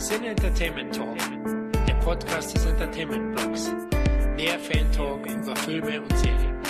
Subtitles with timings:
[0.00, 1.18] Sin Entertainment Talk,
[1.86, 3.70] der Podcast des Entertainment Blogs.
[4.34, 6.60] Mehr Fan Talk über Filme und Serien.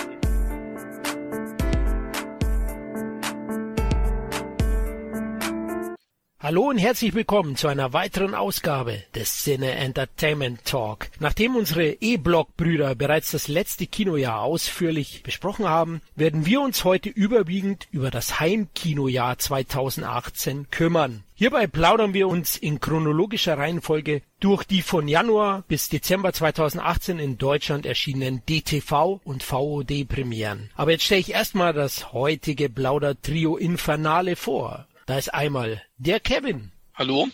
[6.41, 11.07] Hallo und herzlich willkommen zu einer weiteren Ausgabe des Cine Entertainment Talk.
[11.21, 17.87] Nachdem unsere E-Blog-Brüder bereits das letzte Kinojahr ausführlich besprochen haben, werden wir uns heute überwiegend
[17.91, 21.23] über das Heimkinojahr 2018 kümmern.
[21.41, 27.39] Hierbei plaudern wir uns in chronologischer Reihenfolge durch die von Januar bis Dezember 2018 in
[27.39, 30.69] Deutschland erschienenen DTV und VOD Premieren.
[30.75, 34.85] Aber jetzt stelle ich erstmal das heutige Plauder-Trio Infernale vor.
[35.07, 36.73] Da ist einmal der Kevin.
[36.93, 37.27] Hallo?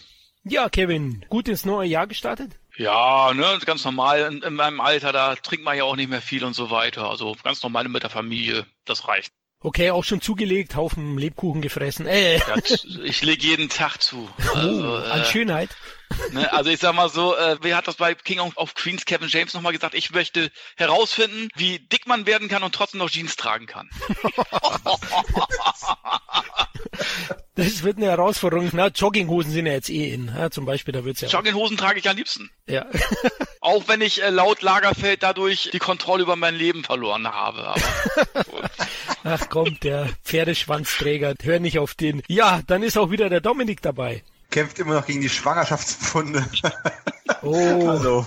[0.46, 2.58] Ja, Kevin, gut ins neue Jahr gestartet?
[2.78, 4.32] Ja, ne, ganz normal.
[4.32, 7.10] In, in meinem Alter, da trinkt man ja auch nicht mehr viel und so weiter.
[7.10, 9.34] Also ganz normal mit der Familie, das reicht.
[9.60, 12.06] Okay, auch schon zugelegt, Haufen Lebkuchen gefressen.
[12.06, 12.38] Äh.
[12.38, 12.56] Ja,
[13.04, 14.30] ich lege jeden Tag zu.
[14.54, 15.76] Also, oh, an äh, Schönheit.
[16.32, 19.28] Ne, also ich sag mal so, äh, wer hat das bei King of Queens Kevin
[19.30, 19.95] James nochmal gesagt?
[19.95, 23.90] Ich möchte herausfinden, wie dick man werden kann und trotzdem noch Jeans tragen kann.
[27.56, 28.70] Das wird eine Herausforderung.
[28.73, 30.28] Na, Jogginghosen sind ja jetzt eh in.
[30.28, 31.28] Ja, zum Beispiel, da wird's ja.
[31.28, 31.81] Jogginghosen auch.
[31.81, 32.52] trage ich am liebsten.
[32.68, 32.86] Ja.
[33.62, 37.74] auch wenn ich äh, laut Lagerfeld dadurch die Kontrolle über mein Leben verloren habe.
[39.24, 42.22] Ach komm, der Pferdeschwanzträger, hör nicht auf den.
[42.28, 46.45] Ja, dann ist auch wieder der Dominik dabei kämpft immer noch gegen die Schwangerschaftspfunde.
[47.42, 48.26] Oh, also.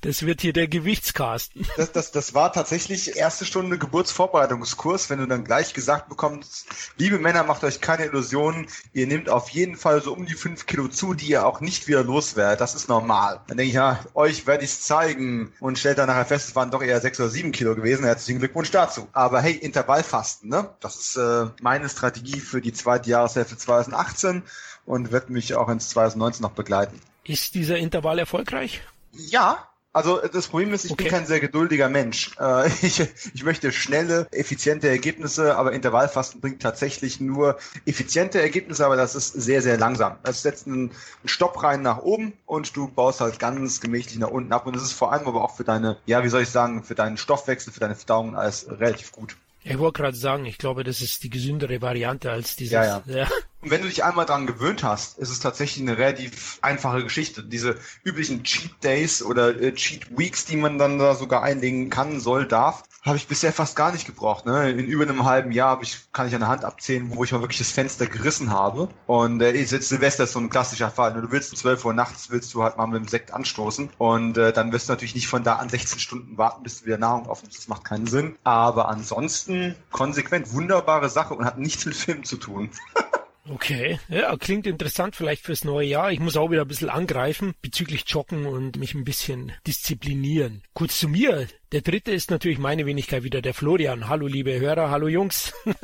[0.00, 1.66] das wird hier der Gewichtskasten.
[1.76, 7.18] Das, das, das war tatsächlich erste Stunde Geburtsvorbereitungskurs, wenn du dann gleich gesagt bekommst, liebe
[7.18, 10.88] Männer, macht euch keine Illusionen, ihr nehmt auf jeden Fall so um die fünf Kilo
[10.88, 12.60] zu, die ihr auch nicht wieder loswerdet.
[12.60, 13.40] Das ist normal.
[13.46, 16.56] Dann denke ich, ja, euch werde ich es zeigen und stellt dann nachher fest, es
[16.56, 18.04] waren doch eher sechs oder sieben Kilo gewesen.
[18.04, 19.08] Herzlichen Glückwunsch dazu.
[19.12, 20.70] Aber hey, Intervallfasten, ne?
[20.80, 24.42] Das ist äh, meine Strategie für die zweite Jahreshälfte 2018
[24.88, 26.98] und wird mich auch ins 2019 noch begleiten.
[27.24, 28.80] Ist dieser Intervall erfolgreich?
[29.12, 31.04] Ja, also das Problem ist, ich okay.
[31.04, 32.36] bin kein sehr geduldiger Mensch.
[32.38, 33.02] Äh, ich,
[33.34, 39.32] ich möchte schnelle, effiziente Ergebnisse, aber Intervallfasten bringt tatsächlich nur effiziente Ergebnisse, aber das ist
[39.32, 40.16] sehr, sehr langsam.
[40.22, 40.90] Es setzt einen,
[41.24, 44.66] Stopp rein nach oben und du baust halt ganz gemächlich nach unten ab.
[44.66, 46.94] Und das ist vor allem aber auch für deine, ja, wie soll ich sagen, für
[46.94, 49.36] deinen Stoffwechsel, für deine Verdauung alles relativ gut.
[49.68, 52.72] Ich wollte gerade sagen, ich glaube, das ist die gesündere Variante als dieses.
[52.72, 53.02] Ja, ja.
[53.06, 53.28] ja.
[53.60, 57.42] Und wenn du dich einmal dran gewöhnt hast, ist es tatsächlich eine relativ einfache Geschichte.
[57.42, 62.20] Diese üblichen Cheat Days oder äh, Cheat Weeks, die man dann da sogar einlegen kann,
[62.20, 64.44] soll, darf, habe ich bisher fast gar nicht gebraucht.
[64.44, 64.70] Ne?
[64.70, 67.40] In über einem halben Jahr ich, kann ich an der Hand abzählen, wo ich mal
[67.40, 68.88] wirklich das Fenster gerissen habe.
[69.06, 71.14] Und äh, jetzt Silvester ist so ein klassischer Fall.
[71.14, 71.22] Ne?
[71.22, 73.90] Du willst um 12 Uhr nachts, willst du halt mal mit dem Sekt anstoßen.
[73.98, 76.86] Und äh, dann wirst du natürlich nicht von da an 16 Stunden warten, bis du
[76.86, 77.58] wieder Nahrung aufnimmst.
[77.58, 78.36] Das macht keinen Sinn.
[78.44, 82.70] Aber ansonsten konsequent, wunderbare Sache und hat nichts mit Film zu tun.
[83.50, 86.12] Okay, ja, klingt interessant vielleicht fürs neue Jahr.
[86.12, 90.62] Ich muss auch wieder ein bisschen angreifen bezüglich Joggen und mich ein bisschen disziplinieren.
[90.74, 91.46] Kurz zu mir.
[91.72, 94.08] Der dritte ist natürlich meine Wenigkeit wieder, der Florian.
[94.08, 95.52] Hallo liebe Hörer, hallo Jungs.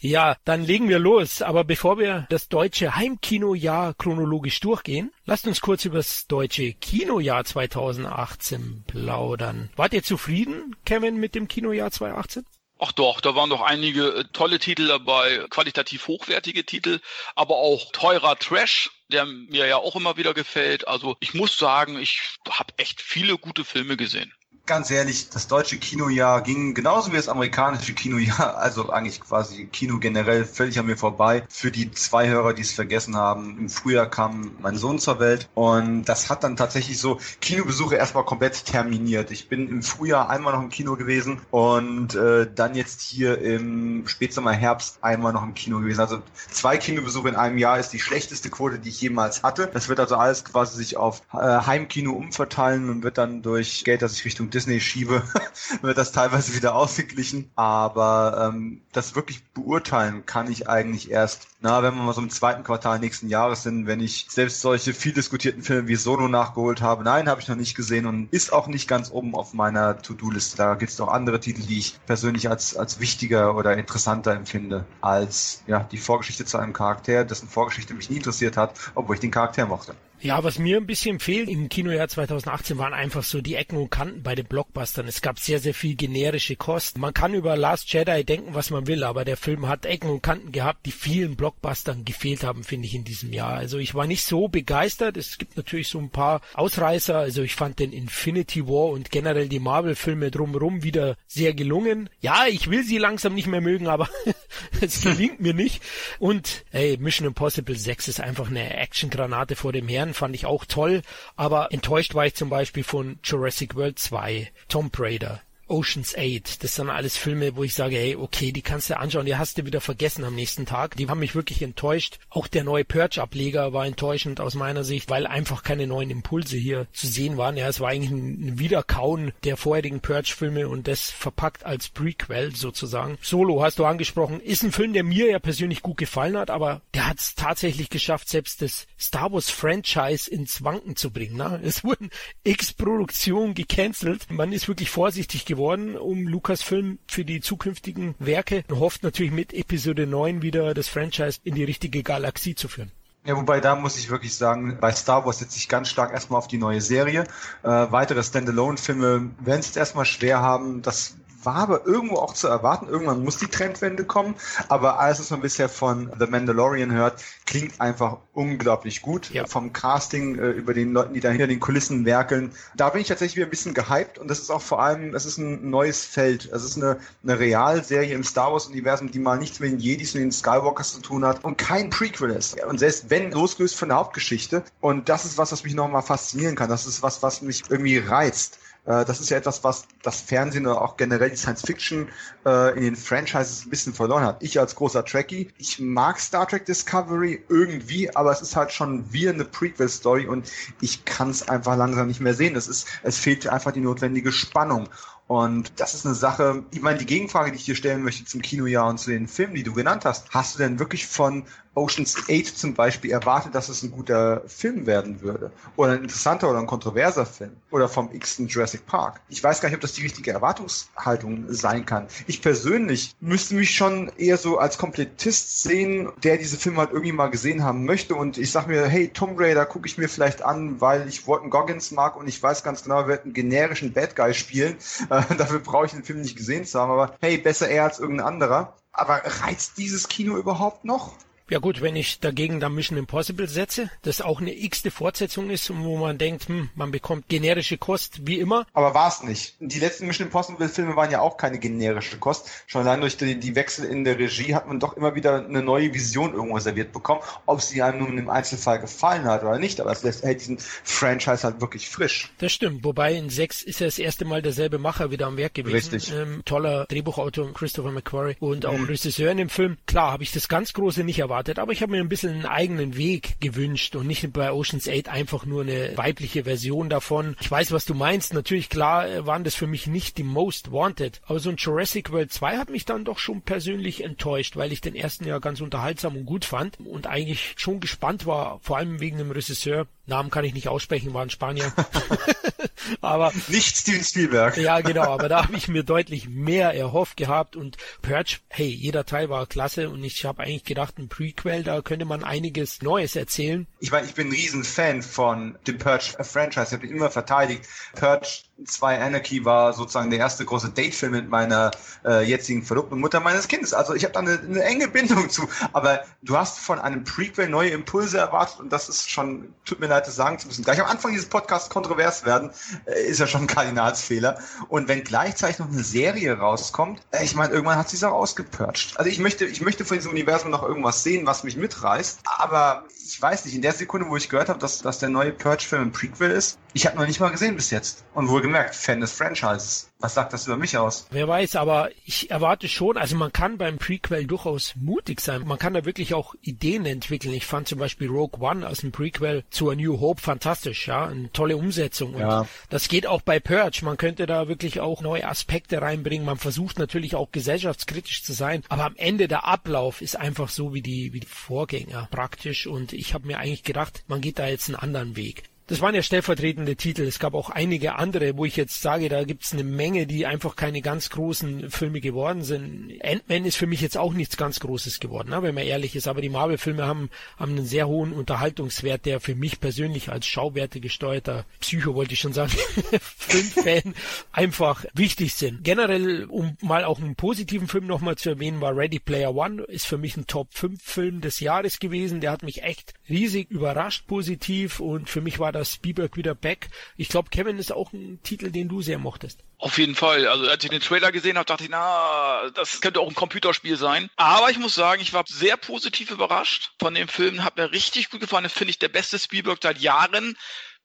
[0.00, 1.42] ja, dann legen wir los.
[1.42, 7.44] Aber bevor wir das deutsche Heimkinojahr chronologisch durchgehen, lasst uns kurz über das deutsche Kinojahr
[7.44, 9.70] 2018 plaudern.
[9.76, 12.44] Wart ihr zufrieden, Kevin, mit dem Kinojahr 2018?
[12.78, 17.00] Ach doch, da waren doch einige äh, tolle Titel dabei, qualitativ hochwertige Titel,
[17.34, 20.86] aber auch teurer Trash, der mir ja auch immer wieder gefällt.
[20.86, 22.20] Also ich muss sagen, ich
[22.50, 24.32] habe echt viele gute Filme gesehen
[24.66, 29.98] ganz ehrlich, das deutsche Kinojahr ging genauso wie das amerikanische Kinojahr, also eigentlich quasi Kino
[29.98, 31.44] generell völlig an mir vorbei.
[31.48, 35.48] Für die zwei Hörer, die es vergessen haben, im Frühjahr kam mein Sohn zur Welt
[35.54, 39.30] und das hat dann tatsächlich so Kinobesuche erstmal komplett terminiert.
[39.30, 44.06] Ich bin im Frühjahr einmal noch im Kino gewesen und äh, dann jetzt hier im
[44.06, 46.00] Spätsommer, Herbst einmal noch im Kino gewesen.
[46.00, 49.70] Also zwei Kinobesuche in einem Jahr ist die schlechteste Quote, die ich jemals hatte.
[49.72, 54.02] Das wird also alles quasi sich auf äh, Heimkino umverteilen und wird dann durch Geld,
[54.02, 55.22] das ich Richtung Disney schiebe,
[55.82, 57.50] wird das teilweise wieder ausgeglichen.
[57.56, 62.30] Aber ähm, das wirklich beurteilen kann ich eigentlich erst, na, wenn wir mal so im
[62.30, 66.80] zweiten Quartal nächsten Jahres sind, wenn ich selbst solche viel diskutierten Filme wie Solo nachgeholt
[66.80, 67.04] habe.
[67.04, 70.56] Nein, habe ich noch nicht gesehen und ist auch nicht ganz oben auf meiner To-Do-Liste.
[70.56, 74.86] Da gibt es noch andere Titel, die ich persönlich als, als wichtiger oder interessanter empfinde,
[75.02, 79.20] als ja, die Vorgeschichte zu einem Charakter, dessen Vorgeschichte mich nie interessiert hat, obwohl ich
[79.20, 79.94] den Charakter mochte.
[80.22, 83.90] Ja, was mir ein bisschen fehlt im Kinojahr 2018 waren einfach so die Ecken und
[83.90, 85.06] Kanten bei den Blockbustern.
[85.06, 86.96] Es gab sehr, sehr viel generische Kost.
[86.96, 90.22] Man kann über Last Jedi denken, was man will, aber der Film hat Ecken und
[90.22, 93.52] Kanten gehabt, die vielen Blockbustern gefehlt haben, finde ich, in diesem Jahr.
[93.52, 95.18] Also ich war nicht so begeistert.
[95.18, 97.18] Es gibt natürlich so ein paar Ausreißer.
[97.18, 102.08] Also ich fand den Infinity War und generell die Marvel-Filme drumherum wieder sehr gelungen.
[102.20, 104.08] Ja, ich will sie langsam nicht mehr mögen, aber
[104.80, 105.82] es gelingt mir nicht.
[106.18, 110.46] Und ey, Mission Impossible 6 ist einfach eine Actiongranate vor dem Herrn Stern fand ich
[110.46, 111.02] auch toll,
[111.34, 115.42] aber enttäuscht war ich zum Beispiel von Jurassic World 2, Tomb Raider.
[115.68, 116.62] Ocean's 8.
[116.62, 119.58] Das sind alles Filme, wo ich sage, hey, okay, die kannst du anschauen, die hast
[119.58, 120.96] du wieder vergessen am nächsten Tag.
[120.96, 122.18] Die haben mich wirklich enttäuscht.
[122.30, 126.86] Auch der neue Purge-Ableger war enttäuschend aus meiner Sicht, weil einfach keine neuen Impulse hier
[126.92, 127.56] zu sehen waren.
[127.56, 133.18] Ja, es war eigentlich ein Wiederkauen der vorherigen Purge-Filme und das verpackt als Prequel sozusagen.
[133.20, 136.82] Solo hast du angesprochen, ist ein Film, der mir ja persönlich gut gefallen hat, aber
[136.94, 141.36] der hat es tatsächlich geschafft, selbst das Star Wars Franchise ins Wanken zu bringen.
[141.36, 141.60] Ne?
[141.66, 142.10] Es wurden
[142.44, 144.30] x Produktionen gecancelt.
[144.30, 149.32] Man ist wirklich vorsichtig geworden geworden um Lucasfilm für die zukünftigen Werke und hofft natürlich
[149.32, 152.92] mit Episode 9 wieder das Franchise in die richtige Galaxie zu führen.
[153.24, 156.38] Ja, wobei da muss ich wirklich sagen, bei Star Wars setze ich ganz stark erstmal
[156.38, 157.24] auf die neue Serie.
[157.62, 160.82] Äh, weitere Standalone-Filme werden es erstmal schwer haben.
[160.82, 161.16] Das
[161.46, 162.88] war aber irgendwo auch zu erwarten.
[162.88, 164.34] Irgendwann muss die Trendwende kommen.
[164.68, 169.30] Aber alles, was man bisher von The Mandalorian hört, klingt einfach unglaublich gut.
[169.30, 169.46] Ja.
[169.46, 172.52] Vom Casting äh, über den Leuten, die da hinter den Kulissen werkeln.
[172.76, 174.18] Da bin ich tatsächlich wieder ein bisschen gehypt.
[174.18, 176.50] Und das ist auch vor allem, es ist ein neues Feld.
[176.52, 180.20] Es ist eine, eine Realserie im Star Wars-Universum, die mal nichts mit den Jedis und
[180.20, 182.60] den Skywalkers zu tun hat und kein Prequel ist.
[182.64, 184.64] Und selbst wenn, losgelöst von der Hauptgeschichte.
[184.80, 186.68] Und das ist was, was mich nochmal faszinieren kann.
[186.68, 188.58] Das ist was, was mich irgendwie reizt.
[188.86, 192.08] Äh, das ist ja etwas, was das Fernsehen oder auch generell die Science Fiction
[192.44, 194.42] äh, in den Franchises ein bisschen verloren hat.
[194.42, 199.12] Ich als großer Trekkie, ich mag Star Trek Discovery irgendwie, aber es ist halt schon
[199.12, 200.50] wie eine Prequel-Story und
[200.80, 202.56] ich kann es einfach langsam nicht mehr sehen.
[202.56, 204.88] Es ist, es fehlt einfach die notwendige Spannung.
[205.28, 208.42] Und das ist eine Sache, ich meine, die Gegenfrage, die ich dir stellen möchte zum
[208.42, 211.44] Kinojahr und zu den Filmen, die du genannt hast, hast du denn wirklich von
[211.76, 215.52] Ocean's 8 zum Beispiel erwartet, dass es ein guter Film werden würde.
[215.76, 217.52] Oder ein interessanter oder ein kontroverser Film.
[217.70, 219.20] Oder vom x Jurassic Park.
[219.28, 222.08] Ich weiß gar nicht, ob das die richtige Erwartungshaltung sein kann.
[222.26, 227.12] Ich persönlich müsste mich schon eher so als Komplettist sehen, der diese Filme halt irgendwie
[227.12, 228.14] mal gesehen haben möchte.
[228.14, 231.50] Und ich sag mir, hey, Tomb Raider gucke ich mir vielleicht an, weil ich Walton
[231.50, 234.76] Goggins mag und ich weiß ganz genau, er wird einen generischen Bad Guy spielen.
[235.08, 236.90] Äh, dafür brauche ich den Film nicht gesehen zu haben.
[236.90, 238.74] Aber hey, besser er als irgendein anderer.
[238.92, 241.12] Aber reizt dieses Kino überhaupt noch?
[241.48, 245.72] Ja gut, wenn ich dagegen dann Mission Impossible setze, das auch eine x-te Fortsetzung ist,
[245.72, 248.66] wo man denkt, hm, man bekommt generische Kost, wie immer.
[248.72, 249.54] Aber war es nicht.
[249.60, 252.50] Die letzten Mission Impossible Filme waren ja auch keine generische Kost.
[252.66, 255.62] Schon allein durch die, die, Wechsel in der Regie hat man doch immer wieder eine
[255.62, 259.80] neue Vision irgendwo serviert bekommen, ob sie einem nun im Einzelfall gefallen hat oder nicht.
[259.80, 262.28] Aber es lässt hält diesen Franchise halt wirklich frisch.
[262.38, 262.82] Das stimmt.
[262.82, 265.94] Wobei in sechs ist ja das erste Mal derselbe Macher wieder am Werk gewesen.
[265.94, 266.12] Richtig.
[266.12, 268.86] Ähm, toller Drehbuchautor Christopher McQuarrie und auch mhm.
[268.86, 269.76] Regisseur in dem Film.
[269.86, 272.32] Klar, habe ich das ganz große nicht erwartet erwartet, aber ich habe mir ein bisschen
[272.32, 277.36] einen eigenen Weg gewünscht und nicht bei Ocean's 8 einfach nur eine weibliche Version davon.
[277.40, 278.32] Ich weiß, was du meinst.
[278.32, 281.20] Natürlich, klar, äh, waren das für mich nicht die Most Wanted.
[281.26, 284.80] Aber so ein Jurassic World 2 hat mich dann doch schon persönlich enttäuscht, weil ich
[284.80, 289.00] den ersten ja ganz unterhaltsam und gut fand und eigentlich schon gespannt war, vor allem
[289.00, 289.86] wegen dem Regisseur.
[290.06, 291.72] Namen kann ich nicht aussprechen, war ein Spanier.
[293.00, 294.56] aber nicht Steven Spielberg.
[294.56, 299.04] ja, genau, aber da habe ich mir deutlich mehr erhofft gehabt und Purge, hey, jeder
[299.04, 303.16] Teil war klasse und ich habe eigentlich gedacht, ein Prequel, da könnte man einiges Neues
[303.16, 303.66] erzählen.
[303.80, 307.62] Ich meine, ich bin ein Riesenfan von dem Purge-Franchise, ich habe ihn immer verteidigt.
[307.94, 311.70] Purge 2 Anarchy war sozusagen der erste große Datefilm mit meiner
[312.04, 313.74] äh, jetzigen Verlobten Mutter meines Kindes.
[313.74, 315.46] Also ich habe da eine, eine enge Bindung zu.
[315.72, 319.88] Aber du hast von einem Prequel neue Impulse erwartet und das ist schon, tut mir
[319.88, 322.50] leid, das sagen zu müssen, gleich am Anfang dieses Podcasts kontrovers werden,
[322.86, 324.38] äh, ist ja schon ein Kardinalsfehler.
[324.68, 328.12] Und wenn gleichzeitig noch eine Serie rauskommt, äh, ich meine, irgendwann hat sie es auch
[328.12, 328.94] ausgepurcht.
[328.96, 332.20] Also ich möchte, ich möchte von diesem Universum noch irgendwas sehen, was mich mitreißt.
[332.38, 335.32] Aber ich weiß nicht, in der Sekunde, wo ich gehört habe, dass, dass der neue
[335.32, 338.04] Purge-Film ein Prequel ist, ich habe noch nicht mal gesehen bis jetzt.
[338.14, 339.88] Und wohlgemerkt, Fan des Franchises.
[339.98, 341.06] Was sagt das über mich aus?
[341.10, 345.46] Wer weiß, aber ich erwarte schon, also man kann beim Prequel durchaus mutig sein.
[345.46, 347.32] Man kann da wirklich auch Ideen entwickeln.
[347.32, 351.06] Ich fand zum Beispiel Rogue One aus dem Prequel zu A New Hope fantastisch, ja,
[351.06, 352.14] eine tolle Umsetzung.
[352.14, 352.46] Und ja.
[352.68, 353.80] das geht auch bei Purge.
[353.84, 356.26] Man könnte da wirklich auch neue Aspekte reinbringen.
[356.26, 360.74] Man versucht natürlich auch gesellschaftskritisch zu sein, aber am Ende der Ablauf ist einfach so
[360.74, 362.66] wie die, wie die Vorgänger praktisch.
[362.66, 365.44] Und ich habe mir eigentlich gedacht, man geht da jetzt einen anderen Weg.
[365.68, 367.02] Das waren ja stellvertretende Titel.
[367.02, 370.54] Es gab auch einige andere, wo ich jetzt sage, da gibt's eine Menge, die einfach
[370.54, 372.92] keine ganz großen Filme geworden sind.
[373.02, 376.06] Ant-Man ist für mich jetzt auch nichts ganz Großes geworden, ne, wenn man ehrlich ist.
[376.06, 380.78] Aber die Marvel-Filme haben, haben einen sehr hohen Unterhaltungswert, der für mich persönlich als Schauwerte
[380.78, 382.52] gesteuerter Psycho, wollte ich schon sagen,
[383.00, 383.94] Filmfan
[384.30, 385.64] einfach wichtig sind.
[385.64, 389.88] Generell, um mal auch einen positiven Film nochmal zu erwähnen, war Ready Player One, ist
[389.88, 392.20] für mich ein Top 5 Film des Jahres gewesen.
[392.20, 396.68] Der hat mich echt riesig überrascht positiv und für mich war da Spielberg wieder back.
[396.96, 399.40] Ich glaube, Kevin ist auch ein Titel, den du sehr mochtest.
[399.58, 400.26] Auf jeden Fall.
[400.28, 403.76] Also als ich den Trailer gesehen habe, dachte ich, na, das könnte auch ein Computerspiel
[403.76, 404.10] sein.
[404.16, 407.42] Aber ich muss sagen, ich war sehr positiv überrascht von dem Film.
[407.42, 408.44] Hat mir richtig gut gefallen.
[408.44, 410.36] Das finde ich der beste Spielberg seit Jahren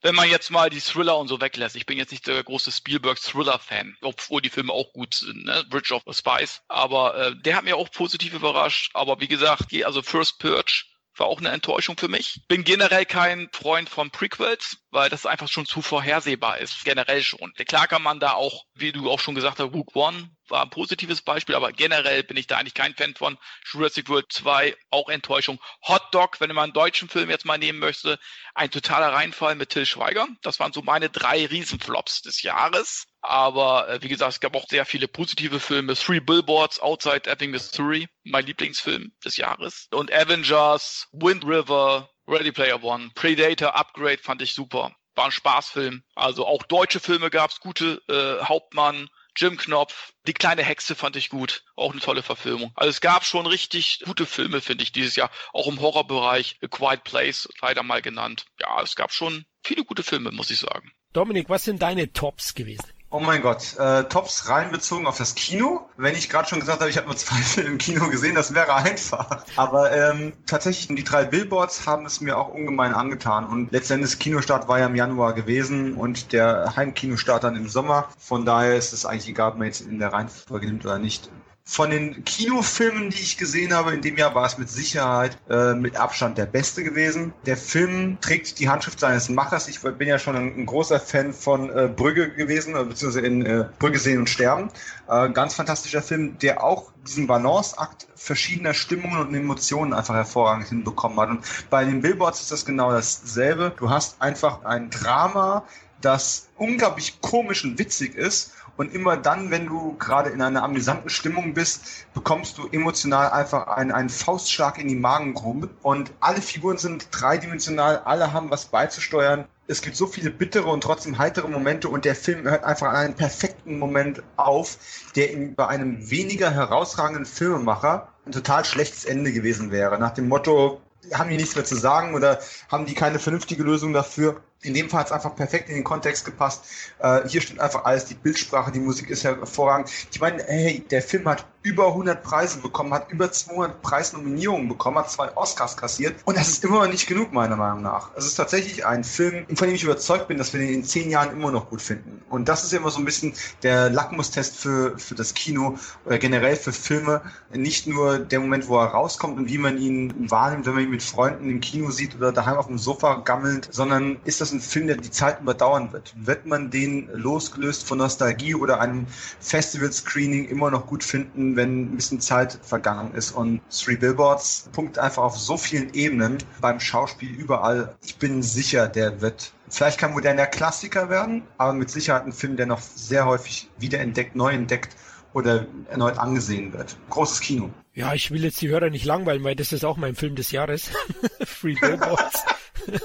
[0.02, 1.76] wenn man jetzt mal die Thriller und so weglässt.
[1.76, 5.64] Ich bin jetzt nicht der große Spielberg-Thriller-Fan, obwohl die Filme auch gut sind, ne?
[5.70, 6.62] Bridge of the Spice.
[6.68, 8.92] Aber äh, der hat mir auch positiv überrascht.
[8.94, 10.86] Aber wie gesagt, also First Purge
[11.22, 12.42] war auch eine Enttäuschung für mich.
[12.48, 17.54] Bin generell kein Freund von Prequels, weil das einfach schon zu vorhersehbar ist, generell schon.
[17.68, 20.70] Klar kann man da auch, wie du auch schon gesagt hast, Rook One war ein
[20.70, 23.38] positives Beispiel, aber generell bin ich da eigentlich kein Fan von.
[23.66, 25.60] Jurassic World 2, auch Enttäuschung.
[25.88, 28.20] Hot Dog, wenn man einen deutschen Film jetzt mal nehmen möchte,
[28.54, 30.28] ein totaler Reinfall mit Till Schweiger.
[30.42, 33.08] Das waren so meine drei Riesenflops des Jahres.
[33.22, 35.96] Aber äh, wie gesagt, es gab auch sehr viele positive Filme.
[35.96, 39.88] Three Billboards Outside Ebbing, Missouri, mein Lieblingsfilm des Jahres.
[39.92, 44.92] Und Avengers, Wind River, Ready Player One, Predator, Upgrade fand ich super.
[45.16, 46.04] War ein Spaßfilm.
[46.16, 48.02] Also auch deutsche Filme gab's gute.
[48.08, 51.64] Äh, Hauptmann, Jim Knopf, Die kleine Hexe fand ich gut.
[51.76, 52.72] Auch eine tolle Verfilmung.
[52.76, 55.32] Also es gab schon richtig gute Filme, finde ich, dieses Jahr.
[55.54, 56.60] Auch im Horrorbereich.
[56.62, 58.46] A Quiet Place, leider mal genannt.
[58.60, 60.92] Ja, es gab schon viele gute Filme, muss ich sagen.
[61.14, 62.92] Dominik, was sind deine Tops gewesen?
[63.14, 65.86] Oh mein Gott, äh, Tops rein bezogen auf das Kino.
[65.98, 68.54] Wenn ich gerade schon gesagt habe, ich habe nur zwei Filme im Kino gesehen, das
[68.54, 69.44] wäre einfach.
[69.58, 73.46] Aber ähm, tatsächlich, die drei Billboards haben es mir auch ungemein angetan.
[73.48, 78.08] Und letztendlich, Kinostart war ja im Januar gewesen und der Heimkinostart dann im Sommer.
[78.18, 81.30] Von daher ist es eigentlich egal, ob man jetzt in der Reihenfolge nimmt oder nicht.
[81.64, 85.74] Von den Kinofilmen, die ich gesehen habe in dem Jahr, war es mit Sicherheit äh,
[85.76, 87.34] mit Abstand der beste gewesen.
[87.46, 89.68] Der Film trägt die Handschrift seines Machers.
[89.68, 93.46] Ich bin ja schon ein, ein großer Fan von äh, Brügge gewesen, äh, beziehungsweise in
[93.46, 94.70] äh, Brügge sehen und sterben.
[95.08, 101.20] Äh, ganz fantastischer Film, der auch diesen Balanceakt verschiedener Stimmungen und Emotionen einfach hervorragend hinbekommen
[101.20, 101.30] hat.
[101.30, 103.74] Und bei den Billboards ist das genau dasselbe.
[103.78, 105.64] Du hast einfach ein Drama,
[106.02, 111.12] das unglaublich komisch und witzig ist und immer dann, wenn du gerade in einer amüsanten
[111.12, 115.70] Stimmung bist, bekommst du emotional einfach einen, einen Faustschlag in die Magengrube.
[115.84, 119.46] Und alle Figuren sind dreidimensional, alle haben was beizusteuern.
[119.68, 122.96] Es gibt so viele bittere und trotzdem heitere Momente und der Film hört einfach an
[122.96, 124.80] einem perfekten Moment auf,
[125.16, 130.00] der ihm bei einem weniger herausragenden Filmemacher ein total schlechtes Ende gewesen wäre.
[130.00, 130.82] Nach dem Motto,
[131.14, 132.40] haben die nichts mehr zu sagen oder
[132.72, 134.42] haben die keine vernünftige Lösung dafür?
[134.64, 136.66] In dem Fall hat es einfach perfekt in den Kontext gepasst.
[137.00, 139.90] Äh, hier stimmt einfach alles, die Bildsprache, die Musik ist hervorragend.
[140.12, 144.98] Ich meine, hey, der Film hat über 100 Preise bekommen, hat über 200 Preisnominierungen bekommen,
[144.98, 148.10] hat zwei Oscars kassiert und das ist immer noch nicht genug, meiner Meinung nach.
[148.16, 151.10] Es ist tatsächlich ein Film, von dem ich überzeugt bin, dass wir den in zehn
[151.10, 152.22] Jahren immer noch gut finden.
[152.30, 156.56] Und das ist immer so ein bisschen der Lackmustest für, für das Kino oder generell
[156.56, 157.22] für Filme.
[157.54, 160.90] Nicht nur der Moment, wo er rauskommt und wie man ihn wahrnimmt, wenn man ihn
[160.90, 164.62] mit Freunden im Kino sieht oder daheim auf dem Sofa gammelt, sondern ist das ein
[164.62, 166.14] Film, der die Zeit überdauern wird?
[166.18, 169.08] Wird man den losgelöst von Nostalgie oder einem
[169.40, 171.52] Festival-Screening immer noch gut finden?
[171.56, 173.32] wenn ein bisschen Zeit vergangen ist.
[173.32, 177.96] Und Three Billboards punktet einfach auf so vielen Ebenen beim Schauspiel überall.
[178.04, 182.58] Ich bin sicher, der wird vielleicht kein moderner Klassiker werden, aber mit Sicherheit ein Film,
[182.58, 184.96] der noch sehr häufig wiederentdeckt, neu entdeckt
[185.34, 186.98] oder erneut angesehen wird.
[187.10, 187.70] Großes Kino.
[187.94, 190.52] Ja, ich will jetzt die Hörer nicht langweilen, weil das ist auch mein Film des
[190.52, 190.92] Jahres.
[191.46, 192.44] Free Billboards.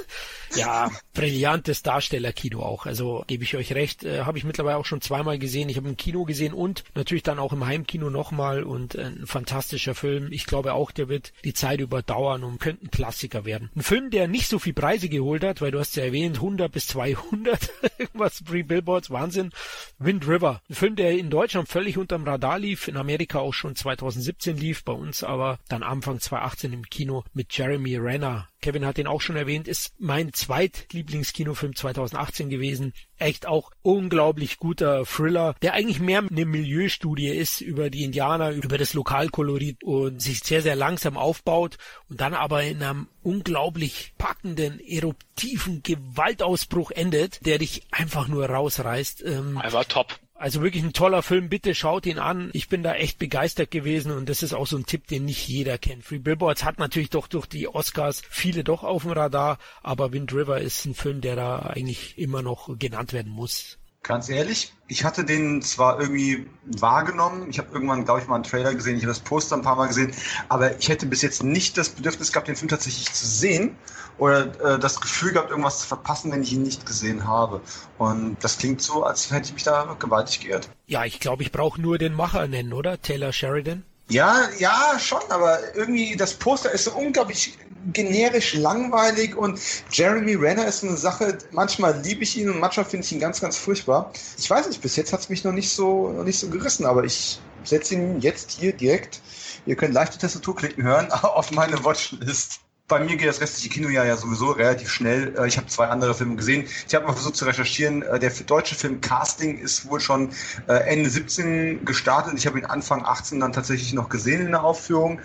[0.55, 2.87] Ja, brillantes Darstellerkino auch.
[2.87, 5.69] Also gebe ich euch recht, äh, habe ich mittlerweile auch schon zweimal gesehen.
[5.69, 9.26] Ich habe im Kino gesehen und natürlich dann auch im Heimkino nochmal und äh, ein
[9.26, 10.33] fantastischer Film.
[10.33, 13.71] Ich glaube auch, der wird die Zeit überdauern und könnte ein Klassiker werden.
[13.75, 16.71] Ein Film, der nicht so viel Preise geholt hat, weil du hast ja erwähnt, 100
[16.71, 19.50] bis 200, irgendwas Free Billboards, Wahnsinn.
[19.99, 23.75] Wind River, ein Film, der in Deutschland völlig unterm Radar lief, in Amerika auch schon
[23.75, 28.96] 2017 lief, bei uns aber dann Anfang 2018 im Kino mit Jeremy Renner Kevin hat
[28.96, 32.92] den auch schon erwähnt, ist mein zweitlieblingskinofilm 2018 gewesen.
[33.18, 38.78] Echt auch unglaublich guter Thriller, der eigentlich mehr eine Milieustudie ist über die Indianer, über
[38.78, 44.80] das Lokalkolorit und sich sehr, sehr langsam aufbaut und dann aber in einem unglaublich packenden,
[44.80, 49.25] eruptiven Gewaltausbruch endet, der dich einfach nur rausreißt.
[49.25, 50.18] Ähm, er war top.
[50.38, 52.50] Also wirklich ein toller Film, bitte schaut ihn an.
[52.52, 55.49] Ich bin da echt begeistert gewesen und das ist auch so ein Tipp, den nicht
[55.49, 56.05] jeder kennt.
[56.05, 60.35] Free Billboards hat natürlich doch durch die Oscars viele doch auf dem Radar, aber Wind
[60.35, 63.78] River ist ein Film, der da eigentlich immer noch genannt werden muss.
[64.06, 68.44] Ganz ehrlich, ich hatte den zwar irgendwie wahrgenommen, ich habe irgendwann, glaube ich, mal einen
[68.44, 70.12] Trailer gesehen, ich habe das Poster ein paar Mal gesehen,
[70.48, 73.76] aber ich hätte bis jetzt nicht das Bedürfnis gehabt, den Film tatsächlich zu sehen
[74.18, 77.60] oder äh, das Gefühl gehabt, irgendwas zu verpassen, wenn ich ihn nicht gesehen habe.
[77.98, 80.68] Und das klingt so, als hätte ich mich da gewaltig geirrt.
[80.86, 83.02] Ja, ich glaube, ich brauche nur den Macher nennen, oder?
[83.02, 83.84] Taylor Sheridan.
[84.08, 87.58] Ja, ja, schon, aber irgendwie das Poster ist so unglaublich
[87.92, 89.60] generisch langweilig und
[89.90, 93.40] Jeremy Renner ist eine Sache, manchmal liebe ich ihn und manchmal finde ich ihn ganz,
[93.40, 94.12] ganz furchtbar.
[94.38, 96.86] Ich weiß nicht, bis jetzt hat es mich noch nicht so, noch nicht so gerissen,
[96.86, 99.20] aber ich setze ihn jetzt hier direkt,
[99.66, 103.69] ihr könnt leicht die Tastatur klicken hören, auf meine Watchlist bei mir geht das restliche
[103.69, 105.35] Kinojahr ja sowieso relativ schnell.
[105.37, 106.66] Äh, ich habe zwei andere Filme gesehen.
[106.87, 108.02] Ich habe mal versucht zu recherchieren.
[108.02, 110.31] Äh, der deutsche Film Casting ist wohl schon
[110.69, 112.35] äh, Ende 17 gestartet.
[112.37, 115.21] Ich habe ihn Anfang 18 dann tatsächlich noch gesehen in der Aufführung.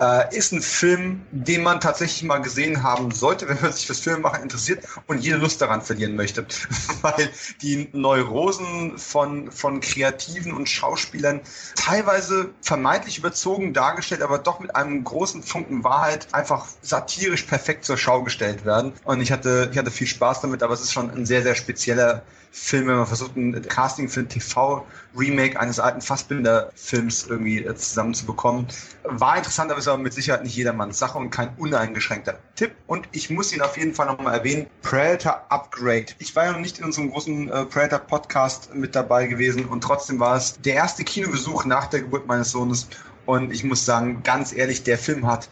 [0.00, 4.00] Äh, ist ein Film, den man tatsächlich mal gesehen haben sollte, wenn man sich fürs
[4.00, 6.46] Filmemachen interessiert und jede Lust daran verlieren möchte.
[7.02, 7.28] Weil
[7.60, 11.42] die Neurosen von, von Kreativen und Schauspielern
[11.76, 17.98] teilweise vermeintlich überzogen dargestellt, aber doch mit einem großen Funken Wahrheit einfach satirisch perfekt zur
[17.98, 18.94] Schau gestellt werden.
[19.04, 21.54] Und ich hatte, ich hatte viel Spaß damit, aber es ist schon ein sehr, sehr
[21.54, 27.74] spezieller Film, wenn man versucht, ein Casting für ein TV-Remake eines alten Fassbinder-Films irgendwie äh,
[27.74, 28.66] zusammenzubekommen.
[29.04, 32.72] War interessant, aber ist aber mit Sicherheit nicht jedermanns Sache und kein uneingeschränkter Tipp.
[32.86, 34.66] Und ich muss ihn auf jeden Fall nochmal erwähnen.
[34.82, 36.06] Predator Upgrade.
[36.18, 40.18] Ich war ja noch nicht in unserem großen äh, Predator-Podcast mit dabei gewesen und trotzdem
[40.18, 42.88] war es der erste Kinobesuch nach der Geburt meines Sohnes.
[43.26, 45.48] Und ich muss sagen, ganz ehrlich, der Film hat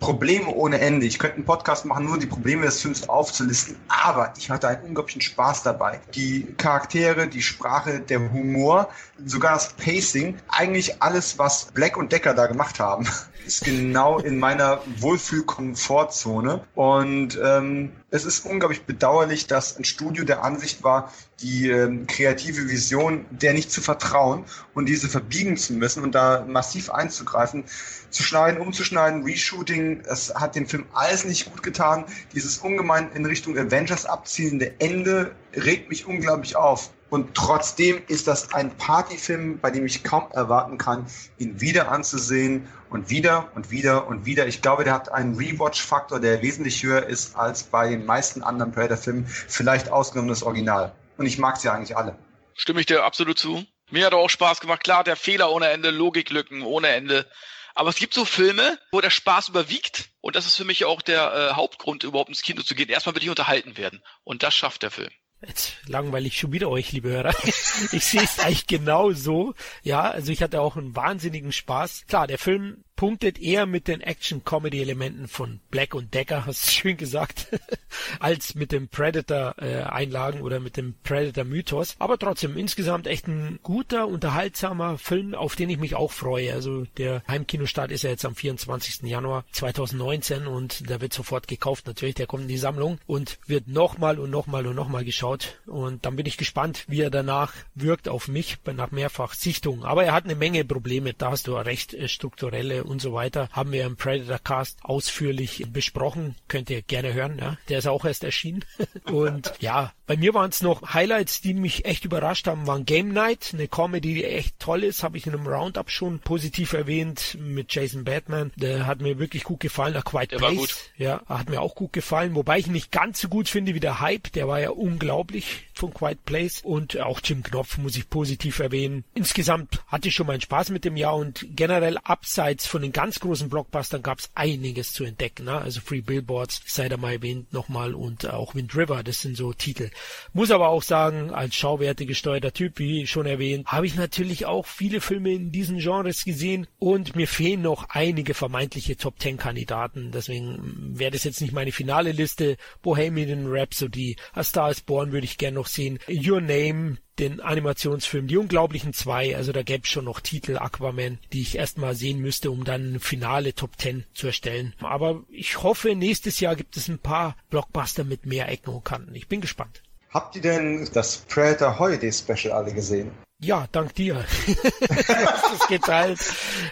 [0.00, 1.06] Probleme ohne Ende.
[1.06, 4.82] Ich könnte einen Podcast machen, nur die Probleme des Films aufzulisten, aber ich hatte einen
[4.82, 6.00] unglaublichen Spaß dabei.
[6.14, 8.88] Die Charaktere, die Sprache, der Humor,
[9.24, 13.06] sogar das Pacing, eigentlich alles, was Black und Decker da gemacht haben,
[13.46, 16.64] ist genau in meiner Wohlfühl-Komfortzone.
[16.74, 22.68] Und ähm, es ist unglaublich bedauerlich, dass ein Studio der Ansicht war, die ähm, kreative
[22.68, 24.44] Vision der nicht zu vertrauen
[24.74, 27.64] und diese verbiegen zu müssen und da massiv einzugreifen,
[28.10, 32.04] zu schneiden, umzuschneiden, Reshooting, es hat dem Film alles nicht gut getan.
[32.34, 36.90] Dieses ungemein in Richtung Avengers abzielende Ende regt mich unglaublich auf.
[37.10, 41.06] Und trotzdem ist das ein Partyfilm, bei dem ich kaum erwarten kann,
[41.38, 44.46] ihn wieder anzusehen und wieder und wieder und wieder.
[44.46, 48.72] Ich glaube, der hat einen Rewatch-Faktor, der wesentlich höher ist als bei den meisten anderen
[48.72, 50.92] Predator-Filmen, vielleicht ausgenommen das Original.
[51.16, 52.18] Und ich mag sie eigentlich alle.
[52.54, 53.64] Stimme ich dir absolut zu.
[53.90, 54.84] Mir hat auch Spaß gemacht.
[54.84, 57.26] Klar, der Fehler ohne Ende, Logiklücken ohne Ende.
[57.74, 60.10] Aber es gibt so Filme, wo der Spaß überwiegt.
[60.20, 62.88] Und das ist für mich auch der äh, Hauptgrund, überhaupt ins Kino zu gehen.
[62.88, 64.02] Erstmal will ich unterhalten werden.
[64.24, 65.10] Und das schafft der Film.
[65.46, 67.34] Jetzt langweile schon wieder euch, liebe Hörer.
[67.92, 69.54] Ich sehe es eigentlich genau so.
[69.82, 72.06] Ja, also ich hatte auch einen wahnsinnigen Spaß.
[72.06, 76.98] Klar, der Film punktet eher mit den Action-Comedy-Elementen von Black und Decker, hast du schön
[76.98, 77.46] gesagt,
[78.20, 81.96] als mit dem Predator-Einlagen oder mit dem Predator-Mythos.
[81.98, 86.52] Aber trotzdem insgesamt echt ein guter, unterhaltsamer Film, auf den ich mich auch freue.
[86.52, 89.08] Also der Heimkinostart ist ja jetzt am 24.
[89.08, 91.86] Januar 2019 und der wird sofort gekauft.
[91.86, 95.58] Natürlich, der kommt in die Sammlung und wird nochmal und nochmal und nochmal geschaut.
[95.64, 99.84] Und dann bin ich gespannt, wie er danach wirkt auf mich nach mehrfach Sichtungen.
[99.84, 103.48] Aber er hat eine Menge Probleme, da hast du recht, äh, strukturelle und so weiter,
[103.52, 106.34] haben wir im Predator Cast ausführlich besprochen.
[106.48, 107.56] Könnt ihr gerne hören, ja.
[107.68, 108.64] Der ist auch erst erschienen.
[109.04, 113.10] und ja, bei mir waren es noch Highlights, die mich echt überrascht haben, waren Game
[113.10, 117.38] Night, eine Comedy, die echt toll ist, habe ich in einem Roundup schon positiv erwähnt
[117.38, 118.50] mit Jason Batman.
[118.56, 119.94] Der hat mir wirklich gut gefallen.
[119.94, 123.28] A Quiet der Place, ja, hat mir auch gut gefallen, wobei ich nicht ganz so
[123.28, 124.32] gut finde wie der Hype.
[124.32, 129.04] Der war ja unglaublich von Quiet Place und auch Jim Knopf muss ich positiv erwähnen.
[129.14, 133.20] Insgesamt hatte ich schon meinen Spaß mit dem Jahr und generell abseits von den ganz
[133.20, 135.44] großen Blockbustern gab es einiges zu entdecken.
[135.44, 135.56] Ne?
[135.56, 139.52] Also Free Billboards, sei da mal erwähnt nochmal und auch Wind River, das sind so
[139.52, 139.90] Titel.
[140.32, 144.66] Muss aber auch sagen, als Schauwerte gesteuerter Typ, wie schon erwähnt, habe ich natürlich auch
[144.66, 150.10] viele Filme in diesen Genres gesehen und mir fehlen noch einige vermeintliche Top Ten Kandidaten.
[150.12, 152.56] Deswegen wäre das jetzt nicht meine finale Liste.
[152.82, 155.98] Bohemian Rhapsody, A Star is Born würde ich gerne noch sehen.
[156.08, 161.18] Your Name, den Animationsfilm Die Unglaublichen zwei, also da gäbe es schon noch Titel Aquaman,
[161.32, 164.74] die ich erstmal sehen müsste, um dann finale Top Ten zu erstellen.
[164.80, 169.14] Aber ich hoffe, nächstes Jahr gibt es ein paar Blockbuster mit mehr Ecken und Kanten.
[169.14, 169.82] Ich bin gespannt.
[170.12, 173.12] Habt ihr denn das Predator Holiday Special alle gesehen?
[173.42, 174.22] Ja, dank dir.
[174.80, 176.20] das geteilt.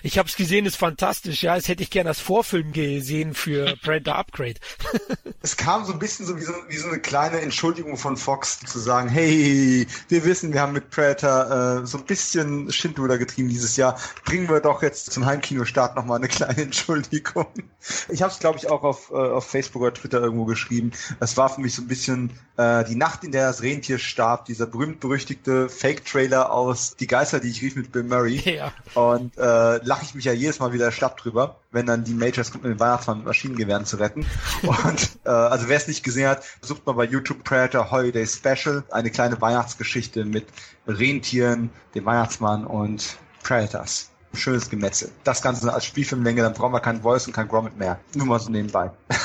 [0.02, 1.42] Ich habe es gesehen, ist fantastisch.
[1.42, 4.56] Ja, es hätte ich gerne als Vorfilm gesehen für Predator Upgrade.
[5.42, 8.60] es kam so ein bisschen so wie, so wie so eine kleine Entschuldigung von Fox
[8.60, 13.48] zu sagen, hey, wir wissen, wir haben mit Predator äh, so ein bisschen Schindluder getrieben
[13.48, 13.98] dieses Jahr.
[14.26, 17.46] Bringen wir doch jetzt zum Heimkinostart nochmal eine kleine Entschuldigung.
[18.10, 20.92] Ich habe es, glaube ich, auch auf, äh, auf Facebook oder Twitter irgendwo geschrieben.
[21.20, 24.44] Es war für mich so ein bisschen äh, die Nacht, in der das Rentier starb,
[24.44, 28.42] dieser berühmt-berüchtigte Fake-Trailer aus Die Geister, die ich rief mit Bill Murray.
[28.58, 28.72] Ja.
[28.94, 32.50] Und äh, lache ich mich ja jedes Mal wieder schlapp drüber, wenn dann die Majors
[32.50, 34.26] kommt, mit den Weihnachtsmann mit Maschinengewehren zu retten.
[34.62, 38.82] Und äh, also wer es nicht gesehen hat, sucht mal bei YouTube Predator Holiday Special,
[38.90, 40.46] eine kleine Weihnachtsgeschichte mit
[40.86, 44.10] Rentieren, dem Weihnachtsmann und Predators.
[44.34, 45.10] Schönes Gemetzel.
[45.24, 47.98] Das Ganze als Spielfilmlänge, dann brauchen wir kein Voice und kein Grommet mehr.
[48.14, 48.90] Nur mal so nebenbei.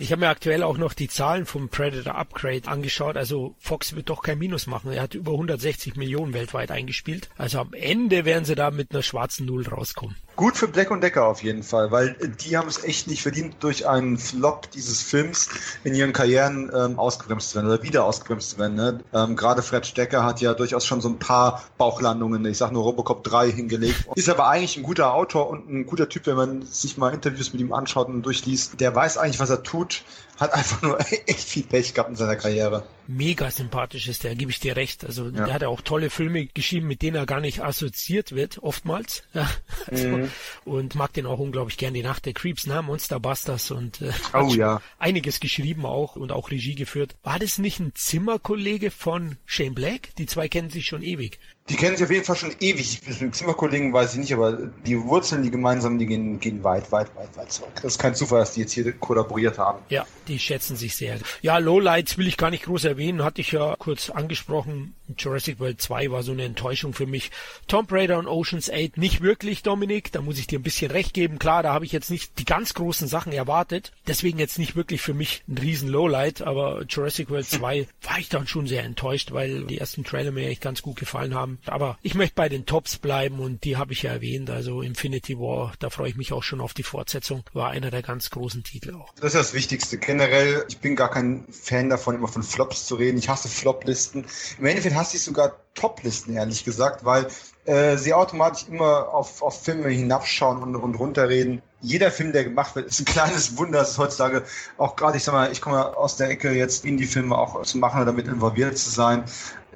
[0.00, 3.18] Ich habe mir aktuell auch noch die Zahlen vom Predator Upgrade angeschaut.
[3.18, 4.92] Also Fox wird doch kein Minus machen.
[4.92, 7.28] Er hat über 160 Millionen weltweit eingespielt.
[7.36, 10.16] Also am Ende werden sie da mit einer schwarzen Null rauskommen.
[10.40, 13.56] Gut für Black und Decker auf jeden Fall, weil die haben es echt nicht verdient,
[13.60, 15.50] durch einen Flop dieses Films
[15.84, 18.74] in ihren Karrieren ähm, ausgebremst zu werden oder wieder ausgebremst zu werden.
[18.74, 19.00] Ne?
[19.12, 22.84] Ähm, Gerade Fred Stecker hat ja durchaus schon so ein paar Bauchlandungen, ich sag nur
[22.84, 24.06] Robocop 3 hingelegt.
[24.14, 27.52] Ist aber eigentlich ein guter Autor und ein guter Typ, wenn man sich mal Interviews
[27.52, 28.80] mit ihm anschaut und durchliest.
[28.80, 30.04] Der weiß eigentlich, was er tut
[30.40, 32.86] hat einfach nur echt viel Pech gehabt in seiner Karriere.
[33.06, 35.04] Mega sympathisch ist der, gebe ich dir recht.
[35.04, 35.44] Also ja.
[35.44, 39.22] der hat ja auch tolle Filme geschrieben, mit denen er gar nicht assoziiert wird, oftmals.
[39.32, 39.48] Ja,
[39.86, 40.30] also, mhm.
[40.64, 41.94] Und mag den auch unglaublich gern.
[41.94, 42.82] Die Nacht der Creeps, ne?
[42.82, 44.80] Monster Busters und äh, oh, ja.
[44.98, 47.14] einiges geschrieben auch und auch Regie geführt.
[47.22, 50.14] War das nicht ein Zimmerkollege von Shane Black?
[50.16, 51.38] Die zwei kennen sich schon ewig.
[51.70, 53.00] Die kennen sich auf jeden Fall schon ewig.
[53.20, 57.14] Mit Zimmerkollegen weiß ich nicht, aber die Wurzeln, die gemeinsamen, die gehen, gehen weit, weit,
[57.14, 57.70] weit, weit zurück.
[57.76, 59.78] Das ist kein Zufall, dass die jetzt hier kollaboriert haben.
[59.88, 61.18] Ja, die schätzen sich sehr.
[61.42, 64.94] Ja, Lowlights will ich gar nicht groß erwähnen, hatte ich ja kurz angesprochen.
[65.16, 67.30] Jurassic World 2 war so eine Enttäuschung für mich.
[67.68, 70.12] Tomb Raider und Ocean's 8 nicht wirklich, Dominik.
[70.12, 71.38] Da muss ich dir ein bisschen recht geben.
[71.38, 73.92] Klar, da habe ich jetzt nicht die ganz großen Sachen erwartet.
[74.06, 76.42] Deswegen jetzt nicht wirklich für mich ein riesen Lowlight.
[76.42, 80.48] Aber Jurassic World 2 war ich dann schon sehr enttäuscht, weil die ersten Trailer mir
[80.48, 81.58] echt ganz gut gefallen haben.
[81.66, 84.50] Aber ich möchte bei den Tops bleiben und die habe ich ja erwähnt.
[84.50, 87.44] Also Infinity War, da freue ich mich auch schon auf die Fortsetzung.
[87.52, 89.12] War einer der ganz großen Titel auch.
[89.16, 89.98] Das ist das Wichtigste.
[89.98, 93.18] Generell, ich bin gar kein Fan davon, immer von Flops zu reden.
[93.18, 94.24] Ich hasse Floplisten.
[94.58, 97.28] Im Endeffekt hasse ich sogar Toplisten, ehrlich gesagt, weil
[97.64, 101.62] äh, sie automatisch immer auf, auf Filme hinabschauen und, und runterreden.
[101.80, 103.78] Jeder Film, der gemacht wird, ist ein kleines Wunder.
[103.78, 104.44] Das ist heutzutage
[104.76, 107.96] auch gerade, ich sag mal, ich komme aus der Ecke, jetzt Indie-Filme auch zu machen
[107.96, 109.24] oder damit involviert zu sein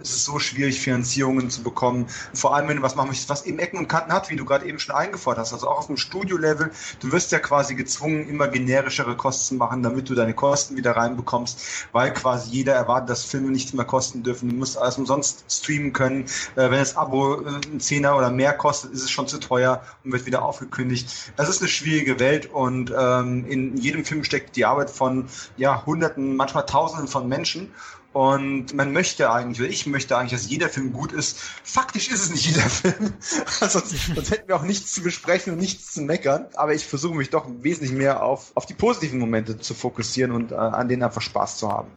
[0.00, 2.06] es ist so schwierig, Finanzierungen zu bekommen.
[2.32, 4.44] Vor allem, wenn du was machen möchtest, was eben Ecken und Kanten hat, wie du
[4.44, 5.52] gerade eben schon eingefordert hast.
[5.52, 6.70] Also auch auf dem Studio-Level.
[7.00, 10.92] Du wirst ja quasi gezwungen, immer generischere Kosten zu machen, damit du deine Kosten wieder
[10.92, 14.48] reinbekommst, weil quasi jeder erwartet, dass Filme nichts mehr kosten dürfen.
[14.48, 16.24] Du musst alles umsonst streamen können.
[16.56, 19.82] Äh, wenn das Abo äh, ein Zehner oder mehr kostet, ist es schon zu teuer
[20.04, 21.32] und wird wieder aufgekündigt.
[21.36, 25.26] Das ist eine schwierige Welt und ähm, in jedem Film steckt die Arbeit von
[25.56, 27.72] ja, Hunderten, manchmal Tausenden von Menschen.
[28.14, 31.36] Und man möchte eigentlich, oder ich möchte eigentlich, dass jeder Film gut ist.
[31.64, 33.12] Faktisch ist es nicht jeder Film.
[33.58, 36.46] sonst, sonst hätten wir auch nichts zu besprechen und nichts zu meckern.
[36.54, 40.52] Aber ich versuche mich doch wesentlich mehr auf, auf die positiven Momente zu fokussieren und
[40.52, 41.90] äh, an denen einfach Spaß zu haben.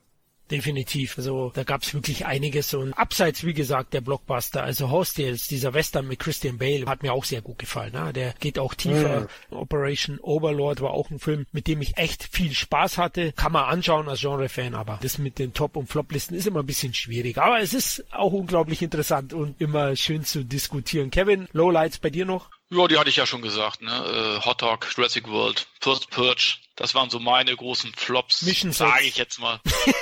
[0.49, 1.17] Definitiv.
[1.17, 6.07] Also da gab's wirklich einiges und abseits, wie gesagt, der Blockbuster, also Hostels, dieser Western
[6.07, 7.93] mit Christian Bale, hat mir auch sehr gut gefallen.
[7.93, 8.13] Ne?
[8.13, 9.27] Der geht auch tiefer.
[9.51, 9.57] Mhm.
[9.57, 13.33] Operation Overlord war auch ein Film, mit dem ich echt viel Spaß hatte.
[13.33, 16.65] Kann man anschauen als Genre-Fan, aber das mit den Top- und Flop-Listen ist immer ein
[16.65, 17.37] bisschen schwierig.
[17.37, 21.11] Aber es ist auch unglaublich interessant und immer schön zu diskutieren.
[21.11, 22.49] Kevin, Lowlights bei dir noch?
[22.69, 24.39] Ja, die hatte ich ja schon gesagt, ne?
[24.41, 29.17] Äh, Hot Dog, Jurassic World, First Purge, das waren so meine großen Flops, sage ich
[29.17, 29.59] jetzt mal.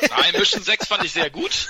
[0.10, 1.70] Nein, Mission 6 fand ich sehr gut.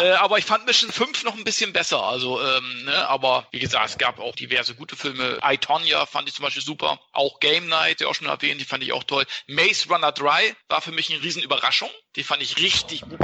[0.00, 2.02] äh, aber ich fand Mission 5 noch ein bisschen besser.
[2.02, 5.38] Also, ähm, ne, aber wie gesagt, es gab auch diverse gute Filme.
[5.42, 7.00] I, Tonya fand ich zum Beispiel super.
[7.12, 9.24] Auch Game Night, der auch schon erwähnt, die fand ich auch toll.
[9.46, 11.90] Maze Runner 3 war für mich eine Riesenüberraschung.
[12.16, 13.20] Die fand ich richtig gut.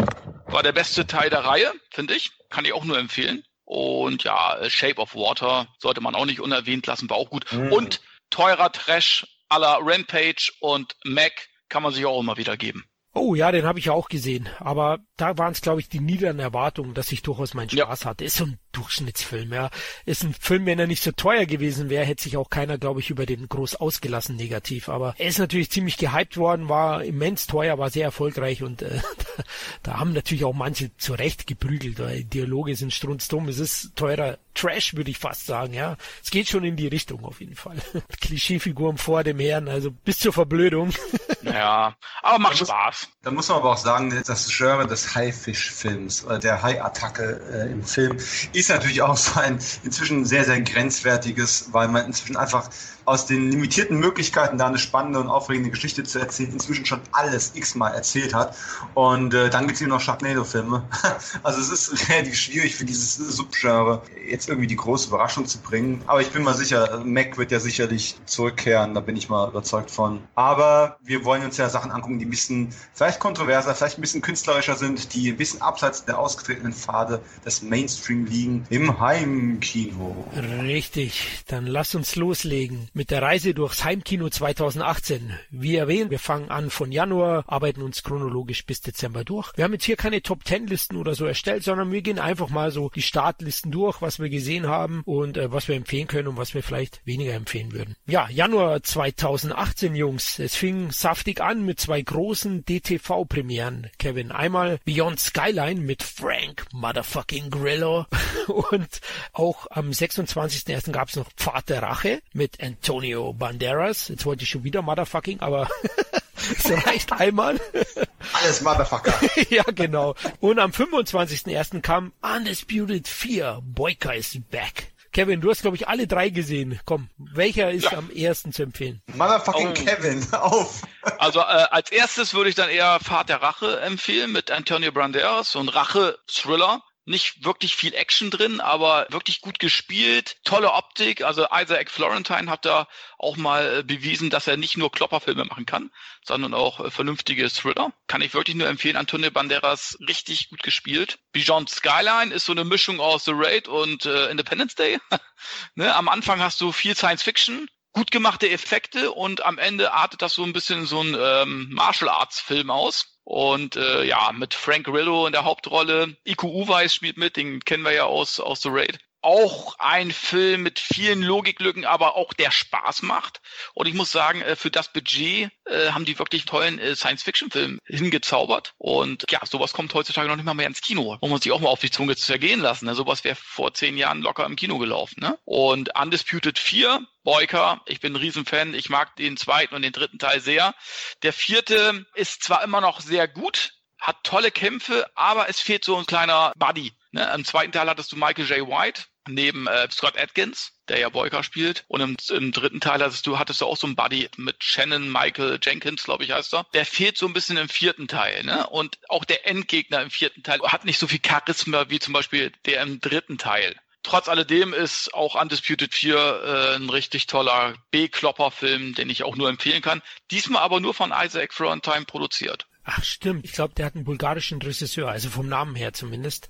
[0.46, 2.30] War der beste Teil der Reihe, finde ich.
[2.48, 3.44] Kann ich auch nur empfehlen.
[3.70, 7.44] Und ja, Shape of Water sollte man auch nicht unerwähnt lassen, war auch gut.
[7.52, 7.72] Mhm.
[7.72, 12.84] Und teurer Trash aller Rampage und Mac kann man sich auch immer wieder geben.
[13.14, 14.48] Oh ja, den habe ich auch gesehen.
[14.58, 18.10] Aber da waren es, glaube ich, die niederen Erwartungen, dass ich durchaus meinen Spaß ja.
[18.10, 18.24] hatte.
[18.24, 19.70] Ist so ein Durchschnittsfilm, ja.
[20.06, 23.00] Ist ein Film, wenn er nicht so teuer gewesen wäre, hätte sich auch keiner, glaube
[23.00, 24.88] ich, über den groß ausgelassen negativ.
[24.88, 29.00] Aber er ist natürlich ziemlich gehypt worden, war immens teuer, war sehr erfolgreich und äh,
[29.36, 29.42] da,
[29.82, 33.48] da haben natürlich auch manche zu Recht geprügelt, weil Dialoge sind strunzdumm.
[33.48, 35.96] Es ist teurer Trash, würde ich fast sagen, ja.
[36.22, 37.76] Es geht schon in die Richtung auf jeden Fall.
[38.20, 40.92] Klischeefiguren vor dem Herrn, also bis zur Verblödung.
[41.42, 43.02] ja, aber macht da Spaß.
[43.02, 47.72] Muss, da muss man aber auch sagen, das Genre des Haifisch-Films, oder der Hai-Attacke äh,
[47.72, 48.16] im Film,
[48.52, 52.70] ist natürlich auch so ein inzwischen sehr, sehr grenzwertiges, weil man inzwischen einfach
[53.10, 57.56] aus den limitierten Möglichkeiten, da eine spannende und aufregende Geschichte zu erzählen, inzwischen schon alles
[57.56, 58.56] x-mal erzählt hat.
[58.94, 60.84] Und äh, dann gibt es hier noch Sharknado-Filme.
[61.42, 66.02] also es ist relativ schwierig für dieses Subgenre jetzt irgendwie die große Überraschung zu bringen.
[66.06, 69.90] Aber ich bin mal sicher, Mac wird ja sicherlich zurückkehren, da bin ich mal überzeugt
[69.90, 70.20] von.
[70.36, 74.22] Aber wir wollen uns ja Sachen angucken, die ein bisschen vielleicht kontroverser, vielleicht ein bisschen
[74.22, 80.28] künstlerischer sind, die ein bisschen abseits der ausgetretenen Pfade des Mainstream liegen im Heimkino.
[80.62, 85.32] Richtig, dann lass uns loslegen mit der Reise durchs Heimkino 2018.
[85.48, 89.56] Wie erwähnt, wir fangen an von Januar, arbeiten uns chronologisch bis Dezember durch.
[89.56, 92.50] Wir haben jetzt hier keine Top 10 Listen oder so erstellt, sondern wir gehen einfach
[92.50, 96.28] mal so die Startlisten durch, was wir gesehen haben und äh, was wir empfehlen können
[96.28, 97.96] und was wir vielleicht weniger empfehlen würden.
[98.06, 100.38] Ja, Januar 2018, Jungs.
[100.38, 103.88] Es fing saftig an mit zwei großen DTV-Premieren.
[103.98, 108.04] Kevin, einmal Beyond Skyline mit Frank Motherfucking Grillo
[108.46, 109.00] und
[109.32, 110.92] auch am 26.01.
[110.92, 112.89] gab es noch Pfad der Rache mit Antonio
[113.38, 114.08] Banderas.
[114.08, 115.68] Jetzt wollte ich schon wieder Motherfucking, aber
[116.36, 117.60] es reicht einmal.
[118.32, 119.14] Alles Motherfucker.
[119.50, 120.14] ja, genau.
[120.40, 121.80] Und am 25.01.
[121.80, 123.60] kam Undisputed 4.
[123.62, 124.92] Boyka is back.
[125.12, 126.78] Kevin, du hast, glaube ich, alle drei gesehen.
[126.84, 127.98] Komm, welcher ist ja.
[127.98, 129.02] am ersten zu empfehlen?
[129.14, 129.72] Motherfucking oh.
[129.72, 130.82] Kevin, auf!
[131.18, 135.50] Also äh, als erstes würde ich dann eher Fahrt der Rache empfehlen mit Antonio Banderas,
[135.50, 141.22] so ein Rache-Thriller nicht wirklich viel Action drin, aber wirklich gut gespielt, tolle Optik.
[141.22, 145.66] Also Isaac Florentine hat da auch mal äh, bewiesen, dass er nicht nur Klopperfilme machen
[145.66, 145.90] kann,
[146.24, 147.92] sondern auch äh, vernünftige Thriller.
[148.06, 148.96] Kann ich wirklich nur empfehlen.
[148.96, 151.18] Antonio Banderas richtig gut gespielt.
[151.32, 154.98] Beyond Skyline ist so eine Mischung aus The Raid und äh, Independence Day.
[155.74, 155.94] ne?
[155.94, 160.34] Am Anfang hast du viel Science Fiction, gut gemachte Effekte und am Ende artet das
[160.34, 163.18] so ein bisschen so ein ähm, Martial Arts Film aus.
[163.24, 166.16] Und äh, ja, mit Frank Grillo in der Hauptrolle.
[166.24, 170.62] Iko Uweis spielt mit, den kennen wir ja aus, aus The Raid auch ein Film
[170.62, 173.40] mit vielen Logiklücken, aber auch der Spaß macht.
[173.74, 177.78] Und ich muss sagen, äh, für das Budget äh, haben die wirklich tollen äh, Science-Fiction-Film
[177.84, 178.74] hingezaubert.
[178.78, 181.18] Und ja, sowas kommt heutzutage noch nicht mal mehr ins Kino.
[181.20, 182.86] Man muss sich auch mal auf die Zunge zergehen lassen.
[182.86, 182.94] Ne?
[182.94, 185.20] Sowas wäre vor zehn Jahren locker im Kino gelaufen.
[185.20, 185.38] Ne?
[185.44, 188.74] Und Undisputed 4, Boyka, ich bin ein Riesenfan.
[188.74, 190.74] Ich mag den zweiten und den dritten Teil sehr.
[191.22, 195.96] Der vierte ist zwar immer noch sehr gut, hat tolle Kämpfe, aber es fehlt so
[195.96, 196.92] ein kleiner Buddy.
[197.12, 197.30] Ne?
[197.34, 198.68] Im zweiten Teil hattest du Michael J.
[198.68, 201.84] White, neben äh, Scott Atkins, der ja Boyka spielt.
[201.88, 205.10] Und im, im, dritten Teil hattest du, hattest du auch so einen Buddy mit Shannon
[205.10, 206.66] Michael Jenkins, glaube ich, heißt er.
[206.74, 208.68] Der fehlt so ein bisschen im vierten Teil, ne?
[208.68, 212.52] Und auch der Endgegner im vierten Teil hat nicht so viel Charisma wie zum Beispiel
[212.66, 213.76] der im dritten Teil.
[214.02, 219.50] Trotz alledem ist auch Undisputed 4 äh, ein richtig toller B-Klopper-Film, den ich auch nur
[219.50, 220.00] empfehlen kann.
[220.30, 222.66] Diesmal aber nur von Isaac Florentine produziert.
[222.84, 226.48] Ach stimmt, ich glaube, der hat einen bulgarischen Regisseur, also vom Namen her zumindest.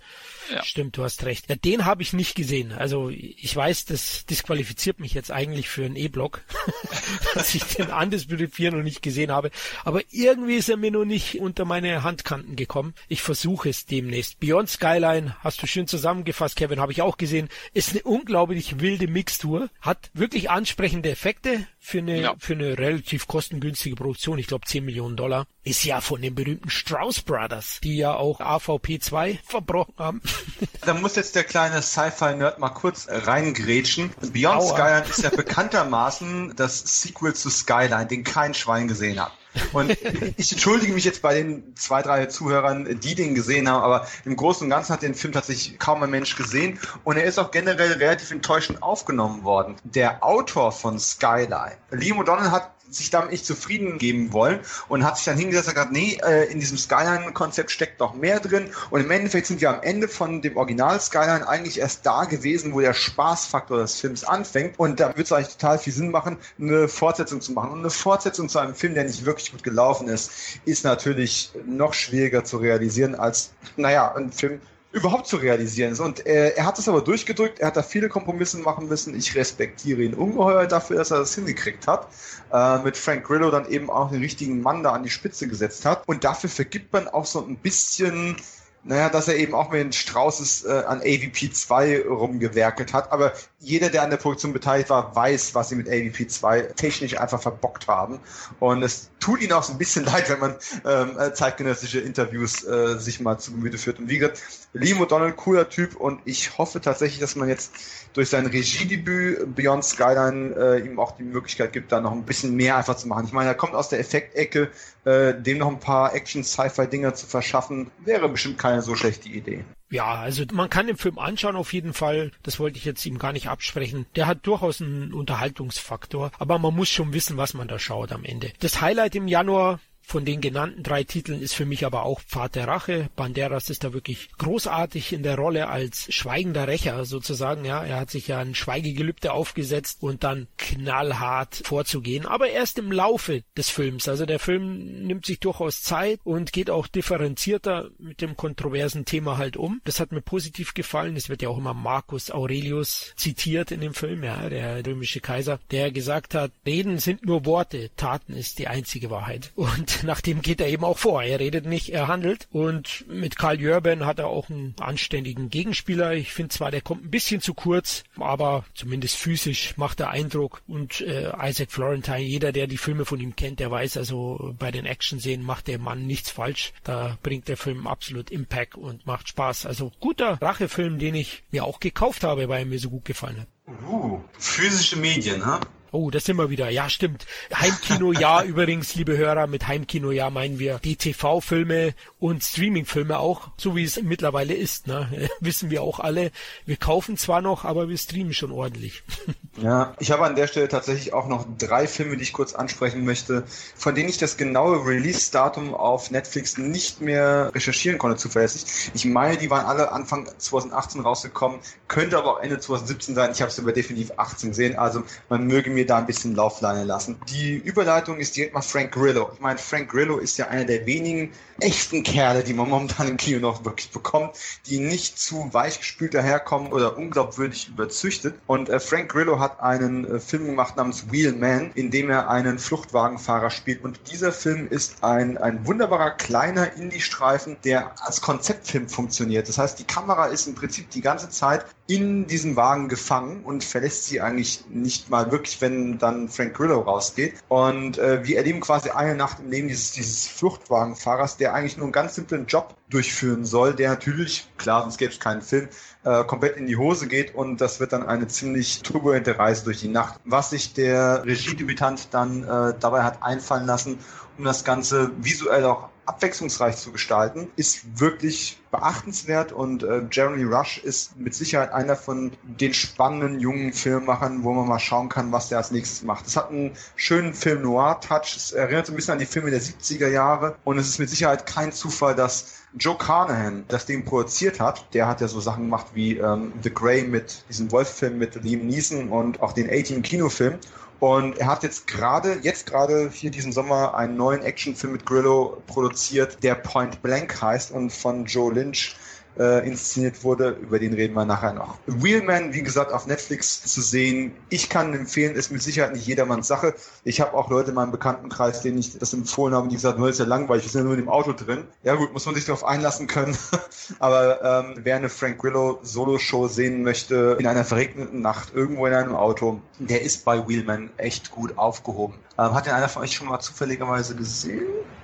[0.51, 0.65] Ja.
[0.65, 1.49] Stimmt, du hast recht.
[1.49, 2.73] Ja, den habe ich nicht gesehen.
[2.73, 6.43] Also ich weiß, das disqualifiziert mich jetzt eigentlich für einen E-Block,
[7.35, 9.51] dass ich den Undisputed 4 noch nicht gesehen habe.
[9.85, 12.95] Aber irgendwie ist er mir noch nicht unter meine Handkanten gekommen.
[13.09, 14.41] Ich versuche es demnächst.
[14.41, 17.49] Beyond Skyline, hast du schön zusammengefasst, Kevin, habe ich auch gesehen.
[17.73, 19.71] Ist eine unglaublich wilde Mixtur.
[19.81, 22.35] Hat wirklich ansprechende Effekte für eine, ja.
[22.39, 24.39] für eine relativ kostengünstige Produktion.
[24.39, 25.47] Ich glaube 10 Millionen Dollar.
[25.65, 30.23] Ist ja von den berühmten Strauss Brothers, die ja auch AVP 2 verbrochen haben.
[30.87, 34.13] Da muss jetzt der kleine Sci-Fi-Nerd mal kurz reingrätschen.
[34.33, 34.75] Beyond Aua.
[34.75, 39.33] Skyline ist ja bekanntermaßen das Sequel zu Skyline, den kein Schwein gesehen hat.
[39.73, 39.97] Und
[40.37, 44.37] ich entschuldige mich jetzt bei den zwei, drei Zuhörern, die den gesehen haben, aber im
[44.37, 47.51] Großen und Ganzen hat den Film tatsächlich kaum ein Mensch gesehen und er ist auch
[47.51, 49.77] generell relativ enttäuschend aufgenommen worden.
[49.83, 55.17] Der Autor von Skyline, Liam O'Donnell hat sich damit nicht zufrieden geben wollen und hat
[55.17, 58.71] sich dann hingesetzt und gesagt, nee, äh, in diesem Skyline-Konzept steckt noch mehr drin.
[58.91, 62.73] Und im Endeffekt sind wir am Ende von dem Original Skyline eigentlich erst da gewesen,
[62.73, 64.79] wo der Spaßfaktor des Films anfängt.
[64.79, 67.71] Und da wird es eigentlich total viel Sinn machen, eine Fortsetzung zu machen.
[67.71, 70.31] Und eine Fortsetzung zu einem Film, der nicht wirklich gut gelaufen ist,
[70.65, 74.61] ist natürlich noch schwieriger zu realisieren als, naja, ein Film,
[74.93, 76.01] überhaupt zu realisieren ist.
[76.01, 79.15] Und äh, er hat es aber durchgedrückt, er hat da viele Kompromisse machen müssen.
[79.15, 82.09] Ich respektiere ihn ungeheuer dafür, dass er das hingekriegt hat.
[82.53, 85.85] Äh, mit Frank Grillo dann eben auch den richtigen Mann da an die Spitze gesetzt
[85.85, 86.07] hat.
[86.09, 88.37] Und dafür vergibt man auch so ein bisschen
[88.83, 93.13] naja, dass er eben auch mit den Straußes äh, an AVP 2 rumgewerkelt hat.
[93.13, 97.19] Aber jeder, der an der Produktion beteiligt war, weiß, was sie mit AVP 2 technisch
[97.19, 98.19] einfach verbockt haben.
[98.59, 102.65] Und es tut ihnen auch so ein bisschen leid, wenn man ähm, äh, zeitgenössische Interviews
[102.65, 103.99] äh, sich mal zu Gemüte führt.
[103.99, 104.41] Und wie gesagt,
[104.73, 105.97] Liam O'Donnell, cooler Typ.
[105.97, 107.73] Und ich hoffe tatsächlich, dass man jetzt
[108.15, 112.57] durch sein Regiedebüt Beyond Skyline äh, ihm auch die Möglichkeit gibt, da noch ein bisschen
[112.57, 113.27] mehr einfach zu machen.
[113.27, 114.71] Ich meine, er kommt aus der Effektecke,
[115.05, 119.65] äh, dem noch ein paar Action-Sci-Fi-Dinger zu verschaffen, wäre bestimmt keine so schlechte Idee.
[119.91, 122.31] Ja, also man kann den Film anschauen auf jeden Fall.
[122.43, 124.07] Das wollte ich jetzt ihm gar nicht absprechen.
[124.15, 128.25] Der hat durchaus einen Unterhaltungsfaktor, aber man muss schon wissen, was man da schaut am
[128.25, 128.53] Ende.
[128.61, 132.57] Das Highlight im Januar von den genannten drei Titeln ist für mich aber auch Pfad
[132.57, 133.09] der Rache.
[133.15, 137.65] Banderas ist da wirklich großartig in der Rolle als schweigender Rächer sozusagen.
[137.65, 142.27] Ja, er hat sich ja ein Schweigegelübde aufgesetzt und dann knallhart vorzugehen.
[142.27, 144.09] Aber erst im Laufe des Films.
[144.09, 149.39] Also der Film nimmt sich durchaus Zeit und geht auch differenzierter mit dem kontroversen Thema
[149.39, 149.81] halt um.
[149.85, 151.15] Das hat mir positiv gefallen.
[151.15, 155.61] Es wird ja auch immer Marcus Aurelius zitiert in dem Film, ja, der römische Kaiser,
[155.71, 159.53] der gesagt hat, Reden sind nur Worte, Taten ist die einzige Wahrheit.
[159.55, 161.23] Und nach dem geht er eben auch vor.
[161.23, 162.49] Er redet nicht, er handelt.
[162.51, 166.15] Und mit Karl Jörben hat er auch einen anständigen Gegenspieler.
[166.15, 170.63] Ich finde zwar, der kommt ein bisschen zu kurz, aber zumindest physisch macht er Eindruck.
[170.67, 174.71] Und äh, Isaac Florentine, jeder, der die Filme von ihm kennt, der weiß also, bei
[174.71, 176.73] den Action-Szenen macht der Mann nichts falsch.
[176.85, 179.67] Da bringt der Film absolut Impact und macht Spaß.
[179.67, 183.41] Also guter Rachefilm, den ich mir auch gekauft habe, weil er mir so gut gefallen
[183.41, 183.49] hat.
[183.71, 185.61] Uh, physische Medien, ha?
[185.93, 186.71] Oh, das sind wir wieder.
[186.71, 187.27] Ja, stimmt.
[187.53, 193.49] Heimkino, ja, übrigens, liebe Hörer, mit Heimkino, ja, meinen wir die TV-Filme und Streaming-Filme auch,
[193.57, 195.29] so wie es mittlerweile ist, ne?
[195.41, 196.31] Wissen wir auch alle.
[196.65, 199.03] Wir kaufen zwar noch, aber wir streamen schon ordentlich.
[199.61, 203.05] Ja, ich habe an der Stelle tatsächlich auch noch drei Filme, die ich kurz ansprechen
[203.05, 203.45] möchte,
[203.77, 208.91] von denen ich das genaue Release-Datum auf Netflix nicht mehr recherchieren konnte, zuverlässig.
[208.95, 213.33] Ich meine, die waren alle Anfang 2018 rausgekommen, könnte aber auch Ende 2017 sein.
[213.33, 216.85] Ich habe es aber definitiv 18 gesehen, also man möge mir da ein bisschen Laufleine
[216.85, 217.17] lassen.
[217.29, 219.31] Die Überleitung ist direkt mal Frank Grillo.
[219.35, 223.17] Ich meine, Frank Grillo ist ja einer der wenigen echten Kerle, die man momentan im
[223.17, 228.35] Kino noch wirklich bekommt, die nicht zu weichgespült daherkommen oder unglaubwürdig überzüchtet.
[228.47, 232.59] Und äh, Frank Grillo hat einen äh, Film gemacht namens Wheelman, in dem er einen
[232.59, 233.85] Fluchtwagenfahrer spielt.
[233.85, 239.49] Und dieser Film ist ein, ein wunderbarer kleiner Indie-Streifen, der als Konzeptfilm funktioniert.
[239.49, 243.65] Das heißt, die Kamera ist im Prinzip die ganze Zeit in diesem Wagen gefangen und
[243.65, 247.35] verlässt sie eigentlich nicht mal wirklich, wenn dann Frank Grillo rausgeht.
[247.49, 251.87] Und äh, wir erleben quasi eine Nacht im Leben dieses, dieses Fluchtwagenfahrers, der eigentlich nur
[251.87, 255.69] einen ganz simplen Job durchführen soll, der natürlich, klar, sonst gäbe es keinen Film,
[256.05, 259.81] äh, komplett in die Hose geht und das wird dann eine ziemlich turbulente Reise durch
[259.81, 260.21] die Nacht.
[260.25, 263.99] Was sich der Regiedebütant dann äh, dabei hat einfallen lassen,
[264.39, 270.79] um das Ganze visuell auch abwechslungsreich zu gestalten, ist wirklich beachtenswert und äh, Jeremy Rush
[270.79, 275.49] ist mit Sicherheit einer von den spannenden jungen Filmemachern, wo man mal schauen kann, was
[275.49, 276.27] der als nächstes macht.
[276.27, 279.61] Es hat einen schönen Film Noir-Touch, es erinnert so ein bisschen an die Filme der
[279.61, 284.61] 70er Jahre und es ist mit Sicherheit kein Zufall, dass Joe Carnahan das Ding produziert
[284.61, 284.95] hat.
[284.95, 288.67] Der hat ja so Sachen gemacht wie ähm, The Grey mit diesem Wolf-Film mit Liam
[288.67, 290.59] Neeson und auch den 18 Kinofilm.
[291.01, 295.63] Und er hat jetzt gerade, jetzt gerade hier diesen Sommer einen neuen Actionfilm mit Grillo
[295.67, 298.97] produziert, der Point Blank heißt und von Joe Lynch
[299.39, 300.51] äh, inszeniert wurde.
[300.61, 301.79] Über den reden wir nachher noch.
[301.87, 304.33] Wheelman, wie gesagt, auf Netflix zu sehen.
[304.49, 306.75] Ich kann empfehlen, ist mit Sicherheit nicht jedermanns Sache.
[307.05, 310.09] Ich habe auch Leute in meinem Bekanntenkreis, denen ich das empfohlen habe, die gesagt haben,
[310.09, 311.65] ist ja langweilig, wir sind ja nur in dem Auto drin.
[311.83, 313.37] Ja gut, muss man sich darauf einlassen können.
[313.99, 318.95] Aber ähm, wer eine Frank Grillo Solo-Show sehen möchte, in einer verregneten Nacht, irgendwo in
[318.95, 322.15] einem Auto, der ist bei Wheelman echt gut aufgehoben.
[322.39, 324.63] Ähm, hat den einer von euch schon mal zufälligerweise gesehen?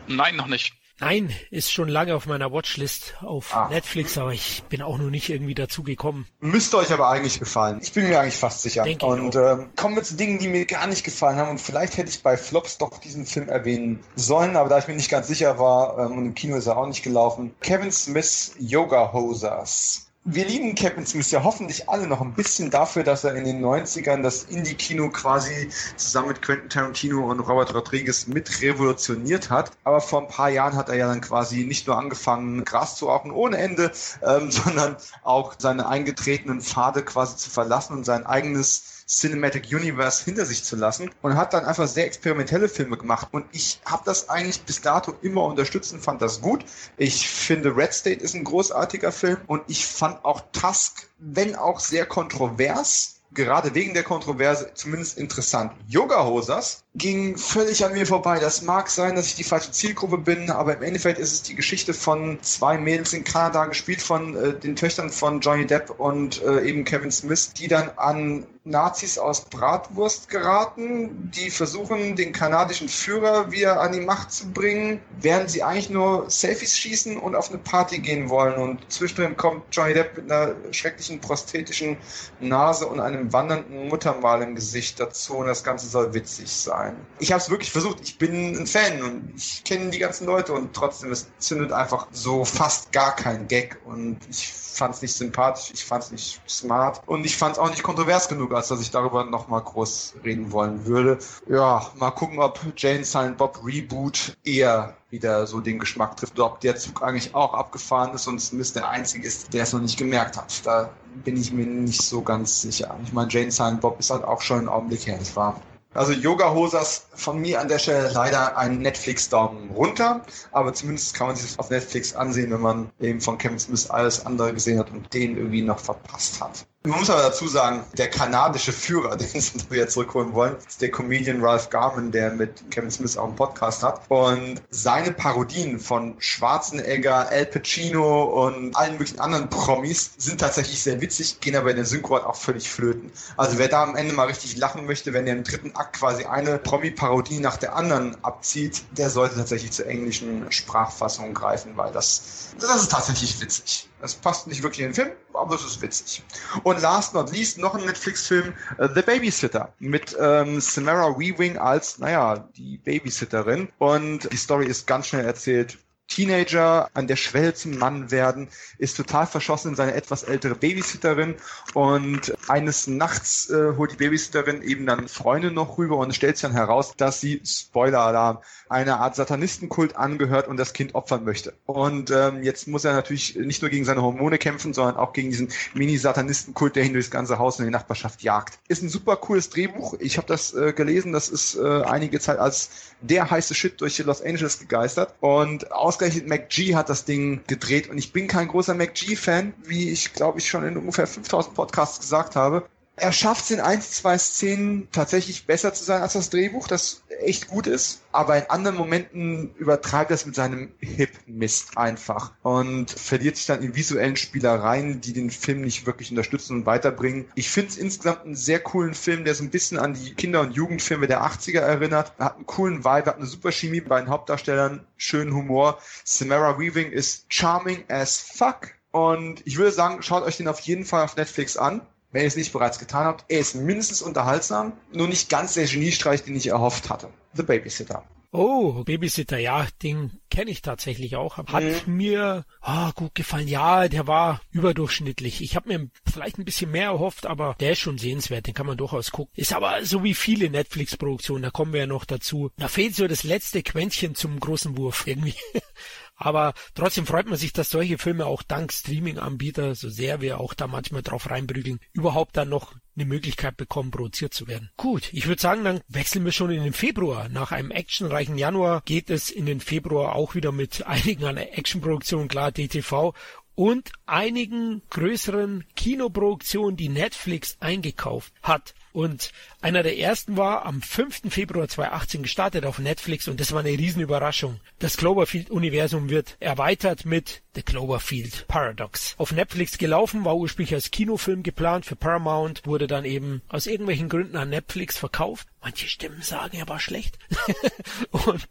[0.08, 0.74] Nein, noch nicht.
[0.98, 3.68] Nein, ist schon lange auf meiner Watchlist auf ah.
[3.68, 6.26] Netflix, aber ich bin auch noch nicht irgendwie dazu gekommen.
[6.40, 7.80] Müsste euch aber eigentlich gefallen.
[7.82, 8.82] Ich bin mir eigentlich fast sicher.
[8.84, 11.50] Denk und ähm, kommen wir zu Dingen, die mir gar nicht gefallen haben.
[11.50, 14.94] Und vielleicht hätte ich bei Flops doch diesen Film erwähnen sollen, aber da ich mir
[14.94, 17.54] nicht ganz sicher war, ähm, und im Kino ist er auch nicht gelaufen.
[17.60, 23.04] Kevin Smiths Yoga Hosers wir lieben Kevin Smith ja hoffentlich alle noch ein bisschen dafür,
[23.04, 28.26] dass er in den 90ern das Indie-Kino quasi zusammen mit Quentin Tarantino und Robert Rodriguez
[28.26, 29.70] mit revolutioniert hat.
[29.84, 33.06] Aber vor ein paar Jahren hat er ja dann quasi nicht nur angefangen, Gras zu
[33.06, 38.95] rauchen ohne Ende, ähm, sondern auch seine eingetretenen Pfade quasi zu verlassen und sein eigenes
[39.06, 43.28] Cinematic Universe hinter sich zu lassen und hat dann einfach sehr experimentelle Filme gemacht.
[43.30, 46.64] Und ich habe das eigentlich bis dato immer unterstützt und fand das gut.
[46.96, 51.78] Ich finde Red State ist ein großartiger Film und ich fand auch Tusk, wenn auch
[51.78, 55.72] sehr kontrovers, gerade wegen der Kontroverse zumindest interessant.
[55.86, 58.40] Yoga Hosers ging völlig an mir vorbei.
[58.40, 61.54] Das mag sein, dass ich die falsche Zielgruppe bin, aber im Endeffekt ist es die
[61.54, 66.42] Geschichte von zwei Mädels in Kanada, gespielt von äh, den Töchtern von Johnny Depp und
[66.42, 72.88] äh, eben Kevin Smith, die dann an Nazis aus Bratwurst geraten, die versuchen, den kanadischen
[72.88, 77.48] Führer wieder an die Macht zu bringen, während sie eigentlich nur Selfies schießen und auf
[77.48, 78.54] eine Party gehen wollen.
[78.54, 81.96] Und zwischendrin kommt Johnny Depp mit einer schrecklichen prosthetischen
[82.40, 86.96] Nase und einem wandernden Muttermal im Gesicht dazu und das Ganze soll witzig sein.
[87.20, 88.00] Ich habe es wirklich versucht.
[88.02, 92.08] Ich bin ein Fan und ich kenne die ganzen Leute und trotzdem, es zündet einfach
[92.10, 96.40] so fast gar kein Gag und ich fand es nicht sympathisch, ich fand es nicht
[96.48, 100.16] smart und ich fand es auch nicht kontrovers genug, als dass ich darüber nochmal groß
[100.24, 101.18] reden wollen würde.
[101.48, 106.46] Ja, mal gucken, ob Jane Silent Bob Reboot eher wieder so den Geschmack trifft oder
[106.46, 109.80] ob der Zug eigentlich auch abgefahren ist und Smith der Einzige ist, der es noch
[109.80, 110.66] nicht gemerkt hat.
[110.66, 110.90] Da
[111.24, 112.96] bin ich mir nicht so ganz sicher.
[113.04, 115.60] Ich meine, Jane Silent Bob ist halt auch schon ein Augenblick her, nicht wahr?
[115.96, 120.20] Also Yoga Hosers von mir an der Stelle leider ein Netflix-Daumen runter,
[120.52, 123.88] aber zumindest kann man sich das auf Netflix ansehen, wenn man eben von Kevin Smith
[123.88, 126.66] alles andere gesehen hat und den irgendwie noch verpasst hat.
[126.86, 130.92] Man muss aber dazu sagen, der kanadische Führer, den sie wieder zurückholen wollen, ist der
[130.92, 134.02] Comedian Ralph Garman, der mit Kevin Smith auch einen Podcast hat.
[134.08, 141.00] Und seine Parodien von Schwarzenegger, Al Pacino und allen möglichen anderen Promis sind tatsächlich sehr
[141.00, 143.10] witzig, gehen aber in der Synchro auch völlig flöten.
[143.36, 146.24] Also wer da am Ende mal richtig lachen möchte, wenn er im dritten Akt quasi
[146.24, 152.54] eine Promi-Parodie nach der anderen abzieht, der sollte tatsächlich zur englischen Sprachfassung greifen, weil das,
[152.60, 153.88] das ist tatsächlich witzig.
[154.00, 156.22] Das passt nicht wirklich in den Film, aber es ist witzig.
[156.64, 161.98] Und last not least noch ein Netflix-Film, uh, The Babysitter, mit ähm, Samara Weaving als,
[161.98, 163.68] naja, die Babysitterin.
[163.78, 165.78] Und die Story ist ganz schnell erzählt.
[166.08, 168.48] Teenager an der Schwelle zum Mann werden,
[168.78, 171.34] ist total verschossen in seine etwas ältere Babysitterin
[171.74, 176.42] und eines Nachts äh, holt die Babysitterin eben dann Freunde noch rüber und stellt sich
[176.42, 178.38] dann heraus, dass sie, Spoiler-Alarm,
[178.68, 181.54] einer Art Satanistenkult angehört und das Kind opfern möchte.
[181.66, 185.30] Und ähm, jetzt muss er natürlich nicht nur gegen seine Hormone kämpfen, sondern auch gegen
[185.30, 188.58] diesen Mini-Satanistenkult, der ihn durchs ganze Haus in die Nachbarschaft jagt.
[188.68, 189.94] Ist ein super cooles Drehbuch.
[190.00, 193.98] Ich habe das äh, gelesen, das ist äh, einige Zeit als der heiße Shit durch
[193.98, 195.14] Los Angeles gegeistert.
[195.20, 200.12] Und ausgerechnet MacG hat das Ding gedreht und ich bin kein großer MacG-Fan, wie ich
[200.12, 202.68] glaube ich schon in ungefähr 5000 Podcasts gesagt habe.
[202.98, 207.02] Er schafft es in ein, zwei Szenen tatsächlich besser zu sein als das Drehbuch, das
[207.20, 208.00] echt gut ist.
[208.10, 213.62] Aber in anderen Momenten übertreibt er es mit seinem Hip-Mist einfach und verliert sich dann
[213.62, 217.26] in visuellen Spielereien, die den Film nicht wirklich unterstützen und weiterbringen.
[217.34, 220.40] Ich finde es insgesamt einen sehr coolen Film, der so ein bisschen an die Kinder-
[220.40, 222.14] und Jugendfilme der 80er erinnert.
[222.16, 225.78] Er hat einen coolen Vibe, hat eine super Chemie bei den Hauptdarstellern, schönen Humor.
[226.04, 228.70] Samara Weaving ist charming as fuck.
[228.90, 231.82] Und ich würde sagen, schaut euch den auf jeden Fall auf Netflix an
[232.16, 233.26] wenn ihr es nicht bereits getan habt.
[233.28, 237.10] Er ist mindestens unterhaltsam, nur nicht ganz der Geniestreich, den ich erhofft hatte.
[237.34, 238.04] The Babysitter.
[238.32, 241.36] Oh, Babysitter, ja, den kenne ich tatsächlich auch.
[241.36, 241.96] Hat mhm.
[241.96, 243.48] mir oh, gut gefallen.
[243.48, 245.42] Ja, der war überdurchschnittlich.
[245.42, 248.46] Ich habe mir vielleicht ein bisschen mehr erhofft, aber der ist schon sehenswert.
[248.46, 249.32] Den kann man durchaus gucken.
[249.36, 252.50] Ist aber so wie viele Netflix-Produktionen, da kommen wir ja noch dazu.
[252.56, 255.34] Da fehlt so das letzte Quäntchen zum großen Wurf irgendwie.
[256.16, 260.54] Aber trotzdem freut man sich, dass solche Filme auch dank Streaming-Anbieter, so sehr wir auch
[260.54, 264.70] da manchmal drauf reinprügeln, überhaupt dann noch eine Möglichkeit bekommen, produziert zu werden.
[264.78, 267.28] Gut, ich würde sagen, dann wechseln wir schon in den Februar.
[267.28, 272.28] Nach einem actionreichen Januar geht es in den Februar auch wieder mit einigen an Actionproduktionen,
[272.28, 273.12] klar, DTV
[273.56, 278.74] und einigen größeren Kinoproduktionen, die Netflix eingekauft hat.
[278.92, 281.22] Und einer der ersten war am 5.
[281.28, 284.60] Februar 2018 gestartet auf Netflix und das war eine Riesenüberraschung.
[284.78, 289.14] Das Cloverfield-Universum wird erweitert mit The Cloverfield Paradox.
[289.16, 294.10] Auf Netflix gelaufen, war ursprünglich als Kinofilm geplant für Paramount, wurde dann eben aus irgendwelchen
[294.10, 295.48] Gründen an Netflix verkauft.
[295.62, 297.18] Manche Stimmen sagen, er war schlecht.
[298.10, 298.46] und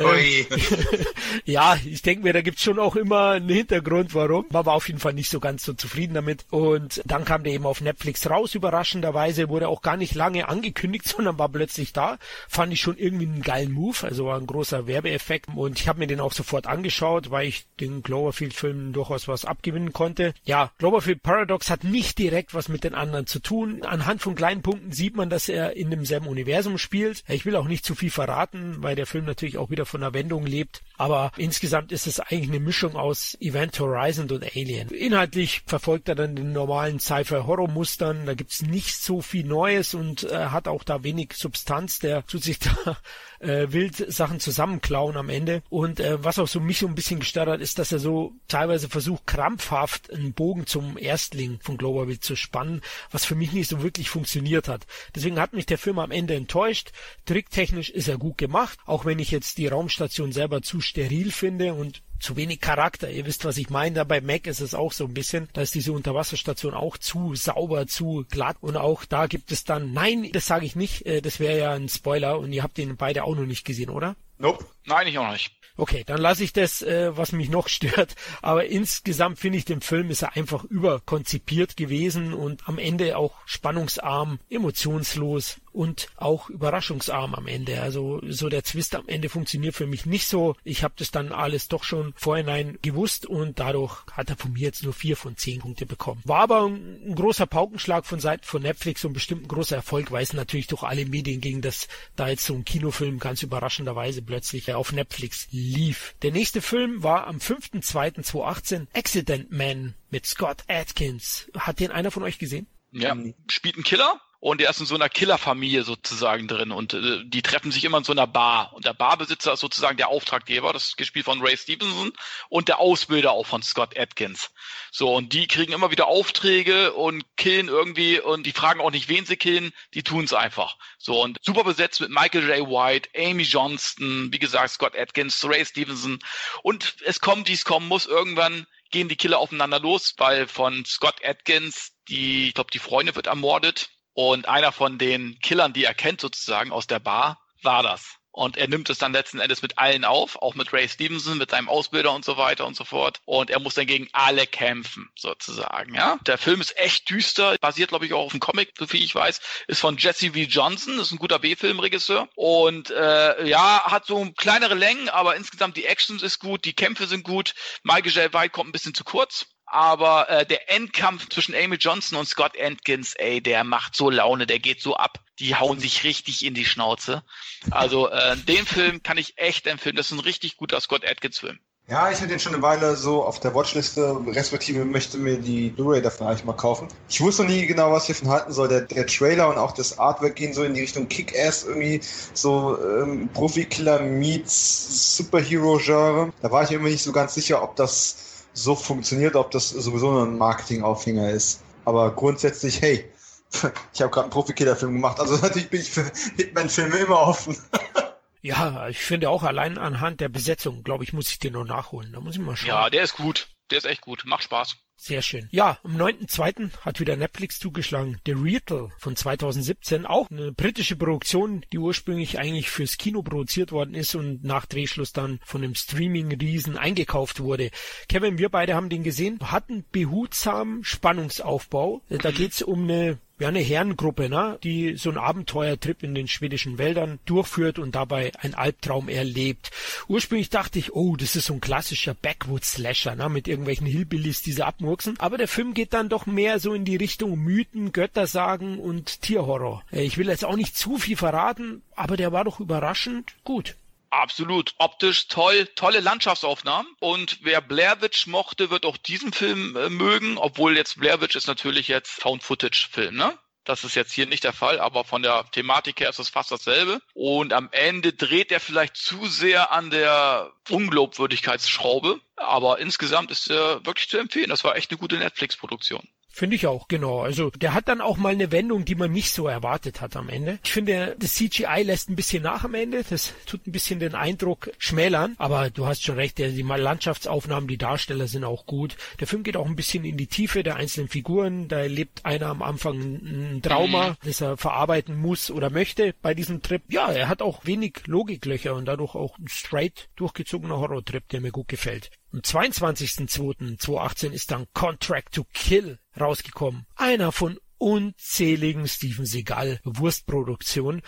[0.00, 0.46] äh,
[1.44, 4.46] ja, ich denke mir, da gibt's schon auch immer einen Hintergrund, warum.
[4.50, 6.46] Man war auf jeden Fall nicht so ganz so zufrieden damit.
[6.50, 11.06] Und dann kam der eben auf Netflix raus, überraschenderweise, wurde auch gar nicht lange angekündigt,
[11.08, 12.18] sondern war plötzlich da.
[12.48, 15.48] Fand ich schon irgendwie einen geilen Move, also war ein großer Werbeeffekt.
[15.54, 19.92] Und ich habe mir den auch sofort angeschaut, weil ich den Cloverfield-Filmen durchaus was abgewinnen
[19.92, 20.34] konnte.
[20.44, 23.82] Ja, Cloverfield Paradox hat nicht direkt was mit den anderen zu tun.
[23.84, 27.22] Anhand von kleinen Punkten sieht man, dass er in demselben Universum spielt.
[27.28, 30.14] Ich will auch nicht zu viel verraten, weil der Film natürlich auch wieder von einer
[30.14, 30.82] Wendung lebt.
[30.98, 34.88] Aber insgesamt ist es eigentlich eine Mischung aus Event Horizon und Alien.
[34.90, 38.26] Inhaltlich verfolgt er dann den normalen Sci-Fi-Horror-Mustern.
[38.26, 41.98] Da gibt's nicht so viel Neues und äh, hat auch da wenig Substanz.
[41.98, 42.96] Der tut sich da
[43.40, 45.62] äh, wild Sachen zusammenklauen am Ende.
[45.68, 48.34] Und äh, was auch so mich so ein bisschen gestört hat, ist, dass er so
[48.48, 53.68] teilweise versucht, krampfhaft einen Bogen zum Erstling von Globalville zu spannen, was für mich nicht
[53.68, 54.86] so wirklich funktioniert hat.
[55.14, 56.92] Deswegen hat mich der Film am Ende enttäuscht.
[57.24, 61.74] Tricktechnisch ist er gut gemacht, auch wenn ich jetzt die Raumstation selber zu steril finde
[61.74, 63.10] und zu wenig Charakter.
[63.10, 63.96] Ihr wisst, was ich meine.
[63.96, 65.48] Da bei Mac ist es auch so ein bisschen.
[65.52, 68.56] Da ist diese Unterwasserstation auch zu sauber, zu glatt.
[68.60, 71.06] Und auch da gibt es dann, nein, das sage ich nicht.
[71.06, 73.90] Äh, das wäre ja ein Spoiler und ihr habt den beide auch noch nicht gesehen,
[73.90, 74.16] oder?
[74.38, 74.64] Nope.
[74.86, 75.52] Nein, ich auch nicht.
[75.78, 78.14] Okay, dann lasse ich das, äh, was mich noch stört.
[78.40, 83.34] Aber insgesamt finde ich, den Film ist er einfach überkonzipiert gewesen und am Ende auch
[83.44, 87.82] spannungsarm, emotionslos und auch überraschungsarm am Ende.
[87.82, 90.56] Also so der Twist am Ende funktioniert für mich nicht so.
[90.64, 94.62] Ich habe das dann alles doch schon vorhinein gewusst und dadurch hat er von mir
[94.62, 96.22] jetzt nur vier von zehn Punkte bekommen.
[96.24, 100.10] War aber ein, ein großer Paukenschlag von Seiten von Netflix und bestimmt ein großer Erfolg,
[100.10, 104.22] weil es natürlich durch alle Medien ging, dass da jetzt so ein Kinofilm ganz überraschenderweise
[104.22, 106.14] plötzlich auf Netflix lief.
[106.22, 111.50] Der nächste Film war am 5.2.2018 Accident Man mit Scott Atkins.
[111.56, 112.66] Hat den einer von euch gesehen?
[112.92, 113.16] Ja,
[113.48, 116.70] spielt ein Killer und er ist in so einer Killerfamilie sozusagen drin.
[116.70, 118.72] Und äh, die treffen sich immer in so einer Bar.
[118.74, 122.12] Und der Barbesitzer ist sozusagen der Auftraggeber, das ist gespielt von Ray Stevenson.
[122.48, 124.50] Und der Ausbilder auch von Scott Atkins.
[124.90, 128.20] So und die kriegen immer wieder Aufträge und killen irgendwie.
[128.20, 130.76] Und die fragen auch nicht, wen sie killen, die tun es einfach.
[130.98, 132.68] So und super besetzt mit Michael J.
[132.68, 136.18] White, Amy Johnston, wie gesagt Scott Atkins, Ray Stevenson.
[136.62, 140.84] Und es kommt, wie es kommen muss, irgendwann gehen die Killer aufeinander los, weil von
[140.84, 145.84] Scott Atkins die, ich glaube, die Freundin wird ermordet und einer von den Killern, die
[145.84, 148.16] er kennt sozusagen aus der Bar, war das.
[148.32, 151.50] Und er nimmt es dann letzten Endes mit allen auf, auch mit Ray Stevenson, mit
[151.50, 153.20] seinem Ausbilder und so weiter und so fort.
[153.26, 156.18] Und er muss dann gegen alle kämpfen, sozusagen, ja.
[156.26, 159.14] Der Film ist echt düster, basiert, glaube ich, auch auf einem Comic, so viel ich
[159.14, 160.38] weiß, ist von Jesse V.
[160.38, 162.28] Johnson, ist ein guter B-Filmregisseur.
[162.36, 167.06] Und äh, ja, hat so kleinere Längen, aber insgesamt die Action ist gut, die Kämpfe
[167.06, 167.54] sind gut.
[167.82, 168.32] Michael J.
[168.32, 172.52] White kommt ein bisschen zu kurz aber äh, der Endkampf zwischen Amy Johnson und Scott
[172.58, 175.20] Atkins, ey, der macht so Laune, der geht so ab.
[175.38, 177.22] Die hauen sich richtig in die Schnauze.
[177.70, 179.96] Also äh, den Film kann ich echt empfehlen.
[179.96, 181.58] Das ist ein richtig guter Scott Atkins-Film.
[181.88, 185.70] Ja, ich hatte den schon eine Weile so auf der Watchliste, respektive möchte mir die
[185.70, 186.88] Blu-ray davon eigentlich mal kaufen.
[187.08, 188.66] Ich wusste noch nie genau, was ich hiervon halten soll.
[188.66, 192.00] Der, der Trailer und auch das Artwork gehen so in die Richtung Kick-Ass, irgendwie
[192.34, 196.32] so ähm, Profi-Killer meets Superhero-Genre.
[196.42, 200.10] Da war ich irgendwie nicht so ganz sicher, ob das so funktioniert, ob das sowieso
[200.10, 201.62] nur ein Marketing-Aufhänger ist.
[201.84, 203.10] Aber grundsätzlich, hey,
[203.92, 207.56] ich habe gerade einen Profikiller-Film gemacht, also natürlich bin ich für Hitman-Filme immer offen.
[208.42, 212.12] ja, ich finde auch allein anhand der Besetzung, glaube ich, muss ich den noch nachholen.
[212.12, 212.68] Da muss ich mal schauen.
[212.68, 213.48] Ja, der ist gut.
[213.70, 214.24] Der ist echt gut.
[214.24, 214.76] Macht Spaß.
[214.98, 215.46] Sehr schön.
[215.50, 216.70] Ja, am 9.2.
[216.80, 218.18] hat wieder Netflix zugeschlagen.
[218.24, 220.06] The Reatle von 2017.
[220.06, 225.12] Auch eine britische Produktion, die ursprünglich eigentlich fürs Kino produziert worden ist und nach Drehschluss
[225.12, 227.70] dann von einem Streaming-Riesen eingekauft wurde.
[228.08, 232.02] Kevin, wir beide haben den gesehen, hatten behutsamen Spannungsaufbau.
[232.08, 236.78] Da geht's um eine ja, eine Herrengruppe, ne, die so einen Abenteuertrip in den schwedischen
[236.78, 239.70] Wäldern durchführt und dabei einen Albtraum erlebt.
[240.08, 244.52] Ursprünglich dachte ich, oh, das ist so ein klassischer Backwoods-Slasher, ne, mit irgendwelchen Hillbillies, die
[244.52, 245.20] sie abmurksen.
[245.20, 249.84] Aber der Film geht dann doch mehr so in die Richtung Mythen, Göttersagen und Tierhorror.
[249.92, 253.76] Äh, ich will jetzt auch nicht zu viel verraten, aber der war doch überraschend gut.
[254.16, 254.74] Absolut.
[254.78, 256.90] Optisch toll, tolle Landschaftsaufnahmen.
[257.00, 261.36] Und wer Blair Witch mochte, wird auch diesen Film äh, mögen, obwohl jetzt Blair Witch
[261.36, 263.38] ist natürlich jetzt Found-Footage-Film, ne?
[263.64, 266.50] Das ist jetzt hier nicht der Fall, aber von der Thematik her ist es fast
[266.50, 267.00] dasselbe.
[267.14, 272.20] Und am Ende dreht er vielleicht zu sehr an der Unglaubwürdigkeitsschraube.
[272.36, 274.48] Aber insgesamt ist er wirklich zu empfehlen.
[274.48, 276.08] Das war echt eine gute Netflix-Produktion.
[276.36, 277.20] Finde ich auch, genau.
[277.20, 280.28] Also der hat dann auch mal eine Wendung, die man nicht so erwartet hat am
[280.28, 280.58] Ende.
[280.64, 283.02] Ich finde, das CGI lässt ein bisschen nach am Ende.
[283.08, 285.34] Das tut ein bisschen den Eindruck schmälern.
[285.38, 288.98] Aber du hast schon recht, die Landschaftsaufnahmen, die Darsteller sind auch gut.
[289.18, 291.68] Der Film geht auch ein bisschen in die Tiefe der einzelnen Figuren.
[291.68, 294.16] Da erlebt einer am Anfang ein Trauma, mhm.
[294.22, 296.82] das er verarbeiten muss oder möchte bei diesem Trip.
[296.90, 301.50] Ja, er hat auch wenig Logiklöcher und dadurch auch ein straight durchgezogener Horror-Trip, der mir
[301.50, 302.10] gut gefällt.
[302.32, 306.86] Am 22.02.2018 ist dann Contract to Kill rausgekommen.
[306.96, 311.02] Einer von unzähligen Steven Seagal Wurstproduktionen.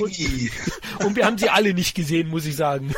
[0.00, 2.94] und, und, wir haben sie alle nicht gesehen, muss ich sagen.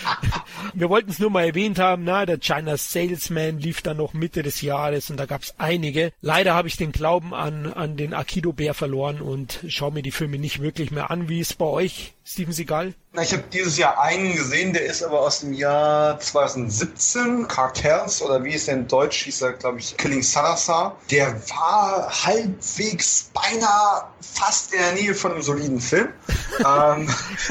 [0.74, 4.42] wir wollten es nur mal erwähnt haben, na, der China Salesman lief dann noch Mitte
[4.42, 6.12] des Jahres und da gab es einige.
[6.20, 10.10] Leider habe ich den Glauben an, an den Akido Bär verloren und schaue mir die
[10.10, 11.28] Filme nicht wirklich mehr an.
[11.28, 12.94] Wie ist bei euch, Steven Seagal?
[13.12, 18.22] Na, ich habe dieses Jahr einen gesehen, der ist aber aus dem Jahr 2017, Cartels
[18.22, 20.96] oder wie es in Deutsch hieß er, glaube ich, Killing Salazar.
[21.10, 26.08] Der war halbwegs beinahe fast in der Nähe von einem soliden Film.
[26.60, 27.08] ähm,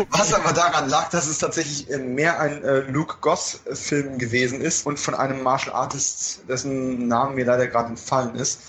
[0.09, 4.99] was aber daran lag, dass es tatsächlich mehr ein äh, Luke Goss-Film gewesen ist und
[4.99, 8.59] von einem Martial Artist, dessen Name mir leider gerade entfallen ist.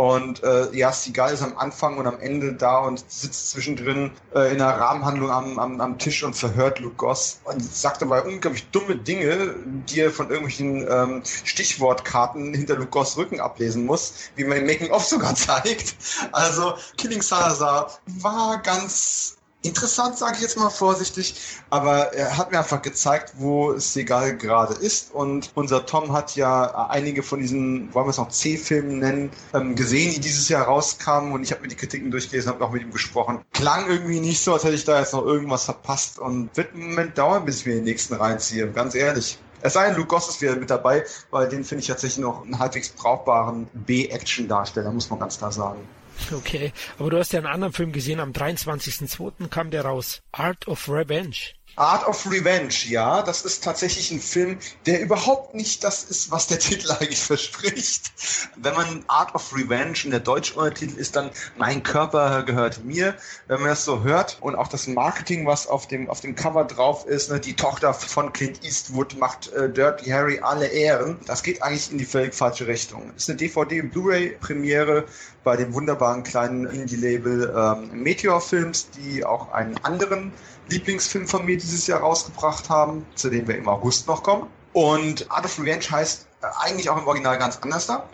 [0.00, 4.50] Und äh, ja, Seagal ist am Anfang und am Ende da und sitzt zwischendrin äh,
[4.50, 8.66] in einer Rahmenhandlung am, am, am Tisch und verhört Luke Goss und sagt dabei unglaublich
[8.70, 9.56] dumme Dinge,
[9.90, 14.66] die er von irgendwelchen ähm, Stichwortkarten hinter Luke Goss Rücken ablesen muss, wie man im
[14.66, 15.94] Making-of sogar zeigt.
[16.32, 21.34] Also Killing Salazar war ganz interessant, sage ich jetzt mal vorsichtig,
[21.68, 26.88] aber er hat mir einfach gezeigt, wo Segal gerade ist und unser Tom hat ja
[26.88, 31.32] einige von diesen, wollen wir es noch C-Filmen nennen, ähm, gesehen, die dieses Jahr rauskamen
[31.32, 33.40] und ich habe mir die Kritiken durchgelesen, habe auch mit ihm gesprochen.
[33.52, 36.90] Klang irgendwie nicht so, als hätte ich da jetzt noch irgendwas verpasst und wird einen
[36.90, 39.38] Moment dauern, bis ich mir den nächsten reinziehe, ganz ehrlich.
[39.62, 42.44] Es sei denn, Luke Goss ist wieder mit dabei, weil den finde ich tatsächlich noch
[42.44, 45.86] einen halbwegs brauchbaren B-Action-Darsteller, muss man ganz klar sagen.
[46.32, 49.48] Okay, aber du hast ja einen anderen Film gesehen, am 23.02.
[49.48, 50.22] kam der raus.
[50.32, 51.54] Art of Revenge.
[51.76, 56.46] Art of Revenge, ja, das ist tatsächlich ein Film, der überhaupt nicht das ist, was
[56.46, 58.12] der Titel eigentlich verspricht.
[58.56, 63.14] Wenn man Art of Revenge und der deutsche Untertitel ist dann Mein Körper gehört mir,
[63.46, 66.64] wenn man das so hört und auch das Marketing, was auf dem auf dem Cover
[66.64, 71.42] drauf ist, ne, die Tochter von Clint Eastwood macht äh, Dirty Harry alle Ehren, das
[71.42, 73.12] geht eigentlich in die völlig falsche Richtung.
[73.16, 75.06] Ist eine DVD Blu-ray Premiere
[75.44, 80.32] bei dem wunderbaren kleinen Indie-Label ähm, Meteor Films, die auch einen anderen
[80.70, 84.46] Lieblingsfilm von mir dieses Jahr rausgebracht haben, zu dem wir im August noch kommen.
[84.72, 88.08] Und Art of Revenge heißt äh, eigentlich auch im Original ganz anders da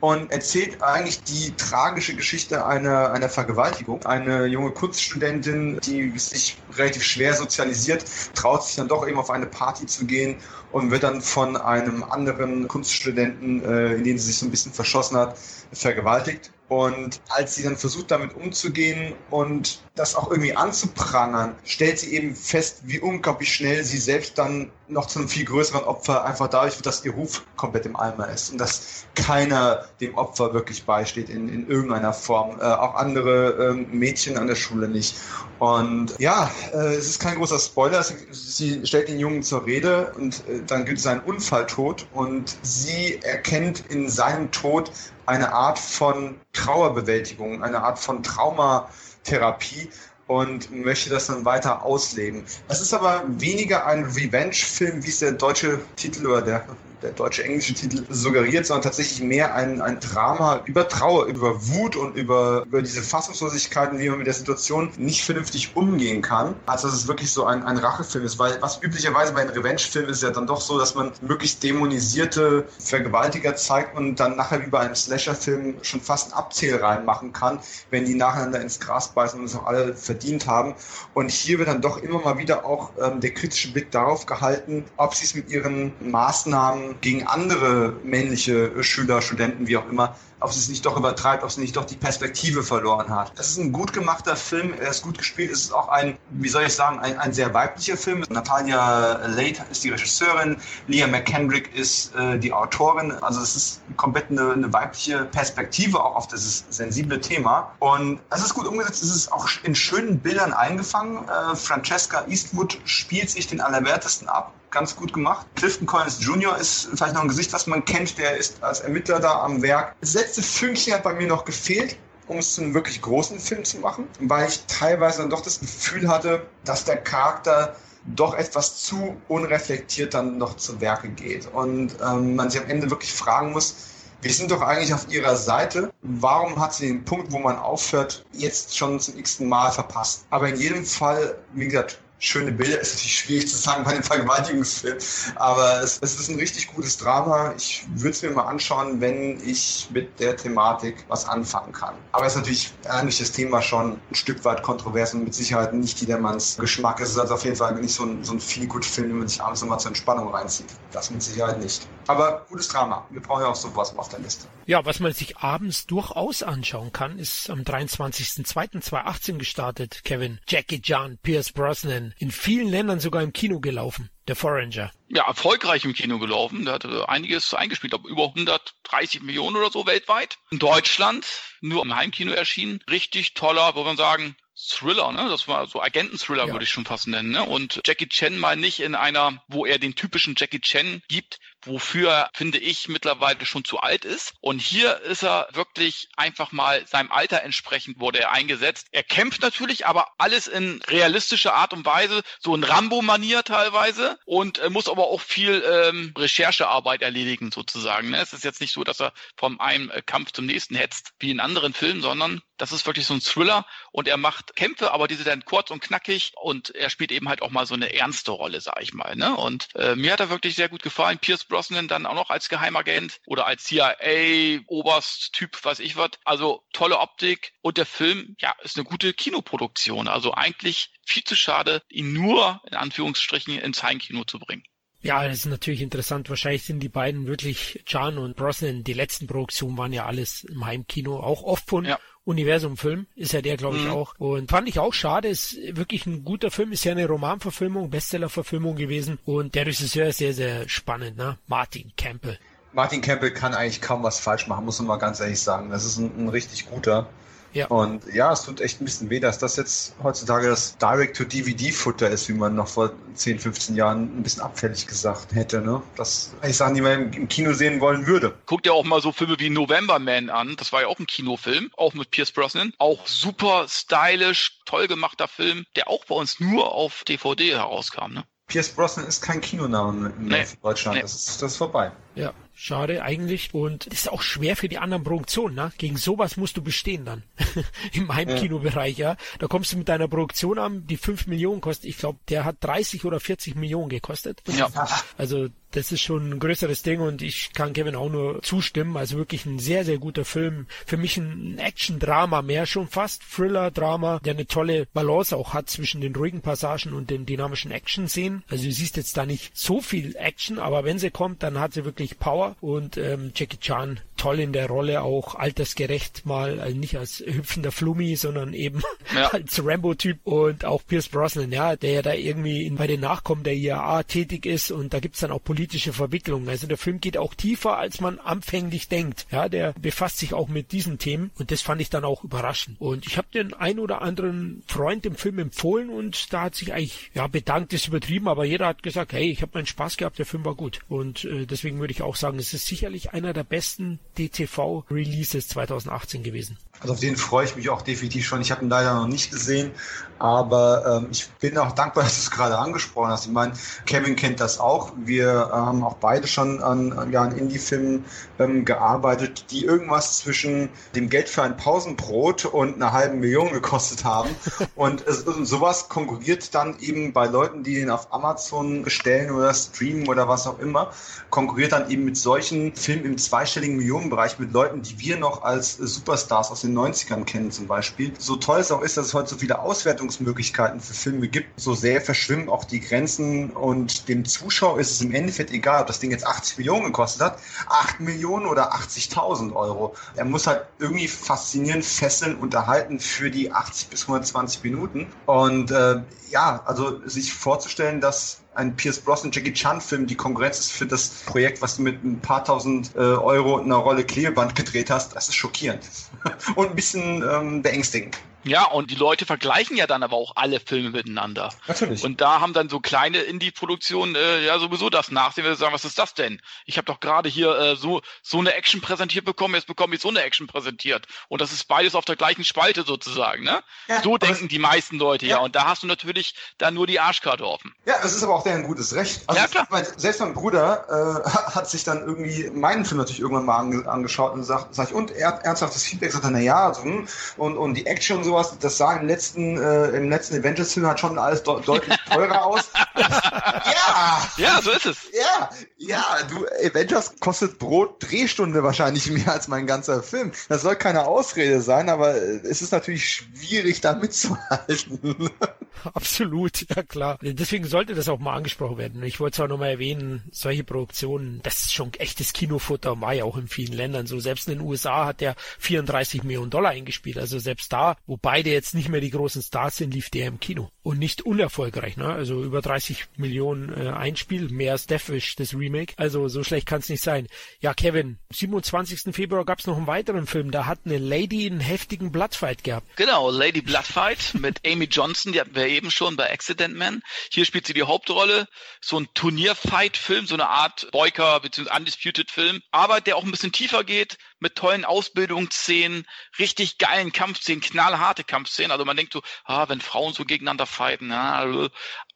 [0.00, 4.04] und erzählt eigentlich die tragische Geschichte einer, einer Vergewaltigung.
[4.06, 8.04] Eine junge Kunststudentin, die sich relativ schwer sozialisiert,
[8.34, 10.36] traut sich dann doch eben auf eine Party zu gehen
[10.70, 14.72] und wird dann von einem anderen Kunststudenten, äh, in den sie sich so ein bisschen
[14.72, 15.36] verschossen hat,
[15.72, 16.52] vergewaltigt.
[16.68, 22.34] Und als sie dann versucht, damit umzugehen und das auch irgendwie anzuprangern, stellt sie eben
[22.34, 26.76] fest, wie unglaublich schnell sie selbst dann noch zu einem viel größeren Opfer einfach dadurch
[26.76, 31.30] wird, dass ihr Ruf komplett im Eimer ist und dass keiner dem Opfer wirklich beisteht
[31.30, 32.60] in, in irgendeiner Form.
[32.60, 35.16] Äh, auch andere ähm, Mädchen an der Schule nicht.
[35.58, 38.04] Und ja, äh, es ist kein großer Spoiler.
[38.30, 43.20] Sie, stellt den Jungen zur Rede und äh, dann gibt es einen Unfalltod und sie
[43.22, 44.92] erkennt in seinem Tod
[45.26, 49.90] eine Art von Trauerbewältigung, eine Art von Traumatherapie
[50.28, 52.44] und möchte das dann weiter ausleben.
[52.68, 56.64] Es ist aber weniger ein Revenge-Film, wie es der deutsche Titel oder der
[57.02, 61.96] der deutsche englische Titel suggeriert, sondern tatsächlich mehr ein, ein Drama über Trauer, über Wut
[61.96, 66.82] und über, über diese Fassungslosigkeiten, wie man mit der Situation nicht vernünftig umgehen kann, als
[66.82, 68.38] dass es wirklich so ein, ein Rachefilm ist.
[68.38, 72.66] Weil was üblicherweise bei einem Revenge-Film ist ja dann doch so, dass man möglichst dämonisierte
[72.78, 77.60] Vergewaltiger zeigt und dann nachher wie bei einem Slasher-Film schon fast einen Abzählreihen machen kann,
[77.90, 80.74] wenn die nacheinander ins Gras beißen und es auch alle verdient haben.
[81.14, 84.84] Und hier wird dann doch immer mal wieder auch ähm, der kritische Blick darauf gehalten,
[84.96, 90.52] ob sie es mit ihren Maßnahmen gegen andere männliche Schüler, Studenten, wie auch immer, ob
[90.52, 93.32] sie es nicht doch übertreibt, ob sie nicht doch die Perspektive verloren hat.
[93.36, 96.48] Das ist ein gut gemachter Film, er ist gut gespielt, es ist auch ein, wie
[96.48, 98.24] soll ich sagen, ein, ein sehr weiblicher Film.
[98.28, 104.30] Natalia Late ist die Regisseurin, Leah McKendrick ist äh, die Autorin, also es ist komplett
[104.30, 109.14] eine, eine weibliche Perspektive auch auf dieses sensible Thema und es ist gut umgesetzt, es
[109.14, 111.28] ist auch in schönen Bildern eingefangen.
[111.28, 115.46] Äh, Francesca Eastwood spielt sich den Allerwertesten ab ganz gut gemacht.
[115.56, 116.56] Clifton Collins Jr.
[116.56, 118.18] ist vielleicht noch ein Gesicht, was man kennt.
[118.18, 119.94] Der ist als Ermittler da am Werk.
[120.00, 121.96] Das letzte Fünkchen hat bei mir noch gefehlt
[122.28, 125.60] um es zu einem wirklich großen Film zu machen, weil ich teilweise dann doch das
[125.60, 127.74] Gefühl hatte, dass der Charakter
[128.04, 132.90] doch etwas zu unreflektiert dann noch zu Werke geht und ähm, man sich am Ende
[132.90, 133.74] wirklich fragen muss,
[134.20, 135.92] wir sind doch eigentlich auf ihrer Seite.
[136.02, 140.26] Warum hat sie den Punkt, wo man aufhört, jetzt schon zum x-ten Mal verpasst?
[140.30, 142.80] Aber in jedem Fall, wie gesagt, schöne Bilder.
[142.80, 144.98] ist natürlich schwierig zu sagen bei dem Vergewaltigungsfilm,
[145.36, 147.54] aber es, es ist ein richtig gutes Drama.
[147.56, 151.94] Ich würde es mir mal anschauen, wenn ich mit der Thematik was anfangen kann.
[152.12, 155.72] Aber es ist natürlich eigentlich das Thema schon ein Stück weit kontrovers und mit Sicherheit
[155.74, 157.00] nicht jedermanns Geschmack.
[157.00, 159.40] Es ist also auf jeden Fall nicht so ein, so ein Feel-Good-Film, den man sich
[159.40, 160.68] abends nochmal zur Entspannung reinzieht.
[160.92, 161.86] Das mit Sicherheit nicht.
[162.08, 163.06] Aber gutes Drama.
[163.10, 164.48] Wir brauchen ja auch sowas auf der Liste.
[164.66, 170.40] Ja, was man sich abends durchaus anschauen kann, ist am 23.02.2018 gestartet, Kevin.
[170.48, 174.08] Jackie Chan, Pierce Brosnan, in vielen Ländern sogar im Kino gelaufen.
[174.26, 174.90] Der Foreigner.
[175.08, 176.64] Ja, erfolgreich im Kino gelaufen.
[176.64, 180.38] Der hatte einiges eingespielt, aber über 130 Millionen oder so weltweit.
[180.50, 181.26] In Deutschland,
[181.60, 182.80] nur im Heimkino erschienen.
[182.90, 185.28] Richtig toller, wo man sagen, Thriller, ne?
[185.28, 186.52] Das war so Agenten-Thriller, ja.
[186.52, 187.44] würde ich schon fast nennen, ne?
[187.44, 191.38] Und Jackie Chan mal nicht in einer, wo er den typischen Jackie Chan gibt,
[191.68, 194.34] wofür, finde ich, mittlerweile schon zu alt ist.
[194.40, 198.88] Und hier ist er wirklich einfach mal seinem Alter entsprechend wurde er eingesetzt.
[198.92, 204.58] Er kämpft natürlich, aber alles in realistischer Art und Weise, so in Rambo-Manier teilweise und
[204.58, 208.10] äh, muss aber auch viel ähm, Recherchearbeit erledigen sozusagen.
[208.10, 208.20] Ne?
[208.20, 211.30] Es ist jetzt nicht so, dass er vom einen äh, Kampf zum nächsten hetzt, wie
[211.30, 215.08] in anderen Filmen, sondern das ist wirklich so ein Thriller und er macht Kämpfe, aber
[215.08, 218.32] diese dann kurz und knackig und er spielt eben halt auch mal so eine ernste
[218.32, 219.16] Rolle, sag ich mal.
[219.16, 219.36] Ne?
[219.36, 221.18] Und äh, mir hat er wirklich sehr gut gefallen.
[221.18, 226.10] Pierce Brosnan dann auch noch als Geheimagent oder als CIA-Oberst-Typ, weiß ich was.
[226.24, 230.08] Also tolle Optik und der Film, ja, ist eine gute Kinoproduktion.
[230.08, 234.64] Also eigentlich viel zu schade, ihn nur in Anführungsstrichen ins Heimkino zu bringen.
[235.00, 236.28] Ja, das ist natürlich interessant.
[236.28, 240.64] Wahrscheinlich sind die beiden wirklich, Chan und Brosnan, die letzten Produktionen waren ja alles im
[240.64, 242.00] Heimkino, auch oft von ja.
[242.28, 243.90] Universum-Film, ist ja der, glaube ich, mhm.
[243.90, 244.14] auch.
[244.18, 248.76] Und fand ich auch schade, ist wirklich ein guter Film, ist ja eine Romanverfilmung, Bestsellerverfilmung
[248.76, 251.38] gewesen und der Regisseur ist sehr, sehr spannend, ne?
[251.46, 252.38] Martin Campbell.
[252.74, 255.70] Martin Campbell kann eigentlich kaum was falsch machen, muss man mal ganz ehrlich sagen.
[255.70, 257.08] Das ist ein, ein richtig guter.
[257.52, 257.66] Ja.
[257.68, 262.28] Und ja, es tut echt ein bisschen weh, dass das jetzt heutzutage das Direct-to-DVD-Futter ist,
[262.28, 265.60] wie man noch vor 10, 15 Jahren ein bisschen abfällig gesagt hätte.
[265.60, 265.82] Ne?
[265.96, 268.34] Das eigentlich Sachen, die man im Kino sehen wollen würde.
[268.46, 270.56] Guckt ja auch mal so Filme wie November Man an.
[270.58, 272.72] Das war ja auch ein Kinofilm, auch mit Pierce Brosnan.
[272.78, 278.12] Auch super stylisch, toll gemachter Film, der auch bei uns nur auf DVD herauskam.
[278.12, 278.24] Ne?
[278.46, 280.44] Pierce Brosnan ist kein Kinoname mehr nee.
[280.44, 280.96] für Deutschland.
[280.96, 281.02] Nee.
[281.02, 281.92] Das, ist, das ist vorbei.
[282.14, 283.54] Ja, schade eigentlich.
[283.54, 285.54] Und das ist auch schwer für die anderen Produktionen.
[285.54, 285.72] Ne?
[285.78, 287.22] Gegen sowas musst du bestehen dann.
[287.92, 289.16] Im Heimkinobereich, ja.
[289.38, 291.88] Da kommst du mit deiner Produktion an, die 5 Millionen kostet.
[291.88, 294.42] Ich glaube, der hat 30 oder 40 Millionen gekostet.
[294.48, 294.68] Ja.
[295.16, 298.96] Also das ist schon ein größeres Ding und ich kann Kevin auch nur zustimmen.
[298.96, 300.66] Also wirklich ein sehr, sehr guter Film.
[300.86, 303.22] Für mich ein Action-Drama mehr schon fast.
[303.30, 308.44] Thriller-Drama, der eine tolle Balance auch hat zwischen den ruhigen Passagen und den dynamischen Action-Szenen.
[308.48, 311.74] Also du siehst jetzt da nicht so viel Action, aber wenn sie kommt, dann hat
[311.74, 316.76] sie wirklich Power und ähm, Jackie Chan toll in der Rolle, auch altersgerecht mal, also
[316.76, 318.82] nicht als hüpfender Flummi, sondern eben
[319.14, 319.28] ja.
[319.32, 323.44] als Rambo-Typ und auch Pierce Brosnan, ja, der ja da irgendwie in, bei den Nachkommen
[323.44, 326.48] der IAA tätig ist und da gibt's dann auch politische Verwicklungen.
[326.48, 329.26] Also der Film geht auch tiefer, als man anfänglich denkt.
[329.30, 332.80] Ja, der befasst sich auch mit diesen Themen und das fand ich dann auch überraschend.
[332.80, 336.72] Und ich habe den ein oder anderen Freund im Film empfohlen und da hat sich
[336.72, 340.18] eigentlich, ja, bedankt ist übertrieben, aber jeder hat gesagt, hey, ich habe meinen Spaß gehabt,
[340.18, 340.80] der Film war gut.
[340.88, 346.22] Und äh, deswegen würde ich auch sagen, es ist sicherlich einer der besten DTV-Releases 2018
[346.22, 346.58] gewesen.
[346.80, 348.40] Also auf den freue ich mich auch definitiv schon.
[348.40, 349.72] Ich habe ihn leider noch nicht gesehen,
[350.18, 353.26] aber ähm, ich bin auch dankbar, dass du es gerade angesprochen hast.
[353.26, 353.52] Ich meine,
[353.86, 354.92] Kevin kennt das auch.
[354.96, 358.04] Wir haben auch beide schon an, ja, an Indie-Filmen
[358.38, 364.04] ähm, gearbeitet, die irgendwas zwischen dem Geld für ein Pausenbrot und einer halben Million gekostet
[364.04, 364.30] haben.
[364.74, 369.52] und, es, und sowas konkurriert dann eben bei Leuten, die den auf Amazon bestellen oder
[369.54, 370.92] streamen oder was auch immer,
[371.30, 375.76] konkurriert dann eben mit solchen Filmen im zweistelligen Millionenbereich mit Leuten, die wir noch als
[375.76, 378.12] Superstars aus den 90ern kennen zum Beispiel.
[378.18, 381.74] So toll es auch ist, dass es heute so viele Auswertungsmöglichkeiten für Filme gibt, so
[381.74, 386.00] sehr verschwimmen auch die Grenzen und dem Zuschauer ist es im Endeffekt egal, ob das
[386.00, 387.38] Ding jetzt 80 Millionen gekostet hat,
[387.68, 389.94] 8 Millionen oder 80.000 Euro.
[390.16, 395.06] Er muss halt irgendwie faszinieren, fesseln, unterhalten für die 80 bis 120 Minuten.
[395.26, 400.58] Und äh, ja, also sich vorzustellen, dass ein Pierce Brosnan Jackie Chan Film die Konkurrenz
[400.58, 404.04] ist für das Projekt, was du mit ein paar tausend äh, Euro in einer Rolle
[404.04, 405.88] Klebeband gedreht hast, das ist schockierend
[406.56, 408.18] und ein bisschen ähm, beängstigend.
[408.44, 411.52] Ja, und die Leute vergleichen ja dann aber auch alle Filme miteinander.
[411.66, 412.04] Natürlich.
[412.04, 415.84] Und da haben dann so kleine Indie-Produktionen äh, ja sowieso das Nachsehen, wir sagen, was
[415.84, 416.40] ist das denn?
[416.64, 420.00] Ich habe doch gerade hier äh, so so eine Action präsentiert bekommen, jetzt bekomme ich
[420.00, 421.06] so eine Action präsentiert.
[421.28, 423.62] Und das ist beides auf der gleichen Spalte sozusagen, ne?
[423.88, 425.36] Ja, so denken die meisten Leute ja.
[425.36, 425.42] ja.
[425.42, 427.74] Und da hast du natürlich dann nur die Arschkarte offen.
[427.86, 429.22] Ja, das ist aber auch deren gutes Recht.
[429.26, 429.66] Also ja, klar.
[429.70, 433.88] Mein, selbst mein Bruder äh, hat sich dann irgendwie meinen Film natürlich irgendwann mal ange
[433.88, 437.08] angeschaut und sagt, sag ich, und er, ernsthaftes Feedback, sagt er, na ja, also, hm,
[437.36, 441.00] und, und die Action und sowas, das sah im letzten, äh, im letzten Avengers-Film halt
[441.00, 442.70] schon alles de deutlich teurer aus.
[442.96, 444.28] ja!
[444.36, 444.96] Ja, so ist es.
[445.12, 450.32] Ja, ja, du, Avengers kostet pro Drehstunde wahrscheinlich mehr als mein ganzer Film.
[450.48, 455.30] Das soll keine Ausrede sein, aber es ist natürlich schwierig, da mitzuhalten.
[455.94, 457.18] Absolut, ja klar.
[457.22, 459.02] Deswegen sollte das auch mal angesprochen werden.
[459.02, 463.24] Ich wollte es auch nochmal erwähnen, solche Produktionen, das ist schon echtes Kinofutter, war ja
[463.24, 464.20] auch in vielen Ländern so.
[464.20, 467.18] Selbst in den USA hat der 34 Millionen Dollar eingespielt.
[467.18, 470.40] Also selbst da, wo beide jetzt nicht mehr die großen Stars sind, lief der im
[470.40, 470.70] Kino.
[470.82, 472.12] Und nicht unerfolgreich, ne?
[472.12, 475.94] Also über 30 Millionen äh, Einspiel, mehr als Deathwish, das Remake.
[475.96, 477.28] Also so schlecht kann es nicht sein.
[477.60, 479.14] Ja, Kevin, 27.
[479.14, 480.50] Februar gab es noch einen weiteren Film.
[480.50, 482.86] Da hat eine Lady einen heftigen Bloodfight gehabt.
[482.96, 487.02] Genau, Lady Bloodfight mit Amy Johnson, die hatten wir eben schon bei Accident Man.
[487.30, 488.48] Hier spielt sie die Hauptrolle.
[488.80, 491.70] So ein Turnierfight-Film, so eine Art Boyker bzw.
[491.76, 496.06] Undisputed-Film, aber der auch ein bisschen tiefer geht, mit tollen Ausbildungsszenen,
[496.38, 498.70] richtig geilen Kampfszenen, knallharte Kampfszenen.
[498.70, 501.68] Also man denkt so, ah, wenn Frauen so gegeneinander fighten, ja,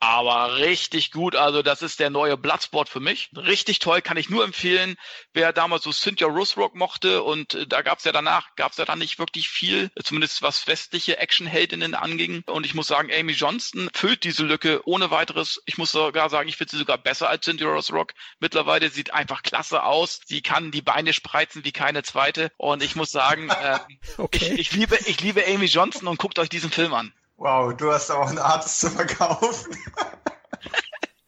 [0.03, 1.36] aber richtig gut.
[1.36, 3.30] Also das ist der neue Bloodsport für mich.
[3.36, 4.96] Richtig toll, kann ich nur empfehlen.
[5.32, 8.78] Wer damals so Cynthia Roserock mochte und äh, da gab es ja danach, gab es
[8.78, 12.42] ja dann nicht wirklich viel, zumindest was westliche Actionheldinnen anging.
[12.46, 15.62] Und ich muss sagen, Amy Johnston füllt diese Lücke ohne weiteres.
[15.66, 18.12] Ich muss sogar sagen, ich finde sie sogar besser als Cynthia Roserock.
[18.40, 20.20] Mittlerweile sieht einfach klasse aus.
[20.26, 22.50] Sie kann die Beine spreizen wie keine zweite.
[22.57, 23.78] Und ich muss sagen, äh,
[24.18, 24.53] okay.
[24.55, 27.14] ich, ich, liebe, ich liebe Amy Johnston und guckt euch diesen Film an.
[27.43, 29.76] Wow, du hast auch eine Art zu verkaufen.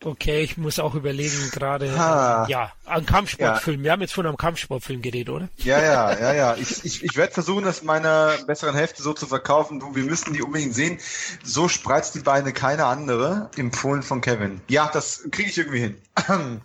[0.06, 3.80] Okay, ich muss auch überlegen, gerade, äh, ja, ein Kampfsportfilm.
[3.80, 3.84] Ja.
[3.84, 5.48] Wir haben jetzt von einem Kampfsportfilm geredet, oder?
[5.56, 6.56] Ja, ja, ja, ja.
[6.56, 9.80] Ich, ich, ich werde versuchen, das meiner besseren Hälfte so zu verkaufen.
[9.80, 10.98] Du, wir müssen die unbedingt sehen.
[11.42, 13.48] So spreizt die Beine keine andere.
[13.56, 14.60] Empfohlen von Kevin.
[14.68, 15.96] Ja, das kriege ich irgendwie hin.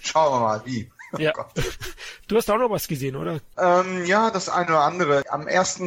[0.00, 0.90] Schauen wir mal, wie.
[1.26, 1.32] Ja.
[1.38, 1.44] Oh
[2.28, 3.40] du hast auch noch was gesehen, oder?
[3.58, 5.22] Ähm, ja, das eine oder andere.
[5.28, 5.80] Am 1.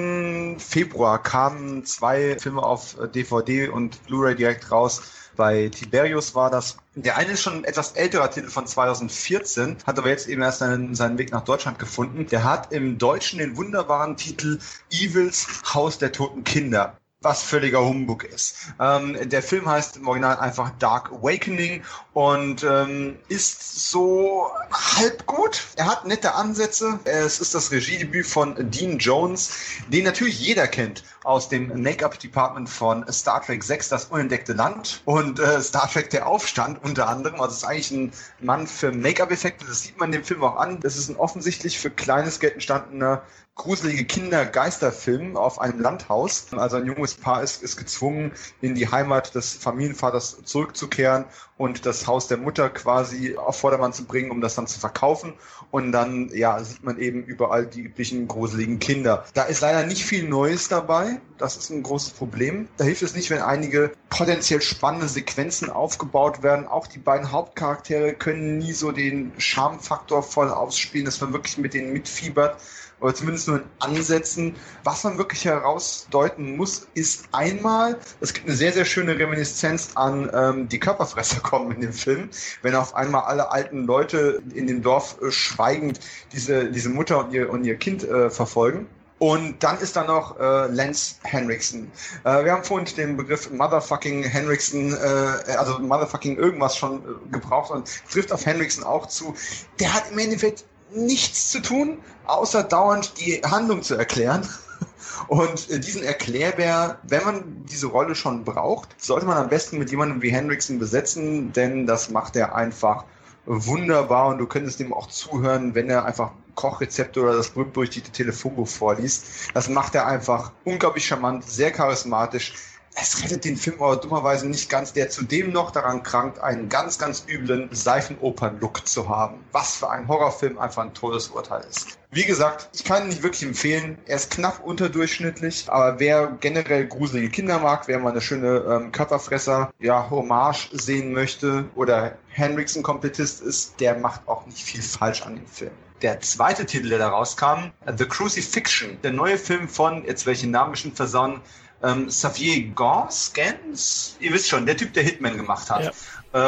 [0.57, 5.01] Februar kamen zwei Filme auf DVD und Blu-ray direkt raus.
[5.36, 6.77] Bei Tiberius war das.
[6.95, 10.59] Der eine ist schon ein etwas älterer Titel von 2014, hat aber jetzt eben erst
[10.59, 12.27] seinen, seinen Weg nach Deutschland gefunden.
[12.27, 14.59] Der hat im Deutschen den wunderbaren Titel
[14.91, 18.55] Evils Haus der toten Kinder was völliger Humbug ist.
[18.80, 25.63] Ähm, der Film heißt im Original einfach Dark Awakening und ähm, ist so halb gut.
[25.76, 26.97] Er hat nette Ansätze.
[27.03, 29.51] Es ist das Regiedebüt von Dean Jones,
[29.89, 35.39] den natürlich jeder kennt aus dem Make-up-Department von Star Trek 6, das unentdeckte Land und
[35.39, 37.41] äh, Star Trek der Aufstand unter anderem.
[37.41, 39.65] Also es ist eigentlich ein Mann für Make-up-Effekte.
[39.65, 40.80] Das sieht man dem Film auch an.
[40.80, 43.24] Das ist ein offensichtlich für kleines Geld entstandener
[43.55, 46.47] gruselige Kinder-Geisterfilm auf einem Landhaus.
[46.53, 51.26] Also ein junges Paar ist, ist gezwungen, in die Heimat des Familienvaters zurückzukehren
[51.60, 55.34] und das Haus der Mutter quasi auf Vordermann zu bringen, um das dann zu verkaufen.
[55.72, 59.26] Und dann, ja, sieht man eben überall die üblichen gruseligen Kinder.
[59.34, 61.20] Da ist leider nicht viel Neues dabei.
[61.38, 62.70] Das ist ein großes Problem.
[62.78, 66.66] Da hilft es nicht, wenn einige potenziell spannende Sequenzen aufgebaut werden.
[66.66, 71.74] Auch die beiden Hauptcharaktere können nie so den Charmfaktor voll ausspielen, dass man wirklich mit
[71.74, 72.55] denen mitfiebert
[73.01, 74.55] oder zumindest nur in Ansätzen.
[74.83, 80.29] Was man wirklich herausdeuten muss, ist einmal, es gibt eine sehr, sehr schöne Reminiszenz an
[80.33, 82.29] ähm, die Körperfresser kommen in dem Film,
[82.61, 85.99] wenn auf einmal alle alten Leute in dem Dorf äh, schweigend
[86.33, 88.87] diese, diese Mutter und ihr, und ihr Kind äh, verfolgen.
[89.19, 91.91] Und dann ist da noch äh, Lance Henriksen.
[92.23, 97.69] Äh, wir haben vorhin den Begriff Motherfucking Henriksen, äh, also Motherfucking irgendwas schon äh, gebraucht
[97.69, 99.35] und trifft auf Henriksen auch zu.
[99.81, 101.99] Der hat im Endeffekt nichts zu tun,
[102.30, 104.47] außer dauernd die Handlung zu erklären.
[105.27, 109.91] Und äh, diesen Erklärbär, wenn man diese Rolle schon braucht, sollte man am besten mit
[109.91, 113.05] jemandem wie Hendrickson besetzen, denn das macht er einfach
[113.45, 118.67] wunderbar und du könntest ihm auch zuhören, wenn er einfach Kochrezepte oder das berühmt-berüchtigte Telefonbuch
[118.67, 119.25] vorliest.
[119.53, 122.53] Das macht er einfach unglaublich charmant, sehr charismatisch
[122.95, 126.97] es rettet den Film aber dummerweise nicht ganz, der zudem noch daran krankt, einen ganz,
[126.97, 129.43] ganz üblen Seifenopern-Look zu haben.
[129.51, 131.98] Was für ein Horrorfilm einfach ein tolles Urteil ist.
[132.12, 133.99] Wie gesagt, ich kann ihn nicht wirklich empfehlen.
[134.07, 138.91] Er ist knapp unterdurchschnittlich, aber wer generell gruselige Kinder mag, wer mal eine schöne ähm,
[138.91, 145.36] Körperfresser, ja, Hommage sehen möchte oder Henriksen-Komplettist ist, der macht auch nicht viel falsch an
[145.36, 145.72] dem Film.
[146.01, 150.76] Der zweite Titel, der da rauskam, The Crucifixion, der neue Film von, jetzt welche Namen
[150.76, 151.41] schon versauen,
[151.84, 155.84] ähm, Xavier Gans, Gans, ihr wisst schon, der Typ, der Hitman gemacht hat.
[155.84, 155.91] Ja.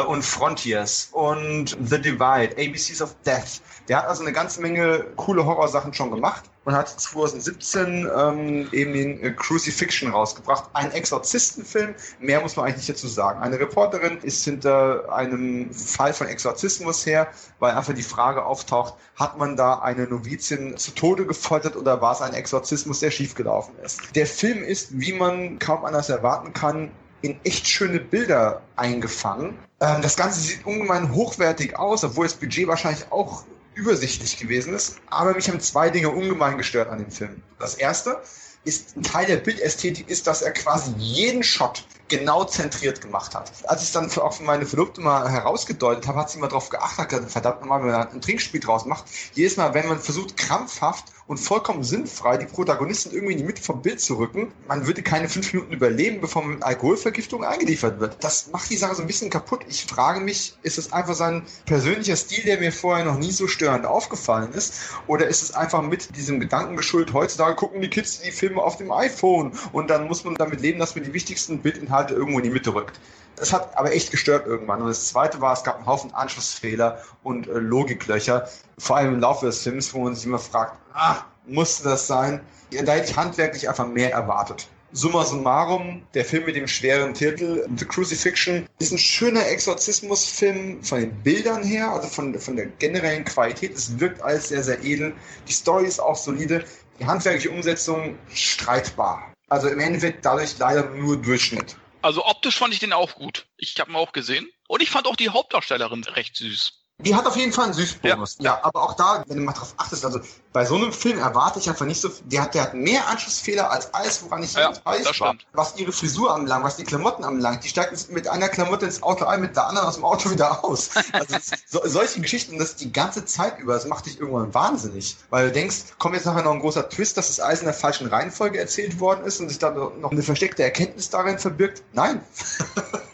[0.02, 3.60] und Frontiers und The Divide, ABCs of Death.
[3.92, 8.94] Der hat also eine ganze Menge coole Horrorsachen schon gemacht und hat 2017 ähm, eben
[8.94, 10.70] den äh, Crucifixion rausgebracht.
[10.72, 13.42] Ein Exorzistenfilm, mehr muss man eigentlich nicht dazu sagen.
[13.42, 17.28] Eine Reporterin ist hinter einem Fall von Exorzismus her,
[17.58, 22.14] weil einfach die Frage auftaucht, hat man da eine Novizin zu Tode gefoltert oder war
[22.14, 24.16] es ein Exorzismus, der schiefgelaufen ist.
[24.16, 26.90] Der Film ist, wie man kaum anders erwarten kann,
[27.20, 29.58] in echt schöne Bilder eingefangen.
[29.80, 33.44] Ähm, das Ganze sieht ungemein hochwertig aus, obwohl das Budget wahrscheinlich auch
[33.74, 35.00] übersichtlich gewesen ist.
[35.06, 37.42] Aber mich haben zwei Dinge ungemein gestört an dem Film.
[37.58, 38.20] Das erste
[38.64, 43.50] ist, ein Teil der Bildästhetik ist, dass er quasi jeden Shot genau zentriert gemacht hat.
[43.66, 46.48] Als ich es dann für, auch für meine Verlobte mal herausgedeutet habe, hat sie mal
[46.48, 50.36] darauf geachtet, verdammt nochmal, wenn man ein Trinkspiel draus macht, jedes Mal, wenn man versucht,
[50.36, 54.86] krampfhaft und vollkommen sinnfrei die Protagonisten irgendwie in die Mitte vom Bild zu rücken, man
[54.86, 58.16] würde keine fünf Minuten überleben, bevor man mit Alkoholvergiftung eingeliefert wird.
[58.20, 59.64] Das macht die Sache so ein bisschen kaputt.
[59.68, 63.46] Ich frage mich, ist es einfach sein persönlicher Stil, der mir vorher noch nie so
[63.48, 64.74] störend aufgefallen ist?
[65.06, 68.76] Oder ist es einfach mit diesem Gedanken geschuldet, heutzutage gucken die Kids die Filme auf
[68.76, 72.38] dem iPhone und dann muss man damit leben, dass man die wichtigsten Bildinhalte Inhalte irgendwo
[72.38, 73.00] in die Mitte rückt.
[73.36, 74.82] Das hat aber echt gestört irgendwann.
[74.82, 79.20] Und das zweite war, es gab einen Haufen Anschlussfehler und äh, Logiklöcher, vor allem im
[79.20, 82.40] Laufe des Films, wo man sich immer fragt, ah, musste das sein?
[82.70, 84.68] Ja, da hätte ich handwerklich einfach mehr erwartet.
[84.94, 91.00] Summa summarum, der Film mit dem schweren Titel The Crucifixion ist ein schöner Exorzismusfilm von
[91.00, 93.74] den Bildern her, also von, von der generellen Qualität.
[93.74, 95.14] Es wirkt alles sehr, sehr edel.
[95.48, 96.64] Die Story ist auch solide.
[97.00, 99.32] Die handwerkliche Umsetzung streitbar.
[99.48, 101.76] Also im Endeffekt dadurch leider nur Durchschnitt.
[102.02, 103.46] Also optisch fand ich den auch gut.
[103.56, 104.48] Ich habe ihn auch gesehen.
[104.68, 106.72] Und ich fand auch die Hauptdarstellerin recht süß.
[106.98, 108.38] Die hat auf jeden Fall einen Süßbonus.
[108.38, 108.44] Ja.
[108.44, 110.20] ja, aber auch da, wenn du mal drauf achtest, also
[110.52, 113.70] bei so einem Film erwarte ich einfach nicht so, der hat, der hat mehr Anschlussfehler
[113.70, 115.34] als alles, woran ich ja, weiß war.
[115.52, 117.64] Was ihre Frisur anbelangt, was die Klamotten anbelangt.
[117.64, 120.64] Die steigen mit einer Klamotte ins Auto ein, mit der anderen aus dem Auto wieder
[120.64, 120.90] aus.
[121.12, 121.36] Also
[121.66, 125.16] so, solche Geschichten, das die ganze Zeit über, das macht dich irgendwann wahnsinnig.
[125.30, 127.74] Weil du denkst, kommt jetzt nachher noch ein großer Twist, dass das alles in der
[127.74, 131.82] falschen Reihenfolge erzählt worden ist und sich da noch eine versteckte Erkenntnis darin verbirgt?
[131.92, 132.22] Nein.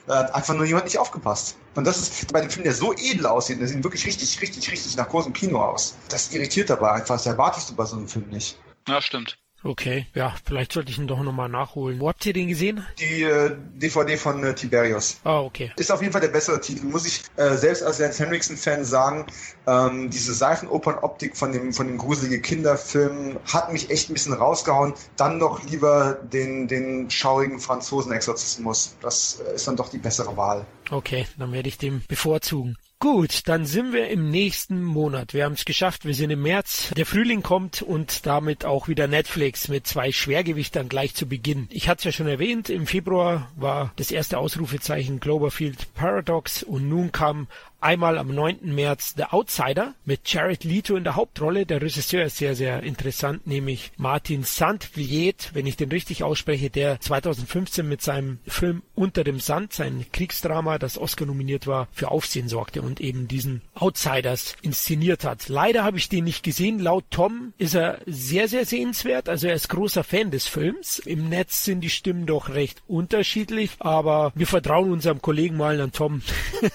[0.08, 1.56] Da hat einfach nur jemand nicht aufgepasst.
[1.74, 4.72] Und das ist bei dem Film, der so edel aussieht, der sieht wirklich richtig, richtig,
[4.72, 5.96] richtig nach großem Kino aus.
[6.08, 7.20] Das irritiert dabei einfach.
[7.28, 8.58] Erwartest du bei so einem Film nicht.
[8.88, 9.38] Ja, stimmt.
[9.64, 11.98] Okay, ja, vielleicht sollte ich ihn doch nochmal nachholen.
[11.98, 12.86] Wo habt ihr den gesehen?
[13.00, 15.18] Die äh, DVD von äh, Tiberius.
[15.24, 15.72] Ah, okay.
[15.76, 19.26] Ist auf jeden Fall der bessere Titel, muss ich äh, selbst als Lance Henriksen-Fan sagen.
[19.66, 24.94] Ähm, diese Seifenopern-Optik von dem, von dem gruseligen Kinderfilm hat mich echt ein bisschen rausgehauen.
[25.16, 28.96] Dann doch lieber den, den schaurigen Franzosen-Exorzismus.
[29.00, 30.66] Das äh, ist dann doch die bessere Wahl.
[30.90, 32.76] Okay, dann werde ich den bevorzugen.
[33.00, 35.32] Gut, dann sind wir im nächsten Monat.
[35.32, 36.04] Wir haben es geschafft.
[36.04, 36.90] Wir sind im März.
[36.96, 41.68] Der Frühling kommt und damit auch wieder Netflix mit zwei Schwergewichtern gleich zu Beginn.
[41.70, 46.88] Ich hatte es ja schon erwähnt, im Februar war das erste Ausrufezeichen Cloverfield Paradox und
[46.88, 47.46] nun kam
[47.80, 48.58] Einmal am 9.
[48.74, 51.64] März The Outsider mit Jared Leto in der Hauptrolle.
[51.64, 57.00] Der Regisseur ist sehr, sehr interessant, nämlich Martin Sandvilliet, wenn ich den richtig ausspreche, der
[57.00, 62.48] 2015 mit seinem Film Unter dem Sand, sein Kriegsdrama, das Oscar nominiert war, für Aufsehen
[62.48, 65.48] sorgte und eben diesen Outsiders inszeniert hat.
[65.48, 66.80] Leider habe ich den nicht gesehen.
[66.80, 69.28] Laut Tom ist er sehr, sehr sehenswert.
[69.28, 70.98] Also er ist großer Fan des Films.
[70.98, 75.92] Im Netz sind die Stimmen doch recht unterschiedlich, aber wir vertrauen unserem Kollegen mal an
[75.92, 76.22] Tom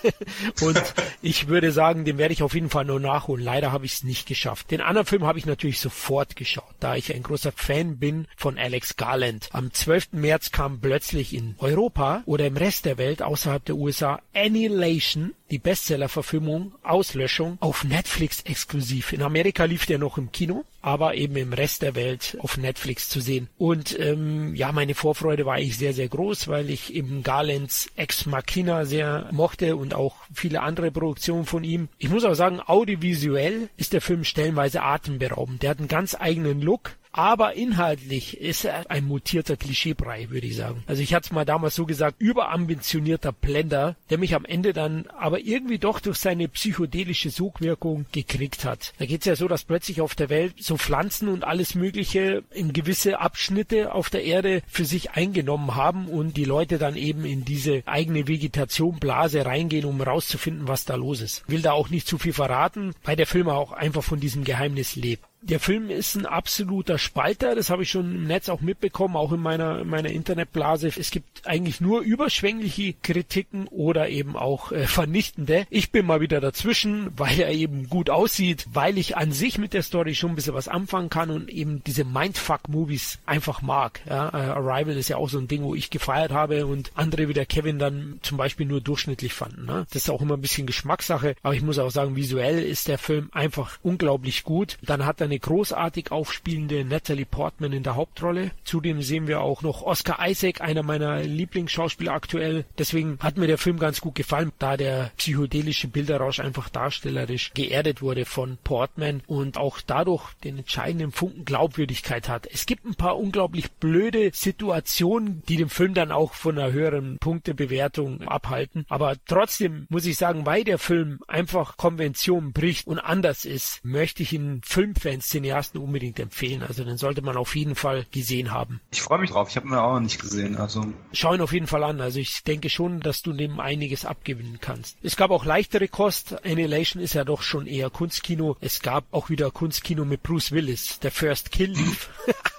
[0.61, 3.43] und ich würde sagen, den werde ich auf jeden Fall nur nachholen.
[3.43, 4.71] Leider habe ich es nicht geschafft.
[4.71, 8.57] Den anderen Film habe ich natürlich sofort geschaut, da ich ein großer Fan bin von
[8.57, 9.49] Alex Garland.
[9.51, 10.13] Am 12.
[10.13, 15.59] März kam plötzlich in Europa oder im Rest der Welt außerhalb der USA Annihilation die
[15.59, 19.13] Bestseller-Verfilmung Auslöschung auf Netflix exklusiv.
[19.13, 23.07] In Amerika lief der noch im Kino, aber eben im Rest der Welt auf Netflix
[23.07, 23.49] zu sehen.
[23.59, 28.25] Und ähm, ja, meine Vorfreude war eigentlich sehr, sehr groß, weil ich eben Garlands Ex
[28.25, 31.87] Machina sehr mochte und auch viele andere Produktionen von ihm.
[31.99, 35.61] Ich muss aber sagen, audiovisuell ist der Film stellenweise atemberaubend.
[35.61, 40.55] Der hat einen ganz eigenen Look aber inhaltlich ist er ein mutierter Klischeebrei, würde ich
[40.55, 40.83] sagen.
[40.87, 45.05] Also ich hatte es mal damals so gesagt, überambitionierter Blender, der mich am Ende dann
[45.17, 48.93] aber irgendwie doch durch seine psychedelische Sogwirkung gekriegt hat.
[48.97, 52.43] Da geht es ja so, dass plötzlich auf der Welt so Pflanzen und alles Mögliche
[52.51, 57.25] in gewisse Abschnitte auf der Erde für sich eingenommen haben und die Leute dann eben
[57.25, 61.47] in diese eigene Vegetation, Blase reingehen, um rauszufinden, was da los ist.
[61.47, 64.95] Will da auch nicht zu viel verraten, weil der Film auch einfach von diesem Geheimnis
[64.95, 65.23] lebt.
[65.45, 69.33] Der Film ist ein absoluter Spalter, das habe ich schon im Netz auch mitbekommen, auch
[69.33, 70.87] in meiner, meiner Internetblase.
[70.87, 75.67] Es gibt eigentlich nur überschwängliche Kritiken oder eben auch äh, vernichtende.
[75.69, 79.73] Ich bin mal wieder dazwischen, weil er eben gut aussieht, weil ich an sich mit
[79.73, 83.99] der Story schon ein bisschen was anfangen kann und eben diese Mindfuck-Movies einfach mag.
[84.07, 87.27] Ja, äh, Arrival ist ja auch so ein Ding, wo ich gefeiert habe und andere
[87.27, 89.65] wie der Kevin dann zum Beispiel nur durchschnittlich fanden.
[89.65, 89.85] Ne?
[89.91, 92.97] Das ist auch immer ein bisschen Geschmackssache, aber ich muss auch sagen, visuell ist der
[92.97, 94.77] Film einfach unglaublich gut.
[94.81, 98.51] Dann hat er eine großartig aufspielende Natalie Portman in der Hauptrolle.
[98.63, 102.65] Zudem sehen wir auch noch Oscar Isaac, einer meiner Lieblingsschauspieler aktuell.
[102.77, 108.03] Deswegen hat mir der Film ganz gut gefallen, da der psychedelische Bilderrausch einfach darstellerisch geerdet
[108.03, 112.47] wurde von Portman und auch dadurch den entscheidenden Funken Glaubwürdigkeit hat.
[112.51, 117.17] Es gibt ein paar unglaublich blöde Situationen, die den Film dann auch von einer höheren
[117.17, 118.85] Punktebewertung abhalten.
[118.87, 124.21] Aber trotzdem muss ich sagen, weil der Film einfach Konventionen bricht und anders ist, möchte
[124.21, 126.63] ich ihn Filmfans Cineasten unbedingt empfehlen.
[126.63, 128.81] Also den sollte man auf jeden Fall gesehen haben.
[128.91, 129.49] Ich freue mich drauf.
[129.49, 130.57] Ich habe ihn auch noch nicht gesehen.
[130.57, 132.01] Also schau ihn auf jeden Fall an.
[132.01, 134.97] Also ich denke schon, dass du dem einiges abgewinnen kannst.
[135.03, 136.45] Es gab auch leichtere Kost.
[136.45, 138.57] Annihilation ist ja doch schon eher Kunstkino.
[138.61, 140.99] Es gab auch wieder Kunstkino mit Bruce Willis.
[140.99, 142.09] Der First Kill lief.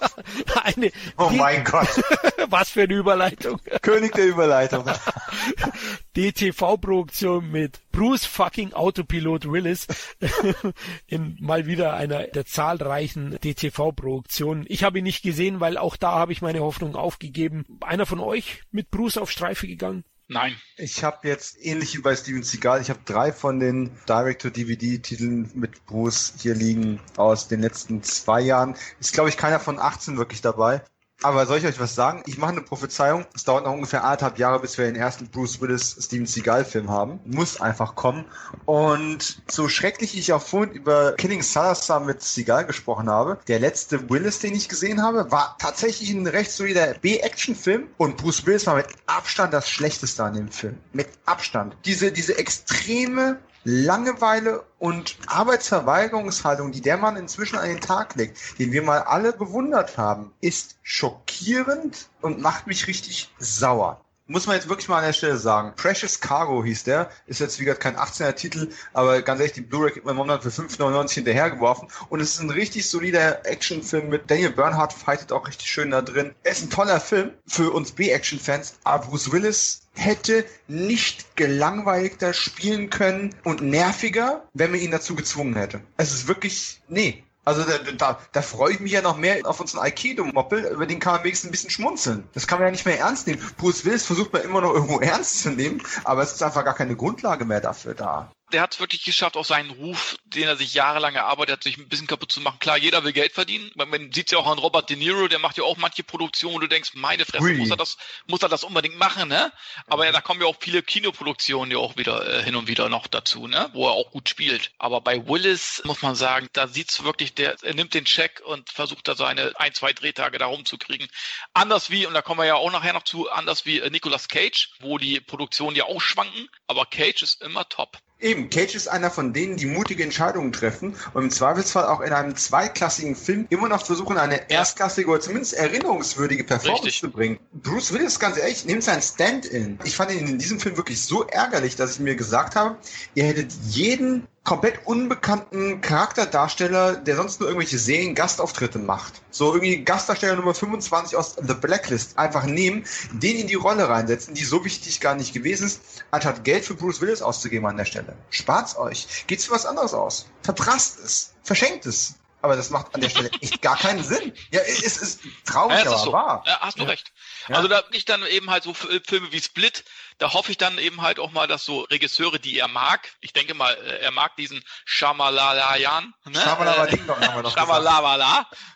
[0.63, 1.87] eine, oh mein Gott.
[2.49, 3.59] Was für eine Überleitung.
[3.81, 4.85] König der Überleitung.
[6.17, 9.87] DTV-Produktion mit Bruce fucking Autopilot Willis
[11.07, 14.65] in mal wieder einer der zahlreichen DTV-Produktionen.
[14.67, 17.63] Ich habe ihn nicht gesehen, weil auch da habe ich meine Hoffnung aufgegeben.
[17.79, 20.03] Einer von euch mit Bruce auf Streife gegangen?
[20.27, 20.57] Nein.
[20.75, 25.85] Ich habe jetzt ähnlich wie bei Steven Seagal, ich habe drei von den Direct-to-DVD-Titeln mit
[25.85, 28.75] Bruce hier liegen aus den letzten zwei Jahren.
[28.99, 30.83] Ist, glaube ich, keiner von 18 wirklich dabei.
[31.21, 32.21] Aber soll ich euch was sagen?
[32.25, 33.25] Ich mache eine Prophezeiung.
[33.33, 36.89] Es dauert noch ungefähr anderthalb Jahre, bis wir den ersten Bruce Willis Steven Seagal Film
[36.89, 37.19] haben.
[37.25, 38.25] Muss einfach kommen.
[38.65, 44.09] Und so schrecklich ich auch vorhin über Killing Salazar mit Seagal gesprochen habe, der letzte
[44.09, 47.87] Willis, den ich gesehen habe, war tatsächlich ein recht solider B-Action-Film.
[47.97, 50.77] Und Bruce Willis war mit Abstand das Schlechteste an dem Film.
[50.93, 51.77] Mit Abstand.
[51.85, 58.71] Diese, diese extreme Langeweile und Arbeitsverweigerungshaltung, die der Mann inzwischen an den Tag legt, den
[58.71, 64.05] wir mal alle bewundert haben, ist schockierend und macht mich richtig sauer.
[64.27, 65.73] Muss man jetzt wirklich mal an der Stelle sagen.
[65.75, 67.11] Precious Cargo hieß der.
[67.27, 70.41] Ist jetzt, wie gesagt, kein 18er Titel, aber ganz ehrlich, die Blu-ray gibt man momentan
[70.41, 71.89] für 5,99 hinterhergeworfen.
[72.09, 76.01] Und es ist ein richtig solider Actionfilm mit Daniel Bernhardt fightet auch richtig schön da
[76.01, 76.33] drin.
[76.41, 82.89] Er ist ein toller Film für uns B-Action-Fans, aber Bruce Willis hätte nicht gelangweilter spielen
[82.89, 85.81] können und nerviger, wenn man ihn dazu gezwungen hätte.
[85.97, 89.59] Es ist wirklich, nee, also da, da, da freue ich mich ja noch mehr auf
[89.59, 92.27] unseren Aikido-Moppel, über den kann man wenigstens ein bisschen schmunzeln.
[92.33, 93.41] Das kann man ja nicht mehr ernst nehmen.
[93.57, 96.75] Bruce Willis versucht man immer noch irgendwo ernst zu nehmen, aber es ist einfach gar
[96.75, 100.55] keine Grundlage mehr dafür da der hat es wirklich geschafft, auch seinen Ruf, den er
[100.55, 102.57] sich jahrelang erarbeitet hat, sich ein bisschen kaputt zu machen.
[102.59, 103.69] Klar, jeder will Geld verdienen.
[103.75, 106.61] Man sieht es ja auch an Robert De Niro, der macht ja auch manche Produktionen,
[106.61, 107.97] du denkst, meine Fresse, muss er das,
[108.27, 109.51] muss er das unbedingt machen, ne?
[109.87, 112.87] Aber ja, da kommen ja auch viele Kinoproduktionen ja auch wieder äh, hin und wieder
[112.87, 113.69] noch dazu, ne?
[113.73, 114.71] Wo er auch gut spielt.
[114.77, 118.69] Aber bei Willis muss man sagen, da sieht's wirklich, der, er nimmt den Check und
[118.69, 121.09] versucht da seine ein, zwei Drehtage da rumzukriegen.
[121.53, 124.29] Anders wie, und da kommen wir ja auch nachher noch zu, anders wie äh, Nicolas
[124.29, 127.97] Cage, wo die Produktionen ja auch schwanken, aber Cage ist immer top.
[128.25, 132.11] Eben, Cage ist einer von denen, die mutige Entscheidungen treffen und im Zweifelsfall auch in
[132.11, 137.01] einem zweiklassigen Film immer noch versuchen, eine erstklassige oder zumindest erinnerungswürdige Performance Richtig.
[137.01, 137.37] zu bringen.
[137.53, 139.77] Bruce Willis, ganz ehrlich, nimmt sein Stand-in.
[139.83, 142.77] Ich fand ihn in diesem Film wirklich so ärgerlich, dass ich mir gesagt habe,
[143.13, 149.21] ihr hättet jeden komplett unbekannten Charakterdarsteller, der sonst nur irgendwelche Serien Gastauftritte macht.
[149.31, 154.35] So irgendwie Gastdarsteller Nummer 25 aus The Blacklist einfach nehmen, den in die Rolle reinsetzen,
[154.35, 155.81] die so wichtig gar nicht gewesen ist,
[156.11, 158.15] anstatt Geld für Bruce Willis auszugeben an der Stelle.
[158.29, 159.25] Spart's euch.
[159.27, 160.27] Geht's für was anderes aus.
[160.43, 161.33] Verprasst es.
[161.43, 162.15] Verschenkt es.
[162.41, 164.31] Aber das macht an der Stelle echt gar keinen Sinn.
[164.51, 166.13] Ja, es ist traurig, ja, aber so.
[166.13, 166.43] wahr.
[166.45, 166.89] Ja, hast du ja.
[166.89, 167.11] recht.
[167.47, 167.55] Ja.
[167.55, 169.83] Also da ich dann eben halt so Filme wie Split,
[170.17, 173.33] da hoffe ich dann eben halt auch mal, dass so Regisseure, die er mag, ich
[173.33, 176.39] denke mal, äh, er mag diesen Shamalalayan, ne?
[176.39, 176.85] Shamalala,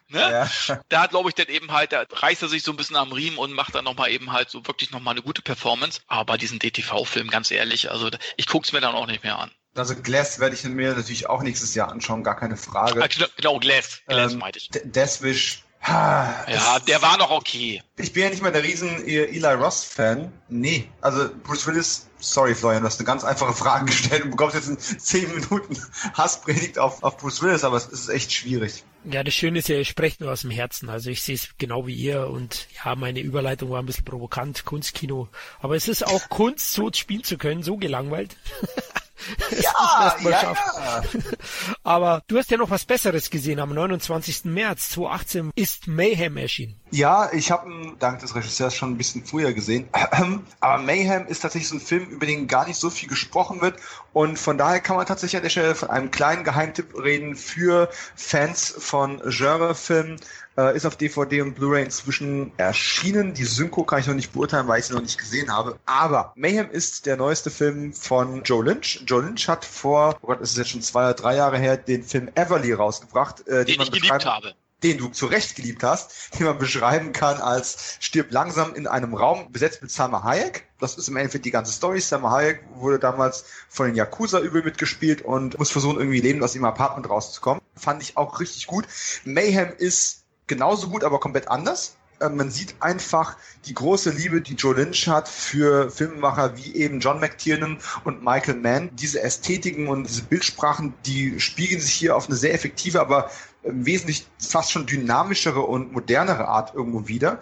[0.08, 0.50] ne?
[0.68, 0.82] Ja.
[0.90, 3.38] Da glaube ich dann eben halt, da reißt er sich so ein bisschen am Riemen
[3.38, 6.02] und macht dann nochmal eben halt so wirklich nochmal eine gute Performance.
[6.08, 9.52] Aber bei diesen DTV-Filmen, ganz ehrlich, also ich guck's mir dann auch nicht mehr an.
[9.76, 13.02] Also Glass werde ich mir natürlich auch nächstes Jahr anschauen, gar keine Frage.
[13.02, 14.70] Ah, genau, Glass, Glass ähm, meinte ich.
[14.72, 17.82] Deathwish ja, der war noch okay.
[17.98, 20.32] Ich bin ja nicht mal der riesen Eli Ross-Fan.
[20.48, 24.56] Nee, also Bruce Willis, sorry Florian, du hast eine ganz einfache Frage gestellt und bekommst
[24.56, 25.78] jetzt in 10 Minuten
[26.14, 28.84] Hasspredigt auf, auf Bruce Willis, aber es ist echt schwierig.
[29.06, 30.90] Ja, das Schöne ist ja, ihr sprecht nur aus dem Herzen.
[30.90, 34.66] Also ich sehe es genau wie ihr und ja, meine Überleitung war ein bisschen provokant,
[34.66, 35.30] Kunstkino.
[35.60, 38.36] Aber es ist auch Kunst, so spielen zu können, so gelangweilt.
[39.52, 41.04] ja, ja, ja.
[41.84, 43.60] Aber du hast ja noch was Besseres gesehen.
[43.60, 44.46] Am 29.
[44.46, 46.76] März 2018 ist Mayhem erschienen.
[46.92, 49.88] Ja, ich habe ihn dank des Regisseurs schon ein bisschen früher gesehen.
[50.60, 53.76] Aber Mayhem ist tatsächlich so ein Film, über den gar nicht so viel gesprochen wird.
[54.14, 57.90] Und von daher kann man tatsächlich an der Stelle von einem kleinen Geheimtipp reden für
[58.16, 60.20] Fans von Genrefilmen.
[60.58, 63.34] Äh, ist auf DVD und Blu-ray inzwischen erschienen.
[63.34, 65.80] Die Synchro kann ich noch nicht beurteilen, weil ich sie noch nicht gesehen habe.
[65.86, 69.04] Aber Mayhem ist der neueste Film von Joe Lynch.
[69.06, 71.78] Joe Lynch hat vor, oh Gott, ist es jetzt schon zwei oder drei Jahre her,
[71.78, 73.48] den Film Everly rausgebracht.
[73.48, 77.12] Äh, den, den ich geliebt habe den du zu Recht geliebt hast, den man beschreiben
[77.12, 80.69] kann als stirb langsam in einem Raum besetzt mit Salma Hayek.
[80.80, 82.00] Das ist im Endeffekt die ganze Story.
[82.00, 86.54] Salma Hayek wurde damals von den Yakuza übel mitgespielt und muss versuchen, irgendwie lebend aus
[86.54, 87.62] dem Apartment rauszukommen.
[87.76, 88.86] Fand ich auch richtig gut.
[89.26, 91.96] Mayhem ist genauso gut, aber komplett anders.
[92.22, 97.00] Ähm, man sieht einfach die große Liebe, die Joe Lynch hat für Filmemacher wie eben
[97.00, 98.90] John McTiernan und Michael Mann.
[98.94, 103.30] Diese Ästhetiken und diese Bildsprachen, die spiegeln sich hier auf eine sehr effektive, aber
[103.64, 107.40] wesentlich fast schon dynamischere und modernere Art irgendwo wieder.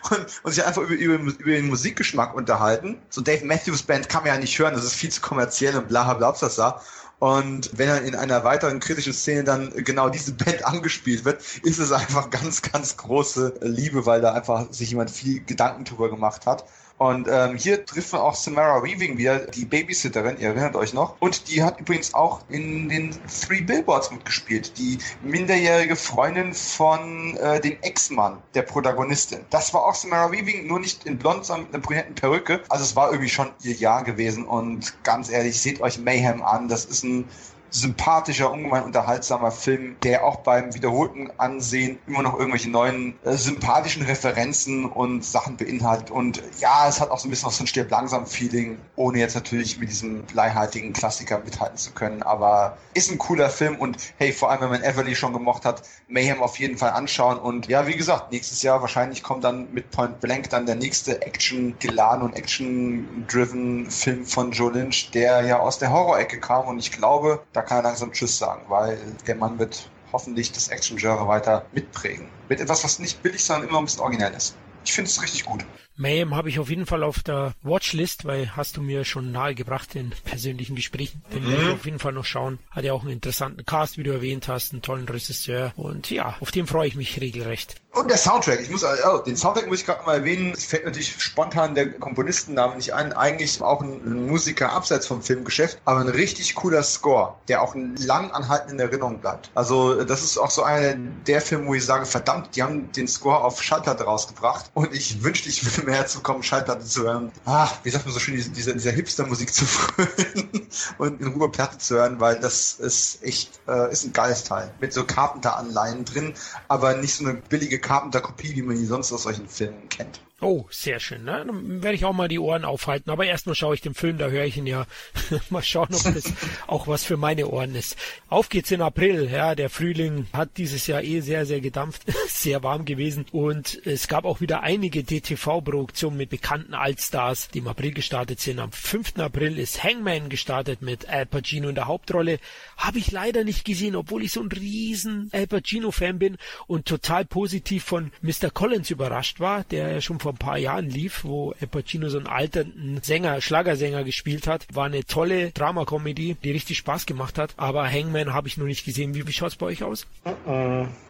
[0.09, 3.03] Und, und, sich einfach über, über, über, den Musikgeschmack unterhalten.
[3.11, 5.89] So Dave Matthews Band kann man ja nicht hören, das ist viel zu kommerziell und
[5.89, 6.49] bla bla bla.
[6.49, 6.81] bla.
[7.21, 11.79] Und wenn dann in einer weiteren kritischen Szene dann genau diese Band angespielt wird, ist
[11.79, 16.47] es einfach ganz, ganz große Liebe, weil da einfach sich jemand viel Gedanken drüber gemacht
[16.47, 16.65] hat.
[17.01, 21.17] Und ähm, hier trifft man auch Samara Weaving wieder, die Babysitterin, ihr erinnert euch noch.
[21.19, 27.59] Und die hat übrigens auch in den Three Billboards mitgespielt, die minderjährige Freundin von äh,
[27.59, 29.41] dem Ex-Mann der Protagonistin.
[29.49, 32.61] Das war auch Samara Weaving, nur nicht in blond, sondern mit einer prominenten Perücke.
[32.69, 34.45] Also es war irgendwie schon ihr Jahr gewesen.
[34.45, 36.69] Und ganz ehrlich, seht euch Mayhem an.
[36.69, 37.25] Das ist ein
[37.71, 44.03] sympathischer, ungemein unterhaltsamer Film, der auch beim wiederholten Ansehen immer noch irgendwelche neuen äh, sympathischen
[44.03, 46.11] Referenzen und Sachen beinhaltet.
[46.11, 49.19] Und ja, es hat auch so ein bisschen noch so ein Stirb langsam Feeling, ohne
[49.19, 52.23] jetzt natürlich mit diesem bleihaltigen Klassiker mithalten zu können.
[52.23, 55.83] Aber ist ein cooler Film und hey, vor allem wenn man Everly schon gemocht hat,
[56.09, 57.39] Mayhem auf jeden Fall anschauen.
[57.39, 61.23] Und ja, wie gesagt, nächstes Jahr wahrscheinlich kommt dann mit Point Blank dann der nächste
[61.23, 66.67] Action-geladen und Action-driven Film von Joe Lynch, der ja aus der Horror-Ecke kam.
[66.67, 70.69] Und ich glaube, da kann er langsam Tschüss sagen, weil der Mann wird hoffentlich das
[70.69, 72.29] Action-Genre weiter mitprägen.
[72.49, 74.57] Mit etwas, was nicht billig, sondern immer ein bisschen originell ist.
[74.85, 75.65] Ich finde es richtig gut.
[76.01, 79.95] Mayhem habe ich auf jeden Fall auf der Watchlist, weil hast du mir schon nahegebracht
[79.95, 81.23] in persönlichen Gesprächen.
[81.35, 81.51] Den mhm.
[81.51, 82.59] werde ich auf jeden Fall noch schauen.
[82.71, 85.75] Hat ja auch einen interessanten Cast, wie du erwähnt hast, einen tollen Regisseur.
[85.77, 87.77] Und ja, auf den freue ich mich regelrecht.
[87.93, 90.53] Und der Soundtrack, ich muss, oh, den Soundtrack muss ich gerade mal erwähnen.
[90.57, 93.13] Es fällt natürlich spontan der Komponistenname nicht ein.
[93.13, 98.31] Eigentlich auch ein Musiker abseits vom Filmgeschäft, aber ein richtig cooler Score, der auch lang
[98.31, 99.51] anhaltend in Erinnerung bleibt.
[99.55, 100.95] Also, das ist auch so einer
[101.27, 105.23] der Filme, wo ich sage, verdammt, die haben den Score auf Schallplatte rausgebracht und ich
[105.23, 107.33] wünschte, ich würde mehr dazu kommen, Schallplatte zu hören.
[107.45, 110.69] Ah, wie sagt man so schön, diese, diese, dieser Hipster-Musik zu frönen
[110.99, 114.73] und in Ruhe Platte zu hören, weil das ist echt, äh, ist ein geiles Teil.
[114.81, 116.35] Mit so Carpenter-Anleihen drin,
[116.69, 120.21] aber nicht so eine billige Carpenter-Kopie, wie man die sonst aus solchen Filmen kennt.
[120.43, 121.25] Oh, sehr schön.
[121.25, 121.45] Ne?
[121.47, 123.11] Dann werde ich auch mal die Ohren aufhalten.
[123.11, 124.87] Aber erstmal schaue ich den Film, da höre ich ihn ja.
[125.51, 126.33] mal schauen, ob das
[126.67, 127.99] auch was für meine Ohren ist.
[128.31, 129.29] Auf geht's in April.
[129.31, 133.27] Ja, der Frühling hat dieses Jahr eh sehr, sehr gedampft, sehr warm gewesen.
[133.33, 138.61] Und es gab auch wieder einige DTV-Produktionen mit bekannten Altstars, die im April gestartet sind.
[138.61, 139.19] Am 5.
[139.19, 142.39] April ist Hangman gestartet mit Al Pacino in der Hauptrolle.
[142.79, 147.27] Habe ich leider nicht gesehen, obwohl ich so ein riesen Al Pacino-Fan bin und total
[147.27, 148.51] positiv von Mr.
[148.51, 152.09] Collins überrascht war, der ja schon vor vor ein paar Jahren lief, wo Al Pacino
[152.09, 154.67] so einen alternden Sänger, Schlagersänger gespielt hat.
[154.73, 157.55] War eine tolle Drama-Comedy, die richtig Spaß gemacht hat.
[157.57, 159.15] Aber Hangman habe ich noch nicht gesehen.
[159.15, 160.07] Wie, wie schaut's bei euch aus?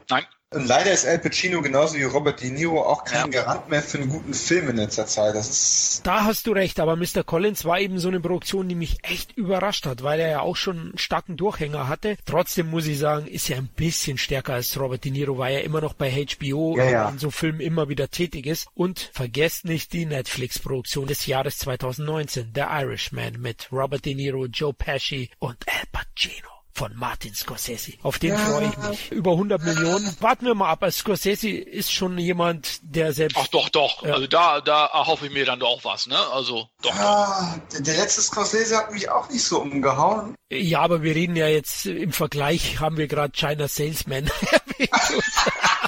[0.09, 0.25] Nein.
[0.53, 3.45] Und leider ist Al Pacino genauso wie Robert De Niro auch kein ja.
[3.45, 5.37] Garant mehr für einen guten Film in letzter Zeit.
[5.37, 7.23] Das ist da hast du recht, aber Mr.
[7.25, 10.57] Collins war eben so eine Produktion, die mich echt überrascht hat, weil er ja auch
[10.57, 12.17] schon einen starken Durchhänger hatte.
[12.27, 15.63] Trotzdem muss ich sagen, ist er ein bisschen stärker als Robert De Niro, weil er
[15.63, 17.09] immer noch bei HBO ja, ja.
[17.11, 18.67] in so Filmen immer wieder tätig ist.
[18.75, 24.75] Und vergesst nicht die Netflix-Produktion des Jahres 2019, The Irishman mit Robert De Niro, Joe
[24.75, 27.93] Pesci und Al Pacino von Martin Scorsese.
[28.03, 28.39] Auf den ja.
[28.39, 29.13] freue ich mich.
[29.13, 30.17] Über 100 Millionen.
[30.21, 30.83] Warten wir mal ab.
[30.83, 33.37] Also Scorsese ist schon jemand, der selbst.
[33.41, 34.05] Ach doch, doch.
[34.05, 34.15] Ja.
[34.15, 36.19] Also da, da erhoffe ich mir dann doch was, ne?
[36.33, 36.95] Also doch.
[36.95, 37.81] Ja, doch.
[37.83, 40.35] Der letzte Scorsese hat mich auch nicht so umgehauen.
[40.51, 44.91] Ja, aber wir reden ja jetzt im Vergleich, haben wir gerade China Salesman erwähnt.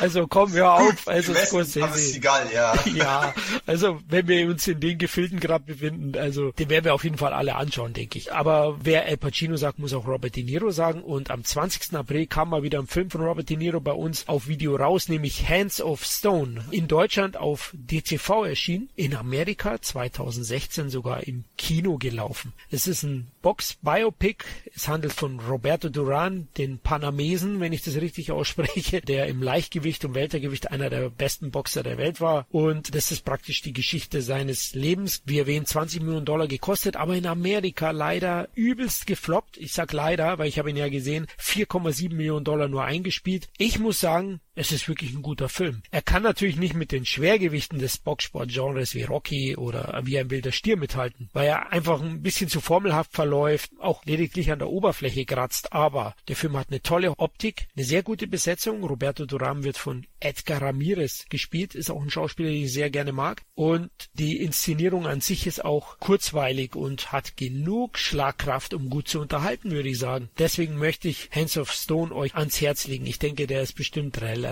[0.00, 1.08] Also komm, hör auf.
[1.08, 1.86] Also Scorsese.
[1.94, 2.74] Ist egal, ja.
[2.94, 3.34] ja,
[3.66, 7.18] also wenn wir uns in den Gefilden gerade befinden, also den werden wir auf jeden
[7.18, 8.32] Fall alle anschauen, denke ich.
[8.32, 11.02] Aber wer Al Pacino sagt, muss auch Robert De Niro sagen.
[11.02, 11.94] Und am 20.
[11.94, 15.08] April kam mal wieder ein Film von Robert De Niro bei uns auf Video raus,
[15.08, 16.64] nämlich Hands of Stone.
[16.70, 22.52] In Deutschland auf DTV erschienen, in Amerika 2016 sogar im Kino gelaufen.
[22.70, 24.44] Es ist ein Box-Biopic.
[24.74, 30.04] Es handelt von Roberto Duran, den Panamesen, wenn ich das richtig ausspreche, der im Leichtgewicht
[30.04, 32.46] und Weltergewicht einer der besten Boxer der Welt war.
[32.50, 35.22] Und das ist praktisch die Geschichte seines Lebens.
[35.24, 39.56] Wie erwähnt, 20 Millionen Dollar gekostet, aber in Amerika leider übelst gefloppt.
[39.56, 43.48] Ich sag leider, weil ich habe ihn ja gesehen, 4,7 Millionen Dollar nur eingespielt.
[43.56, 45.82] Ich muss sagen, es ist wirklich ein guter Film.
[45.90, 50.52] Er kann natürlich nicht mit den Schwergewichten des Boxsport-Genres wie Rocky oder wie ein wilder
[50.52, 55.24] Stier mithalten, weil er einfach ein bisschen zu formelhaft verläuft, auch lediglich an der Oberfläche
[55.24, 58.84] kratzt, aber der Film hat eine tolle Optik, eine sehr gute Besetzung.
[58.84, 63.12] Roberto Duran wird von Edgar Ramirez gespielt, ist auch ein Schauspieler, den ich sehr gerne
[63.12, 69.08] mag und die Inszenierung an sich ist auch kurzweilig und hat genug Schlagkraft, um gut
[69.08, 70.30] zu unterhalten, würde ich sagen.
[70.38, 73.06] Deswegen möchte ich Hands of Stone euch ans Herz legen.
[73.06, 74.43] Ich denke, der ist bestimmt relativ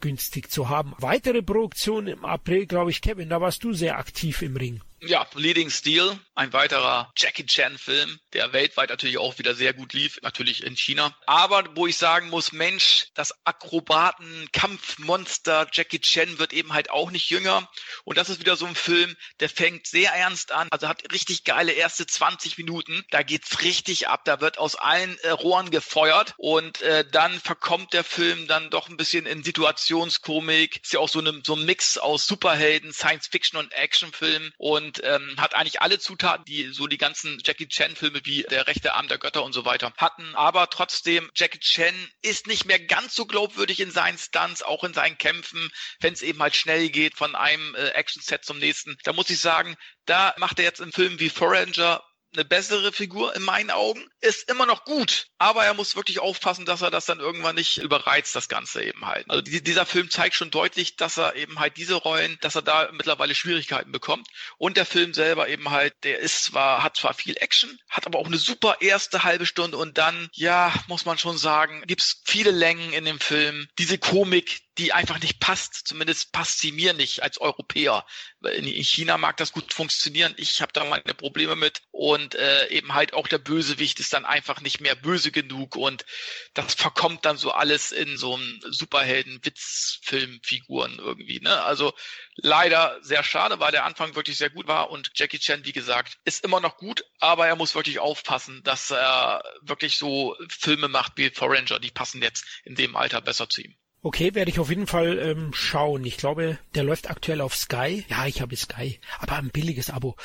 [0.00, 0.94] günstig zu haben.
[0.98, 4.80] Weitere Produktion im April, glaube ich, Kevin, da warst du sehr aktiv im Ring.
[5.02, 9.94] Ja, Bleeding Steel, ein weiterer Jackie Chan Film, der weltweit natürlich auch wieder sehr gut
[9.94, 11.16] lief, natürlich in China.
[11.26, 17.10] Aber wo ich sagen muss, Mensch, das Akrobaten, Kampfmonster Jackie Chan wird eben halt auch
[17.10, 17.66] nicht jünger.
[18.04, 21.44] Und das ist wieder so ein Film, der fängt sehr ernst an, also hat richtig
[21.44, 23.02] geile erste 20 Minuten.
[23.10, 27.94] Da geht's richtig ab, da wird aus allen äh, Rohren gefeuert und äh, dann verkommt
[27.94, 30.82] der Film dann doch ein bisschen in Situationskomik.
[30.82, 34.89] Ist ja auch so, eine, so ein Mix aus Superhelden, Science Fiction und Actionfilm und
[34.90, 38.94] und ähm, hat eigentlich alle Zutaten, die so die ganzen Jackie Chan-Filme wie Der rechte
[38.94, 40.34] Arm der Götter und so weiter hatten.
[40.34, 44.92] Aber trotzdem, Jackie Chan ist nicht mehr ganz so glaubwürdig in seinen Stunts, auch in
[44.92, 48.96] seinen Kämpfen, wenn es eben halt schnell geht von einem äh, Action-Set zum nächsten.
[49.04, 49.76] Da muss ich sagen,
[50.06, 54.04] da macht er jetzt im Film wie Forager eine bessere Figur in meinen Augen.
[54.20, 57.78] Ist immer noch gut, aber er muss wirklich aufpassen, dass er das dann irgendwann nicht
[57.78, 59.28] überreizt, das Ganze eben halt.
[59.28, 62.62] Also die, dieser Film zeigt schon deutlich, dass er eben halt diese Rollen, dass er
[62.62, 64.28] da mittlerweile Schwierigkeiten bekommt.
[64.58, 68.18] Und der Film selber eben halt, der ist zwar, hat zwar viel Action, hat aber
[68.18, 72.50] auch eine super erste halbe Stunde und dann, ja, muss man schon sagen, gibt's viele
[72.50, 73.68] Längen in dem Film.
[73.78, 75.86] Diese Komik, die einfach nicht passt.
[75.86, 78.06] Zumindest passt sie mir nicht als Europäer.
[78.54, 80.32] In China mag das gut funktionieren.
[80.38, 81.82] Ich habe da meine Probleme mit.
[81.90, 85.76] Und äh, eben halt auch der Bösewicht ist dann einfach nicht mehr böse genug.
[85.76, 86.06] Und
[86.54, 91.40] das verkommt dann so alles in so einem Superhelden-Witzfilmfiguren irgendwie.
[91.40, 91.62] Ne?
[91.62, 91.92] Also
[92.36, 94.90] leider sehr schade, weil der Anfang wirklich sehr gut war.
[94.90, 98.90] Und Jackie Chan, wie gesagt, ist immer noch gut, aber er muss wirklich aufpassen, dass
[98.90, 101.78] er wirklich so Filme macht wie Forager.
[101.78, 103.76] Die passen jetzt in dem Alter besser zu ihm.
[104.02, 106.04] Okay, werde ich auf jeden Fall ähm, schauen.
[106.06, 108.04] Ich glaube, der läuft aktuell auf Sky.
[108.08, 110.16] Ja, ich habe Sky, aber ein billiges Abo.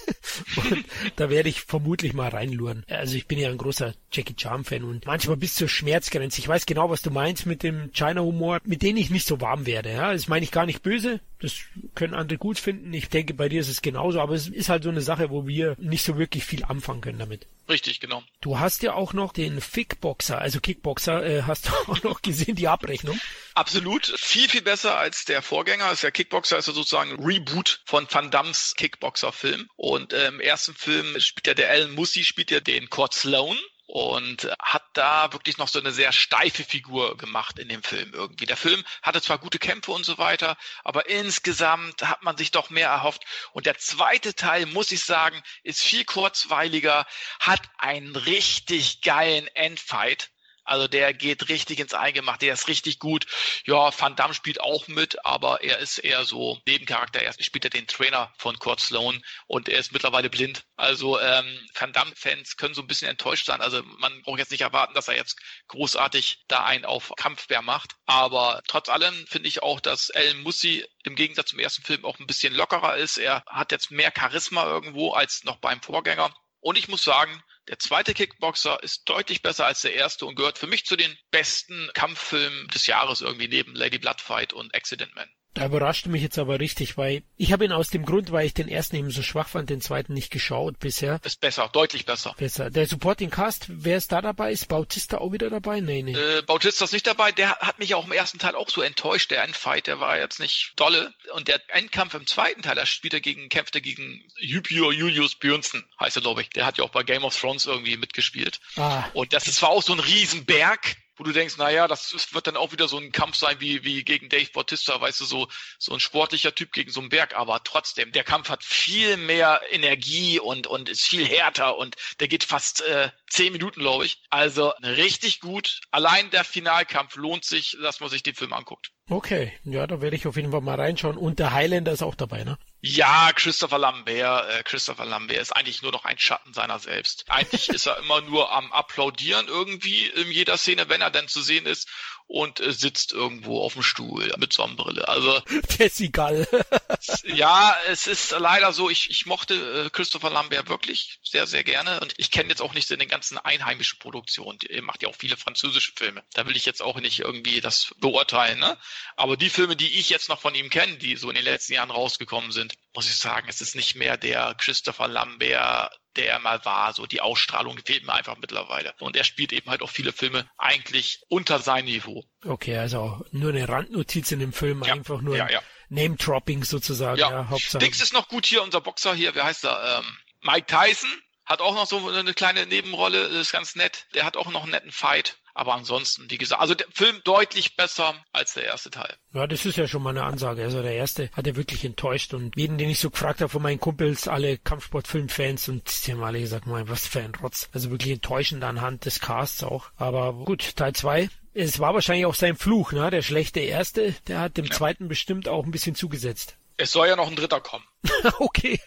[0.56, 0.84] und
[1.14, 2.84] da werde ich vermutlich mal reinluren.
[2.88, 6.40] Also ich bin ja ein großer Jackie Chan Fan und manchmal bis zur Schmerzgrenze.
[6.40, 9.40] Ich weiß genau, was du meinst mit dem China Humor, mit dem ich nicht so
[9.40, 9.92] warm werde.
[9.92, 11.20] Ja, das meine ich gar nicht böse.
[11.42, 11.54] Das
[11.96, 12.94] können andere gut finden.
[12.94, 15.46] Ich denke, bei dir ist es genauso, aber es ist halt so eine Sache, wo
[15.48, 17.48] wir nicht so wirklich viel anfangen können damit.
[17.68, 18.22] Richtig, genau.
[18.40, 22.54] Du hast ja auch noch den Fickboxer, also Kickboxer, äh, hast du auch noch gesehen,
[22.54, 23.20] die Abrechnung?
[23.54, 24.06] Absolut.
[24.18, 25.86] Viel, viel besser als der Vorgänger.
[25.86, 29.68] Also der Kickboxer ist ja sozusagen ein Reboot von Van Dammes Kickboxer-Film.
[29.74, 33.58] Und äh, im ersten Film spielt ja der Alan Mussy, spielt ja den Cord Sloan
[33.92, 38.46] und hat da wirklich noch so eine sehr steife Figur gemacht in dem Film irgendwie.
[38.46, 42.70] Der Film hatte zwar gute Kämpfe und so weiter, aber insgesamt hat man sich doch
[42.70, 43.22] mehr erhofft.
[43.52, 47.04] Und der zweite Teil, muss ich sagen, ist viel kurzweiliger,
[47.38, 50.31] hat einen richtig geilen Endfight
[50.64, 53.26] also der geht richtig ins Eingemachte, der ist richtig gut.
[53.64, 57.20] Ja, Van Damme spielt auch mit, aber er ist eher so Nebencharakter.
[57.20, 60.64] Er spielt ja den Trainer von Kurt Sloan und er ist mittlerweile blind.
[60.76, 63.60] Also ähm, Van Damme-Fans können so ein bisschen enttäuscht sein.
[63.60, 67.96] Also man braucht jetzt nicht erwarten, dass er jetzt großartig da einen auf Kampfbär macht.
[68.06, 72.18] Aber trotz allem finde ich auch, dass El Mussi im Gegensatz zum ersten Film auch
[72.18, 73.16] ein bisschen lockerer ist.
[73.16, 76.34] Er hat jetzt mehr Charisma irgendwo als noch beim Vorgänger.
[76.60, 80.58] Und ich muss sagen, der zweite Kickboxer ist deutlich besser als der erste und gehört
[80.58, 85.30] für mich zu den besten Kampffilmen des Jahres irgendwie neben Lady Bloodfight und Accident Man.
[85.54, 88.54] Da überraschte mich jetzt aber richtig, weil ich habe ihn aus dem Grund, weil ich
[88.54, 91.20] den ersten eben so schwach fand, den zweiten nicht geschaut bisher.
[91.24, 92.34] Ist besser, deutlich besser.
[92.38, 92.70] Besser.
[92.70, 94.50] Der Supporting Cast, wer ist da dabei?
[94.50, 95.80] Ist Bautista auch wieder dabei?
[95.80, 96.14] Nee, nee.
[96.14, 97.32] Äh, Bautista ist nicht dabei.
[97.32, 99.30] Der hat mich auch im ersten Teil auch so enttäuscht.
[99.30, 101.12] Der Endfight, der war jetzt nicht dolle.
[101.34, 106.22] Und der Endkampf im zweiten Teil, er gegen, kämpfte gegen Jupio Julius Björnsen, heißt er,
[106.22, 106.50] glaube ich.
[106.50, 108.60] Der hat ja auch bei Game of Thrones irgendwie mitgespielt.
[108.76, 109.04] Ah.
[109.12, 112.48] Und das ist zwar auch so ein Riesenberg, wo du denkst, naja, das ist, wird
[112.48, 115.46] dann auch wieder so ein Kampf sein wie, wie gegen Dave Bautista, weißt du, so,
[115.78, 119.60] so ein sportlicher Typ gegen so einen Berg, aber trotzdem, der Kampf hat viel mehr
[119.70, 124.22] Energie und, und ist viel härter und der geht fast äh, zehn Minuten, glaube ich.
[124.30, 125.80] Also richtig gut.
[125.90, 128.90] Allein der Finalkampf lohnt sich, dass man sich den Film anguckt.
[129.08, 131.16] Okay, ja, da werde ich auf jeden Fall mal reinschauen.
[131.16, 132.58] Und der Highlander ist auch dabei, ne?
[132.80, 134.50] Ja, Christopher Lambert.
[134.50, 137.24] Äh, Christopher Lambert ist eigentlich nur noch ein Schatten seiner selbst.
[137.28, 141.42] Eigentlich ist er immer nur am Applaudieren irgendwie in jeder Szene, wenn er denn zu
[141.42, 141.88] sehen ist.
[142.32, 145.06] Und äh, sitzt irgendwo auf dem Stuhl mit Sonnenbrille.
[145.06, 145.42] Also
[145.78, 146.48] egal.
[147.24, 148.88] ja, es ist leider so.
[148.88, 152.72] Ich, ich mochte äh, Christopher Lambert wirklich sehr, sehr gerne und ich kenne jetzt auch
[152.72, 154.58] nicht so den ganzen einheimischen Produktionen.
[154.66, 156.24] Er macht ja auch viele französische Filme.
[156.32, 158.58] Da will ich jetzt auch nicht irgendwie das beurteilen.
[158.58, 158.78] Ne?
[159.14, 161.74] Aber die Filme, die ich jetzt noch von ihm kenne, die so in den letzten
[161.74, 166.38] Jahren rausgekommen sind, muss ich sagen, es ist nicht mehr der Christopher Lambert, der er
[166.38, 166.92] mal war.
[166.92, 168.94] So die Ausstrahlung fehlt mir einfach mittlerweile.
[168.98, 172.24] Und er spielt eben halt auch viele Filme eigentlich unter sein Niveau.
[172.44, 175.62] Okay, also nur eine Randnotiz in dem Film, ja, einfach nur ja, ja.
[175.88, 177.18] Name-Dropping sozusagen.
[177.18, 177.78] Ja, ja Hauptsache.
[177.78, 180.00] Dings ist noch gut hier, unser Boxer hier, wie heißt er?
[180.00, 181.10] Ähm, Mike Tyson
[181.44, 184.06] hat auch noch so eine kleine Nebenrolle, ist ganz nett.
[184.14, 185.38] Der hat auch noch einen netten Fight.
[185.54, 189.14] Aber ansonsten, wie gesagt, also der Film deutlich besser als der erste Teil.
[189.34, 190.62] Ja, das ist ja schon mal eine Ansage.
[190.62, 193.62] Also der erste hat er wirklich enttäuscht und jeden, den ich so gefragt habe von
[193.62, 197.68] meinen Kumpels, alle Kampfsportfilmfans und die haben alle gesagt, mein, was für ein Rotz.
[197.72, 199.90] Also wirklich enttäuschend anhand des Casts auch.
[199.96, 203.10] Aber gut, Teil zwei es war wahrscheinlich auch sein Fluch, ne?
[203.10, 204.70] Der schlechte erste, der hat dem ja.
[204.70, 206.56] zweiten bestimmt auch ein bisschen zugesetzt.
[206.76, 207.84] Es soll ja noch ein dritter kommen.
[208.38, 208.80] okay,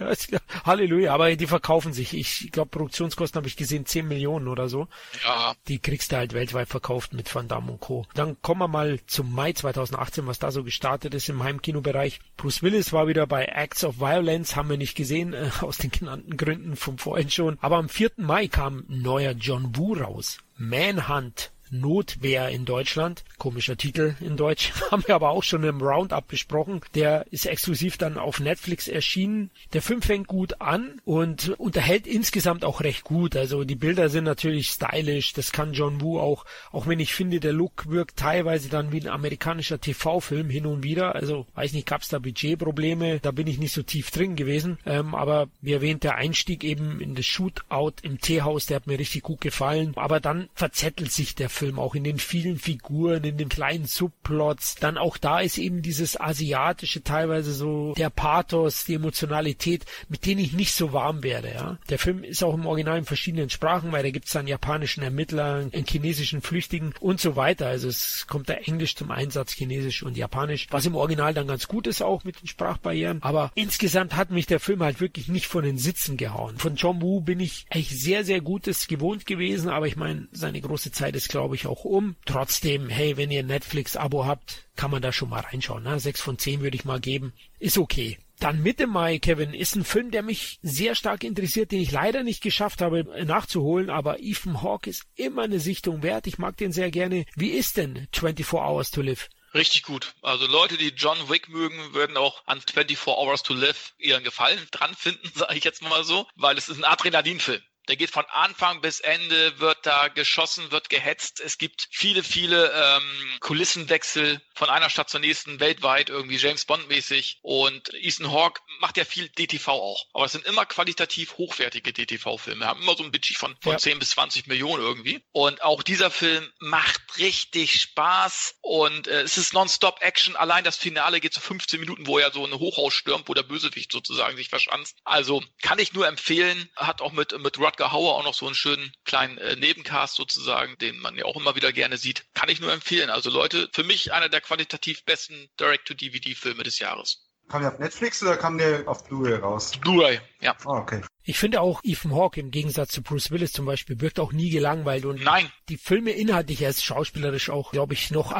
[0.65, 2.13] Halleluja, aber die verkaufen sich.
[2.13, 4.87] Ich glaube, Produktionskosten habe ich gesehen, 10 Millionen oder so.
[5.23, 5.55] Ja.
[5.67, 8.05] Die kriegst du halt weltweit verkauft mit Van Damme und Co.
[8.13, 12.19] Dann kommen wir mal zum Mai 2018, was da so gestartet ist im Heimkinobereich.
[12.35, 15.91] Bruce Willis war wieder bei Acts of Violence, haben wir nicht gesehen, äh, aus den
[15.91, 17.57] genannten Gründen vom vorhin schon.
[17.61, 18.11] Aber am 4.
[18.17, 20.39] Mai kam ein neuer John Woo raus.
[20.57, 23.23] Manhunt Notwehr in Deutschland.
[23.37, 24.71] Komischer Titel in Deutsch.
[24.91, 26.81] Haben wir aber auch schon im Roundup besprochen.
[26.93, 29.49] Der ist exklusiv dann auf Netflix erschienen.
[29.73, 33.35] Der Film fängt gut an und unterhält insgesamt auch recht gut.
[33.35, 35.33] Also die Bilder sind natürlich stylisch.
[35.33, 36.45] Das kann John Woo auch.
[36.71, 40.83] Auch wenn ich finde, der Look wirkt teilweise dann wie ein amerikanischer TV-Film hin und
[40.83, 41.15] wieder.
[41.15, 43.19] Also weiß nicht, gab es da Budgetprobleme.
[43.19, 44.77] Da bin ich nicht so tief drin gewesen.
[44.85, 48.99] Ähm, aber wie erwähnt, der Einstieg eben in das Shootout im Teehaus, der hat mir
[48.99, 49.93] richtig gut gefallen.
[49.95, 54.75] Aber dann verzettelt sich der Film auch in den vielen Figuren, in den kleinen Subplots.
[54.75, 60.41] Dann auch da ist eben dieses asiatische teilweise so der Pathos, die Emotionalität, mit denen
[60.41, 61.51] ich nicht so warm werde.
[61.53, 64.47] Ja, der Film ist auch im Original in verschiedenen Sprachen, weil da gibt es dann
[64.47, 67.67] japanischen Ermittler, einen chinesischen Flüchtigen und so weiter.
[67.67, 71.67] Also es kommt da Englisch zum Einsatz, Chinesisch und Japanisch, was im Original dann ganz
[71.67, 73.21] gut ist auch mit den Sprachbarrieren.
[73.21, 76.57] Aber insgesamt hat mich der Film halt wirklich nicht von den Sitzen gehauen.
[76.57, 80.61] Von John Woo bin ich eigentlich sehr, sehr Gutes gewohnt gewesen, aber ich meine, seine
[80.61, 82.15] große Zeit ist, glaube ich, auch um.
[82.25, 85.83] Trotzdem, hey, wenn ihr ein Netflix-Abo habt, kann man da schon mal reinschauen.
[85.83, 85.99] Ne?
[85.99, 87.33] 6 von 10 würde ich mal geben.
[87.59, 88.17] Ist okay.
[88.39, 92.23] Dann Mitte Mai, Kevin, ist ein Film, der mich sehr stark interessiert, den ich leider
[92.23, 96.25] nicht geschafft habe nachzuholen, aber Ethan Hawke ist immer eine Sichtung wert.
[96.25, 97.25] Ich mag den sehr gerne.
[97.35, 99.29] Wie ist denn 24 Hours to Live?
[99.53, 100.15] Richtig gut.
[100.23, 104.59] Also Leute, die John Wick mögen, würden auch an 24 Hours to Live ihren Gefallen
[104.71, 107.61] dran finden, sage ich jetzt mal so, weil es ist ein Adrenalinfilm.
[107.87, 111.39] Der geht von Anfang bis Ende, wird da geschossen, wird gehetzt.
[111.39, 117.39] Es gibt viele, viele ähm, Kulissenwechsel von einer Stadt zur nächsten, weltweit, irgendwie James Bond-mäßig.
[117.41, 120.05] Und Ethan Hawke macht ja viel DTV auch.
[120.13, 122.65] Aber es sind immer qualitativ hochwertige DTV-Filme.
[122.65, 123.77] Haben immer so ein Budget von, von ja.
[123.77, 125.23] 10 bis 20 Millionen irgendwie.
[125.31, 128.55] Und auch dieser Film macht richtig Spaß.
[128.61, 130.35] Und äh, es ist Nonstop-Action.
[130.35, 133.33] Allein das Finale geht zu so 15 Minuten, wo er so ein Hochhaus stürmt, wo
[133.33, 134.97] der Bösewicht sozusagen sich verschanzt.
[135.03, 136.69] Also kann ich nur empfehlen.
[136.75, 140.15] Hat auch mit, mit Rod Rutger Hauer auch noch so einen schönen kleinen äh, Nebencast
[140.15, 142.25] sozusagen, den man ja auch immer wieder gerne sieht.
[142.33, 143.09] Kann ich nur empfehlen.
[143.09, 147.27] Also Leute, für mich einer der qualitativ besten Direct-to-DVD-Filme des Jahres.
[147.49, 149.73] Kam der auf Netflix oder kam der auf Blu-ray raus?
[149.81, 150.55] Blu-ray, ja.
[150.65, 151.01] Oh, okay.
[151.23, 154.49] Ich finde auch Ethan Hawke im Gegensatz zu Bruce Willis zum Beispiel wirkt auch nie
[154.49, 155.51] gelangweilt und Nein.
[155.69, 158.31] die Filme inhaltlich er ist schauspielerisch auch, glaube ich, noch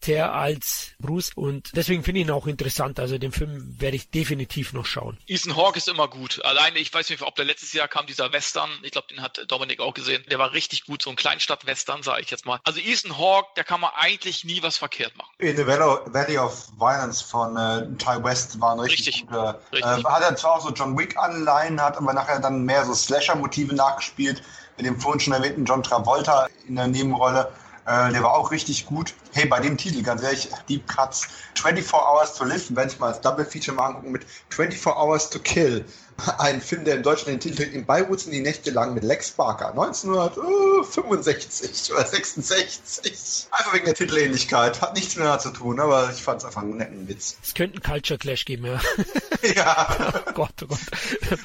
[0.00, 2.98] ambitionierter als Bruce und deswegen finde ich ihn auch interessant.
[2.98, 5.18] Also den Film werde ich definitiv noch schauen.
[5.26, 6.44] Ethan Hawke ist immer gut.
[6.44, 8.70] Alleine, ich weiß nicht, ob der letztes Jahr kam dieser Western.
[8.82, 10.24] Ich glaube, den hat Dominik auch gesehen.
[10.30, 12.60] Der war richtig gut, so ein Kleinstadt-Western, sage ich jetzt mal.
[12.64, 15.30] Also Ethan Hawke, da kann man eigentlich nie was verkehrt machen.
[15.38, 19.60] In the Valley of Violence von äh, Ty West war ein richtig, richtig guter.
[19.72, 20.04] Richtig.
[20.04, 23.74] Äh, hat er zwar auch so John Wick-Anleihen, hat aber nachher dann mehr so Slasher-Motive
[23.74, 24.42] nachgespielt.
[24.76, 27.52] Mit dem vorhin schon erwähnten John Travolta in der Nebenrolle.
[27.86, 29.14] Äh, der war auch richtig gut.
[29.32, 33.08] Hey, bei dem Titel, ganz ehrlich, Deep Cuts, 24 Hours to Live, werde ich mal
[33.08, 35.84] als Double Feature mal angucken mit 24 Hours to Kill.
[36.38, 39.30] Ein Film, der in Deutschland den Titel In Beirut sind die Nächte lang mit Lex
[39.32, 39.70] Barker.
[39.70, 43.48] 1965 oder 66.
[43.50, 44.80] Einfach wegen der Titelähnlichkeit.
[44.80, 47.36] Hat nichts mehr zu tun, aber ich fand es einfach einen netten Witz.
[47.42, 48.80] Es könnte einen Culture Clash geben, ja.
[49.54, 50.22] ja.
[50.26, 50.78] oh Gott, oh Gott.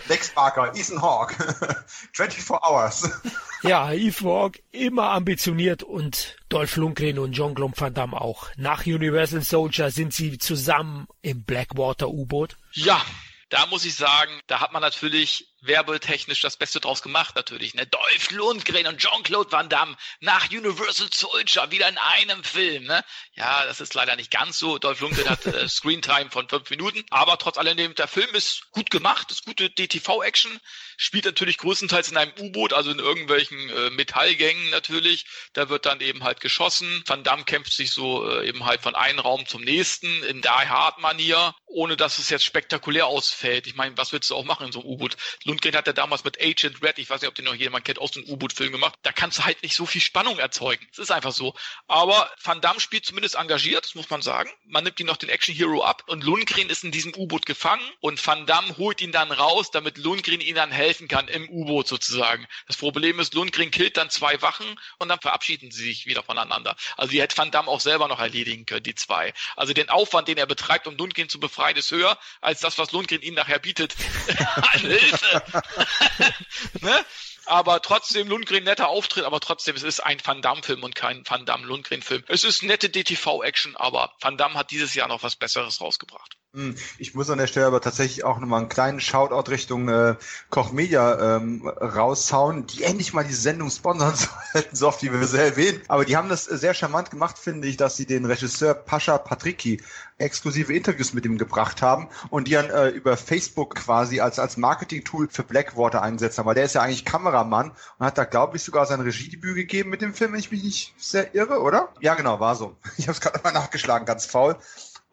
[0.07, 1.35] Lex Barker, Ethan Hawke.
[2.13, 3.09] 24 Hours.
[3.63, 8.47] ja, Ethan Hawke immer ambitioniert und Dolph Lundgren und John Glom Van Damme auch.
[8.57, 12.57] Nach Universal Soldier sind sie zusammen im Blackwater U-Boot.
[12.73, 13.01] Ja,
[13.49, 17.73] da muss ich sagen, da hat man natürlich werbetechnisch das Beste draus gemacht natürlich.
[17.73, 17.85] Ne?
[17.87, 22.83] Dolph Lundgren und Jean-Claude Van Damme nach Universal Soldier wieder in einem Film.
[22.83, 23.03] Ne?
[23.33, 24.77] Ja, das ist leider nicht ganz so.
[24.77, 28.89] Dolph Lundgren hat äh, Screentime von fünf Minuten, aber trotz alledem, der Film ist gut
[28.89, 30.59] gemacht, ist gute DTV-Action,
[30.97, 35.25] spielt natürlich größtenteils in einem U-Boot, also in irgendwelchen äh, Metallgängen natürlich.
[35.53, 37.03] Da wird dann eben halt geschossen.
[37.05, 40.47] Van Damme kämpft sich so äh, eben halt von einem Raum zum nächsten in Die
[40.47, 43.67] Hard Manier, ohne dass es jetzt spektakulär ausfällt.
[43.67, 45.17] Ich meine, was willst du auch machen in so einem U-Boot?
[45.55, 47.99] Lundgren hat ja damals mit Agent Red, ich weiß nicht, ob den noch jemand kennt,
[47.99, 48.99] aus dem U-Boot-Film gemacht.
[49.03, 50.85] Da kannst du halt nicht so viel Spannung erzeugen.
[50.91, 51.55] Es ist einfach so.
[51.87, 54.49] Aber Van Damme spielt zumindest engagiert, das muss man sagen.
[54.65, 57.89] Man nimmt ihn noch den Action Hero ab und Lundgren ist in diesem U-Boot gefangen
[58.01, 61.87] und Van Damme holt ihn dann raus, damit Lundgren ihn dann helfen kann im U-Boot
[61.87, 62.45] sozusagen.
[62.67, 66.75] Das Problem ist, Lundgren killt dann zwei Wachen und dann verabschieden sie sich wieder voneinander.
[66.97, 69.33] Also die hätte Van Damme auch selber noch erledigen können, die zwei.
[69.55, 72.91] Also den Aufwand, den er betreibt, um Lundgren zu befreien, ist höher als das, was
[72.91, 73.95] Lundgren ihm nachher bietet
[74.55, 75.44] an Hilfe.
[76.81, 77.05] ne?
[77.45, 81.45] aber trotzdem Lundgren netter Auftritt, aber trotzdem, es ist ein Van Damme-Film und kein Van
[81.45, 82.23] Damme-Lundgren-Film.
[82.27, 86.37] Es ist nette DTV-Action, aber Van Damme hat dieses Jahr noch was Besseres rausgebracht.
[86.55, 90.15] Hm, ich muss an der Stelle aber tatsächlich auch nochmal einen kleinen Shoutout Richtung äh,
[90.49, 94.15] Koch Media ähm, raushauen, die endlich mal diese Sendung sponsern
[94.53, 95.81] sollten, so oft wie wir sie erwähnen.
[95.89, 99.81] Aber die haben das sehr charmant gemacht, finde ich, dass sie den Regisseur Pascha Patricki
[100.17, 104.55] exklusive Interviews mit ihm gebracht haben und die dann äh, über Facebook quasi als, als
[104.55, 108.55] Marketing-Tool für Blackwater eingesetzt haben, weil der ist ja eigentlich Kameramann und hat da, glaube
[108.55, 111.89] ich, sogar sein Regiedebüt gegeben mit dem Film, wenn ich mich nicht sehr irre, oder?
[111.99, 112.77] Ja, genau, war so.
[112.97, 114.55] Ich habe es gerade mal nachgeschlagen, ganz faul.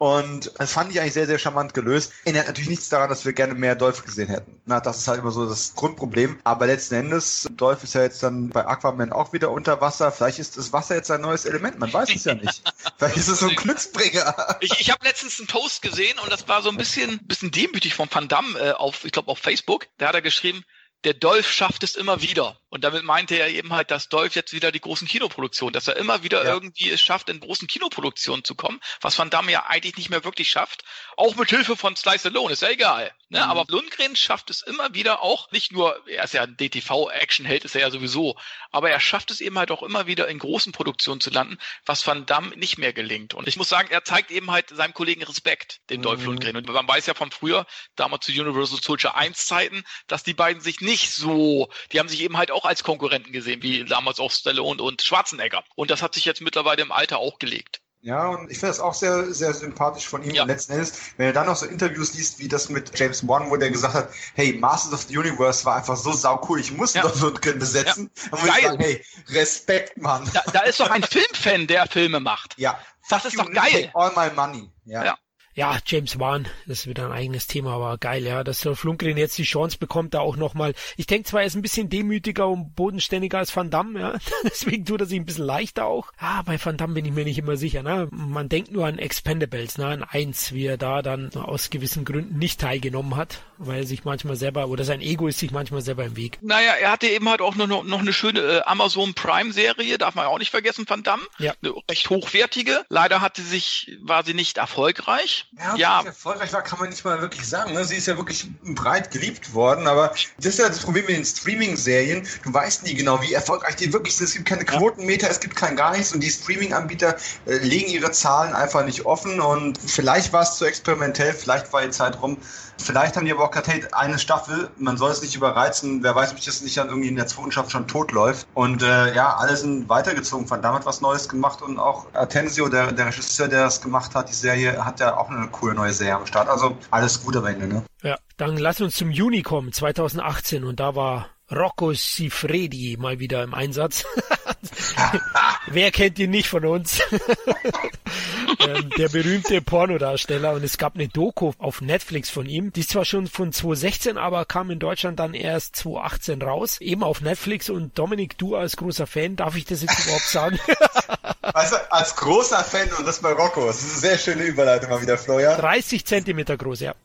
[0.03, 2.11] Und das fand ich eigentlich sehr, sehr charmant gelöst.
[2.25, 4.59] Ändert natürlich nichts daran, dass wir gerne mehr Dolph gesehen hätten.
[4.65, 6.41] Na, das ist halt immer so das Grundproblem.
[6.43, 10.11] Aber letzten Endes, Dolph ist ja jetzt dann bei Aquaman auch wieder unter Wasser.
[10.11, 11.79] Vielleicht ist das Wasser jetzt ein neues Element.
[11.79, 12.61] Man weiß es ja nicht.
[12.97, 14.57] Vielleicht ist es so ein Glücksbringer.
[14.59, 17.93] Ich, ich habe letztens einen Post gesehen und das war so ein bisschen, bisschen demütig
[17.93, 19.87] von Van Damme äh, auf, ich glaube, auf Facebook.
[19.99, 20.65] Da hat er geschrieben,
[21.05, 22.57] der Dolph schafft es immer wieder.
[22.73, 25.95] Und damit meinte er eben halt, dass Dolph jetzt wieder die großen Kinoproduktionen, dass er
[25.95, 26.53] immer wieder ja.
[26.53, 30.23] irgendwie es schafft, in großen Kinoproduktionen zu kommen, was Van Damme ja eigentlich nicht mehr
[30.23, 30.83] wirklich schafft.
[31.15, 33.13] Auch mit Hilfe von Slice Alone, ist ja egal.
[33.29, 33.39] Ne?
[33.39, 33.49] Mhm.
[33.49, 37.75] Aber Lundgren schafft es immer wieder auch, nicht nur, er ist ja ein DTV-Action-Held, ist
[37.75, 38.37] er ja sowieso,
[38.71, 42.05] aber er schafft es eben halt auch immer wieder in großen Produktionen zu landen, was
[42.07, 43.35] Van Damme nicht mehr gelingt.
[43.35, 46.03] Und ich muss sagen, er zeigt eben halt seinem Kollegen Respekt, den mhm.
[46.03, 46.55] Dolph Lundgren.
[46.57, 50.61] Und man weiß ja von früher, damals zu Universal Soldier 1 Zeiten, dass die beiden
[50.61, 54.31] sich nicht so, die haben sich eben halt auch als Konkurrenten gesehen, wie damals auch
[54.31, 55.63] Stallone und Schwarzenegger.
[55.75, 57.81] Und das hat sich jetzt mittlerweile im Alter auch gelegt.
[58.05, 60.35] Ja, und ich finde das auch sehr, sehr sympathisch von ihm.
[60.35, 60.41] Ja.
[60.41, 63.49] Und letzten Endes, wenn er dann noch so Interviews liest, wie das mit James Wan,
[63.49, 66.97] wo der gesagt hat, hey, Masters of the Universe war einfach so saucool, ich musste
[66.97, 67.03] ja.
[67.05, 68.11] doch so können besetzen.
[68.13, 68.29] Ja.
[68.31, 70.29] Dann muss ich sagen, hey, Respekt, Mann.
[70.33, 72.55] Da, da ist doch ein Filmfan, der Filme macht.
[72.57, 72.77] Ja.
[73.07, 73.89] Das ist doch geil.
[73.93, 74.69] All my money.
[74.83, 75.05] Ja.
[75.05, 75.17] ja.
[75.55, 79.17] Ja, James Wan, das ist wieder ein eigenes Thema, aber geil, ja, dass der Lundgren
[79.17, 80.73] jetzt die Chance bekommt, da auch nochmal.
[80.97, 84.13] Ich denke zwar, er ist ein bisschen demütiger und bodenständiger als Van Damme, ja,
[84.43, 86.11] deswegen tut er sich ein bisschen leichter auch.
[86.17, 88.07] Ah, bei Van Damme bin ich mir nicht immer sicher, ne?
[88.09, 92.39] Man denkt nur an Expendables, ne, an eins, wie er da dann aus gewissen Gründen
[92.39, 96.03] nicht teilgenommen hat, weil er sich manchmal selber, oder sein Ego ist sich manchmal selber
[96.05, 96.39] im Weg.
[96.41, 100.15] Naja, er hatte eben halt auch noch, noch eine schöne äh, Amazon Prime Serie, darf
[100.15, 101.23] man auch nicht vergessen, Van Damme.
[101.37, 101.53] Ja.
[101.61, 102.85] Eine recht hochwertige.
[102.89, 105.42] Leider hatte sich, war sie nicht erfolgreich.
[105.57, 106.01] Ja, ja.
[106.03, 107.73] erfolgreich war, kann man nicht mal wirklich sagen.
[107.73, 107.85] Ne?
[107.85, 111.25] Sie ist ja wirklich breit geliebt worden, aber das ist ja das Problem mit den
[111.25, 112.27] Streaming-Serien.
[112.43, 114.27] Du weißt nie genau, wie erfolgreich die wirklich sind.
[114.27, 118.11] Es gibt keine Quotenmeter, es gibt kein gar nichts und die Streaming-Anbieter äh, legen ihre
[118.11, 122.37] Zahlen einfach nicht offen und vielleicht war es zu experimentell, vielleicht war die Zeit rum.
[122.77, 126.15] Vielleicht haben die aber auch gesagt, hey, eine Staffel, man soll es nicht überreizen, wer
[126.15, 128.47] weiß, ob das nicht dann irgendwie in der zweiten Staffel schon tot läuft.
[128.53, 132.91] Und äh, ja, alle sind weitergezogen, von damit was Neues gemacht und auch Atensio, der,
[132.91, 136.15] der Regisseur, der das gemacht hat, die Serie, hat ja auch eine coole neue Serie
[136.15, 136.49] am Start.
[136.49, 137.83] Also alles gut am Ende, ne?
[138.01, 143.43] Ja, dann lass uns zum Juni kommen, 2018 und da war Rocco Sifredi mal wieder
[143.43, 144.05] im Einsatz.
[145.67, 146.99] Wer kennt ihn nicht von uns?
[148.59, 152.71] ähm, der berühmte Pornodarsteller und es gab eine Doku auf Netflix von ihm.
[152.71, 156.81] Die ist zwar schon von 2016, aber kam in Deutschland dann erst 2018 raus.
[156.81, 160.59] Eben auf Netflix und Dominik, du als großer Fan, darf ich das jetzt überhaupt sagen?
[161.41, 163.65] also als großer Fan und das bei Rocco.
[163.65, 165.59] Das ist eine sehr schöne Überleitung mal wieder, Florian.
[165.59, 166.95] 30 Zentimeter groß, ja.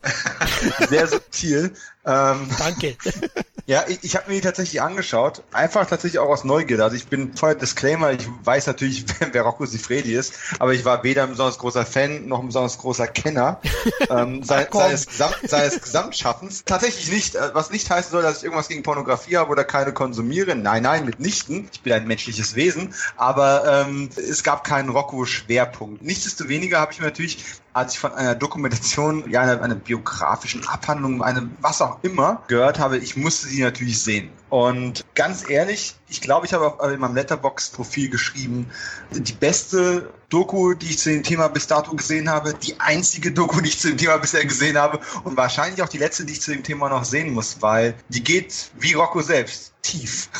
[0.89, 1.75] sehr subtil.
[2.09, 2.97] Ähm, Danke.
[3.69, 5.43] Ja, ich, ich habe mir die tatsächlich angeschaut.
[5.53, 6.83] Einfach tatsächlich auch aus Neugierde.
[6.83, 11.05] Also ich bin voll Disclaimer, ich weiß natürlich, wer Rocco Sifredi ist, aber ich war
[11.05, 13.61] weder ein besonders großer Fan noch ein besonders großer Kenner
[14.09, 16.65] ähm, sei, seines, Gesamt, seines Gesamtschaffens.
[16.65, 19.93] Tatsächlich nicht, äh, was nicht heißen soll, dass ich irgendwas gegen Pornografie habe oder keine
[19.93, 20.55] konsumiere.
[20.55, 21.69] Nein, nein, mitnichten.
[21.71, 26.01] Ich bin ein menschliches Wesen, aber ähm, es gab keinen Rocco-Schwerpunkt.
[26.01, 31.23] Nichtsdestoweniger habe ich mir natürlich als ich von einer Dokumentation, ja, einer, einer biografischen Abhandlung,
[31.23, 34.31] einem was auch immer gehört habe, ich musste sie natürlich sehen.
[34.51, 38.71] Und ganz ehrlich, ich glaube, ich habe auch in meinem Letterbox-Profil geschrieben,
[39.11, 43.61] die beste Doku, die ich zu dem Thema bis dato gesehen habe, die einzige Doku,
[43.61, 46.41] die ich zu dem Thema bisher gesehen habe und wahrscheinlich auch die letzte, die ich
[46.41, 50.29] zu dem Thema noch sehen muss, weil die geht wie Rocco selbst tief.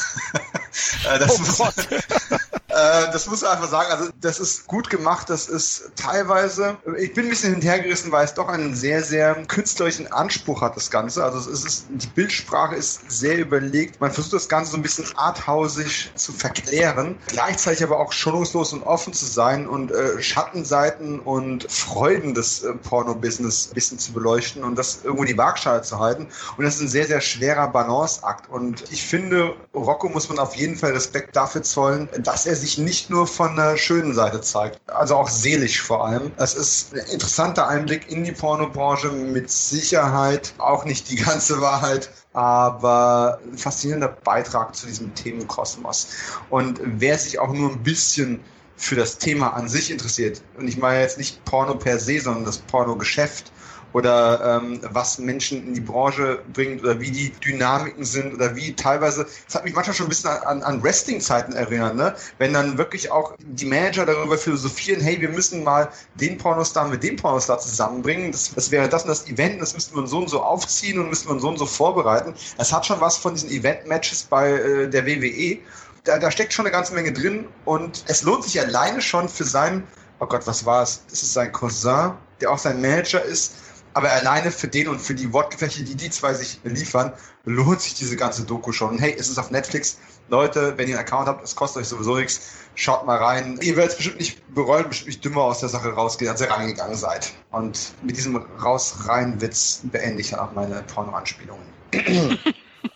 [1.11, 1.59] Äh, das, oh muss,
[2.79, 3.91] äh, das muss man einfach sagen.
[3.91, 5.29] Also das ist gut gemacht.
[5.31, 10.11] Das ist teilweise, ich bin ein bisschen hinterhergerissen, weil es doch einen sehr, sehr künstlerischen
[10.13, 11.25] Anspruch hat, das Ganze.
[11.25, 14.01] Also es ist, die Bildsprache ist sehr überlegt.
[14.01, 18.83] Man versucht das Ganze so ein bisschen arthausig zu verklären, gleichzeitig aber auch schonungslos und
[18.83, 24.65] offen zu sein und äh, Schattenseiten und Freuden des äh, Porno-Business ein bisschen zu beleuchten
[24.65, 26.29] und das irgendwo die Waagschale zu halten.
[26.57, 28.49] Und das ist ein sehr, sehr schwerer Balanceakt.
[28.51, 32.68] Und ich finde, Rocco muss man auf jeden Fall Respekt dafür zollen, dass er sich
[32.77, 36.31] nicht nur von der schönen Seite zeigt, also auch seelisch vor allem.
[36.37, 42.11] Es ist ein interessanter Einblick in die Pornobranche, mit Sicherheit auch nicht die ganze Wahrheit,
[42.35, 46.09] aber ein faszinierender Beitrag zu diesem Themenkosmos.
[46.51, 48.41] Und wer sich auch nur ein bisschen
[48.77, 52.45] für das Thema an sich interessiert, und ich meine jetzt nicht Porno per se, sondern
[52.45, 53.51] das Pornogeschäft,
[53.93, 58.75] oder ähm, was Menschen in die Branche bringt oder wie die Dynamiken sind oder wie
[58.75, 62.15] teilweise, das hat mich manchmal schon ein bisschen an, an Wrestling-Zeiten erinnert, ne?
[62.39, 67.03] wenn dann wirklich auch die Manager darüber philosophieren, hey, wir müssen mal den Pornostar mit
[67.03, 70.29] dem Pornostar zusammenbringen, das, das wäre das und das Event, das müssten wir so und
[70.29, 72.35] so aufziehen und müssten wir so und so vorbereiten.
[72.59, 75.59] Es hat schon was von diesen Event-Matches bei äh, der WWE.
[76.05, 79.45] Da, da steckt schon eine ganze Menge drin und es lohnt sich alleine schon für
[79.45, 79.83] seinen,
[80.21, 81.03] oh Gott, was war es?
[81.09, 83.55] Das ist sein Cousin, der auch sein Manager ist
[83.95, 87.13] aber alleine für den und für die Wortgefechte, die die zwei sich liefern,
[87.45, 88.91] lohnt sich diese ganze Doku schon.
[88.91, 89.99] Und hey, es ist auf Netflix.
[90.29, 92.41] Leute, wenn ihr einen Account habt, es kostet euch sowieso nichts.
[92.75, 93.59] Schaut mal rein.
[93.63, 96.51] Ihr werdet es bestimmt nicht bereuen, bestimmt nicht dümmer aus der Sache rausgehen, als ihr
[96.51, 97.33] reingegangen seid.
[97.51, 101.65] Und mit diesem Raus-Rein-Witz beende ich dann auch meine Porno-Anspielungen.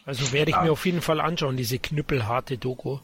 [0.05, 0.65] Also werde ich ja.
[0.65, 2.99] mir auf jeden Fall anschauen, diese knüppelharte Doku.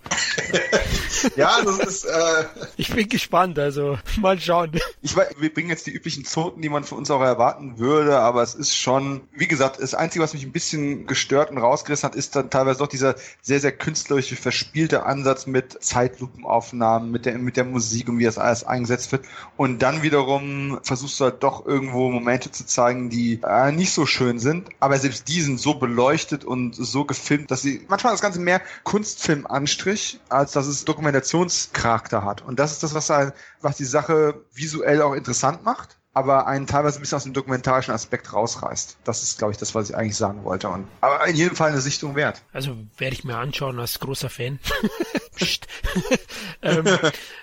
[1.37, 2.05] ja, das ist.
[2.05, 2.45] Äh,
[2.77, 4.73] ich bin gespannt, also mal schauen.
[5.03, 8.19] Ich weiß, wir bringen jetzt die üblichen Zoten, die man von uns auch erwarten würde,
[8.19, 12.09] aber es ist schon, wie gesagt, das Einzige, was mich ein bisschen gestört und rausgerissen
[12.09, 17.39] hat, ist dann teilweise doch dieser sehr, sehr künstlerische, verspielte Ansatz mit Zeitlupenaufnahmen, mit der,
[17.39, 19.25] mit der Musik und wie das alles eingesetzt wird.
[19.57, 24.05] Und dann wiederum versuchst du halt doch irgendwo Momente zu zeigen, die äh, nicht so
[24.05, 28.23] schön sind, aber selbst die sind so beleuchtet und so gefilmt, dass sie manchmal das
[28.23, 32.43] Ganze mehr Kunstfilm-Anstrich, als dass es Dokumentationscharakter hat.
[32.43, 36.67] Und das ist das, was, halt, was die Sache visuell auch interessant macht aber einen
[36.67, 38.99] teilweise ein bisschen aus dem dokumentarischen Aspekt rausreißt.
[39.05, 40.69] Das ist, glaube ich, das, was ich eigentlich sagen wollte.
[40.69, 42.43] Und, aber in jedem Fall eine Sichtung wert.
[42.53, 44.59] Also werde ich mir anschauen als großer Fan.
[46.63, 46.99] ähm,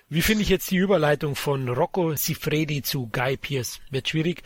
[0.08, 3.80] wie finde ich jetzt die Überleitung von Rocco Sifredi zu Guy Pierce?
[3.90, 4.44] Wird schwierig.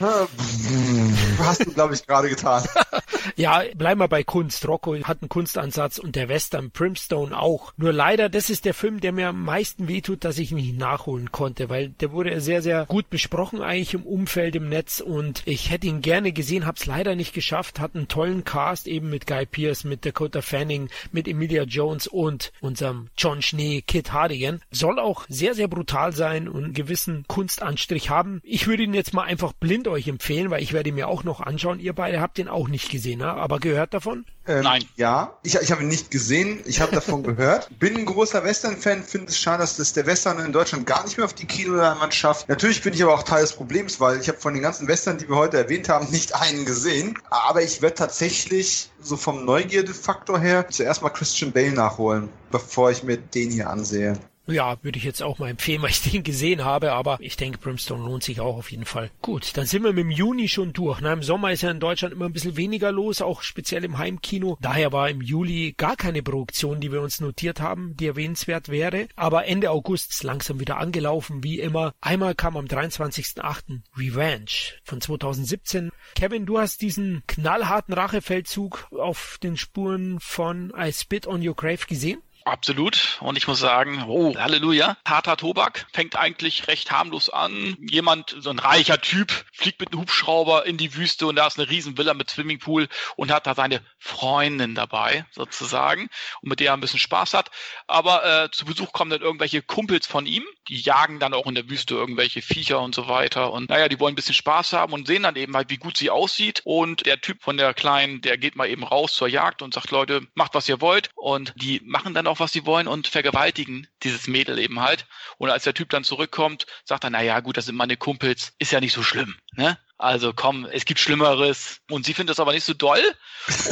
[1.38, 2.64] Hast du, glaube ich, gerade getan.
[3.36, 4.65] ja, bleiben wir bei Kunst.
[4.65, 7.73] Rocco hat einen Kunstansatz und der Western Primstone auch.
[7.76, 10.77] Nur leider, das ist der Film, der mir am meisten wehtut, dass ich ihn nicht
[10.77, 15.41] nachholen konnte, weil der wurde sehr, sehr gut besprochen eigentlich im Umfeld im Netz und
[15.45, 19.27] ich hätte ihn gerne gesehen, hab's leider nicht geschafft, hat einen tollen Cast eben mit
[19.27, 24.61] Guy Pierce, mit Dakota Fanning, mit Emilia Jones und unserem John Schnee, Kit Hardigan.
[24.72, 28.41] Soll auch sehr, sehr brutal sein und einen gewissen Kunstanstrich haben.
[28.43, 31.23] Ich würde ihn jetzt mal einfach blind euch empfehlen, weil ich werde ihn mir auch
[31.23, 31.80] noch anschauen.
[31.80, 34.26] Ihr beide habt ihn auch nicht gesehen, aber gehört davon?
[34.49, 34.84] Ähm, Nein.
[34.95, 37.69] Ja, ich, ich habe ihn nicht gesehen, ich habe davon gehört.
[37.77, 41.17] Bin ein großer Western-Fan, finde es schade, dass das der Western in Deutschland gar nicht
[41.17, 42.49] mehr auf die Kinoleinwand schafft.
[42.49, 45.19] Natürlich bin ich aber auch Teil des Problems, weil ich habe von den ganzen Western,
[45.19, 47.19] die wir heute erwähnt haben, nicht einen gesehen.
[47.30, 53.03] Aber ich werde tatsächlich so vom Neugierdefaktor her zuerst mal Christian Bale nachholen, bevor ich
[53.03, 54.17] mir den hier ansehe.
[54.49, 57.59] Ja, würde ich jetzt auch mal empfehlen, weil ich den gesehen habe, aber ich denke,
[57.59, 59.11] Brimstone lohnt sich auch auf jeden Fall.
[59.21, 61.01] Gut, dann sind wir mit dem Juni schon durch.
[61.01, 63.97] Na, Im Sommer ist ja in Deutschland immer ein bisschen weniger los, auch speziell im
[63.97, 64.57] Heimkino.
[64.61, 69.07] Daher war im Juli gar keine Produktion, die wir uns notiert haben, die erwähnenswert wäre.
[69.15, 71.93] Aber Ende August ist langsam wieder angelaufen, wie immer.
[72.01, 73.81] Einmal kam am 23.08.
[73.97, 74.49] Revenge
[74.84, 75.91] von 2017.
[76.15, 81.85] Kevin, du hast diesen knallharten Rachefeldzug auf den Spuren von I Spit on Your Grave
[81.88, 82.21] gesehen?
[82.49, 83.17] Absolut.
[83.21, 84.97] Und ich muss sagen, oh, Halleluja.
[85.05, 87.77] Harter Tobak fängt eigentlich recht harmlos an.
[87.80, 91.59] Jemand, so ein reicher Typ, fliegt mit einem Hubschrauber in die Wüste und da ist
[91.59, 96.09] eine Riesenvilla mit Swimmingpool und hat da seine Freundin dabei, sozusagen,
[96.41, 97.51] und mit der er ein bisschen Spaß hat.
[97.88, 101.55] Aber äh, zu Besuch kommen dann irgendwelche Kumpels von ihm, die jagen dann auch in
[101.55, 103.51] der Wüste irgendwelche Viecher und so weiter.
[103.51, 105.97] Und naja, die wollen ein bisschen Spaß haben und sehen dann eben halt, wie gut
[105.97, 106.61] sie aussieht.
[106.63, 109.91] Und der Typ von der Kleinen, der geht mal eben raus zur Jagd und sagt,
[109.91, 111.09] Leute, macht was ihr wollt.
[111.15, 115.05] Und die machen dann auch auf, was sie wollen und vergewaltigen dieses Mädel eben halt.
[115.37, 118.53] Und als der Typ dann zurückkommt, sagt er, na ja, gut, das sind meine Kumpels,
[118.59, 119.77] ist ja nicht so schlimm, ne?
[119.99, 121.81] Also komm, es gibt Schlimmeres.
[121.89, 123.03] Und sie findet das aber nicht so doll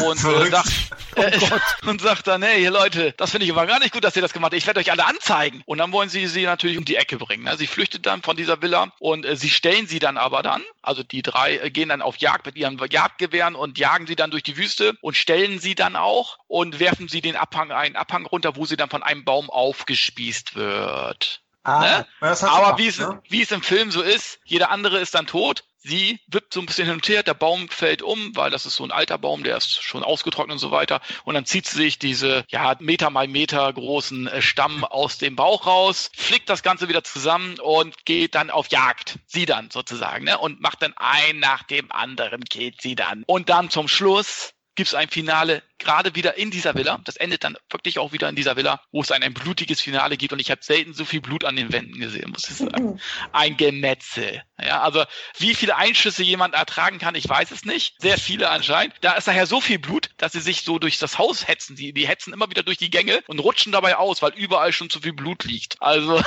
[0.06, 0.70] und, äh, sagt,
[1.16, 1.58] äh, oh
[1.90, 4.34] und sagt dann, hey Leute, das finde ich aber gar nicht gut, dass ihr das
[4.34, 4.58] gemacht habt.
[4.58, 5.64] Ich werde euch alle anzeigen.
[5.66, 7.46] Und dann wollen sie sie natürlich um die Ecke bringen.
[7.46, 7.56] Ne?
[7.56, 11.02] Sie flüchtet dann von dieser Villa und äh, sie stellen sie dann aber dann, also
[11.02, 14.44] die drei äh, gehen dann auf Jagd mit ihren Jagdgewehren und jagen sie dann durch
[14.44, 18.58] die Wüste und stellen sie dann auch und werfen sie den Abhang, einen Abhang runter,
[18.58, 21.42] wo sie dann von einem Baum aufgespießt wird.
[21.64, 22.08] Ah, ne?
[22.22, 23.22] Aber wie, es, ne?
[23.30, 26.66] wie es im Film so ist, jeder andere ist dann tot Sie wippt so ein
[26.66, 29.44] bisschen hin und her, der Baum fällt um, weil das ist so ein alter Baum,
[29.44, 31.00] der ist schon ausgetrocknet und so weiter.
[31.24, 35.38] Und dann zieht sie sich diese, ja, Meter mal Meter großen äh, Stamm aus dem
[35.38, 39.20] Bauch raus, flickt das Ganze wieder zusammen und geht dann auf Jagd.
[39.28, 40.38] Sie dann sozusagen, ne?
[40.38, 43.24] Und macht dann ein nach dem anderen, geht sie dann.
[43.26, 47.00] Und dann zum Schluss gibt es ein Finale gerade wieder in dieser Villa.
[47.04, 50.18] Das endet dann wirklich auch wieder in dieser Villa, wo es ein, ein blutiges Finale
[50.18, 50.32] gibt.
[50.32, 53.00] Und ich habe selten so viel Blut an den Wänden gesehen, muss ich sagen.
[53.34, 54.44] Ein Gemetzel.
[54.64, 55.04] Ja, also
[55.38, 57.96] wie viele Einschüsse jemand ertragen kann, ich weiß es nicht.
[58.00, 58.96] Sehr viele anscheinend.
[59.02, 61.76] Da ist daher so viel Blut, dass sie sich so durch das Haus hetzen.
[61.76, 64.90] Die, die hetzen immer wieder durch die Gänge und rutschen dabei aus, weil überall schon
[64.90, 65.82] zu viel Blut liegt.
[65.82, 66.22] Also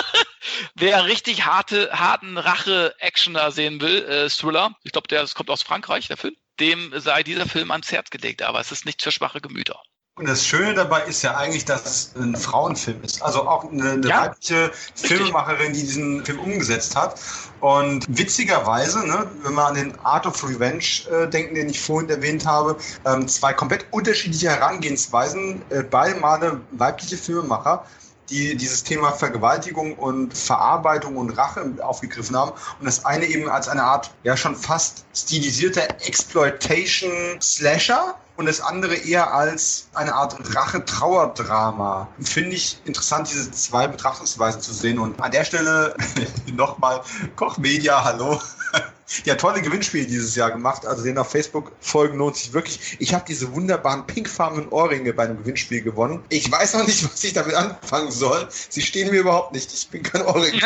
[0.74, 5.62] wer richtig harte, harten Rache-Actioner sehen will, äh, Thriller, ich glaube, der das kommt aus
[5.62, 9.10] Frankreich, der Film dem sei dieser Film ans Herz gelegt, aber es ist nicht für
[9.10, 9.80] schwache Gemüter.
[10.16, 13.22] Und das Schöne dabei ist ja eigentlich, dass es ein Frauenfilm ist.
[13.22, 17.18] Also auch eine, eine ja, weibliche Filmemacherin, die diesen Film umgesetzt hat.
[17.60, 22.10] Und witzigerweise, ne, wenn wir an den Art of Revenge äh, denken, den ich vorhin
[22.10, 22.76] erwähnt habe,
[23.06, 27.86] ähm, zwei komplett unterschiedliche Herangehensweisen, äh, beide Male weibliche Filmemacher,
[28.30, 32.52] die dieses Thema Vergewaltigung und Verarbeitung und Rache aufgegriffen haben.
[32.78, 38.94] Und das eine eben als eine Art, ja schon fast stilisierter Exploitation-Slasher und das andere
[38.94, 42.08] eher als eine Art Rache-Trauerdrama.
[42.22, 44.98] Finde ich interessant, diese zwei Betrachtungsweisen zu sehen.
[44.98, 45.94] Und an der Stelle
[46.54, 47.02] nochmal
[47.36, 48.40] Kochmedia, hallo.
[49.24, 50.86] Ja, tolle Gewinnspiele dieses Jahr gemacht.
[50.86, 52.96] Also den auf Facebook folgen lohnt sich wirklich.
[53.00, 56.22] Ich habe diese wunderbaren pinkfarbenen Ohrringe bei einem Gewinnspiel gewonnen.
[56.28, 58.46] Ich weiß noch nicht, was ich damit anfangen soll.
[58.68, 59.72] Sie stehen mir überhaupt nicht.
[59.72, 60.60] Ich bin kein Ohrring.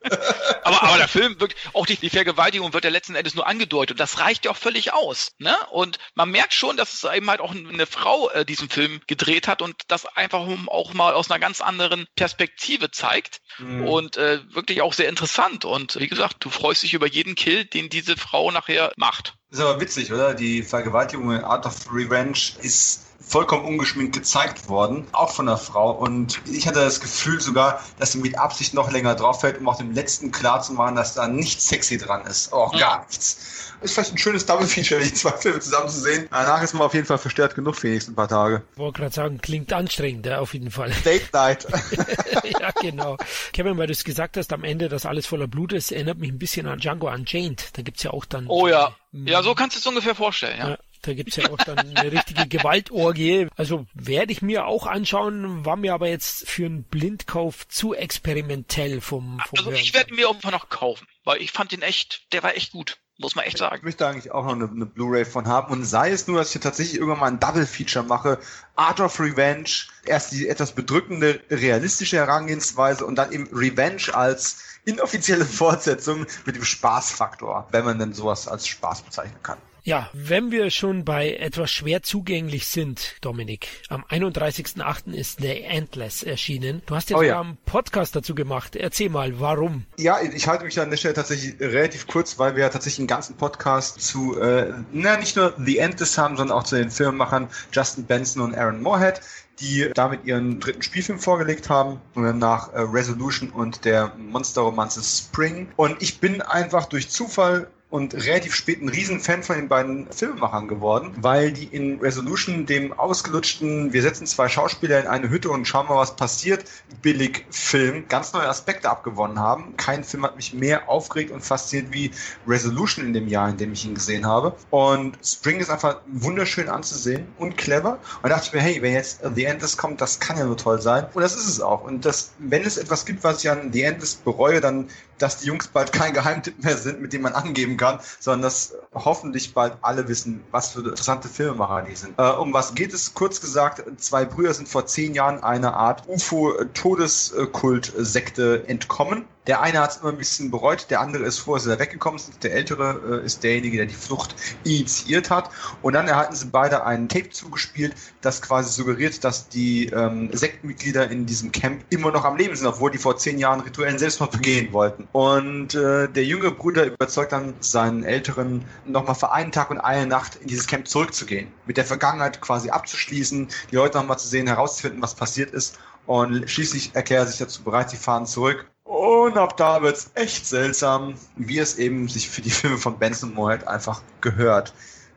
[0.62, 3.92] aber, aber der Film wirkt, auch die, die Vergewaltigung wird ja letzten Endes nur angedeutet.
[3.92, 5.32] Und das reicht ja auch völlig aus.
[5.38, 5.54] Ne?
[5.70, 9.48] Und man merkt schon, dass es eben halt auch eine Frau äh, diesen Film gedreht
[9.48, 13.40] hat und das einfach auch mal aus einer ganz anderen Perspektive zeigt.
[13.58, 13.86] Mhm.
[13.86, 15.64] Und äh, wirklich auch sehr interessant.
[15.64, 19.34] Und wie gesagt, du freust dich über jeden Kill, den diese Frau nachher macht.
[19.50, 20.34] Ist aber witzig, oder?
[20.34, 25.92] Die Vergewaltigung in Art of Revenge ist vollkommen ungeschminkt gezeigt worden, auch von einer Frau.
[25.92, 29.68] Und ich hatte das Gefühl sogar, dass sie mit Absicht noch länger drauf fällt, um
[29.68, 32.52] auch dem letzten klar zu machen, dass da nichts sexy dran ist.
[32.52, 32.78] Auch mhm.
[32.78, 33.68] gar nichts.
[33.80, 36.26] Ist vielleicht ein schönes Double-Feature, die zwei Filme zusammen zu sehen.
[36.30, 38.62] Danach ist man auf jeden Fall verstärkt genug für die nächsten paar Tage.
[38.72, 40.90] Ich wollte gerade sagen, klingt anstrengend, ja, auf jeden Fall.
[41.04, 41.66] Date Night.
[42.60, 43.16] ja, genau.
[43.52, 46.30] Kevin, weil du es gesagt hast, am Ende, dass alles voller Blut ist, erinnert mich
[46.30, 47.76] ein bisschen an Django Unchained.
[47.76, 48.46] Da gibt's ja auch dann...
[48.48, 48.96] Oh ja.
[49.12, 50.68] Ja, so kannst du es ungefähr vorstellen, ja.
[50.70, 53.48] ja da gibt's ja auch dann eine richtige Gewaltorgie.
[53.56, 59.00] Also werde ich mir auch anschauen, war mir aber jetzt für einen Blindkauf zu experimentell
[59.00, 62.42] vom, vom Also ich werde mir irgendwann noch kaufen, weil ich fand den echt, der
[62.42, 62.98] war echt gut.
[63.20, 63.74] Muss man echt sagen.
[63.78, 65.72] Ich möchte eigentlich auch noch eine, eine Blu-ray von haben.
[65.72, 68.38] Und sei es nur, dass ich hier tatsächlich irgendwann mal ein Double-Feature mache.
[68.76, 69.70] Art of Revenge.
[70.04, 76.64] Erst die etwas bedrückende, realistische Herangehensweise und dann eben Revenge als inoffizielle Fortsetzung mit dem
[76.64, 79.58] Spaßfaktor, wenn man denn sowas als Spaß bezeichnen kann.
[79.82, 85.12] Ja, wenn wir schon bei etwas schwer zugänglich sind, Dominik, am 31.08.
[85.12, 86.82] ist The Endless erschienen.
[86.86, 87.40] Du hast ja oh, sogar ja.
[87.40, 88.76] einen Podcast dazu gemacht.
[88.76, 89.84] Erzähl mal, warum?
[89.96, 93.08] Ja, ich halte mich an der Stelle tatsächlich relativ kurz, weil wir ja tatsächlich einen
[93.08, 97.48] ganzen Podcast zu, äh, na, nicht nur The Endless haben, sondern auch zu den Filmemachern
[97.72, 99.20] Justin Benson und Aaron Moorhead
[99.60, 105.68] die damit ihren dritten Spielfilm vorgelegt haben, nach äh, Resolution und der Monsterromanze Spring.
[105.76, 110.68] Und ich bin einfach durch Zufall und relativ spät ein Riesenfan von den beiden Filmemachern
[110.68, 115.66] geworden, weil die in Resolution dem ausgelutschten, wir setzen zwei Schauspieler in eine Hütte und
[115.66, 116.64] schauen mal, was passiert,
[117.00, 119.74] billig Film ganz neue Aspekte abgewonnen haben.
[119.78, 122.10] Kein Film hat mich mehr aufgeregt und fasziniert wie
[122.46, 124.54] Resolution in dem Jahr, in dem ich ihn gesehen habe.
[124.70, 127.98] Und Spring ist einfach wunderschön anzusehen und clever.
[128.22, 130.58] Und da dachte ich mir, hey, wenn jetzt The Endless kommt, das kann ja nur
[130.58, 131.06] toll sein.
[131.14, 131.84] Und das ist es auch.
[131.84, 135.46] Und das, wenn es etwas gibt, was ich an The Endless bereue, dann dass die
[135.46, 139.74] Jungs bald kein Geheimtipp mehr sind, mit dem man angeben kann, sondern dass hoffentlich bald
[139.82, 142.18] alle wissen, was für interessante Filmemacher die sind.
[142.18, 143.14] Äh, um was geht es?
[143.14, 149.92] Kurz gesagt, zwei Brüder sind vor zehn Jahren einer Art UFO-Todeskult-Sekte entkommen Der eine hat
[149.92, 152.20] es immer ein bisschen bereut, der andere ist sie da weggekommen.
[152.42, 155.48] Der ältere äh, ist derjenige, der die Flucht initiiert hat.
[155.80, 161.10] Und dann erhalten sie beide einen Tape zugespielt, das quasi suggeriert, dass die ähm, Sektenmitglieder
[161.10, 164.32] in diesem Camp immer noch am Leben sind, obwohl die vor zehn Jahren rituellen Selbstmord
[164.32, 165.08] begehen wollten.
[165.12, 170.06] Und äh, der jüngere Bruder überzeugt dann seinen Älteren, nochmal für einen Tag und eine
[170.06, 171.48] Nacht in dieses Camp zurückzugehen.
[171.64, 175.78] Mit der Vergangenheit quasi abzuschließen, die Leute nochmal zu sehen, herauszufinden, was passiert ist.
[176.04, 178.66] Und schließlich erklärt er sich dazu bereit, sie fahren zurück.
[178.88, 183.34] Und ab da wird's echt seltsam, wie es eben sich für die Filme von Benson
[183.34, 184.72] Moore einfach gehört.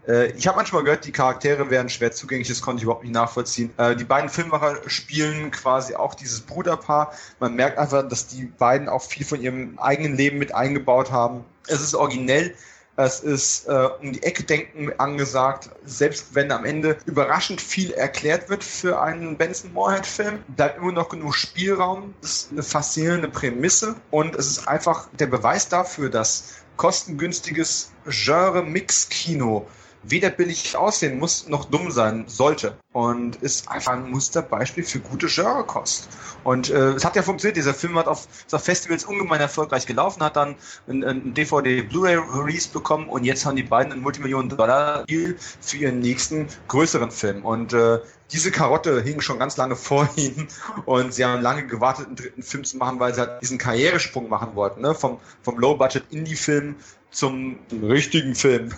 [0.06, 3.14] Äh, ich habe manchmal gehört, die Charaktere wären schwer zugänglich, das konnte ich überhaupt nicht
[3.14, 3.72] nachvollziehen.
[3.78, 7.14] Äh, die beiden Filmmacher spielen quasi auch dieses Bruderpaar.
[7.40, 11.46] Man merkt einfach, dass die beiden auch viel von ihrem eigenen Leben mit eingebaut haben.
[11.68, 12.54] Es ist originell,
[13.06, 18.50] es ist äh, um die Ecke denken angesagt, selbst wenn am Ende überraschend viel erklärt
[18.50, 22.14] wird für einen Benson Moorhead-Film, bleibt immer noch genug Spielraum.
[22.22, 29.68] Es ist eine faszinierende Prämisse und es ist einfach der Beweis dafür, dass kostengünstiges Genre-Mix-Kino
[30.04, 32.76] weder billig aussehen muss, noch dumm sein sollte.
[32.94, 36.10] Und ist einfach ein Musterbeispiel für gute Genrekost.
[36.44, 37.56] Und äh, es hat ja funktioniert.
[37.56, 40.56] Dieser Film hat auf, auf Festivals ungemein erfolgreich gelaufen, hat dann
[40.88, 47.12] ein, ein DVD-Blu-ray-Release bekommen und jetzt haben die beiden einen Multimillionen-Dollar-Deal für ihren nächsten größeren
[47.12, 47.46] Film.
[47.46, 48.00] Und äh,
[48.32, 50.48] diese Karotte hing schon ganz lange vor ihnen
[50.86, 54.30] und sie haben lange gewartet, einen dritten Film zu machen, weil sie halt diesen Karrieresprung
[54.30, 54.96] machen wollten, ne?
[54.96, 56.76] vom, vom Low-Budget-Indie-Film
[57.12, 58.70] zum richtigen Film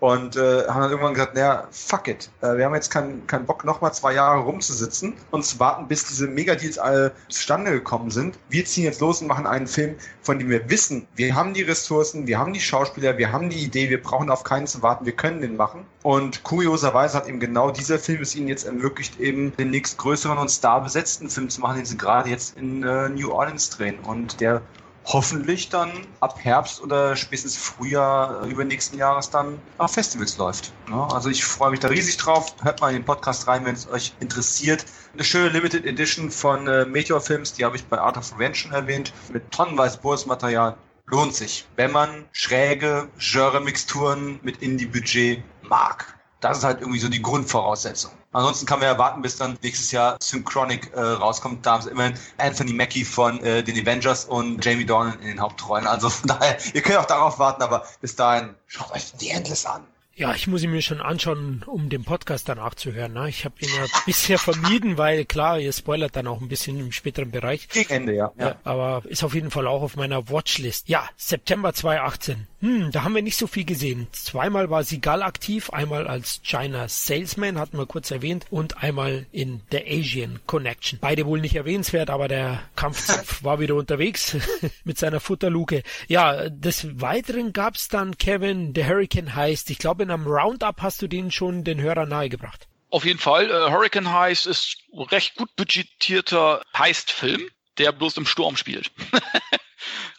[0.00, 2.30] und äh, haben dann irgendwann gesagt, naja, fuck it.
[2.40, 6.04] Äh, wir haben jetzt keinen keinen Bock, nochmal zwei Jahre rumzusitzen und zu warten, bis
[6.06, 8.38] diese Megadeals alle zustande gekommen sind.
[8.48, 11.62] Wir ziehen jetzt los und machen einen Film, von dem wir wissen, wir haben die
[11.62, 15.04] Ressourcen, wir haben die Schauspieler, wir haben die Idee, wir brauchen auf keinen zu warten,
[15.04, 15.84] wir können den machen.
[16.02, 20.38] Und kurioserweise hat eben genau dieser Film es ihnen jetzt ermöglicht, eben den nächst größeren
[20.38, 23.98] und starbesetzten Film zu machen, den sie gerade jetzt in äh, New Orleans drehen.
[24.00, 24.62] Und der
[25.04, 30.72] hoffentlich dann ab Herbst oder spätestens Frühjahr übernächsten Jahres dann auf Festivals läuft.
[30.88, 32.54] Ja, also ich freue mich da riesig drauf.
[32.62, 34.84] Hört mal in den Podcast rein, wenn es euch interessiert.
[35.14, 38.54] Eine schöne Limited Edition von äh, Meteor Films, die habe ich bei Art of Revenge
[38.54, 40.76] schon erwähnt, mit tonnenweise Bonusmaterial.
[41.06, 46.18] Lohnt sich, wenn man schräge Genre-Mixturen mit Indie-Budget mag.
[46.40, 48.12] Das ist halt irgendwie so die Grundvoraussetzung.
[48.32, 51.64] Ansonsten kann man ja warten, bis dann nächstes Jahr Synchronic äh, rauskommt.
[51.66, 55.40] Da haben sie immerhin Anthony Mackie von äh, den Avengers und Jamie Dornan in den
[55.40, 55.86] Hauptrollen.
[55.86, 59.66] Also von daher, ihr könnt auch darauf warten, aber bis dahin schaut euch die Endless
[59.66, 59.82] an.
[60.14, 63.14] Ja, ich muss ihn mir schon anschauen, um den Podcast danach zu hören.
[63.14, 63.30] Ne?
[63.30, 66.92] Ich habe ihn ja bisher vermieden, weil klar, ihr spoilert dann auch ein bisschen im
[66.92, 67.68] späteren Bereich.
[67.68, 68.30] Gegen Ende, ja.
[68.38, 68.48] ja.
[68.48, 68.56] ja.
[68.64, 70.88] Aber ist auf jeden Fall auch auf meiner Watchlist.
[70.88, 72.46] Ja, September 2018.
[72.62, 74.06] Hm, da haben wir nicht so viel gesehen.
[74.12, 79.62] Zweimal war Sigal aktiv, einmal als China Salesman, hatten wir kurz erwähnt, und einmal in
[79.72, 81.00] The Asian Connection.
[81.00, 84.36] Beide wohl nicht erwähnenswert, aber der Kampfzopf war wieder unterwegs
[84.84, 85.82] mit seiner Futterluke.
[86.06, 89.68] Ja, des Weiteren gab's dann Kevin, The Hurricane heißt.
[89.70, 92.68] Ich glaube, in einem Roundup hast du den schon den Hörern nahegebracht.
[92.90, 93.50] Auf jeden Fall.
[93.50, 94.76] Äh, Hurricane Heist ist
[95.10, 97.42] recht gut budgetierter Heist-Film,
[97.78, 98.92] der bloß im Sturm spielt.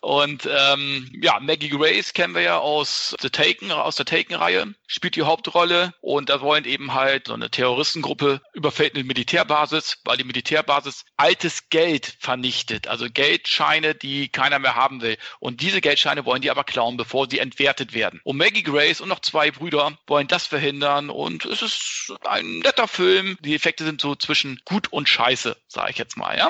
[0.03, 5.15] Und ähm, ja, Maggie Grace kennen wir ja aus The Taken, aus der Taken-Reihe, spielt
[5.15, 10.25] die Hauptrolle und da wollen eben halt so eine Terroristengruppe überfällt eine Militärbasis, weil die
[10.25, 15.17] Militärbasis altes Geld vernichtet, also Geldscheine, die keiner mehr haben will.
[15.39, 18.19] Und diese Geldscheine wollen die aber klauen, bevor sie entwertet werden.
[18.25, 22.89] Und Maggie Grace und noch zwei Brüder wollen das verhindern und es ist ein netter
[22.89, 23.37] Film.
[23.39, 26.49] Die Effekte sind so zwischen gut und scheiße, sage ich jetzt mal, ja.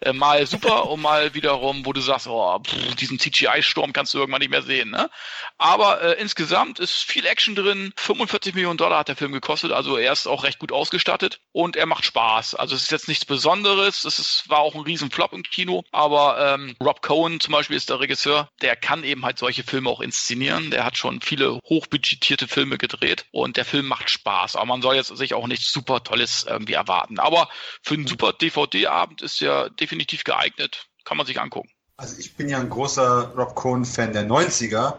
[0.00, 4.18] Äh, mal super und mal wiederum, wo du sagst, oh, pff, diesen CGI-Sturm kannst du
[4.18, 4.90] irgendwann nicht mehr sehen.
[4.90, 5.10] Ne?
[5.58, 7.92] Aber äh, insgesamt ist viel Action drin.
[7.96, 11.76] 45 Millionen Dollar hat der Film gekostet, also er ist auch recht gut ausgestattet und
[11.76, 12.54] er macht Spaß.
[12.54, 14.04] Also es ist jetzt nichts Besonderes.
[14.04, 17.90] Es ist, war auch ein Riesenflop im Kino, aber ähm, Rob Cohen zum Beispiel ist
[17.90, 20.70] der Regisseur, der kann eben halt solche Filme auch inszenieren.
[20.70, 24.56] Der hat schon viele hochbudgetierte Filme gedreht und der Film macht Spaß.
[24.56, 27.18] Aber man soll jetzt sich auch nichts super Tolles irgendwie erwarten.
[27.18, 27.48] Aber
[27.82, 30.86] für einen super DVD-Abend ist er definitiv geeignet.
[31.04, 31.73] Kann man sich angucken.
[31.96, 34.94] Also ich bin ja ein großer Rob Cohen-Fan der 90er.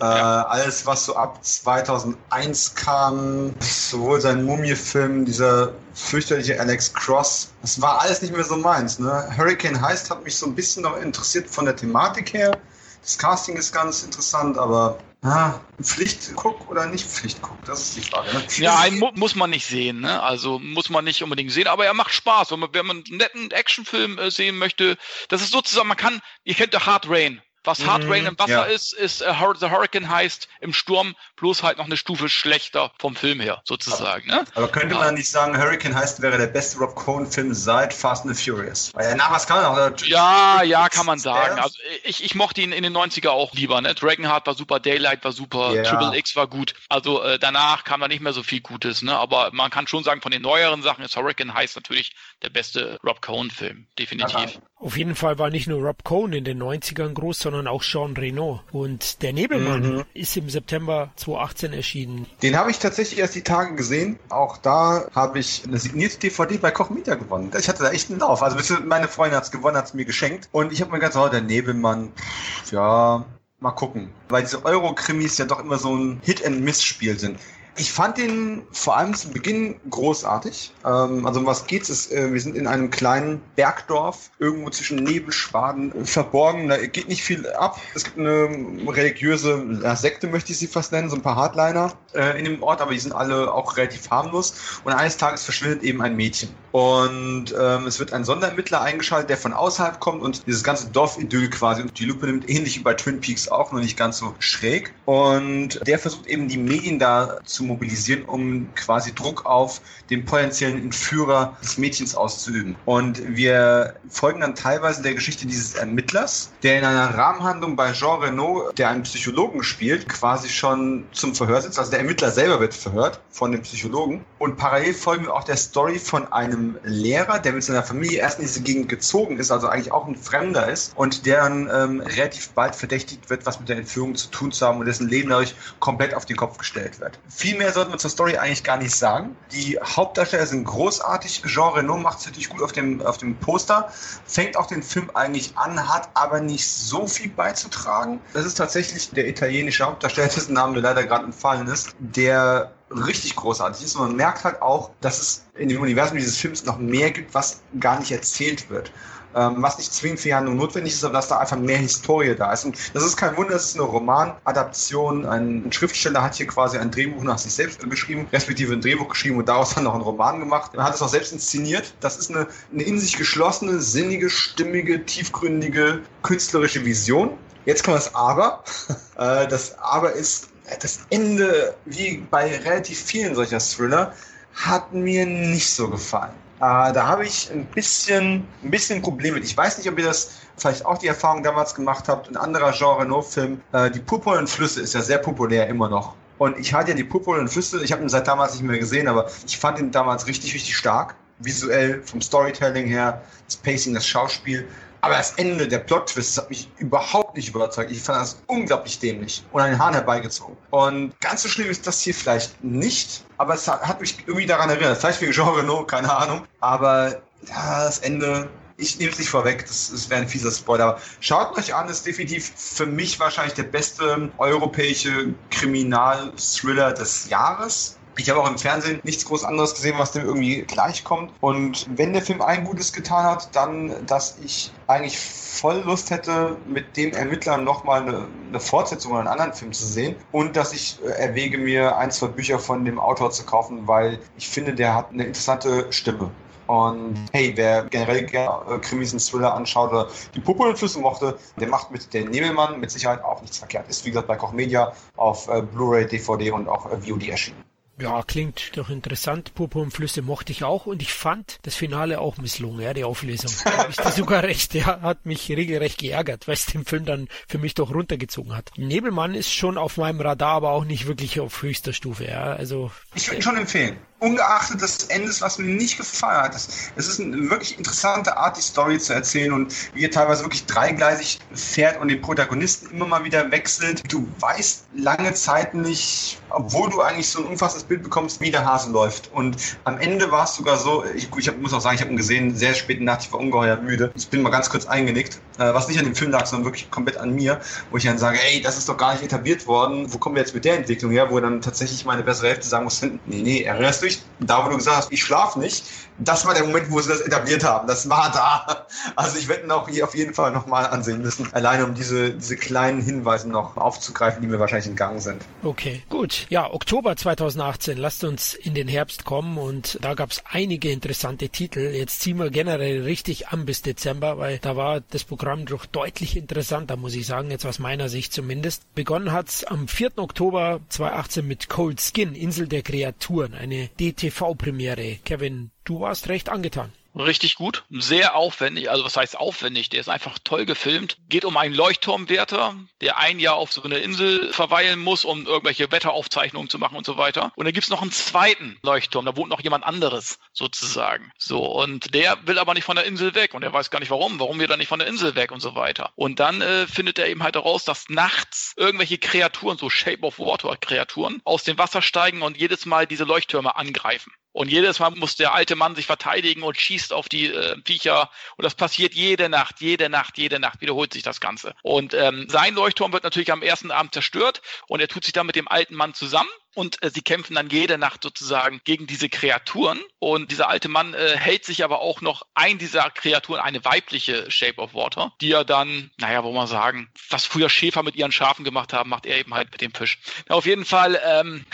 [0.00, 7.80] Äh, alles, was so ab 2001 kam, sowohl sein Mumie-Film, dieser fürchterliche Alex Cross, das
[7.80, 8.98] war alles nicht mehr so meins.
[8.98, 9.24] Ne?
[9.36, 12.58] Hurricane Heist hat mich so ein bisschen noch interessiert von der Thematik her.
[13.02, 17.56] Das Casting ist ganz interessant, aber Ah, Pflichtguck oder nicht Pflichtguck?
[17.64, 18.28] Das ist die Frage.
[18.34, 18.44] Ne?
[18.56, 20.20] Ja, einen mu muss man nicht sehen, ne?
[20.20, 22.50] Also muss man nicht unbedingt sehen, aber er macht Spaß.
[22.50, 24.98] Und wenn man einen netten Actionfilm äh, sehen möchte,
[25.28, 28.50] das ist sozusagen, man kann, ihr kennt ja Hard Rain Was Hard Rain im Wasser
[28.50, 28.62] ja.
[28.64, 33.14] ist, ist uh, The Hurricane heißt im Sturm bloß halt noch eine Stufe schlechter vom
[33.14, 34.30] Film her, sozusagen.
[34.30, 34.48] Aber, ne?
[34.54, 38.36] aber könnte man nicht sagen, Hurricane heißt, wäre der beste Rob Cohen-Film seit Fast and
[38.36, 38.90] the Furious?
[38.94, 39.98] Weil ja, na, was kann man auch?
[40.04, 41.58] Ja, ja, kann man sagen.
[41.60, 43.80] Also ich, ich mochte ihn in den 90er auch lieber.
[43.80, 43.94] Ne?
[43.94, 45.82] Dragonheart war super, Daylight war super, ja.
[45.84, 46.74] Triple X war gut.
[46.88, 49.02] Also äh, danach kam da nicht mehr so viel Gutes.
[49.02, 49.16] Ne?
[49.16, 52.98] Aber man kann schon sagen, von den neueren Sachen ist Hurricane heißt natürlich der beste
[53.04, 54.60] Rob Cohen-Film, definitiv.
[54.76, 58.16] Auf jeden Fall war nicht nur Rob Cohen in den 90ern groß, sondern auch Sean
[58.16, 58.60] Reno.
[58.72, 60.04] Und der Nebelmann mhm.
[60.14, 62.26] ist im September 2018 erschienen.
[62.42, 64.18] Den habe ich tatsächlich erst die Tage gesehen.
[64.30, 67.50] Auch da habe ich eine signierte DVD bei Koch Media gewonnen.
[67.58, 68.42] Ich hatte da echt einen Lauf.
[68.42, 70.48] Also meine Freundin hat es gewonnen, hat es mir geschenkt.
[70.52, 73.24] Und ich habe mir gedacht, oh, der Nebelmann, pff, ja,
[73.60, 74.10] mal gucken.
[74.28, 77.38] Weil diese Euro-Krimis ja doch immer so ein Hit-and-Miss-Spiel sind.
[77.76, 80.72] Ich fand den vor allem zu Beginn großartig.
[80.84, 81.88] Ähm, also um was geht's?
[81.88, 86.68] Ist, äh, wir sind in einem kleinen Bergdorf, irgendwo zwischen Nebelschwaden verborgen.
[86.68, 87.80] Da geht nicht viel ab.
[87.94, 88.48] Es gibt eine
[88.88, 92.62] religiöse ja, Sekte, möchte ich sie fast nennen, so ein paar Hardliner äh, in dem
[92.62, 94.54] Ort, aber die sind alle auch relativ harmlos.
[94.84, 96.50] Und eines Tages verschwindet eben ein Mädchen.
[96.72, 101.50] Und ähm, es wird ein Sonderermittler eingeschaltet, der von außerhalb kommt und dieses ganze Dorfidyll
[101.50, 104.34] quasi und die Lupe nimmt, ähnlich wie bei Twin Peaks auch, nur nicht ganz so
[104.38, 104.94] schräg.
[105.04, 109.80] Und der versucht eben die Medien da zu mobilisieren, um quasi Druck auf
[110.10, 112.76] den potenziellen Entführer des Mädchens auszuüben.
[112.84, 118.20] Und wir folgen dann teilweise der Geschichte dieses Ermittlers, der in einer Rahmenhandlung bei Jean
[118.20, 121.78] Renault, der einen Psychologen spielt, quasi schon zum Verhör sitzt.
[121.78, 124.24] Also der Ermittler selber wird verhört von dem Psychologen.
[124.38, 128.38] Und parallel folgen wir auch der Story von einem Lehrer, der mit seiner Familie erst
[128.38, 132.00] in diese Gegend gezogen ist, also eigentlich auch ein Fremder ist und der dann ähm,
[132.00, 135.30] relativ bald verdächtigt wird, was mit der Entführung zu tun zu haben und dessen Leben
[135.30, 137.18] dadurch komplett auf den Kopf gestellt wird.
[137.28, 139.36] Viel viel mehr sollten wir zur Story eigentlich gar nicht sagen.
[139.52, 141.42] Die Hauptdarsteller sind großartig.
[141.44, 143.92] Jean Reno macht es natürlich gut auf dem, auf dem Poster.
[144.24, 148.20] Fängt auch den Film eigentlich an, hat aber nicht so viel beizutragen.
[148.32, 153.36] Das ist tatsächlich der italienische Hauptdarsteller, dessen Name mir leider gerade entfallen ist, der richtig
[153.36, 153.96] großartig ist.
[153.96, 157.34] Und man merkt halt auch, dass es in dem Universum dieses Films noch mehr gibt,
[157.34, 158.90] was gar nicht erzählt wird
[159.34, 162.52] ähm, was nicht zwingend für Handlung notwendig ist, aber dass da einfach mehr Historie da
[162.52, 162.64] ist.
[162.64, 165.26] Und das ist kein Wunder, das ist eine Romanadaption.
[165.26, 169.38] Ein Schriftsteller hat hier quasi ein Drehbuch nach sich selbst geschrieben, respektive ein Drehbuch geschrieben
[169.38, 170.72] und daraus dann noch einen Roman gemacht.
[170.74, 171.94] Er hat es auch selbst inszeniert.
[172.00, 177.30] Das ist eine, eine in sich geschlossene, sinnige, stimmige, tiefgründige, künstlerische Vision.
[177.64, 178.64] Jetzt kommt das Aber.
[179.18, 180.48] Äh, das Aber ist
[180.80, 184.14] das Ende, wie bei relativ vielen solcher Thriller,
[184.54, 186.32] hat mir nicht so gefallen.
[186.62, 189.42] Äh, da habe ich ein bisschen, ein bisschen Problem mit.
[189.42, 192.28] Ich weiß nicht, ob ihr das vielleicht auch die Erfahrung damals gemacht habt.
[192.28, 196.14] Ein anderer Genre No-Film, äh, die purpurnen Flüsse ist ja sehr populär immer noch.
[196.38, 199.08] Und ich hatte ja die purpurnen Flüsse, ich habe ihn seit damals nicht mehr gesehen,
[199.08, 201.16] aber ich fand ihn damals richtig, richtig stark.
[201.40, 204.64] Visuell, vom Storytelling her, das Pacing, das Schauspiel.
[205.04, 207.90] Aber das Ende, der Plot-Twist, hat mich überhaupt nicht überzeugt.
[207.90, 210.56] Ich fand das unglaublich dämlich und einen Hahn herbeigezogen.
[210.70, 214.70] Und ganz so schlimm ist das hier vielleicht nicht, aber es hat mich irgendwie daran
[214.70, 214.98] erinnert.
[214.98, 216.46] Vielleicht wegen Jean Renault, keine Ahnung.
[216.60, 220.84] Aber das Ende, ich nehme es nicht vorweg, das, das wäre ein fieser Spoiler.
[220.84, 227.98] Aber schaut euch an, ist definitiv für mich wahrscheinlich der beste europäische Kriminal-Thriller des Jahres.
[228.18, 231.32] Ich habe auch im Fernsehen nichts groß anderes gesehen, was dem irgendwie gleichkommt.
[231.40, 236.56] Und wenn der Film ein Gutes getan hat, dann, dass ich eigentlich voll Lust hätte,
[236.66, 240.16] mit dem Ermittler nochmal eine, eine Fortsetzung oder einen anderen Film zu sehen.
[240.30, 244.18] Und dass ich äh, erwäge, mir ein, zwei Bücher von dem Autor zu kaufen, weil
[244.36, 246.30] ich finde, der hat eine interessante Stimme.
[246.66, 251.68] Und hey, wer generell gerne äh, Krimis und Thriller anschaut oder die Puppenflüsse mochte, der
[251.68, 253.88] macht mit der Nebelmann mit Sicherheit auch nichts verkehrt.
[253.88, 257.71] Ist wie gesagt bei Koch Media auf äh, Blu-ray, DVD und auch VOD erschienen.
[258.02, 259.54] Ja, klingt doch interessant.
[259.54, 263.52] Purpurnflüsse mochte ich auch und ich fand das Finale auch misslungen, ja, die Auflösung.
[263.64, 267.04] Da habe ich dir sogar recht, ja, hat mich regelrecht geärgert, weil es den Film
[267.04, 268.72] dann für mich doch runtergezogen hat.
[268.76, 272.90] Nebelmann ist schon auf meinem Radar, aber auch nicht wirklich auf höchster Stufe, ja, also.
[273.14, 276.54] Ich würde ihn schon empfehlen ungeachtet des Endes, was mir nicht gefallen hat.
[276.54, 280.64] Es ist eine wirklich interessante Art, die Story zu erzählen und wie er teilweise wirklich
[280.66, 284.02] dreigleisig fährt und den Protagonisten immer mal wieder wechselt.
[284.08, 288.64] Du weißt lange Zeit nicht, obwohl du eigentlich so ein umfassendes Bild bekommst, wie der
[288.64, 289.30] Hase läuft.
[289.32, 292.10] Und am Ende war es sogar so, ich, ich hab, muss auch sagen, ich habe
[292.10, 294.12] ihn gesehen, sehr spät in Nacht, ich war ungeheuer müde.
[294.14, 296.90] Ich bin mal ganz kurz eingenickt, äh, was nicht an dem Film lag, sondern wirklich
[296.90, 300.12] komplett an mir, wo ich dann sage, ey, das ist doch gar nicht etabliert worden,
[300.12, 302.84] wo kommen wir jetzt mit der Entwicklung her, wo dann tatsächlich meine bessere Hälfte sagen
[302.84, 305.84] muss, nee, nee, erinnerst du dich, da wo du gesagt hast, ich schlafe nicht,
[306.28, 307.86] das war der Moment, wo sie das etabliert haben.
[307.86, 308.86] Das war da.
[309.16, 311.52] Also ich werde ihn auch hier auf jeden Fall nochmal ansehen müssen.
[311.52, 315.42] Alleine um diese, diese kleinen Hinweise noch aufzugreifen, die mir wahrscheinlich in Gang sind.
[315.62, 316.46] Okay, gut.
[316.50, 317.98] Ja, Oktober 2018.
[317.98, 321.80] Lasst uns in den Herbst kommen und da gab es einige interessante Titel.
[321.80, 326.36] Jetzt ziehen wir generell richtig an bis Dezember, weil da war das Programm doch deutlich
[326.36, 328.94] interessanter, muss ich sagen, jetzt aus meiner Sicht zumindest.
[328.94, 330.18] Begonnen hat's am 4.
[330.18, 335.18] Oktober 2018 mit Cold Skin, Insel der Kreaturen, eine DTV-Premiere.
[335.24, 336.92] Kevin, du warst recht angetan.
[337.14, 341.18] Richtig gut, sehr aufwendig, also was heißt aufwendig, der ist einfach toll gefilmt.
[341.28, 345.92] Geht um einen Leuchtturmwärter, der ein Jahr auf so einer Insel verweilen muss, um irgendwelche
[345.92, 347.52] Wetteraufzeichnungen zu machen und so weiter.
[347.54, 351.30] Und dann gibt's noch einen zweiten Leuchtturm, da wohnt noch jemand anderes sozusagen.
[351.36, 354.10] So, und der will aber nicht von der Insel weg und er weiß gar nicht
[354.10, 356.12] warum, warum wir da nicht von der Insel weg und so weiter.
[356.14, 360.38] Und dann äh, findet er eben halt heraus, dass nachts irgendwelche Kreaturen, so Shape of
[360.38, 364.32] Water Kreaturen, aus dem Wasser steigen und jedes Mal diese Leuchttürme angreifen.
[364.52, 368.30] Und jedes Mal muss der alte Mann sich verteidigen und schießt auf die äh, Viecher.
[368.56, 371.74] Und das passiert jede Nacht, jede Nacht, jede Nacht wiederholt sich das Ganze.
[371.82, 375.46] Und ähm, sein Leuchtturm wird natürlich am ersten Abend zerstört und er tut sich dann
[375.46, 379.28] mit dem alten Mann zusammen und äh, sie kämpfen dann jede Nacht sozusagen gegen diese
[379.28, 380.00] Kreaturen.
[380.18, 384.50] Und dieser alte Mann äh, hält sich aber auch noch ein dieser Kreaturen, eine weibliche
[384.50, 388.32] Shape of Water, die er dann, naja, wo man sagen, was früher Schäfer mit ihren
[388.32, 390.18] Schafen gemacht haben, macht er eben halt mit dem Fisch.
[390.48, 391.66] Na, auf jeden Fall, ähm,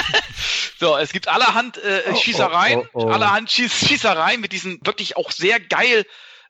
[0.78, 3.10] so, es gibt allerhand äh, oh, Schießereien, oh, oh, oh.
[3.10, 6.06] allerhand Schieß Schießereien mit diesen wirklich auch sehr geil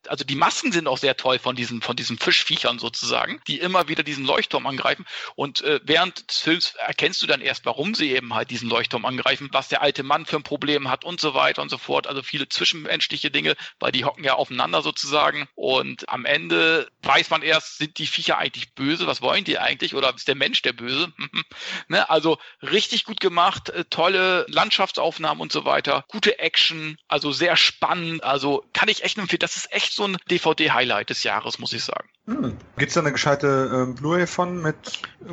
[0.08, 3.88] also die Masken sind auch sehr toll von diesen, von diesen Fischviechern sozusagen, die immer
[3.88, 5.06] wieder diesen Leuchtturm angreifen.
[5.34, 9.04] Und äh, während des Films erkennst du dann erst, warum sie eben halt diesen Leuchtturm
[9.04, 12.06] angreifen, was der alte Mann für ein Problem hat und so weiter und so fort.
[12.06, 15.48] Also viele zwischenmenschliche Dinge, weil die hocken ja aufeinander sozusagen.
[15.54, 19.06] Und am Ende weiß man erst, sind die Viecher eigentlich böse?
[19.06, 19.94] Was wollen die eigentlich?
[19.94, 21.12] Oder ist der Mensch der Böse?
[21.88, 22.08] ne?
[22.10, 28.24] Also richtig gut gemacht, äh, tolle Landschaftsaufnahmen und so weiter, gute Action, also sehr spannend.
[28.24, 29.40] Also kann ich echt empfehlen.
[29.40, 32.08] Das ist echt echt so ein DVD-Highlight des Jahres, muss ich sagen.
[32.26, 32.56] Hm.
[32.76, 34.76] Gibt es da eine gescheite äh, Blu-ray von mit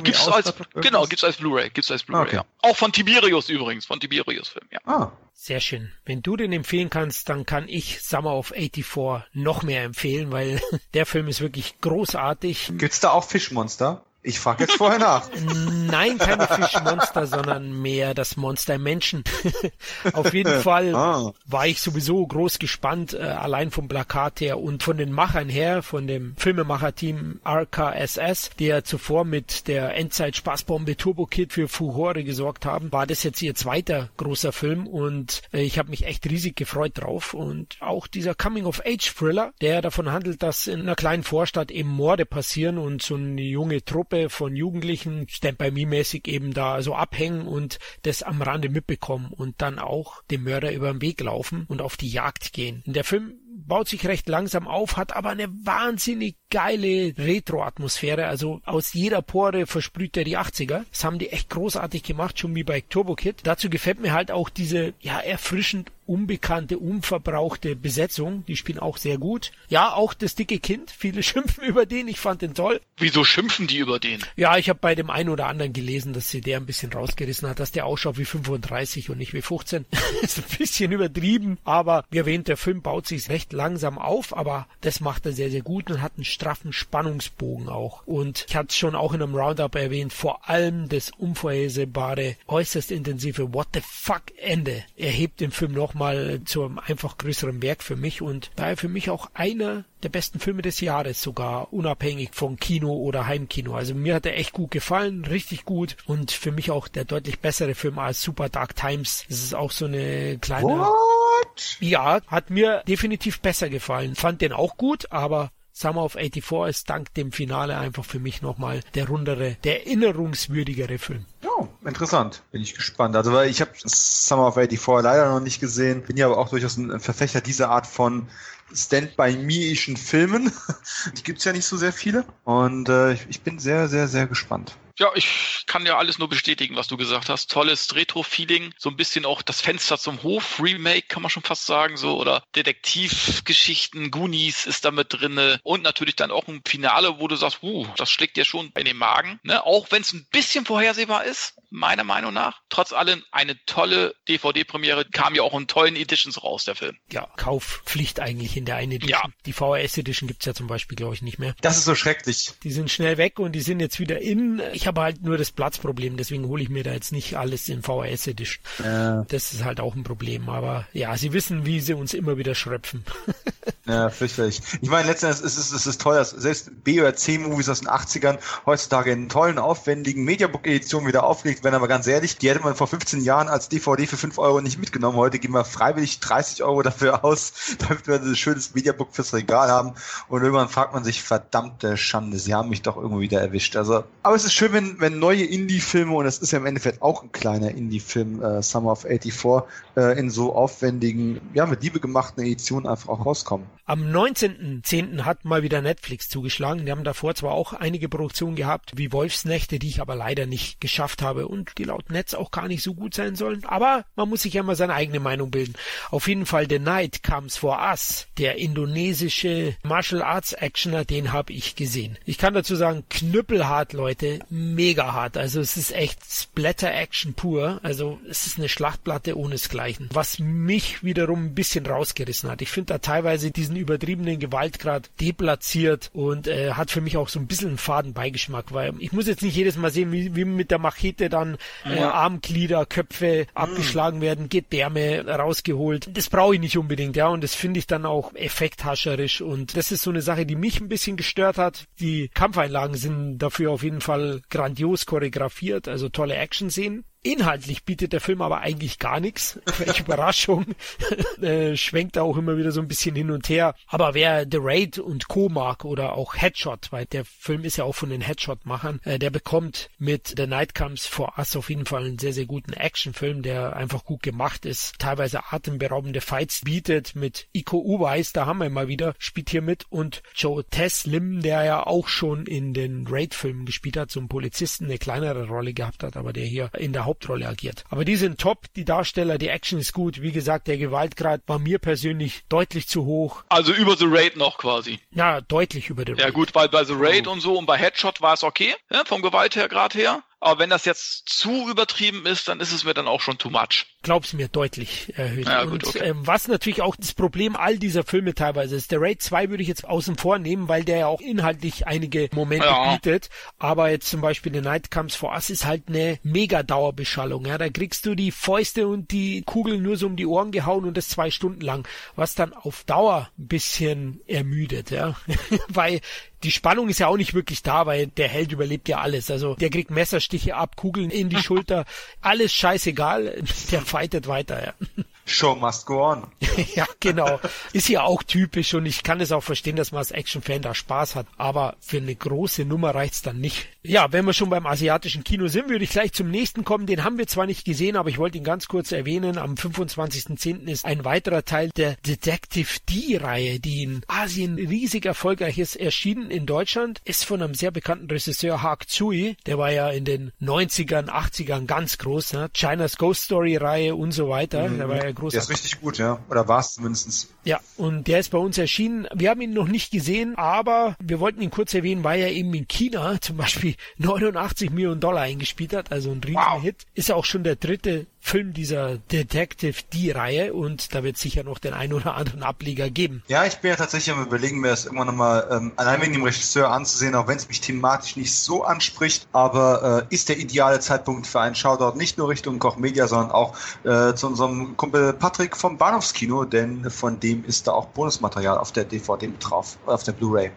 [0.02, 2.36] gibt's als, Genau, gibt es als Blu-ray, gibt's als Blu-ray, okay.
[2.36, 2.44] ja.
[2.62, 4.80] Auch von Tiberius übrigens, von Tiberius Film, ja.
[4.84, 5.12] Ah.
[5.32, 5.92] Sehr schön.
[6.04, 10.60] Wenn du den empfehlen kannst, dann kann ich Summer of 84 noch mehr empfehlen, weil
[10.94, 12.72] der Film ist wirklich großartig.
[12.76, 14.04] Gibt's da auch Fischmonster?
[14.28, 15.30] Ich frage jetzt vorher nach.
[15.90, 19.24] Nein, keine Fischmonster, sondern mehr das Monster im Menschen.
[20.12, 21.32] Auf jeden Fall ah.
[21.46, 25.82] war ich sowieso groß gespannt, äh, allein vom Plakat her und von den Machern her,
[25.82, 32.92] von dem Filmemacher-Team RKSS, der zuvor mit der Endzeit-Spaßbombe Turbo Kid für Furore gesorgt haben,
[32.92, 36.92] war das jetzt ihr zweiter großer Film und äh, ich habe mich echt riesig gefreut
[36.96, 37.32] drauf.
[37.32, 42.76] Und auch dieser Coming-of-Age-Thriller, der davon handelt, dass in einer kleinen Vorstadt eben Morde passieren
[42.76, 46.94] und so eine junge Truppe Gruppe von Jugendlichen Stand by Me mäßig eben da so
[46.94, 51.64] abhängen und das am Rande mitbekommen und dann auch dem Mörder über den Weg laufen
[51.68, 52.82] und auf die Jagd gehen.
[52.86, 53.34] Der Film
[53.66, 58.26] baut sich recht langsam auf, hat aber eine wahnsinnig geile Retro-Atmosphäre.
[58.26, 60.84] Also aus jeder Pore versprüht er die 80er.
[60.90, 63.40] Das haben die echt großartig gemacht, schon wie bei Turbo Kid.
[63.44, 68.44] Dazu gefällt mir halt auch diese, ja, erfrischend unbekannte, unverbrauchte Besetzung.
[68.46, 69.52] Die spielen auch sehr gut.
[69.68, 70.90] Ja, auch das dicke Kind.
[70.90, 72.08] Viele schimpfen über den.
[72.08, 72.80] Ich fand den toll.
[72.96, 74.20] Wieso schimpfen die über den?
[74.36, 77.48] Ja, ich habe bei dem einen oder anderen gelesen, dass sie der ein bisschen rausgerissen
[77.48, 79.84] hat, dass der ausschaut wie 35 und nicht wie 15.
[80.22, 84.66] ist ein bisschen übertrieben, aber wie erwähnt, der Film baut sich recht langsam auf, aber
[84.80, 88.06] das macht er sehr, sehr gut und hat einen straffen Spannungsbogen auch.
[88.06, 92.90] Und ich hatte es schon auch in einem Roundup erwähnt, vor allem das unvorhersehbare, äußerst
[92.90, 97.96] intensive What the fuck Ende erhebt den Film nochmal zu einem einfach größeren Werk für
[97.96, 102.56] mich und daher für mich auch einer der besten Filme des Jahres sogar, unabhängig von
[102.56, 103.74] Kino oder Heimkino.
[103.74, 107.40] Also mir hat er echt gut gefallen, richtig gut und für mich auch der deutlich
[107.40, 109.24] bessere Film als Super Dark Times.
[109.28, 110.68] Das ist auch so eine kleine...
[110.68, 111.78] What?
[111.80, 114.14] Ja, hat mir definitiv besser gefallen.
[114.14, 118.42] Fand den auch gut, aber Summer of 84 ist dank dem Finale einfach für mich
[118.42, 121.24] nochmal der rundere, der erinnerungswürdigere Film.
[121.46, 122.42] Oh, interessant.
[122.50, 123.14] Bin ich gespannt.
[123.14, 126.48] Also, weil ich habe Summer of 84 leider noch nicht gesehen, bin ja aber auch
[126.48, 128.26] durchaus ein Verfechter dieser Art von
[128.74, 130.50] Stand-by-me-ischen Filmen.
[131.16, 132.24] Die gibt's ja nicht so sehr viele.
[132.42, 134.76] Und äh, ich bin sehr, sehr, sehr gespannt.
[134.98, 137.50] Ja, ich kann ja alles nur bestätigen, was du gesagt hast.
[137.50, 141.66] Tolles Retro-Feeling, so ein bisschen auch das Fenster zum Hof, Remake kann man schon fast
[141.66, 147.20] sagen, so oder Detektivgeschichten, Goonies ist da mit drinne und natürlich dann auch ein Finale,
[147.20, 149.64] wo du sagst, uh, das schlägt dir schon in den Magen, ne?
[149.64, 152.60] Auch wenn es ein bisschen vorhersehbar ist, meiner Meinung nach.
[152.68, 156.96] Trotz allem eine tolle DVD-Premiere, kam ja auch in tollen Editions raus, der Film.
[157.12, 159.20] Ja, Kaufpflicht eigentlich in der einen Edition.
[159.22, 159.42] Ja.
[159.46, 161.54] Die VHS-Edition gibt's ja zum Beispiel, glaube ich, nicht mehr.
[161.60, 162.52] Das ist so schrecklich.
[162.62, 164.60] Die sind schnell weg und die sind jetzt wieder in.
[164.72, 167.82] Ich habe halt nur das Platzproblem, deswegen hole ich mir da jetzt nicht alles in
[167.82, 168.64] VHS-Edition.
[168.82, 169.24] Ja.
[169.28, 172.56] Das ist halt auch ein Problem, aber ja, sie wissen, wie sie uns immer wieder
[172.56, 173.04] schröpfen.
[173.86, 174.60] ja, fürchterlich.
[174.80, 177.88] Ich meine, letztendlich ist es, ist, ist toll, dass selbst B- oder C-Movies aus den
[177.88, 182.74] 80ern heutzutage in tollen, aufwendigen Mediabook-Editionen wieder aufgelegt werden, aber ganz ehrlich, die hätte man
[182.74, 185.16] vor 15 Jahren als DVD für 5 Euro nicht mitgenommen.
[185.16, 189.68] Heute geben wir freiwillig 30 Euro dafür aus, damit wir ein schönes Mediabook fürs Regal
[189.68, 189.92] haben.
[190.28, 193.76] Und irgendwann fragt man sich, verdammte Schande, sie haben mich doch irgendwo wieder erwischt.
[193.76, 197.02] Also, aber es ist schön, wenn, wenn neue Indie-Filme, und das ist ja im Endeffekt
[197.02, 202.00] auch ein kleiner Indie-Film, äh, Summer of 84, äh, in so aufwendigen, ja, mit Liebe
[202.00, 203.66] gemachten Editionen einfach auch rauskommen.
[203.86, 205.24] Am 19.10.
[205.24, 206.84] hat mal wieder Netflix zugeschlagen.
[206.84, 210.80] Die haben davor zwar auch einige Produktionen gehabt, wie Wolfsnächte, die ich aber leider nicht
[210.80, 213.64] geschafft habe und die laut Netz auch gar nicht so gut sein sollen.
[213.64, 215.74] Aber man muss sich ja mal seine eigene Meinung bilden.
[216.10, 221.54] Auf jeden Fall The Night Comes for Us, der indonesische Martial Arts Actioner, den habe
[221.54, 222.18] ich gesehen.
[222.26, 225.36] Ich kann dazu sagen, knüppelhart, Leute, mega hart.
[225.36, 227.80] Also es ist echt Splatter Action pur.
[227.82, 230.08] Also es ist eine Schlachtplatte ohnesgleichen.
[230.12, 232.62] Was mich wiederum ein bisschen rausgerissen hat.
[232.62, 237.38] Ich finde da teilweise diesen übertriebenen Gewaltgrad deplatziert und äh, hat für mich auch so
[237.38, 240.44] ein bisschen einen faden Beigeschmack, weil ich muss jetzt nicht jedes Mal sehen, wie, wie
[240.44, 242.12] mit der Machete dann äh, ja.
[242.12, 243.56] Armglieder, Köpfe mhm.
[243.56, 246.10] abgeschlagen werden, Gedärme rausgeholt.
[246.12, 249.92] Das brauche ich nicht unbedingt, ja, und das finde ich dann auch effekthascherisch und das
[249.92, 251.86] ist so eine Sache, die mich ein bisschen gestört hat.
[252.00, 257.04] Die Kampfeinlagen sind dafür auf jeden Fall grandios choreografiert, also tolle Action-Szenen.
[257.22, 259.58] Inhaltlich bietet der Film aber eigentlich gar nichts.
[259.78, 260.66] Welche Überraschung.
[261.42, 263.74] äh, schwenkt da auch immer wieder so ein bisschen hin und her.
[263.88, 265.48] Aber wer The Raid und Co.
[265.48, 269.30] mag oder auch Headshot, weil der Film ist ja auch von den Headshot-Machern, äh, der
[269.30, 273.42] bekommt mit The Night Comes for Us auf jeden Fall einen sehr, sehr guten Actionfilm,
[273.42, 278.70] der einfach gut gemacht ist, teilweise atemberaubende Fights bietet mit Iko Uweis, da haben wir
[278.70, 283.66] mal wieder, spielt hier mit und Joe Teslim, der ja auch schon in den Raid-Filmen
[283.66, 287.48] gespielt hat, zum Polizisten eine kleinere Rolle gehabt hat, aber der hier in der Hauptrolle
[287.48, 287.84] agiert.
[287.90, 290.22] Aber die sind top, die Darsteller, die Action ist gut.
[290.22, 293.42] Wie gesagt, der Gewaltgrad war mir persönlich deutlich zu hoch.
[293.48, 295.00] Also über The Raid noch quasi.
[295.10, 296.20] Ja, deutlich über The Raid.
[296.20, 297.32] Ja gut, weil bei The Raid oh.
[297.32, 300.22] und so und bei Headshot war es okay, ja, vom Gewaltgrad her.
[300.40, 303.50] Aber wenn das jetzt zu übertrieben ist, dann ist es mir dann auch schon too
[303.50, 303.86] much.
[304.02, 305.48] Glaub's mir, deutlich erhöht.
[305.48, 306.10] Ja, gut, und okay.
[306.10, 309.62] ähm, was natürlich auch das Problem all dieser Filme teilweise ist, der Raid 2 würde
[309.64, 312.94] ich jetzt außen vor nehmen, weil der ja auch inhaltlich einige Momente ja.
[312.94, 313.30] bietet.
[313.58, 317.44] Aber jetzt zum Beispiel The Night Comes for Us ist halt eine mega Dauerbeschallung.
[317.44, 320.84] Ja, da kriegst du die Fäuste und die Kugeln nur so um die Ohren gehauen
[320.84, 325.16] und das zwei Stunden lang, was dann auf Dauer ein bisschen ermüdet, ja.
[325.68, 326.00] weil
[326.42, 329.30] die Spannung ist ja auch nicht wirklich da, weil der Held überlebt ja alles.
[329.30, 331.84] Also der kriegt Messerstiche ab, Kugeln in die Schulter,
[332.20, 335.04] alles scheißegal, der fightet weiter, ja.
[335.26, 336.26] Show must go on.
[336.74, 337.38] ja, genau.
[337.72, 340.74] Ist ja auch typisch und ich kann es auch verstehen, dass man als Action-Fan da
[340.74, 341.26] Spaß hat.
[341.36, 343.68] Aber für eine große Nummer reicht's dann nicht.
[343.88, 346.84] Ja, wenn wir schon beim asiatischen Kino sind, würde ich gleich zum nächsten kommen.
[346.84, 349.38] Den haben wir zwar nicht gesehen, aber ich wollte ihn ganz kurz erwähnen.
[349.38, 350.66] Am 25.10.
[350.66, 356.44] ist ein weiterer Teil der Detective D-Reihe, die in Asien riesig erfolgreich ist, erschienen in
[356.44, 357.00] Deutschland.
[357.04, 359.36] Ist von einem sehr bekannten Regisseur Haak Tsui.
[359.46, 362.34] Der war ja in den 90ern, 80ern ganz groß.
[362.34, 362.50] Ne?
[362.52, 364.68] China's Ghost Story Reihe und so weiter.
[364.68, 364.78] Mhm.
[364.78, 365.36] Der war ja großer.
[365.36, 366.20] Der ist richtig gut, ja.
[366.28, 367.28] Oder war es zumindest.
[367.44, 369.08] Ja, und der ist bei uns erschienen.
[369.14, 372.52] Wir haben ihn noch nicht gesehen, aber wir wollten ihn kurz erwähnen, weil er eben
[372.52, 376.62] in China zum Beispiel 89 Millionen Dollar eingespielt hat, also ein riesiger wow.
[376.62, 376.86] Hit.
[376.94, 381.58] Ist ja auch schon der dritte Film dieser Detective D-Reihe und da wird sicher noch
[381.58, 383.22] den einen oder anderen Ableger geben.
[383.26, 386.24] Ja, ich bin ja tatsächlich am überlegen, mir das immer nochmal ähm, allein wegen dem
[386.24, 390.78] Regisseur anzusehen, auch wenn es mich thematisch nicht so anspricht, aber äh, ist der ideale
[390.80, 395.14] Zeitpunkt für einen Shoutout nicht nur Richtung Koch Media, sondern auch äh, zu unserem Kumpel
[395.14, 400.02] Patrick vom Bahnhofskino, denn von dem ist da auch Bonusmaterial auf der DVD drauf, auf
[400.02, 400.50] der Blu-ray.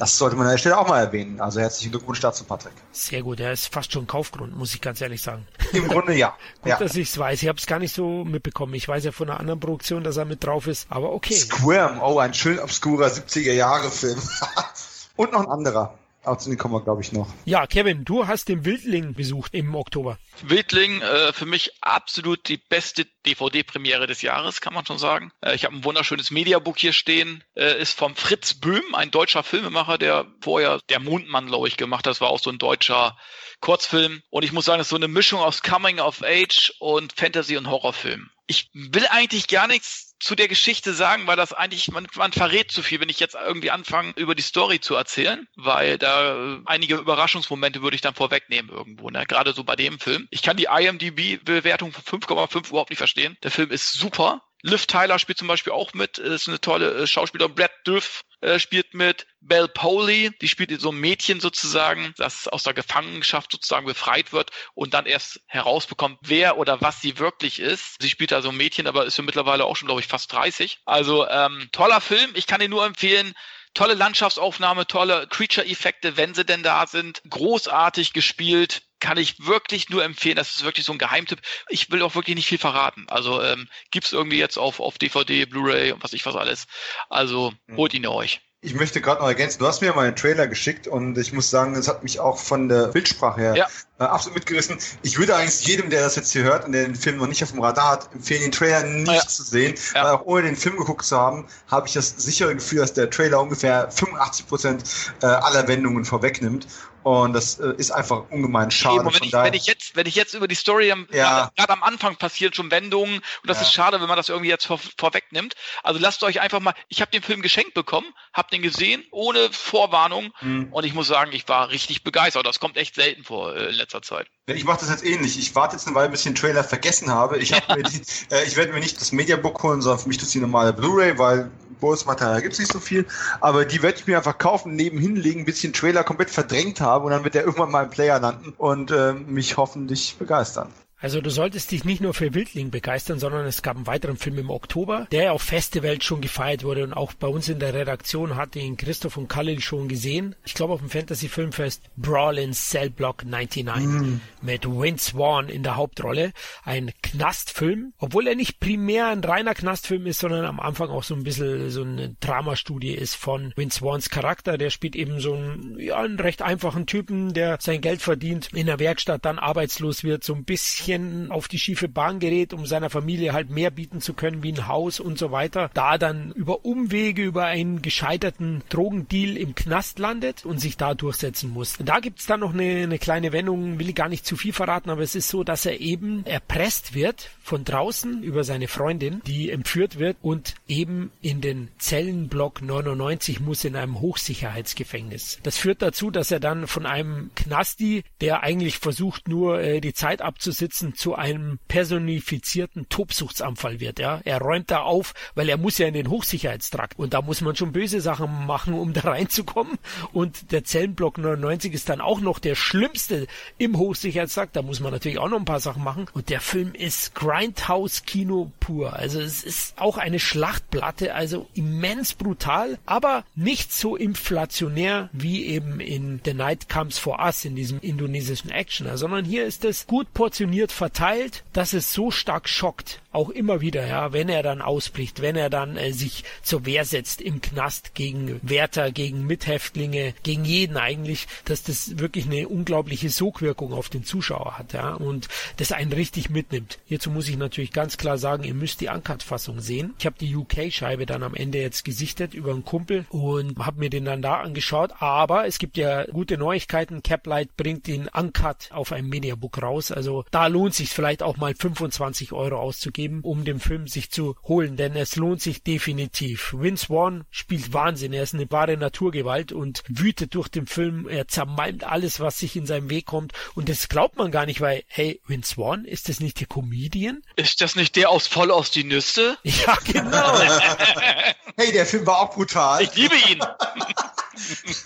[0.00, 1.40] Das sollte man an der Stelle auch mal erwähnen.
[1.40, 2.72] Also herzlichen Glückwunsch dazu, Patrick.
[2.90, 5.46] Sehr gut, er ist fast schon Kaufgrund, muss ich ganz ehrlich sagen.
[5.72, 6.34] Im Grunde ja.
[6.62, 6.78] gut, ja.
[6.80, 7.42] dass ich es weiß.
[7.42, 8.74] Ich habe es gar nicht so mitbekommen.
[8.74, 11.34] Ich weiß ja von einer anderen Produktion, dass er mit drauf ist, aber okay.
[11.34, 14.20] Squirm, oh, ein schön obskurer 70er-Jahre-Film.
[15.16, 15.98] Und noch ein anderer.
[16.24, 17.26] Aber zu denen kommen wir, glaube ich, noch.
[17.44, 20.18] Ja, Kevin, du hast den Wildling besucht im Oktober.
[20.42, 25.32] Wildling, äh, für mich absolut die beste DVD-Premiere des Jahres, kann man schon sagen.
[25.40, 27.42] Äh, ich habe ein wunderschönes Mediabook hier stehen.
[27.56, 32.06] Äh, ist vom Fritz Böhm, ein deutscher Filmemacher, der vorher der Mondmann, glaube ich, gemacht
[32.06, 32.12] hat.
[32.12, 33.16] Das war auch so ein deutscher
[33.62, 34.22] Kurzfilm.
[34.28, 37.56] Und ich muss sagen, es ist so eine Mischung aus Coming of Age und Fantasy
[37.56, 38.30] und Horrorfilm.
[38.46, 42.70] Ich will eigentlich gar nichts zu der Geschichte sagen, weil das eigentlich, man, man verrät
[42.70, 46.60] zu viel, wenn ich jetzt irgendwie anfange, über die Story zu erzählen, weil da äh,
[46.66, 49.24] einige Überraschungsmomente würde ich dann vorwegnehmen irgendwo, ne?
[49.26, 50.28] gerade so bei dem Film.
[50.30, 53.36] Ich kann die IMDb-Bewertung von 5,5 überhaupt nicht verstehen.
[53.42, 54.42] Der Film ist super.
[54.62, 57.54] Liv Tyler spielt zum Beispiel auch mit, ist eine tolle äh, Schauspielerin.
[57.54, 59.26] Brad Duff äh, spielt mit.
[59.40, 64.52] Belle Poley, die spielt so ein Mädchen sozusagen, das aus der Gefangenschaft sozusagen befreit wird
[64.74, 68.00] und dann erst herausbekommt, wer oder was sie wirklich ist.
[68.00, 70.32] Sie spielt da so ein Mädchen, aber ist ja mittlerweile auch schon, glaube ich, fast
[70.32, 70.78] 30.
[70.84, 72.30] Also ähm, toller Film.
[72.34, 73.34] Ich kann ihn nur empfehlen.
[73.74, 77.22] Tolle Landschaftsaufnahme, tolle Creature-Effekte, wenn sie denn da sind.
[77.28, 80.36] Großartig gespielt kann ich wirklich nur empfehlen.
[80.36, 81.40] Das ist wirklich so ein Geheimtipp.
[81.68, 83.04] Ich will auch wirklich nicht viel verraten.
[83.08, 86.66] Also ähm, gibt's irgendwie jetzt auf, auf DVD, Blu-ray und was ich was alles.
[87.10, 87.76] Also mhm.
[87.76, 88.40] holt ihn euch.
[88.64, 91.50] Ich möchte gerade noch ergänzen, du hast mir mal einen Trailer geschickt und ich muss
[91.50, 93.66] sagen, es hat mich auch von der Bildsprache her ja.
[93.98, 94.78] äh, absolut mitgerissen.
[95.02, 97.42] Ich würde eigentlich jedem, der das jetzt hier hört und der den Film noch nicht
[97.42, 99.26] auf dem Radar hat, empfehlen, den Trailer nicht ja.
[99.26, 100.04] zu sehen, ja.
[100.04, 103.10] weil auch ohne den Film geguckt zu haben, habe ich das sichere Gefühl, dass der
[103.10, 104.84] Trailer ungefähr 85 Prozent
[105.22, 106.68] äh, aller Wendungen vorwegnimmt.
[107.02, 109.00] Und das äh, ist einfach ungemein schade.
[109.00, 111.50] Eben, wenn, ich, wenn, ich, jetzt, wenn ich jetzt über die Story am, ja.
[111.56, 113.64] gerade am Anfang passiert schon Wendungen und das ja.
[113.64, 115.54] ist schade, wenn man das irgendwie jetzt vor, vorwegnimmt.
[115.82, 119.50] Also lasst euch einfach mal, ich habe den Film geschenkt bekommen, habe den gesehen, ohne
[119.52, 120.68] Vorwarnung mhm.
[120.72, 122.46] und ich muss sagen, ich war richtig begeistert.
[122.46, 124.28] Das kommt echt selten vor äh, in letzter Zeit.
[124.46, 125.38] Ich mache das jetzt ähnlich.
[125.38, 127.38] Ich warte jetzt eine Weile, bis ich den Trailer vergessen habe.
[127.38, 130.30] Ich, hab die, äh, ich werde mir nicht das Mediabook holen, sondern für mich das
[130.30, 131.50] die normale Blu-ray, weil
[131.82, 133.06] Bonusmaterial gibt es nicht so viel,
[133.40, 136.80] aber die werde ich mir einfach kaufen, nebenhin legen, bis ich den Trailer komplett verdrängt
[136.80, 140.68] habe und dann wird der irgendwann mal im Player landen und äh, mich hoffentlich begeistern.
[141.02, 144.38] Also du solltest dich nicht nur für Wildling begeistern, sondern es gab einen weiteren Film
[144.38, 148.36] im Oktober, der auf Festivals schon gefeiert wurde und auch bei uns in der Redaktion
[148.36, 150.36] hatte ihn Christoph und Khalil schon gesehen.
[150.44, 154.20] Ich glaube auf dem Fantasy Filmfest Brawl in Cell Block 99 mm.
[154.42, 156.32] mit Vince Swan in der Hauptrolle.
[156.62, 161.16] Ein Knastfilm, obwohl er nicht primär ein reiner Knastfilm ist, sondern am Anfang auch so
[161.16, 164.56] ein bisschen so eine Dramastudie ist von Vince Swans Charakter.
[164.56, 168.66] Der spielt eben so einen, ja, einen recht einfachen Typen, der sein Geld verdient, in
[168.66, 172.66] der Werkstatt dann arbeitslos wird, so ein bisschen bisschen auf die schiefe Bahn gerät, um
[172.66, 176.32] seiner Familie halt mehr bieten zu können wie ein Haus und so weiter, da dann
[176.32, 181.76] über Umwege, über einen gescheiterten Drogendeal im Knast landet und sich da durchsetzen muss.
[181.82, 184.90] Da gibt's dann noch eine, eine kleine Wendung, will ich gar nicht zu viel verraten,
[184.90, 189.50] aber es ist so, dass er eben erpresst wird von draußen über seine Freundin, die
[189.50, 195.38] entführt wird und eben in den Zellenblock 99 muss in einem Hochsicherheitsgefängnis.
[195.42, 199.94] Das führt dazu, dass er dann von einem Knasti, der eigentlich versucht nur äh, die
[199.94, 204.00] Zeit abzusitzen, Ganzen zu einem personifizierten Tobsuchtsanfall wird.
[204.00, 207.40] Ja, er räumt da auf, weil er muss ja in den Hochsicherheitstrakt und da muss
[207.40, 209.78] man schon böse Sachen machen, um da reinzukommen.
[210.12, 213.28] Und der Zellenblock 99 ist dann auch noch der schlimmste
[213.58, 214.56] im Hochsicherheitstrakt.
[214.56, 216.06] Da muss man natürlich auch noch ein paar Sachen machen.
[216.14, 218.94] Und der Film ist Grindhouse-Kino pur.
[218.94, 225.78] Also es ist auch eine Schlachtplatte, also immens brutal, aber nicht so inflationär wie eben
[225.78, 230.12] in The Night Comes for Us in diesem indonesischen Actioner, sondern hier ist es gut
[230.12, 235.20] portioniert verteilt, dass es so stark schockt, auch immer wieder, ja, wenn er dann ausbricht,
[235.20, 240.44] wenn er dann äh, sich zur Wehr setzt im Knast gegen Wärter, gegen Mithäftlinge, gegen
[240.44, 245.28] jeden eigentlich, dass das wirklich eine unglaubliche Sogwirkung auf den Zuschauer hat, ja, und
[245.58, 246.78] das einen richtig mitnimmt.
[246.86, 249.94] Hierzu muss ich natürlich ganz klar sagen, ihr müsst die Uncut-Fassung sehen.
[249.98, 253.90] Ich habe die UK-Scheibe dann am Ende jetzt gesichtet über einen Kumpel und habe mir
[253.90, 257.02] den dann da angeschaut, aber es gibt ja gute Neuigkeiten.
[257.02, 261.54] Caplight bringt den Uncut auf einem Mediabook raus, also da lohnt sich vielleicht auch mal
[261.54, 266.54] 25 Euro auszugeben, um den Film sich zu holen, denn es lohnt sich definitiv.
[266.56, 271.26] Vince Vaughn spielt Wahnsinn, er ist eine wahre Naturgewalt und wütet durch den Film, er
[271.26, 274.84] zermalmt alles, was sich in seinem Weg kommt und das glaubt man gar nicht, weil,
[274.86, 277.22] hey, Vince Vaughn, ist das nicht der Comedian?
[277.36, 279.36] Ist das nicht der aus Voll aus die Nüsse?
[279.42, 280.38] Ja, genau.
[281.56, 282.82] hey, der Film war auch brutal.
[282.82, 283.40] Ich liebe ihn.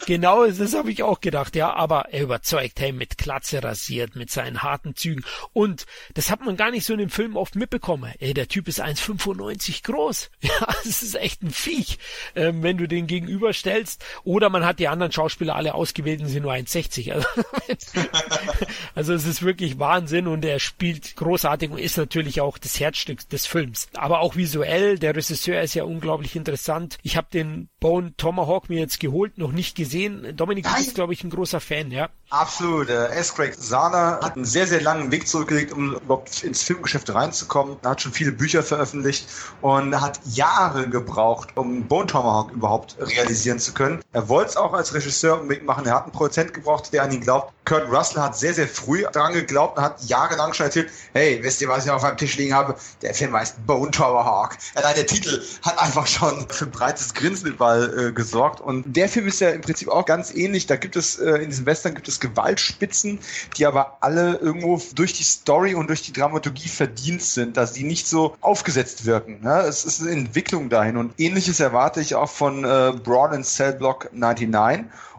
[0.06, 4.30] genau, das habe ich auch gedacht, ja, aber er überzeugt, hey, mit Klatze rasiert, mit
[4.30, 5.24] seinen harten Zügen.
[5.52, 8.12] Und das hat man gar nicht so in dem Film oft mitbekommen.
[8.18, 10.30] Ey, der Typ ist 1,95 groß.
[10.46, 11.98] Ja, das ist echt ein Viech,
[12.36, 14.04] ähm, wenn du den gegenüberstellst.
[14.22, 17.12] Oder man hat die anderen Schauspieler alle ausgewählt und sind nur 1,60.
[17.12, 17.26] Also,
[18.94, 23.28] also es ist wirklich Wahnsinn und er spielt großartig und ist natürlich auch das Herzstück
[23.28, 23.88] des Films.
[23.94, 26.98] Aber auch visuell, der Regisseur ist ja unglaublich interessant.
[27.02, 30.36] Ich habe den Bone Tomahawk mir jetzt geholt, noch nicht gesehen.
[30.36, 32.08] Dominik, du bist, glaube ich, ein großer Fan, ja?
[32.30, 32.88] Absolut.
[32.88, 33.34] Äh, S.
[33.34, 37.76] Craig Sana hat einen sehr, sehr langen Weg zurückgelegt, um überhaupt ins Filmgeschäft reinzukommen.
[37.82, 39.28] Er hat schon viele Bücher veröffentlicht
[39.60, 44.00] und hat Jahre gebraucht, um Bone Tomahawk überhaupt realisieren zu können.
[44.12, 45.86] Er wollte es auch als Regisseur unbedingt machen.
[45.86, 47.52] Er hat einen Produzent gebraucht, der an ihn glaubt.
[47.64, 51.60] Kurt Russell hat sehr, sehr früh daran geglaubt und hat jahrelang schon erzählt, hey, wisst
[51.60, 52.76] ihr, was ich auf meinem Tisch liegen habe?
[53.02, 54.56] Der Film heißt Bone Tomahawk.
[54.74, 58.60] Allein der Titel hat einfach schon für ein breites Grinsen überall äh, gesorgt.
[58.60, 60.66] Und der Film ist ja im Prinzip auch ganz ähnlich.
[60.66, 63.18] Da gibt es, äh, in diesem Western gibt es Gewaltspitzen,
[63.56, 67.84] die aber alle irgendwo durch die Story und durch die Dramaturgie verdient sind, dass sie
[67.84, 69.40] nicht so aufgesetzt wirken.
[69.42, 69.60] Ne?
[69.60, 73.72] Es ist eine Entwicklung dahin und ähnliches erwarte ich auch von äh, Brawl and Cell
[73.72, 74.48] Block 99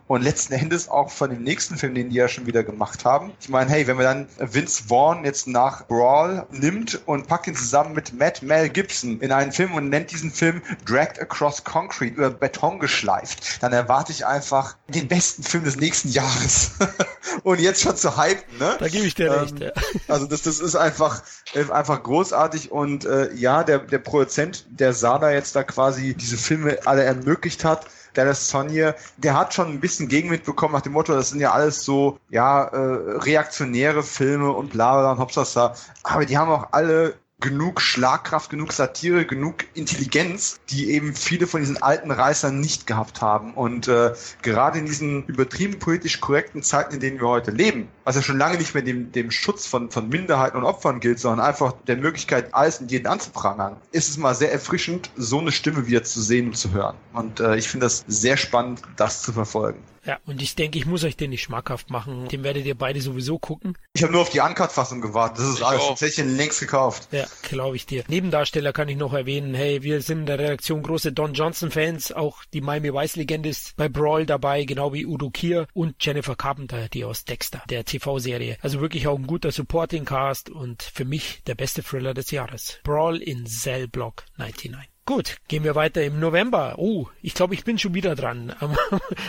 [0.08, 3.34] und letzten Endes auch von dem nächsten Film, den die ja schon wieder gemacht haben.
[3.42, 7.56] Ich meine, hey, wenn man dann Vince Vaughn jetzt nach Brawl nimmt und packt ihn
[7.56, 12.16] zusammen mit Matt Mel Gibson in einen Film und nennt diesen Film Dragged Across Concrete
[12.16, 16.72] über Beton geschleift, dann erwarte ich einfach den besten Film des nächsten Jahres.
[17.44, 18.78] und jetzt schon zu hypen, ne?
[18.80, 19.72] Da gebe ich dir ähm, recht, ja.
[20.08, 21.22] Also das, das ist einfach,
[21.54, 26.38] äh, einfach großartig und äh, ja, der, der Produzent, der Sada jetzt da quasi diese
[26.38, 27.86] Filme alle ermöglicht hat,
[28.18, 31.52] Dallas Sonnier, der hat schon ein bisschen Gegenwind bekommen nach dem Motto, das sind ja
[31.52, 35.76] alles so, ja, äh, reaktionäre Filme und bla bla und Hopsasa.
[36.04, 41.62] Aber die haben auch alle genug Schlagkraft, genug Satire, genug Intelligenz, die eben viele von
[41.62, 43.54] diesen alten Reißern nicht gehabt haben.
[43.54, 48.16] Und äh, gerade in diesen übertrieben politisch korrekten Zeiten, in denen wir heute leben, was
[48.16, 51.46] ja schon lange nicht mehr dem, dem Schutz von, von Minderheiten und Opfern gilt, sondern
[51.46, 55.86] einfach der Möglichkeit, alles und jeden anzuprangern, ist es mal sehr erfrischend, so eine Stimme
[55.86, 56.96] wieder zu sehen und zu hören.
[57.14, 59.84] Und äh, ich finde das sehr spannend, das zu verfolgen.
[60.08, 62.30] Ja, und ich denke, ich muss euch den nicht schmackhaft machen.
[62.30, 63.78] Den werdet ihr beide sowieso gucken.
[63.94, 65.40] Ich habe nur auf die Uncut-Fassung gewartet.
[65.40, 65.82] Das ist ich alles.
[65.82, 65.92] Auch.
[65.92, 67.10] Das hätte ich längst gekauft.
[67.12, 68.06] Ja, glaube ich dir.
[68.08, 69.54] Nebendarsteller kann ich noch erwähnen.
[69.54, 72.14] Hey, wir sind in der Redaktion große Don Johnson-Fans.
[72.14, 76.88] Auch die Miami Vice-Legende ist bei Brawl dabei, genau wie Udo Kier und Jennifer Carpenter,
[76.88, 78.58] die aus Dexter, der TV-Serie.
[78.62, 82.80] Also wirklich auch ein guter Supporting-Cast und für mich der beste Thriller des Jahres.
[82.84, 84.97] Brawl in Cell Block 99.
[85.08, 86.76] Gut, gehen wir weiter im November.
[86.78, 88.54] Oh, ich glaube, ich bin schon wieder dran.
[88.60, 88.76] Am,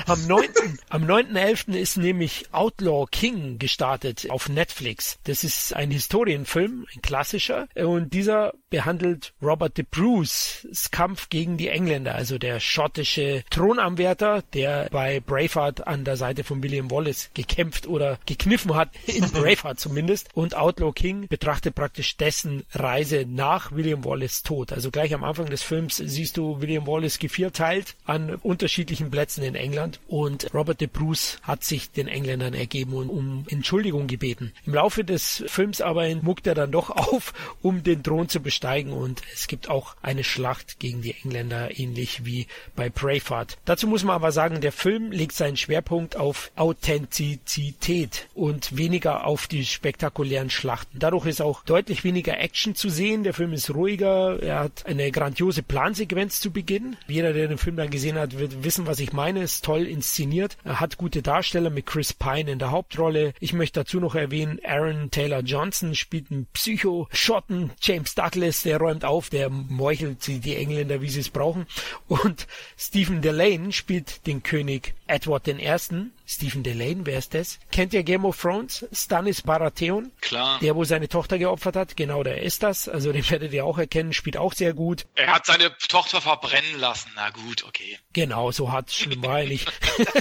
[0.07, 0.45] am 9.
[0.89, 1.73] am 9.11.
[1.75, 5.21] ist nämlich Outlaw King gestartet auf Netflix.
[5.23, 7.69] Das ist ein Historienfilm, ein klassischer.
[7.77, 14.89] Und dieser behandelt Robert de Bruce's Kampf gegen die Engländer, also der schottische Thronanwärter, der
[14.91, 20.29] bei Braveheart an der Seite von William Wallace gekämpft oder gekniffen hat, in Braveheart zumindest.
[20.35, 24.73] Und Outlaw King betrachtet praktisch dessen Reise nach William Wallace Tod.
[24.73, 29.55] Also gleich am Anfang des Films siehst du William Wallace gevierteilt an unterschiedlichen Plätzen in
[29.55, 34.53] England und Robert de Bruce hat sich den Engländern ergeben und um Entschuldigung gebeten.
[34.67, 37.33] Im Laufe des Films aber muckt er dann doch auf,
[37.63, 42.25] um den Thron zu besteigen und es gibt auch eine Schlacht gegen die Engländer, ähnlich
[42.25, 43.57] wie bei Braveheart.
[43.65, 49.47] Dazu muss man aber sagen, der Film legt seinen Schwerpunkt auf Authentizität und weniger auf
[49.47, 50.99] die spektakulären Schlachten.
[50.99, 53.23] Dadurch ist auch deutlich weniger Action zu sehen.
[53.23, 56.97] Der Film ist ruhiger, er hat eine grandiose Plansequenz zu Beginn.
[57.07, 59.43] Jeder, der den Film dann gesehen hat, wird wissen, was ich meine.
[59.43, 60.57] Ist toll inszeniert.
[60.65, 63.35] Er hat gute Darsteller mit Chris Pine in der Hauptrolle.
[63.39, 67.71] Ich möchte dazu noch erwähnen, Aaron Taylor Johnson spielt einen Psycho-Schotten.
[67.81, 68.17] James
[68.49, 71.67] Douglas, der räumt auf, der meuchelt die Engländer, wie sie es brauchen.
[72.07, 72.47] Und
[72.79, 76.11] Stephen Delane spielt den König Edward I.
[76.31, 77.59] Stephen Delane, wer ist das?
[77.73, 78.87] Kennt ihr Game of Thrones?
[78.93, 80.13] Stannis Baratheon?
[80.21, 80.59] Klar.
[80.61, 81.97] Der, wo seine Tochter geopfert hat?
[81.97, 82.87] Genau, der ist das.
[82.87, 85.07] Also den werdet ihr auch erkennen, spielt auch sehr gut.
[85.15, 87.11] Er hat seine Tochter verbrennen lassen.
[87.17, 87.99] Na gut, okay.
[88.13, 89.73] Genau, so hat schlimm war er nicht.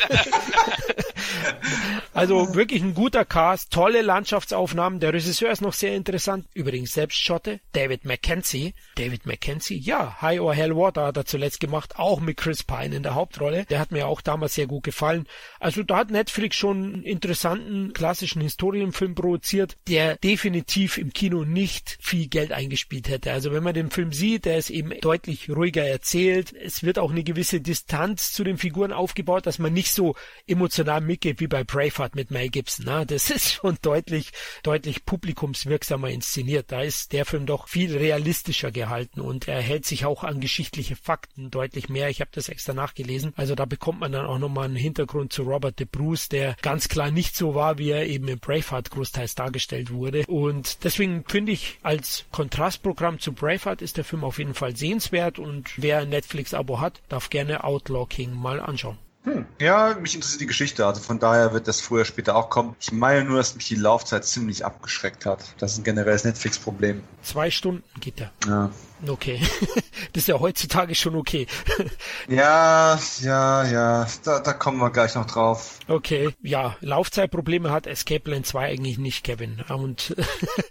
[2.13, 5.01] also wirklich ein guter Cast, tolle Landschaftsaufnahmen.
[5.01, 6.47] Der Regisseur ist noch sehr interessant.
[6.53, 8.73] Übrigens selbst Schotte, David Mackenzie.
[8.95, 12.95] David Mackenzie, ja, High or Hell Water hat er zuletzt gemacht, auch mit Chris Pine
[12.95, 13.65] in der Hauptrolle.
[13.65, 15.27] Der hat mir auch damals sehr gut gefallen.
[15.59, 21.97] Also da hat Netflix schon einen interessanten klassischen Historienfilm produziert, der definitiv im Kino nicht
[21.99, 23.31] viel Geld eingespielt hätte.
[23.31, 26.53] Also wenn man den Film sieht, der ist eben deutlich ruhiger erzählt.
[26.53, 30.15] Es wird auch eine gewisse Distanz zu den Figuren aufgebaut, dass man nicht so
[30.45, 32.85] emotional mitgeht wie bei Braveheart mit Mel Gibson.
[32.87, 36.71] Na, das ist schon deutlich, deutlich publikumswirksamer inszeniert.
[36.71, 40.95] Da ist der Film doch viel realistischer gehalten und er hält sich auch an geschichtliche
[40.95, 42.09] Fakten deutlich mehr.
[42.09, 43.33] Ich habe das extra nachgelesen.
[43.35, 46.87] Also da bekommt man dann auch nochmal einen Hintergrund zu Robert de Bruce, der ganz
[46.87, 50.25] klar nicht so war, wie er eben in Braveheart großteils dargestellt wurde.
[50.27, 55.39] Und deswegen finde ich, als Kontrastprogramm zu Braveheart ist der Film auf jeden Fall sehenswert
[55.39, 58.97] und wer ein Netflix-Abo hat, darf gerne Outlaw King mal anschauen.
[59.27, 59.45] Hm.
[59.59, 60.85] Ja, mich interessiert die Geschichte.
[60.85, 62.77] Also von daher wird das früher später auch kommen.
[62.79, 65.53] Ich meine nur, dass mich die Laufzeit ziemlich abgeschreckt hat.
[65.57, 67.03] Das ist ein generelles Netflix-Problem.
[67.23, 68.31] Zwei Stunden geht der.
[68.47, 68.71] Ja.
[69.05, 69.39] Okay.
[70.13, 71.45] das ist ja heutzutage schon okay.
[72.27, 74.07] ja, ja, ja.
[74.23, 75.79] Da, da kommen wir gleich noch drauf.
[75.87, 76.29] Okay.
[76.41, 79.63] Ja, Laufzeitprobleme hat Escape Plan 2 eigentlich nicht, Kevin.
[79.69, 80.15] Und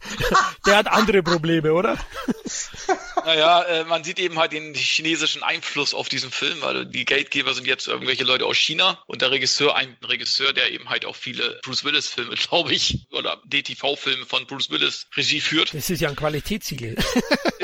[0.67, 1.97] der hat andere Probleme, oder?
[3.25, 7.55] Naja, äh, man sieht eben halt den chinesischen Einfluss auf diesen Film, weil die Geldgeber
[7.55, 11.17] sind jetzt irgendwelche Leute aus China und der Regisseur, ein Regisseur, der eben halt auch
[11.17, 15.75] viele Bruce Willis Filme, glaube ich, oder DTV-Filme von Bruce Willis Regie führt.
[15.75, 16.97] Das ist ja ein Qualitätssiegel.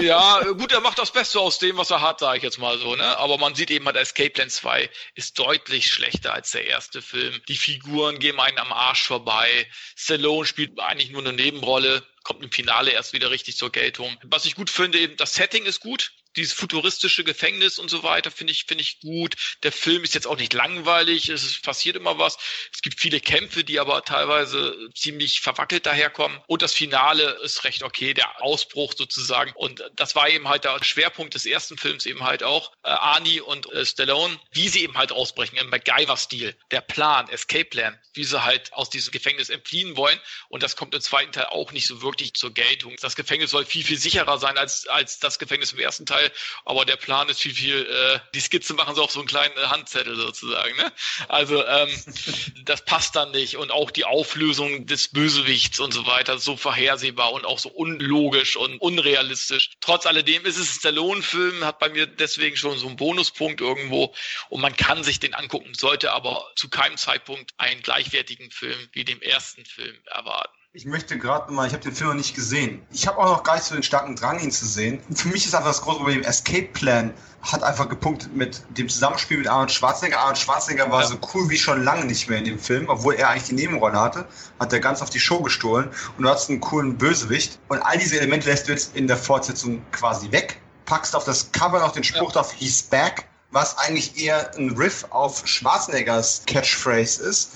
[0.00, 2.78] ja, gut, er macht das Beste aus dem, was er hat, sage ich jetzt mal
[2.78, 3.18] so, ne?
[3.18, 7.40] Aber man sieht eben halt, Escape Plan 2 ist deutlich schlechter als der erste Film.
[7.48, 9.68] Die Figuren gehen einen am Arsch vorbei.
[9.96, 14.16] Stallone spielt eigentlich nur eine Nebenrolle kommt im Finale erst wieder richtig zur Geltung.
[14.22, 18.30] Was ich gut finde, eben das Setting ist gut dieses futuristische Gefängnis und so weiter
[18.30, 19.34] finde ich, finde ich gut.
[19.62, 22.38] Der Film ist jetzt auch nicht langweilig, es passiert immer was.
[22.72, 26.40] Es gibt viele Kämpfe, die aber teilweise ziemlich verwackelt daherkommen.
[26.46, 29.52] Und das Finale ist recht okay, der Ausbruch sozusagen.
[29.54, 32.72] Und das war eben halt der Schwerpunkt des ersten Films eben halt auch.
[32.82, 36.56] Äh, Arnie und äh, Stallone, wie sie eben halt ausbrechen im MacGyver-Stil.
[36.70, 40.18] Der Plan, Escape Plan, wie sie halt aus diesem Gefängnis entfliehen wollen.
[40.48, 42.94] Und das kommt im zweiten Teil auch nicht so wirklich zur Geltung.
[43.00, 46.21] Das Gefängnis soll viel, viel sicherer sein als, als das Gefängnis im ersten Teil.
[46.22, 46.32] Teil,
[46.64, 49.56] aber der Plan ist viel, viel, äh, die Skizze machen sie auf so einen kleinen
[49.56, 50.76] äh, Handzettel sozusagen.
[50.76, 50.92] Ne?
[51.28, 51.88] Also ähm,
[52.64, 57.32] das passt dann nicht und auch die Auflösung des Bösewichts und so weiter so vorhersehbar
[57.32, 59.70] und auch so unlogisch und unrealistisch.
[59.80, 64.14] Trotz alledem ist es ein Stallone-Film, hat bei mir deswegen schon so einen Bonuspunkt irgendwo
[64.48, 69.04] und man kann sich den angucken, sollte aber zu keinem Zeitpunkt einen gleichwertigen Film wie
[69.04, 70.61] dem ersten Film erwarten.
[70.74, 72.80] Ich möchte gerade mal, ich habe den Film noch nicht gesehen.
[72.92, 75.02] Ich habe auch noch gar nicht so den starken Drang, ihn zu sehen.
[75.14, 77.12] Für mich ist einfach das große Problem, Escape Plan
[77.42, 80.18] hat einfach gepunktet mit dem Zusammenspiel mit Arnold Schwarzenegger.
[80.20, 81.08] Arnold Schwarzenegger war ja.
[81.08, 84.00] so cool wie schon lange nicht mehr in dem Film, obwohl er eigentlich die Nebenrolle
[84.00, 84.24] hatte,
[84.58, 87.58] hat er ganz auf die Show gestohlen und du hast einen coolen Bösewicht.
[87.68, 91.52] Und all diese Elemente lässt du jetzt in der Fortsetzung quasi weg, packst auf das
[91.52, 92.40] Cover noch den Spruch ja.
[92.40, 97.50] drauf, he's back, was eigentlich eher ein Riff auf Schwarzeneggers Catchphrase ist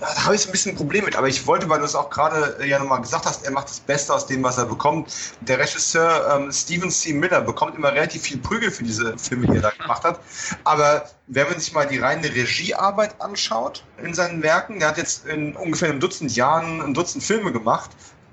[0.00, 1.16] da habe ich ein bisschen ein Problem mit.
[1.16, 3.68] Aber ich wollte, weil du es auch gerade äh, ja nochmal gesagt hast, er macht
[3.68, 5.12] das Beste aus dem, was er bekommt.
[5.40, 7.12] Der Regisseur ähm, Stephen C.
[7.12, 10.20] Miller bekommt immer relativ viel Prügel für diese Filme, die er da gemacht hat.
[10.64, 15.26] Aber wenn man sich mal die reine Regiearbeit anschaut in seinen Werken, der hat jetzt
[15.26, 17.90] in ungefähr einem Dutzend Jahren ein Dutzend Filme gemacht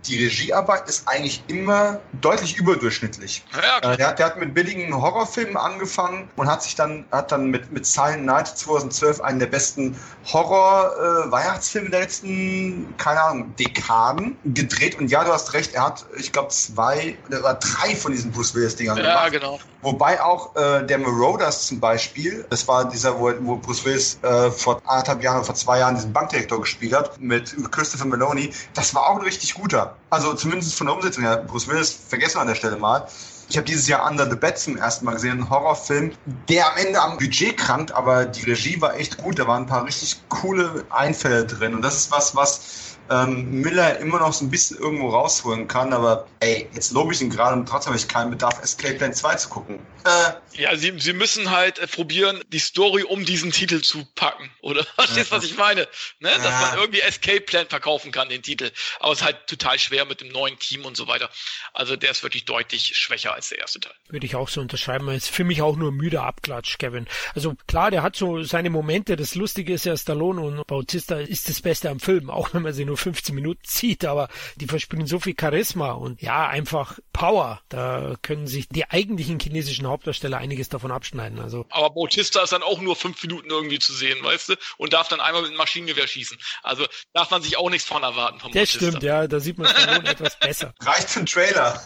[0.08, 3.44] die Regiearbeit ist eigentlich immer deutlich überdurchschnittlich.
[3.54, 7.32] Ja, äh, der, hat, der, hat mit billigen Horrorfilmen angefangen und hat sich dann, hat
[7.32, 9.98] dann mit, mit Silent Night 2012 einen der besten
[10.32, 14.98] Horror-Weihnachtsfilme äh, der letzten, keine Ahnung, Dekaden gedreht.
[15.00, 18.54] Und ja, du hast recht, er hat, ich glaube, zwei oder drei von diesen Bruce
[18.56, 19.24] Willis-Dingern ja, gemacht.
[19.24, 19.60] Ja, genau.
[19.82, 24.50] Wobei auch äh, der Marauders zum Beispiel, das war dieser, wo, wo Bruce Willis äh,
[24.50, 28.96] vor anderthalb Jahren oder vor zwei Jahren diesen Bankdirektor gespielt hat, mit Christopher Meloni, das
[28.96, 29.95] war auch ein richtig guter.
[30.10, 31.38] Also zumindest von der Umsetzung her.
[31.38, 33.08] Bruce Willis vergessen wir an der Stelle mal.
[33.48, 36.14] Ich habe dieses Jahr Under the Bed zum ersten Mal gesehen, einen Horrorfilm,
[36.50, 39.38] der am Ende am Budget krankt, aber die Regie war echt gut.
[39.38, 41.76] Da waren ein paar richtig coole Einfälle drin.
[41.76, 45.94] Und das ist was, was ähm, Miller immer noch so ein bisschen irgendwo rausholen kann.
[45.94, 49.14] Aber ey, jetzt lobe ich ihn gerade und trotzdem habe ich keinen Bedarf, Escape Plan
[49.14, 49.80] 2 zu gucken.
[50.06, 54.52] Äh, ja, sie, sie müssen halt äh, probieren, die Story um diesen Titel zu packen.
[54.62, 55.82] Oder verstehst du, was ich meine?
[56.20, 56.30] Ne?
[56.30, 56.62] Dass ja.
[56.62, 58.72] man irgendwie Escape Plan verkaufen kann, den Titel.
[59.00, 61.30] Aber es ist halt total schwer mit dem neuen Team und so weiter.
[61.74, 63.94] Also der ist wirklich deutlich schwächer als der erste Teil.
[64.10, 65.10] Würde ich auch so unterschreiben.
[65.10, 67.08] Ist für mich auch nur müder Abklatsch, Kevin.
[67.34, 69.16] Also klar, der hat so seine Momente.
[69.16, 72.74] Das Lustige ist ja, Stallone und Bautista ist das Beste am Film, auch wenn man
[72.74, 76.98] sie nur nur 15 Minuten zieht, aber die verspüren so viel Charisma und ja, einfach
[77.12, 77.62] Power.
[77.70, 81.40] Da können sich die eigentlichen chinesischen Hauptdarsteller einiges davon abschneiden.
[81.40, 81.66] Also.
[81.70, 84.56] Aber Bautista ist dann auch nur fünf Minuten irgendwie zu sehen, weißt du?
[84.78, 86.38] Und darf dann einmal mit einem Maschinengewehr schießen.
[86.64, 88.88] Also darf man sich auch nichts von erwarten vom Das Bautista.
[88.88, 90.74] stimmt, ja, da sieht man Stallone etwas besser.
[90.82, 91.82] Reicht für einen Trailer.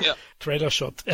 [0.00, 0.14] ja.
[0.40, 1.04] Trailer-Shot.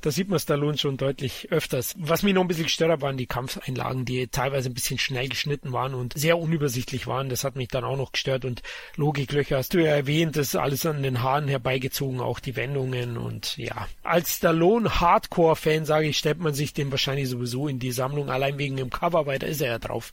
[0.00, 1.94] da sieht man Stallone schon deutlich öfters.
[1.98, 5.28] Was mich noch ein bisschen gestört hat, waren die Kampfeinlagen, die teilweise ein bisschen schnell
[5.28, 7.28] geschnitten waren und sehr unübersichtlich waren.
[7.28, 8.62] Das hat mich dann auch noch gestört und
[9.00, 13.16] Logiklöcher hast du ja erwähnt, das ist alles an den Haaren herbeigezogen, auch die Wendungen
[13.16, 13.88] und ja.
[14.02, 18.58] Als Stallone Hardcore-Fan, sage ich, stellt man sich den wahrscheinlich sowieso in die Sammlung, allein
[18.58, 20.12] wegen dem Cover, weil da ist er ja drauf.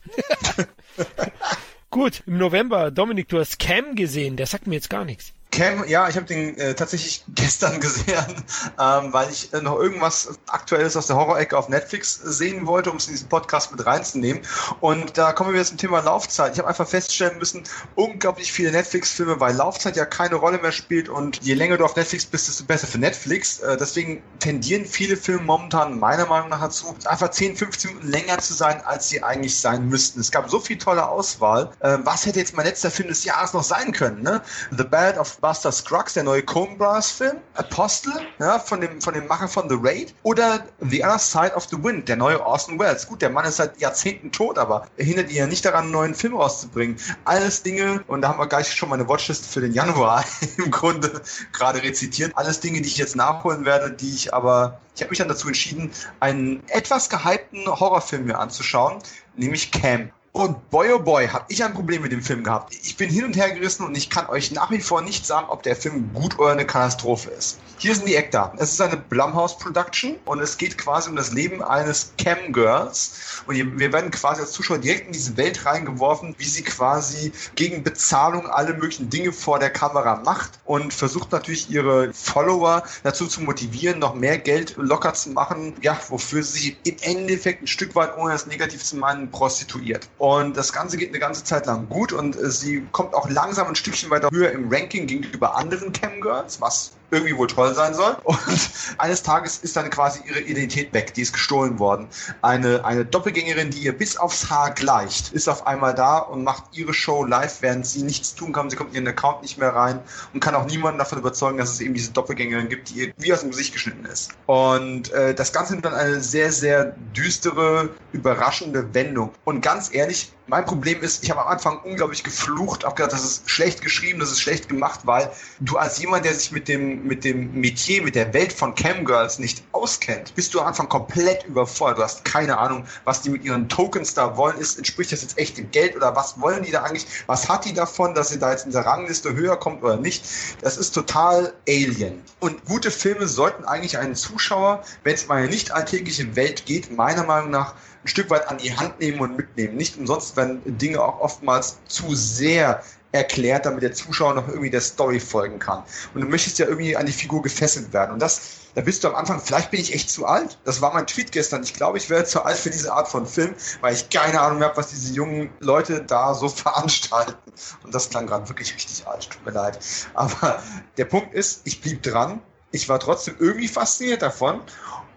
[1.90, 5.34] Gut, im November, Dominik, du hast Cam gesehen, der sagt mir jetzt gar nichts.
[5.50, 8.44] Cam, ja, ich habe den äh, tatsächlich gestern gesehen,
[8.78, 12.98] ähm, weil ich äh, noch irgendwas Aktuelles aus der Horror-Ecke auf Netflix sehen wollte, um
[12.98, 14.42] es in diesen Podcast mit reinzunehmen.
[14.80, 16.52] Und da kommen wir wieder zum Thema Laufzeit.
[16.52, 17.64] Ich habe einfach feststellen müssen,
[17.94, 21.96] unglaublich viele Netflix-Filme, weil Laufzeit ja keine Rolle mehr spielt und je länger du auf
[21.96, 23.60] Netflix bist, desto besser für Netflix.
[23.60, 28.38] Äh, deswegen tendieren viele Filme momentan meiner Meinung nach dazu, einfach 10, 15 Minuten länger
[28.38, 30.20] zu sein, als sie eigentlich sein müssten.
[30.20, 31.70] Es gab so viel tolle Auswahl.
[31.80, 34.22] Äh, was hätte jetzt mein letzter Film des Jahres noch sein können?
[34.22, 34.42] Ne?
[34.76, 39.48] The Bad of Buster Scruggs, der neue Coen-Bras-Film, Apostle, ja, von dem, von dem Macher
[39.48, 43.06] von The Raid, oder The Other Side of the Wind, der neue Orson Welles.
[43.06, 45.92] Gut, der Mann ist seit Jahrzehnten tot, aber er hindert ihn ja nicht daran, einen
[45.92, 46.96] neuen Film rauszubringen.
[47.24, 50.24] Alles Dinge, und da haben wir gleich schon meine Watchlist für den Januar
[50.56, 52.32] im Grunde gerade rezitiert.
[52.34, 55.46] Alles Dinge, die ich jetzt nachholen werde, die ich aber, ich habe mich dann dazu
[55.46, 58.98] entschieden, einen etwas gehypten Horrorfilm mir anzuschauen,
[59.36, 60.12] nämlich Camp.
[60.32, 62.74] Und boy oh boy, habe ich ein Problem mit dem Film gehabt.
[62.82, 65.48] Ich bin hin und her gerissen und ich kann euch nach wie vor nicht sagen,
[65.48, 67.58] ob der Film gut oder eine Katastrophe ist.
[67.80, 68.58] Hier sind die Eckdaten.
[68.58, 73.42] Es ist eine Blumhouse Production und es geht quasi um das Leben eines Cam Girls.
[73.46, 77.84] Und wir werden quasi als Zuschauer direkt in diese Welt reingeworfen, wie sie quasi gegen
[77.84, 83.42] Bezahlung alle möglichen Dinge vor der Kamera macht und versucht natürlich ihre Follower dazu zu
[83.42, 87.94] motivieren, noch mehr Geld locker zu machen, ja, wofür sie sich im Endeffekt ein Stück
[87.94, 90.08] weit, ohne das negativ zu meinen, prostituiert.
[90.18, 93.76] Und das Ganze geht eine ganze Zeit lang gut und sie kommt auch langsam ein
[93.76, 96.20] Stückchen weiter höher im Ranking gegenüber anderen Cam
[96.58, 98.16] was irgendwie wohl toll sein soll.
[98.24, 102.08] Und eines Tages ist dann quasi ihre Identität weg, die ist gestohlen worden.
[102.42, 106.64] Eine, eine Doppelgängerin, die ihr bis aufs Haar gleicht, ist auf einmal da und macht
[106.72, 108.70] ihre Show live, während sie nichts tun kann.
[108.70, 110.00] Sie kommt in ihren Account nicht mehr rein
[110.32, 113.32] und kann auch niemanden davon überzeugen, dass es eben diese Doppelgängerin gibt, die ihr wie
[113.32, 114.30] aus dem Gesicht geschnitten ist.
[114.46, 119.32] Und äh, das Ganze nimmt dann eine sehr, sehr düstere, überraschende Wendung.
[119.44, 123.24] Und ganz ehrlich, mein Problem ist, ich habe am Anfang unglaublich geflucht, habe gedacht, das
[123.24, 125.30] ist schlecht geschrieben, das ist schlecht gemacht, weil
[125.60, 129.38] du als jemand, der sich mit dem, mit dem Metier, mit der Welt von Camgirls
[129.38, 131.98] nicht auskennt, bist du am Anfang komplett überfordert.
[131.98, 134.58] Du hast keine Ahnung, was die mit ihren Tokens da wollen.
[134.58, 137.06] Ist, entspricht das jetzt echt dem Geld oder was wollen die da eigentlich?
[137.26, 140.24] Was hat die davon, dass sie da jetzt in der Rangliste höher kommt oder nicht?
[140.62, 142.22] Das ist total alien.
[142.40, 146.96] Und gute Filme sollten eigentlich einen Zuschauer, wenn es mal eine nicht alltägliche Welt geht,
[146.96, 147.74] meiner Meinung nach
[148.08, 149.76] ein Stück weit an die Hand nehmen und mitnehmen.
[149.76, 152.82] Nicht umsonst werden Dinge auch oftmals zu sehr
[153.12, 155.82] erklärt, damit der Zuschauer noch irgendwie der Story folgen kann.
[156.14, 158.12] Und du möchtest ja irgendwie an die Figur gefesselt werden.
[158.12, 158.40] Und das,
[158.74, 160.58] da bist du am Anfang, vielleicht bin ich echt zu alt.
[160.64, 161.62] Das war mein Tweet gestern.
[161.62, 164.62] Ich glaube, ich wäre zu alt für diese Art von Film, weil ich keine Ahnung
[164.62, 167.52] habe, was diese jungen Leute da so veranstalten.
[167.84, 169.28] Und das klang gerade wirklich richtig alt.
[169.28, 169.78] Tut mir leid.
[170.14, 170.62] Aber
[170.96, 172.40] der Punkt ist, ich blieb dran.
[172.70, 174.60] Ich war trotzdem irgendwie fasziniert davon.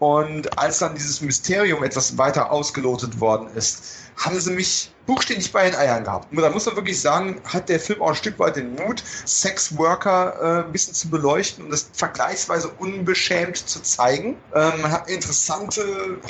[0.02, 3.84] Und als dann dieses Mysterium etwas weiter ausgelotet worden ist,
[4.18, 6.32] haben sie mich buchstäblich bei den Eiern gehabt.
[6.32, 9.04] Und da muss man wirklich sagen, hat der Film auch ein Stück weit den Mut,
[9.28, 14.38] Sexworker äh, ein bisschen zu beleuchten und das vergleichsweise unbeschämt zu zeigen.
[14.56, 15.86] Ähm, man hat eine interessante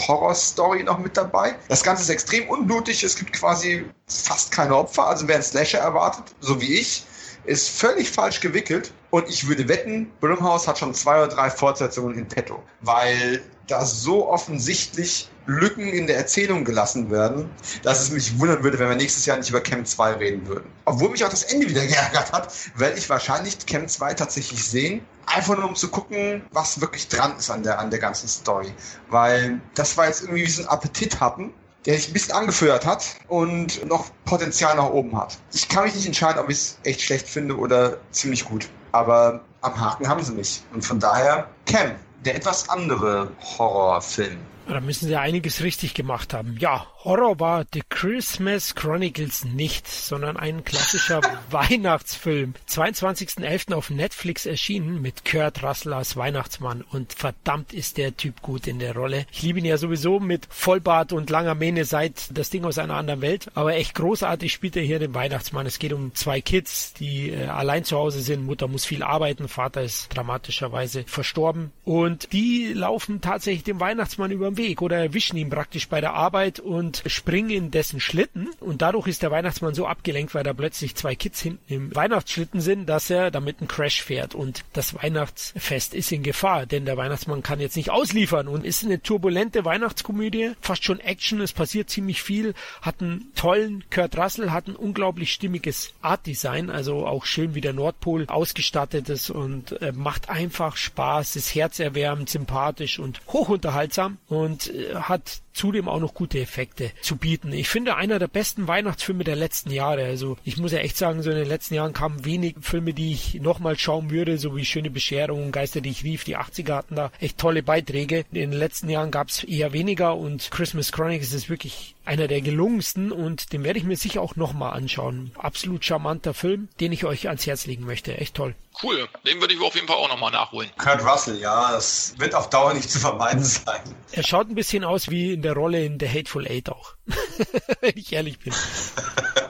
[0.06, 1.56] Horrorstory noch mit dabei.
[1.70, 3.06] Das Ganze ist extrem unblutig.
[3.06, 5.08] Es gibt quasi fast keine Opfer.
[5.08, 7.06] Also wer einen Slasher erwartet, so wie ich,
[7.46, 8.92] ist völlig falsch gewickelt.
[9.12, 13.86] Und ich würde wetten, Blumhouse hat schon zwei oder drei Fortsetzungen in petto, weil da
[13.86, 17.50] so offensichtlich Lücken in der Erzählung gelassen werden,
[17.84, 20.70] dass es mich wundern würde, wenn wir nächstes Jahr nicht über Camp 2 reden würden.
[20.86, 25.02] Obwohl mich auch das Ende wieder geärgert hat, werde ich wahrscheinlich Camp 2 tatsächlich sehen.
[25.26, 28.74] Einfach nur um zu gucken, was wirklich dran ist an der, an der ganzen Story.
[29.10, 31.54] Weil das war jetzt irgendwie wie so ein Appetit hatten,
[31.86, 35.38] der sich ein bisschen angeführt hat und noch Potenzial nach oben hat.
[35.54, 38.70] Ich kann mich nicht entscheiden, ob ich es echt schlecht finde oder ziemlich gut.
[38.92, 40.62] Aber am Haken haben sie mich.
[40.74, 41.92] Und von daher, Cam,
[42.26, 44.40] der etwas andere Horrorfilm.
[44.68, 46.56] Da müssen sie einiges richtig gemacht haben.
[46.60, 52.54] Ja, Horror war The Christmas Chronicles nicht, sondern ein klassischer Weihnachtsfilm.
[52.70, 53.74] 22.11.
[53.74, 58.78] auf Netflix erschienen mit Kurt Russell als Weihnachtsmann und verdammt ist der Typ gut in
[58.78, 59.26] der Rolle.
[59.32, 62.98] Ich liebe ihn ja sowieso mit Vollbart und langer Mähne seit das Ding aus einer
[62.98, 65.66] anderen Welt, aber echt großartig spielt er hier den Weihnachtsmann.
[65.66, 68.46] Es geht um zwei Kids, die äh, allein zu Hause sind.
[68.46, 74.52] Mutter muss viel arbeiten, Vater ist dramatischerweise verstorben und die laufen tatsächlich dem Weihnachtsmann über
[74.52, 78.50] den Weg oder erwischen ihn praktisch bei der Arbeit und und springen in dessen Schlitten.
[78.60, 82.60] Und dadurch ist der Weihnachtsmann so abgelenkt, weil da plötzlich zwei Kids hinten im Weihnachtsschlitten
[82.62, 84.36] sind, dass er damit einen Crash fährt.
[84.36, 88.48] Und das Weihnachtsfest ist in Gefahr, denn der Weihnachtsmann kann jetzt nicht ausliefern.
[88.48, 93.84] Und ist eine turbulente Weihnachtskomödie, fast schon Action, es passiert ziemlich viel, hat einen tollen
[93.90, 99.30] Kurt Russell, hat ein unglaublich stimmiges Artdesign, also auch schön wie der Nordpol ausgestattet ist
[99.30, 106.00] und äh, macht einfach Spaß, ist herzerwärmend, sympathisch und hochunterhaltsam und äh, hat zudem auch
[106.00, 107.54] noch gute Effekte zu bieten.
[107.54, 110.06] Ich finde einer der besten Weihnachtsfilme der letzten Jahre.
[110.06, 113.12] Also ich muss ja echt sagen, so in den letzten Jahren kamen wenig Filme, die
[113.14, 116.24] ich nochmal schauen würde, so wie Schöne Bescherung, Geister, die ich rief.
[116.24, 118.26] Die 80er hatten da echt tolle Beiträge.
[118.32, 122.42] In den letzten Jahren gab es eher weniger und Christmas Chronicles ist wirklich einer der
[122.42, 125.32] gelungensten und den werde ich mir sicher auch nochmal anschauen.
[125.38, 128.18] Absolut charmanter Film, den ich euch ans Herz legen möchte.
[128.18, 128.56] Echt toll.
[128.82, 130.70] Cool, den würde ich auf jeden Fall auch nochmal nachholen.
[130.78, 133.82] Kurt Russell, ja, das wird auf Dauer nicht zu vermeiden sein.
[134.12, 136.96] Er schaut ein bisschen aus wie in der Rolle in The Hateful Eight auch.
[137.82, 138.54] Wenn ich ehrlich bin.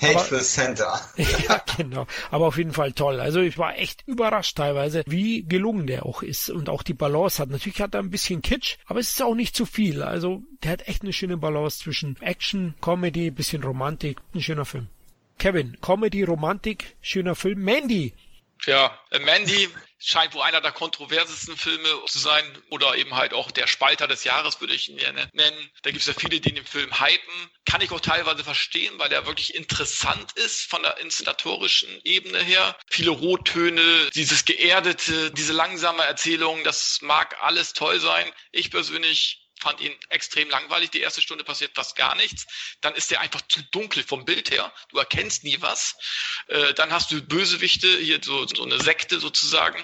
[0.00, 1.00] Hateful Aber, Center.
[1.16, 2.06] ja, genau.
[2.30, 3.20] Aber auf jeden Fall toll.
[3.20, 7.40] Also ich war echt überrascht teilweise, wie gelungen der auch ist und auch die Balance
[7.40, 7.50] hat.
[7.50, 10.02] Natürlich hat er ein bisschen Kitsch, aber es ist auch nicht zu viel.
[10.02, 14.18] Also der hat echt eine schöne Balance zwischen Action, Comedy, bisschen Romantik.
[14.34, 14.88] Ein schöner Film.
[15.38, 17.62] Kevin, Comedy, Romantik, schöner Film.
[17.62, 18.12] Mandy,
[18.66, 19.68] ja, äh, Mandy
[19.98, 24.24] scheint wohl einer der kontroversesten Filme zu sein oder eben halt auch der Spalter des
[24.24, 25.70] Jahres, würde ich ihn nennen.
[25.82, 27.50] Da gibt es ja viele, die den Film hypen.
[27.64, 32.76] Kann ich auch teilweise verstehen, weil der wirklich interessant ist von der inszenatorischen Ebene her.
[32.90, 38.30] Viele Rottöne, dieses geerdete, diese langsame Erzählung, das mag alles toll sein.
[38.52, 40.90] Ich persönlich fand ihn extrem langweilig.
[40.90, 42.46] Die erste Stunde passiert fast gar nichts.
[42.82, 44.70] Dann ist der einfach zu dunkel vom Bild her.
[44.90, 45.96] Du erkennst nie was.
[46.48, 49.82] Äh, dann hast du Bösewichte, hier so, so eine Sekte sozusagen,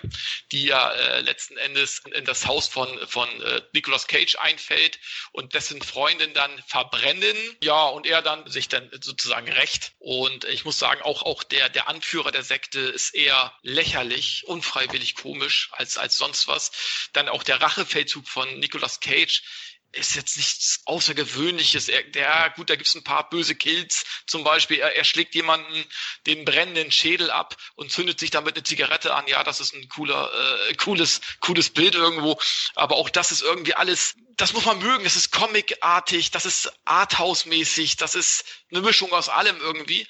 [0.52, 5.00] die ja äh, letzten Endes in das Haus von, von äh, Nicolas Cage einfällt
[5.32, 7.36] und dessen Freundin dann verbrennen.
[7.62, 9.92] Ja, und er dann sich dann sozusagen rächt.
[9.98, 15.14] Und ich muss sagen, auch, auch der, der Anführer der Sekte ist eher lächerlich, unfreiwillig
[15.14, 16.70] komisch als, als sonst was.
[17.14, 19.42] Dann auch der Rachefeldzug von Nicolas Cage
[19.92, 21.88] ist jetzt nichts Außergewöhnliches.
[21.88, 24.04] Er, der, gut, da gibt's ein paar böse Kills.
[24.26, 25.84] Zum Beispiel, er, er schlägt jemanden
[26.26, 29.26] den brennenden Schädel ab und zündet sich damit eine Zigarette an.
[29.26, 30.30] Ja, das ist ein cooler,
[30.68, 32.38] äh, cooles, cooles Bild irgendwo.
[32.74, 35.04] Aber auch das ist irgendwie alles, das muss man mögen.
[35.04, 40.06] Das ist comicartig, das ist Arthouse-mäßig, das ist eine Mischung aus allem irgendwie.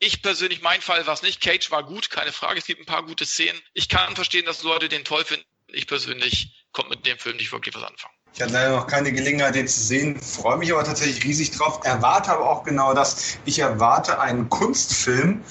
[0.00, 1.40] Ich persönlich, mein Fall war es nicht.
[1.40, 2.58] Cage war gut, keine Frage.
[2.58, 3.60] Es gibt ein paar gute Szenen.
[3.72, 5.46] Ich kann verstehen, dass Leute den toll finden.
[5.68, 8.14] Ich persönlich konnte mit dem Film nicht wirklich was anfangen.
[8.36, 11.78] Ich hatte leider noch keine Gelegenheit, den zu sehen, freue mich aber tatsächlich riesig drauf.
[11.84, 13.38] Erwarte aber auch genau das.
[13.44, 15.44] Ich erwarte einen Kunstfilm,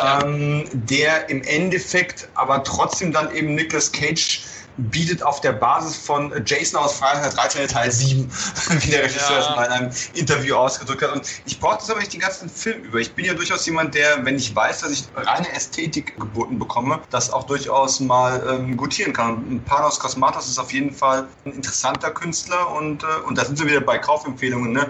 [0.00, 4.44] ähm, der im Endeffekt aber trotzdem dann eben Nicolas Cage
[4.78, 7.68] bietet auf der Basis von Jason aus Freitag 13.
[7.68, 8.30] Teil 7,
[8.80, 9.50] wie der Regisseur ja.
[9.50, 11.12] es mal in einem Interview ausgedrückt hat.
[11.12, 12.98] Und ich brauche das aber nicht den ganzen Film über.
[12.98, 17.00] Ich bin ja durchaus jemand, der, wenn ich weiß, dass ich reine Ästhetik geboten bekomme,
[17.10, 19.36] das auch durchaus mal ähm, gutieren kann.
[19.36, 23.58] Und Panos Kosmatos ist auf jeden Fall ein interessanter Künstler und, äh, und da sind
[23.58, 24.72] wir wieder bei Kaufempfehlungen.
[24.72, 24.88] Ne?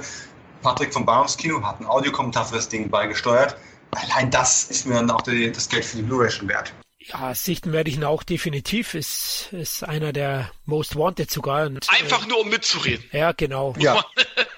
[0.62, 3.56] Patrick von Barons Kino hat einen Audiokommentar für das Ding beigesteuert.
[3.92, 6.72] Allein das ist mir dann auch die, das Geld für die Blu-ray schon wert.
[7.10, 8.94] Ja, sichten werde ich ihn auch definitiv.
[8.94, 11.66] Ist, ist einer der Most Wanted sogar.
[11.66, 13.04] Und, Einfach äh, nur um mitzureden.
[13.12, 13.74] Ja, genau.
[13.78, 14.04] Ja.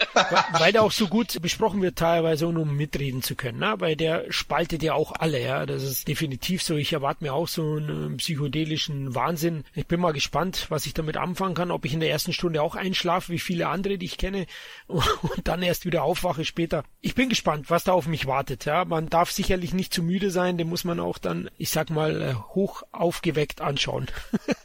[0.58, 3.58] weil der auch so gut besprochen wird teilweise und um mitreden zu können.
[3.58, 3.74] Ne?
[3.78, 5.66] Weil der spaltet ja auch alle, ja.
[5.66, 6.76] Das ist definitiv so.
[6.76, 9.64] Ich erwarte mir auch so einen psychedelischen Wahnsinn.
[9.74, 12.62] Ich bin mal gespannt, was ich damit anfangen kann, ob ich in der ersten Stunde
[12.62, 14.46] auch einschlafe, wie viele andere, die ich kenne,
[14.86, 15.02] und
[15.44, 16.84] dann erst wieder aufwache später.
[17.00, 18.64] Ich bin gespannt, was da auf mich wartet.
[18.64, 21.90] Ja, man darf sicherlich nicht zu müde sein, den muss man auch dann, ich sag
[21.90, 24.06] mal, äh, hoch aufgeweckt anschauen,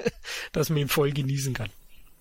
[0.51, 1.69] dass man ihn voll genießen kann.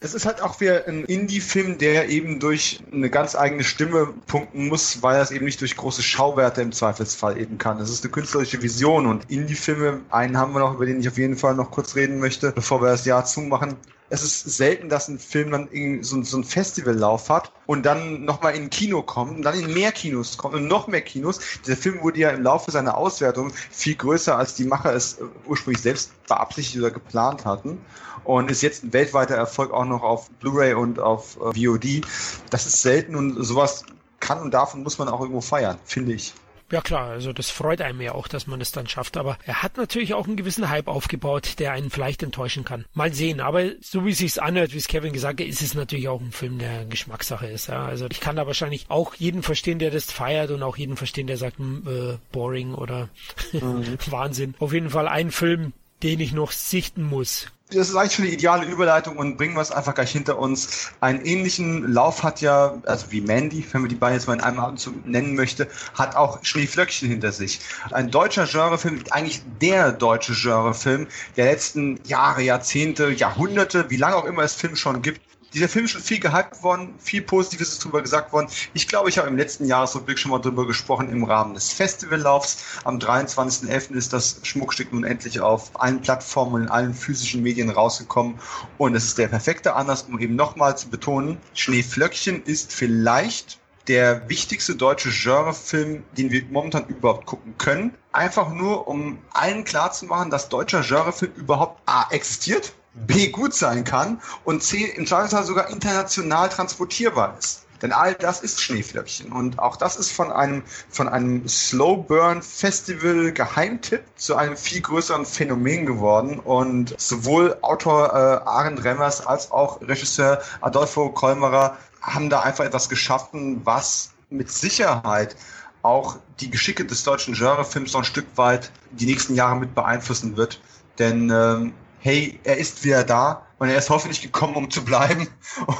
[0.04, 4.68] Es ist halt auch wieder ein Indie-Film, der eben durch eine ganz eigene Stimme punkten
[4.68, 7.80] muss, weil er es eben nicht durch große Schauwerte im Zweifelsfall eben kann.
[7.80, 11.16] Es ist eine künstlerische Vision und Indie-Filme, einen haben wir noch, über den ich auf
[11.16, 13.78] jeden Fall noch kurz reden möchte, bevor wir das Jahr zumachen,
[14.10, 15.68] es ist selten, dass ein Film dann
[16.02, 19.72] so, so einen Festivallauf hat und dann nochmal in ein Kino kommt und dann in
[19.72, 21.40] mehr Kinos kommt und noch mehr Kinos.
[21.66, 25.16] Der Film wurde ja im Laufe seiner Auswertung viel größer, als die Macher es
[25.46, 27.78] ursprünglich selbst beabsichtigt oder geplant hatten
[28.24, 32.02] und ist jetzt ein weltweiter Erfolg auch noch auf Blu-ray und auf äh, VOD.
[32.50, 33.84] Das ist selten und sowas
[34.20, 36.32] kann und und muss man auch irgendwo feiern, finde ich.
[36.72, 39.16] Ja klar, also das freut einem ja auch, dass man es dann schafft.
[39.16, 42.86] Aber er hat natürlich auch einen gewissen Hype aufgebaut, der einen vielleicht enttäuschen kann.
[42.94, 43.40] Mal sehen.
[43.40, 46.20] Aber so wie es sich anhört, wie es Kevin gesagt hat, ist es natürlich auch
[46.20, 47.68] ein Film, der Geschmackssache ist.
[47.68, 47.84] Ja.
[47.84, 51.26] Also ich kann da wahrscheinlich auch jeden verstehen, der das feiert und auch jeden verstehen,
[51.26, 53.10] der sagt, hm, äh, boring oder
[53.52, 53.98] mhm.
[54.06, 54.54] Wahnsinn.
[54.58, 58.32] Auf jeden Fall ein Film, den ich noch sichten muss das ist eigentlich schon die
[58.32, 60.92] ideale Überleitung und bringen wir es einfach gleich hinter uns.
[61.00, 64.40] Einen ähnlichen Lauf hat ja, also wie Mandy, wenn man die beiden jetzt mal in
[64.40, 67.60] einem Atemzug nennen möchte, hat auch Schneeflöckchen hinter sich.
[67.90, 74.26] Ein deutscher Genrefilm, eigentlich der deutsche Genrefilm der letzten Jahre, Jahrzehnte, Jahrhunderte, wie lange auch
[74.26, 75.20] immer es Film schon gibt,
[75.54, 78.48] dieser Film ist schon viel gehypt worden, viel Positives ist darüber gesagt worden.
[78.74, 82.64] Ich glaube, ich habe im letzten Jahresrückblick schon mal darüber gesprochen im Rahmen des Festivallaufs.
[82.82, 83.92] Am 23.11.
[83.92, 88.38] ist das Schmuckstück nun endlich auf allen Plattformen und in allen physischen Medien rausgekommen.
[88.78, 94.28] Und es ist der perfekte Anlass, um eben nochmal zu betonen, Schneeflöckchen ist vielleicht der
[94.28, 97.94] wichtigste deutsche Genrefilm, den wir momentan überhaupt gucken können.
[98.12, 104.20] Einfach nur, um allen klarzumachen, dass deutscher Genrefilm überhaupt A existiert, B gut sein kann
[104.44, 107.64] und C im Zweifelsfall sogar international transportierbar ist.
[107.82, 109.30] Denn all das ist Schneeflöckchen.
[109.30, 114.80] Und auch das ist von einem, von einem Slow Burn Festival Geheimtipp zu einem viel
[114.80, 116.38] größeren Phänomen geworden.
[116.38, 122.88] Und sowohl Autor äh, Arend Remmers als auch Regisseur Adolfo Kolmerer haben da einfach etwas
[122.88, 125.36] geschaffen, was mit Sicherheit
[125.82, 130.36] auch die Geschicke des deutschen Genrefilms noch ein Stück weit die nächsten Jahre mit beeinflussen
[130.38, 130.60] wird.
[130.98, 135.26] Denn ähm, hey, er ist wieder da und er ist hoffentlich gekommen, um zu bleiben.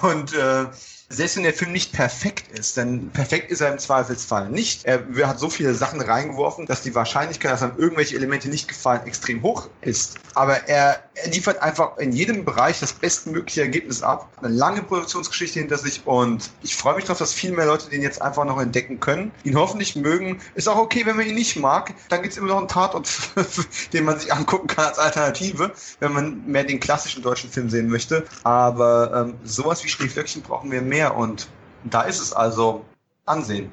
[0.00, 0.64] Und äh,
[1.10, 4.86] selbst wenn der Film nicht perfekt ist, denn perfekt ist er im Zweifelsfall nicht.
[4.86, 9.06] Er hat so viele Sachen reingeworfen, dass die Wahrscheinlichkeit, dass einem irgendwelche Elemente nicht gefallen,
[9.06, 10.16] extrem hoch ist.
[10.32, 14.28] Aber er, er liefert einfach in jedem Bereich das bestmögliche Ergebnis ab.
[14.42, 18.02] Eine lange Produktionsgeschichte hinter sich und ich freue mich darauf, dass viel mehr Leute den
[18.02, 20.40] jetzt einfach noch entdecken können, ihn hoffentlich mögen.
[20.54, 21.94] Ist auch okay, wenn man ihn nicht mag.
[22.08, 23.08] Dann gibt es immer noch einen Tatort,
[23.92, 27.88] den man sich angucken kann als Alternative, wenn man mehr den klassischen deutschen Film sehen
[27.88, 28.24] möchte.
[28.42, 31.48] Aber ähm, sowas wie Schneeflöckchen brauchen wir mehr mehr und
[31.84, 32.84] da ist es also
[33.26, 33.70] Ansehen.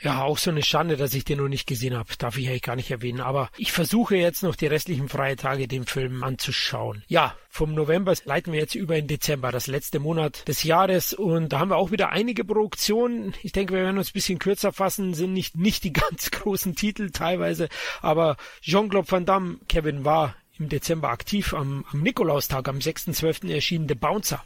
[0.00, 2.08] Ja, auch so eine Schande, dass ich den noch nicht gesehen habe.
[2.18, 3.20] Darf ich eigentlich gar nicht erwähnen.
[3.20, 7.02] Aber ich versuche jetzt noch die restlichen freien Tage den Film anzuschauen.
[7.08, 11.14] Ja, vom November leiten wir jetzt über in Dezember, das letzte Monat des Jahres.
[11.14, 13.34] Und da haben wir auch wieder einige Produktionen.
[13.42, 16.76] Ich denke, wir werden uns ein bisschen kürzer fassen, sind nicht, nicht die ganz großen
[16.76, 17.68] Titel teilweise.
[18.00, 21.54] Aber Jean-Claude Van Damme, Kevin, war im Dezember aktiv.
[21.54, 23.52] Am, am Nikolaustag, am 6.12.
[23.52, 24.44] erschien The Bouncer.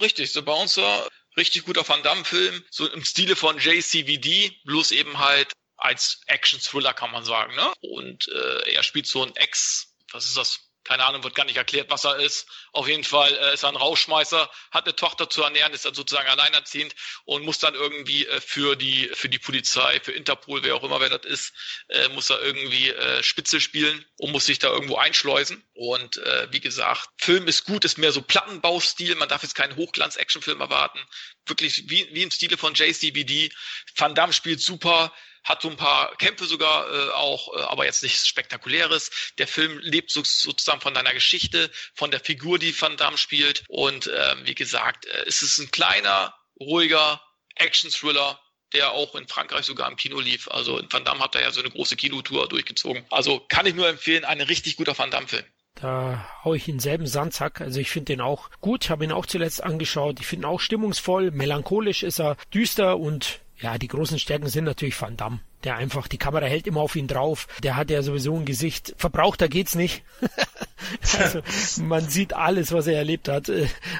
[0.00, 5.52] Richtig, The Bouncer richtig guter Van Damme-Film, so im Stile von JCVD, bloß eben halt
[5.76, 7.54] als Action-Thriller kann man sagen.
[7.54, 7.72] Ne?
[7.80, 10.63] Und äh, er spielt so ein Ex, was ist das?
[10.84, 12.46] Keine Ahnung, wird gar nicht erklärt, was er ist.
[12.72, 15.94] Auf jeden Fall äh, ist er ein Rauschmeißer, hat eine Tochter zu ernähren, ist dann
[15.94, 20.76] sozusagen alleinerziehend und muss dann irgendwie äh, für die für die Polizei, für Interpol, wer
[20.76, 21.52] auch immer wer das ist,
[21.88, 25.64] äh, muss er irgendwie äh, Spitze spielen und muss sich da irgendwo einschleusen.
[25.74, 29.14] Und äh, wie gesagt, Film ist gut, ist mehr so Plattenbaustil.
[29.16, 31.00] Man darf jetzt keinen Hochglanz-Actionfilm erwarten.
[31.46, 33.52] Wirklich wie, wie im Stile von JCVD.
[33.96, 35.12] Van Damme spielt super
[35.44, 39.10] hat so ein paar Kämpfe sogar äh, auch, äh, aber jetzt nichts Spektakuläres.
[39.38, 43.64] Der Film lebt so, sozusagen von deiner Geschichte, von der Figur, die Van Damme spielt.
[43.68, 47.20] Und äh, wie gesagt, äh, es ist ein kleiner, ruhiger
[47.56, 48.40] Action-Thriller,
[48.72, 50.48] der auch in Frankreich sogar im Kino lief.
[50.48, 53.04] Also Van Damme hat da ja so eine große Kinotour durchgezogen.
[53.10, 55.44] Also kann ich nur empfehlen, ein richtig guter Van Damme-Film.
[55.74, 57.60] Da hau ich in selben Sandsack.
[57.60, 60.20] Also ich finde den auch gut, habe ihn auch zuletzt angeschaut.
[60.20, 64.64] Ich finde ihn auch stimmungsvoll, melancholisch ist er, düster und ja, die großen Stärken sind
[64.64, 67.46] natürlich Van Damme der einfach, die Kamera hält immer auf ihn drauf.
[67.62, 68.94] Der hat ja sowieso ein Gesicht.
[68.98, 70.02] Verbrauchter geht's nicht.
[71.18, 71.40] also,
[71.82, 73.50] man sieht alles, was er erlebt hat.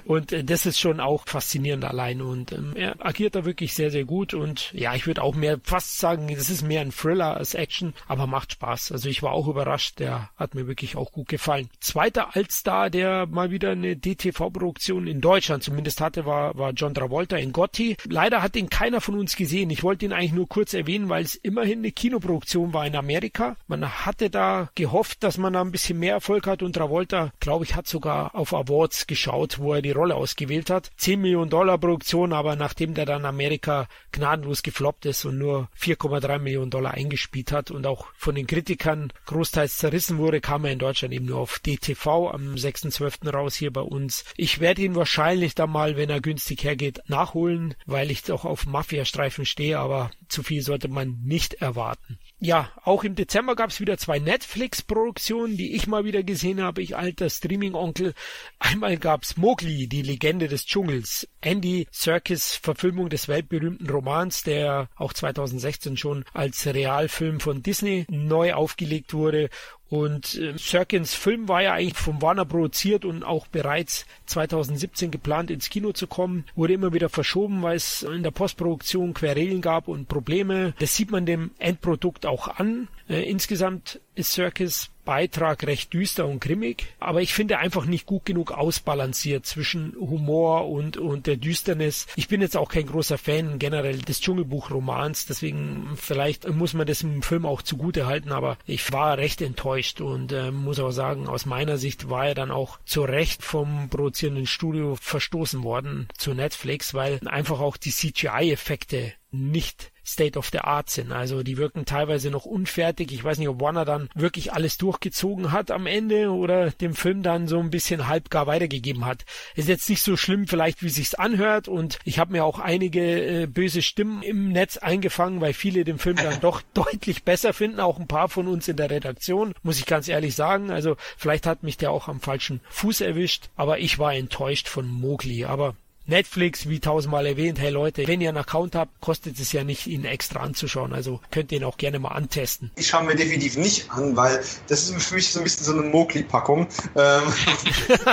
[0.05, 2.21] Und das ist schon auch faszinierend allein.
[2.21, 4.35] Und ähm, er agiert da wirklich sehr, sehr gut.
[4.35, 7.95] Und ja, ich würde auch mehr fast sagen, das ist mehr ein Thriller als Action,
[8.07, 8.93] aber macht Spaß.
[8.93, 9.99] Also ich war auch überrascht.
[9.99, 11.69] Der hat mir wirklich auch gut gefallen.
[11.81, 17.37] Zweiter Altstar, der mal wieder eine DTV-Produktion in Deutschland zumindest hatte, war, war John Travolta
[17.37, 17.97] in Gotti.
[18.09, 19.71] Leider hat ihn keiner von uns gesehen.
[19.71, 23.57] Ich wollte ihn eigentlich nur kurz erwähnen, weil es immerhin eine Kinoproduktion war in Amerika.
[23.69, 27.65] Man hatte da gehofft, dass man da ein bisschen mehr Erfolg hat und Travolta, glaube
[27.65, 30.91] ich, hat sogar auf Awards geschaut, wo er die Rolle ausgewählt hat.
[30.97, 36.41] 10 Millionen Dollar Produktion, aber nachdem der dann Amerika gnadenlos gefloppt ist und nur 4,3
[36.41, 40.81] Millionen Dollar eingespielt hat und auch von den Kritikern großteils zerrissen wurde, kam er in
[40.81, 43.31] Deutschland eben nur auf DTV am 6.12.
[43.31, 44.25] raus hier bei uns.
[44.37, 48.67] Ich werde ihn wahrscheinlich dann mal, wenn er günstig hergeht, nachholen, weil ich doch auf
[48.67, 52.19] Mafia-Streifen stehe, aber zu viel sollte man nicht erwarten.
[52.39, 56.83] Ja, auch im Dezember gab es wieder zwei Netflix-Produktionen, die ich mal wieder gesehen habe,
[56.83, 58.13] ich alter Streaming-Onkel.
[58.59, 61.27] Einmal gab's Mowgli, die Legende des Dschungels.
[61.41, 68.53] Andy Serkis Verfilmung des weltberühmten Romans, der auch 2016 schon als Realfilm von Disney neu
[68.53, 69.49] aufgelegt wurde
[69.95, 75.53] und äh, Serkins Film war ja eigentlich von Warner produziert und auch bereits 2017 geplant
[75.53, 79.87] ins Kino zu kommen, wurde immer wieder verschoben, weil es in der Postproduktion Querelen gab
[79.87, 80.75] und Probleme.
[80.81, 82.89] Das sieht man dem Endprodukt auch an.
[83.09, 88.25] Äh, insgesamt ist Serkis Beitrag recht düster und grimmig, aber ich finde einfach nicht gut
[88.25, 92.07] genug ausbalanciert zwischen Humor und, und der Düsternis.
[92.17, 97.03] Ich bin jetzt auch kein großer Fan generell des Dschungelbuch-Romans, deswegen vielleicht muss man das
[97.03, 101.29] im Film auch zugute halten, aber ich war recht enttäuscht und äh, muss auch sagen,
[101.29, 106.35] aus meiner Sicht war er dann auch zu Recht vom produzierenden Studio verstoßen worden zu
[106.35, 111.13] Netflix, weil einfach auch die CGI-Effekte nicht State of the Art sind.
[111.13, 113.13] Also die wirken teilweise noch unfertig.
[113.13, 117.23] Ich weiß nicht, ob Warner dann wirklich alles durchgezogen hat am Ende oder dem Film
[117.23, 119.25] dann so ein bisschen halbgar weitergegeben hat.
[119.55, 123.43] Ist jetzt nicht so schlimm vielleicht, wie sich's anhört und ich habe mir auch einige
[123.43, 127.81] äh, böse Stimmen im Netz eingefangen, weil viele den Film dann doch deutlich besser finden,
[127.81, 130.71] auch ein paar von uns in der Redaktion, muss ich ganz ehrlich sagen.
[130.71, 134.87] Also vielleicht hat mich der auch am falschen Fuß erwischt, aber ich war enttäuscht von
[134.87, 135.45] Mowgli.
[135.45, 135.75] Aber
[136.07, 139.87] Netflix, wie tausendmal erwähnt, hey Leute, wenn ihr einen Account habt, kostet es ja nicht,
[139.87, 140.93] ihn extra anzuschauen.
[140.93, 142.71] Also könnt ihr ihn auch gerne mal antesten.
[142.77, 145.73] Ich schaue mir definitiv nicht an, weil das ist für mich so ein bisschen so
[145.73, 146.67] eine Mokli-Packung.
[146.95, 147.23] Ähm,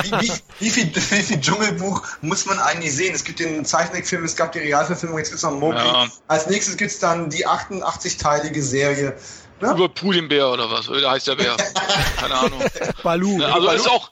[0.04, 3.14] wie, wie, wie, viel, wie viel Dschungelbuch muss man eigentlich sehen?
[3.14, 5.80] Es gibt den Zeichentrickfilm, es gab die Realverfilmung, jetzt gibt es noch Mokli.
[5.80, 6.08] Ja.
[6.28, 9.18] Als nächstes gibt es dann die 88-teilige Serie.
[9.62, 9.74] Ja?
[9.74, 10.90] Über Pulinbär oder was?
[10.90, 11.56] Oder heißt der Bär?
[12.18, 12.64] Keine Ahnung.
[13.04, 13.44] Balu.
[13.44, 13.78] Also Balu.
[13.78, 14.10] ist auch,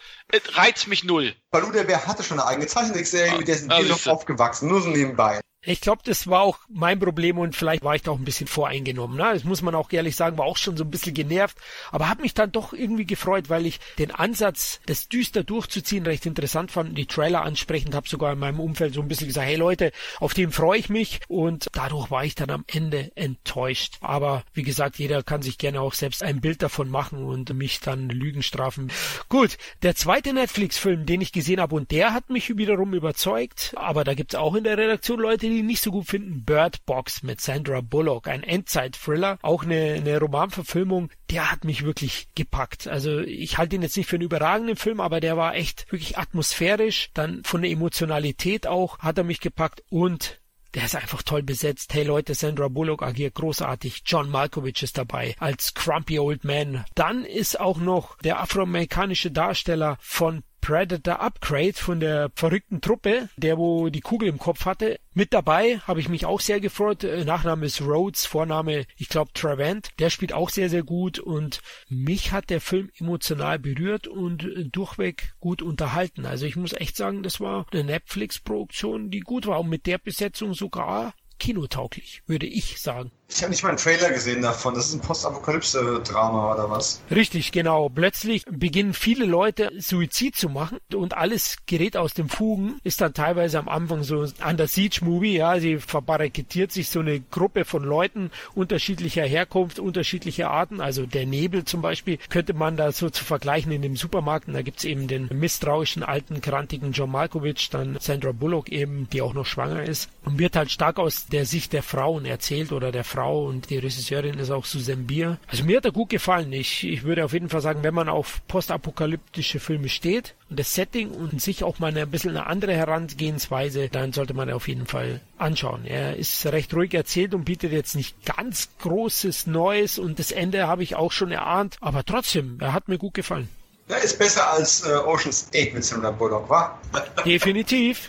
[0.53, 1.35] reizt mich null.
[1.51, 4.81] Balu der Bär hatte schon eine eigene Zeichentrickserie, mit der sind wir noch aufgewachsen, nur
[4.81, 5.41] so nebenbei.
[5.61, 8.47] Ich glaube, das war auch mein Problem und vielleicht war ich da auch ein bisschen
[8.47, 9.17] voreingenommen.
[9.17, 9.29] Ne?
[9.33, 11.57] Das muss man auch ehrlich sagen, war auch schon so ein bisschen genervt,
[11.91, 16.25] aber habe mich dann doch irgendwie gefreut, weil ich den Ansatz, das düster durchzuziehen, recht
[16.25, 19.57] interessant fand die Trailer ansprechend habe sogar in meinem Umfeld so ein bisschen gesagt, hey
[19.57, 23.97] Leute, auf den freue ich mich und dadurch war ich dann am Ende enttäuscht.
[23.99, 27.81] Aber wie gesagt, jeder kann sich gerne auch selbst ein Bild davon machen und mich
[27.81, 28.93] dann Lügen strafen.
[29.27, 34.05] Gut, der zweite Netflix-Film, den ich gesehen habe und der hat mich wiederum überzeugt, aber
[34.05, 37.41] da gibt's auch in der Redaktion Leute, die nicht so gut finden, Bird Box mit
[37.41, 42.87] Sandra Bullock, ein Endzeit-Thriller, auch eine, eine Romanverfilmung, der hat mich wirklich gepackt.
[42.87, 46.17] Also ich halte ihn jetzt nicht für einen überragenden Film, aber der war echt wirklich
[46.17, 50.39] atmosphärisch, dann von der Emotionalität auch hat er mich gepackt und
[50.75, 51.93] der ist einfach toll besetzt.
[51.93, 54.03] Hey Leute, Sandra Bullock agiert großartig.
[54.05, 56.85] John Malkovich ist dabei als Crumpy Old Man.
[56.93, 63.57] Dann ist auch noch der afroamerikanische Darsteller von Predator Upgrade von der verrückten Truppe, der
[63.57, 64.99] wo die Kugel im Kopf hatte.
[65.13, 67.03] Mit dabei habe ich mich auch sehr gefreut.
[67.03, 69.89] Äh, Nachname ist Rhodes, Vorname, ich glaube, Travant.
[69.99, 74.65] Der spielt auch sehr, sehr gut und mich hat der Film emotional berührt und äh,
[74.65, 76.25] durchweg gut unterhalten.
[76.25, 79.97] Also ich muss echt sagen, das war eine Netflix-Produktion, die gut war und mit der
[79.97, 83.11] Besetzung sogar kinotauglich, würde ich sagen.
[83.31, 84.73] Ich habe nicht mal einen Trailer gesehen davon.
[84.73, 86.99] Das ist ein Postapokalypse-Drama oder was?
[87.11, 87.87] Richtig, genau.
[87.87, 92.79] Plötzlich beginnen viele Leute Suizid zu machen und alles gerät aus dem Fugen.
[92.83, 97.19] Ist dann teilweise am Anfang so an der Siege-Movie, ja, sie verbarrikadiert sich so eine
[97.19, 100.81] Gruppe von Leuten unterschiedlicher Herkunft, unterschiedlicher Arten.
[100.81, 104.47] Also der Nebel zum Beispiel könnte man da so zu vergleichen in dem Supermarkt.
[104.47, 109.21] Und da gibt's eben den misstrauischen, alten, krantigen John Malkovich, dann Sandra Bullock eben, die
[109.21, 112.91] auch noch schwanger ist und wird halt stark aus der Sicht der Frauen erzählt oder
[112.91, 115.39] der Frau Frau und die Regisseurin ist auch Susan Bier.
[115.47, 116.53] Also mir hat er gut gefallen.
[116.53, 120.73] Ich, ich würde auf jeden Fall sagen, wenn man auf postapokalyptische Filme steht und das
[120.73, 124.85] Setting und sich auch mal ein bisschen eine andere Herangehensweise, dann sollte man auf jeden
[124.85, 125.83] Fall anschauen.
[125.83, 130.67] Er ist recht ruhig erzählt und bietet jetzt nicht ganz großes Neues und das Ende
[130.67, 133.49] habe ich auch schon erahnt, aber trotzdem, er hat mir gut gefallen.
[133.89, 136.79] Ja, ist besser als äh, Ocean's 8 mit Sandra Bullock, wa?
[137.25, 138.07] Definitiv.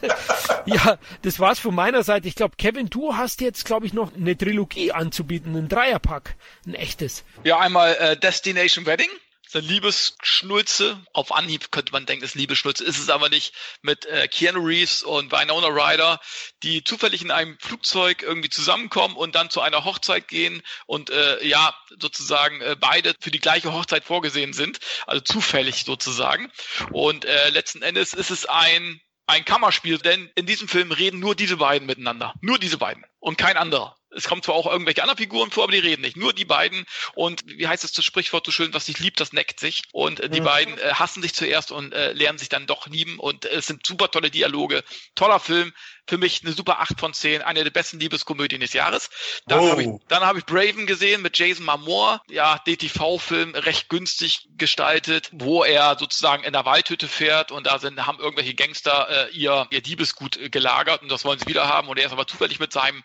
[0.66, 2.28] ja, das war's von meiner Seite.
[2.28, 6.74] Ich glaube, Kevin, du hast jetzt, glaube ich, noch eine Trilogie anzubieten, ein Dreierpack, ein
[6.74, 7.24] echtes.
[7.42, 9.08] Ja, einmal äh, Destination Wedding
[9.54, 11.04] eine Liebesschnulze.
[11.12, 13.54] Auf Anhieb könnte man denken, es ist Liebesschnulze, ist es aber nicht.
[13.82, 16.20] Mit äh, Keanu Reeves und Winona Ryder,
[16.62, 21.44] die zufällig in einem Flugzeug irgendwie zusammenkommen und dann zu einer Hochzeit gehen und äh,
[21.46, 24.80] ja, sozusagen äh, beide für die gleiche Hochzeit vorgesehen sind.
[25.06, 26.50] Also zufällig sozusagen.
[26.92, 31.36] Und äh, letzten Endes ist es ein ein Kammerspiel, denn in diesem Film reden nur
[31.36, 32.34] diese beiden miteinander.
[32.40, 33.96] Nur diese beiden und kein anderer.
[34.14, 36.16] Es kommt zwar auch irgendwelche anderen Figuren vor, aber die reden nicht.
[36.16, 36.84] Nur die beiden.
[37.14, 39.82] Und wie heißt es das Sprichwort so schön, was sich liebt, das neckt sich.
[39.92, 40.44] Und äh, die mhm.
[40.44, 43.18] beiden äh, hassen sich zuerst und äh, lernen sich dann doch lieben.
[43.18, 44.84] Und äh, es sind super tolle Dialoge.
[45.14, 45.72] Toller Film.
[46.06, 47.42] Für mich eine super 8 von 10.
[47.42, 49.10] Eine der besten Liebeskomödien des Jahres.
[49.46, 49.70] Dann oh.
[49.70, 52.22] habe ich, dann hab ich Braven gesehen mit Jason Momoa.
[52.28, 58.06] Ja, DTV-Film, recht günstig gestaltet, wo er sozusagen in der Waldhütte fährt und da sind,
[58.06, 61.88] haben irgendwelche Gangster äh, ihr, ihr Diebesgut äh, gelagert und das wollen sie wieder haben.
[61.88, 63.02] Und er ist aber zufällig mit seinem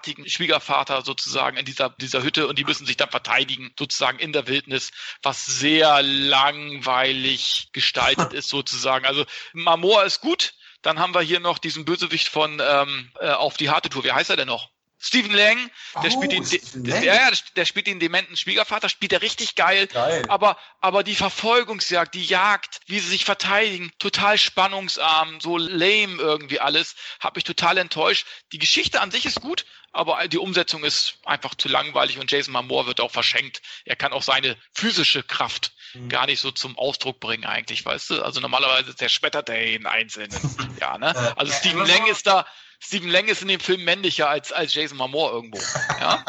[0.00, 4.32] dementartigen Schwiegervater sozusagen in dieser, dieser Hütte und die müssen sich dann verteidigen, sozusagen in
[4.32, 4.90] der Wildnis,
[5.22, 9.06] was sehr langweilig gestaltet ist sozusagen.
[9.06, 10.54] Also Mamor ist gut.
[10.82, 14.02] Dann haben wir hier noch diesen Bösewicht von ähm, äh, auf die harte Tour.
[14.04, 14.70] Wie heißt er denn noch?
[15.02, 15.70] Stephen Lang,
[16.02, 19.86] der Oh, spielt den, der, ja, der spielt den dementen Schwiegervater, spielt er richtig geil.
[19.86, 20.24] Geil.
[20.28, 26.60] Aber, aber die Verfolgungsjagd, die Jagd, wie sie sich verteidigen, total spannungsarm, so lame irgendwie
[26.60, 28.26] alles, hat mich total enttäuscht.
[28.52, 32.52] Die Geschichte an sich ist gut, aber die Umsetzung ist einfach zu langweilig und Jason
[32.52, 33.62] Momoa wird auch verschenkt.
[33.86, 35.72] Er kann auch seine physische Kraft
[36.08, 38.22] gar nicht so zum Ausdruck bringen eigentlich, weißt du?
[38.22, 40.30] Also normalerweise zerschmettert er jeden Einzelnen.
[40.80, 41.10] ja, ne?
[41.16, 42.46] Äh, Also Stephen Lang ist da,
[42.82, 45.60] Stephen Lang ist in dem Film männlicher als, als Jason Momoa irgendwo.
[46.00, 46.24] Ja?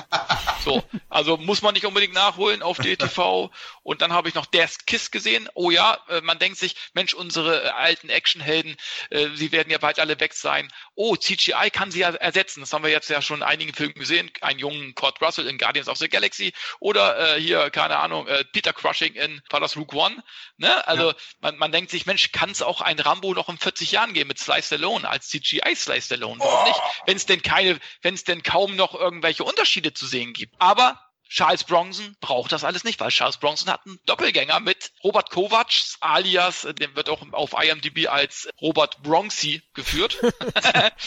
[0.63, 3.49] So, also muss man nicht unbedingt nachholen auf DTV.
[3.83, 5.49] Und dann habe ich noch Death Kiss gesehen.
[5.53, 8.75] Oh ja, äh, man denkt sich, Mensch, unsere äh, alten Actionhelden,
[9.09, 10.71] äh, sie werden ja bald alle weg sein.
[10.95, 12.61] Oh, CGI kann sie ja ersetzen.
[12.61, 14.31] Das haben wir jetzt ja schon in einigen Filmen gesehen.
[14.41, 18.43] Einen jungen Kurt Russell in Guardians of the Galaxy oder äh, hier, keine Ahnung, äh,
[18.51, 20.23] Peter Crushing in Paras Rook One.
[20.57, 20.87] Ne?
[20.87, 24.13] Also man, man denkt sich, Mensch, kann es auch ein Rambo noch in 40 Jahren
[24.13, 26.39] geben mit Sly Stallone als CGI Sly Stallone?
[26.39, 26.79] Warum nicht?
[27.05, 30.55] Wenn es denn keine, wenn es denn kaum noch irgendwelche Unterschiede zu sehen gibt.
[30.59, 30.99] Aber
[31.31, 35.71] Charles Bronson braucht das alles nicht, weil Charles Bronson hat einen Doppelgänger mit Robert Kovac,
[36.01, 40.19] alias, der wird auch auf IMDb als Robert Bronxy geführt,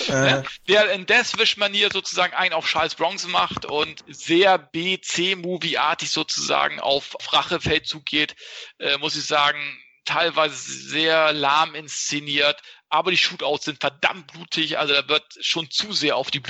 [0.66, 8.06] der in Deathwish-Manier sozusagen einen auf Charles Bronson macht und sehr B-C-Movie-artig sozusagen auf Rachefeldzug
[8.06, 8.34] geht,
[8.78, 14.94] äh, muss ich sagen, teilweise sehr lahm inszeniert, aber die Shootouts sind verdammt blutig, also
[14.94, 16.40] da wird schon zu sehr auf die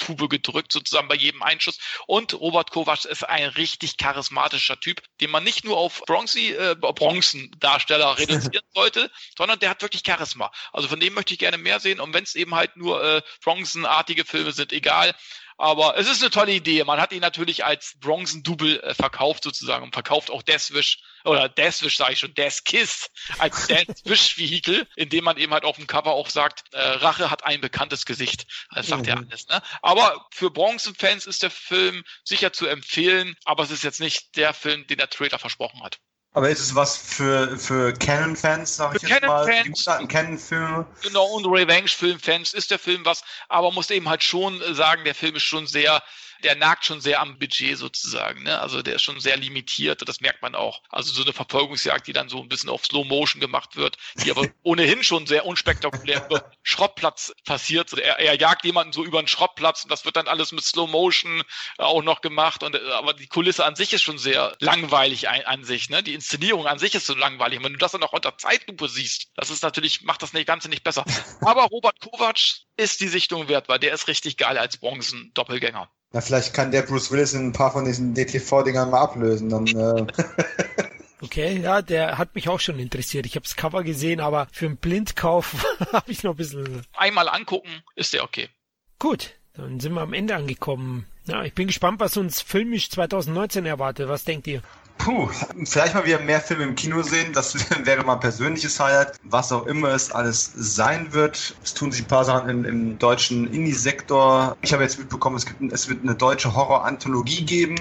[0.00, 1.78] Bluttube gedrückt, sozusagen bei jedem Einschuss.
[2.06, 6.74] Und Robert Kovac ist ein richtig charismatischer Typ, den man nicht nur auf Bronzy, äh,
[6.74, 10.50] Bronzendarsteller reduzieren sollte, sondern der hat wirklich Charisma.
[10.72, 12.00] Also von dem möchte ich gerne mehr sehen.
[12.00, 15.14] Und wenn es eben halt nur äh, Bronzenartige Filme sind, egal.
[15.60, 16.82] Aber es ist eine tolle Idee.
[16.84, 21.98] Man hat ihn natürlich als Bronzen-Double äh, verkauft sozusagen und verkauft auch Deathwish oder Deathwish
[21.98, 26.30] sage ich schon, Death Kiss als Deathwish-Vehikel, indem man eben halt auf dem Cover auch
[26.30, 28.46] sagt, äh, Rache hat ein bekanntes Gesicht.
[28.74, 29.28] Das sagt ja Mhm.
[29.28, 29.46] alles.
[29.48, 29.60] Ne?
[29.82, 34.54] Aber für Bronzen-Fans ist der Film sicher zu empfehlen, aber es ist jetzt nicht der
[34.54, 35.98] Film, den der Trailer versprochen hat.
[36.32, 39.44] Aber ist es was für, für Canon-Fans, sag ich Für jetzt mal?
[39.44, 39.84] Canon-Fans.
[39.84, 40.86] Die guten Canon-Filme.
[41.02, 45.34] Genau, und Revenge-Film-Fans ist der Film was, aber muss eben halt schon sagen, der Film
[45.34, 46.00] ist schon sehr,
[46.44, 48.60] der nagt schon sehr am Budget sozusagen, ne?
[48.60, 50.82] Also der ist schon sehr limitiert, das merkt man auch.
[50.90, 54.30] Also so eine Verfolgungsjagd, die dann so ein bisschen auf Slow Motion gemacht wird, die
[54.30, 57.92] aber ohnehin schon sehr unspektakulär über Schrottplatz passiert.
[57.92, 60.90] Er, er jagt jemanden so über einen Schrottplatz und das wird dann alles mit Slow
[60.90, 61.42] Motion
[61.78, 62.62] äh, auch noch gemacht.
[62.62, 66.02] Und äh, aber die Kulisse an sich ist schon sehr langweilig ein, an sich, ne?
[66.02, 67.58] Die Inszenierung an sich ist so langweilig.
[67.58, 70.68] Und wenn du das dann auch unter Zeitlupe siehst, das ist natürlich, macht das Ganze
[70.68, 71.04] nicht besser.
[71.42, 72.38] Aber Robert Kovac
[72.76, 75.90] ist die Sichtung wert, weil der ist richtig geil als Bronzen-Doppelgänger.
[76.12, 79.48] Na, vielleicht kann der Bruce Willis in ein paar von diesen DTV-Dingern mal ablösen.
[79.48, 80.06] Dann, äh,
[81.22, 83.26] Okay, ja, der hat mich auch schon interessiert.
[83.26, 85.54] Ich habe das Cover gesehen, aber für einen Blindkauf
[85.92, 86.82] habe ich noch ein bisschen.
[86.94, 88.48] Einmal angucken, ist der okay.
[88.98, 91.06] Gut, dann sind wir am Ende angekommen.
[91.26, 94.08] Ja, ich bin gespannt, was uns filmisch 2019 erwartet.
[94.08, 94.62] Was denkt ihr?
[95.00, 95.30] Puh,
[95.64, 97.32] vielleicht mal wieder mehr Filme im Kino sehen.
[97.32, 97.54] Das
[97.86, 99.16] wäre mal ein persönliches Highlight.
[99.22, 101.56] Was auch immer es alles sein wird.
[101.64, 104.58] Es tun sich ein paar Sachen im, im deutschen Indie-Sektor.
[104.60, 107.76] Ich habe jetzt mitbekommen, es, gibt, es wird eine deutsche Horror-Anthologie geben.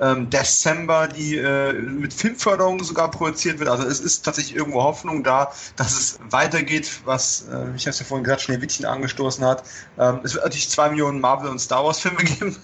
[0.00, 3.68] Ähm, December, die äh, mit Filmförderung sogar produziert wird.
[3.68, 8.00] Also es ist tatsächlich irgendwo Hoffnung da, dass es weitergeht, was, äh, ich habe es
[8.00, 9.62] ja vorhin gesagt, Schneewittchen angestoßen hat.
[9.96, 12.56] Ähm, es wird natürlich zwei Millionen Marvel- und Star Wars-Filme geben.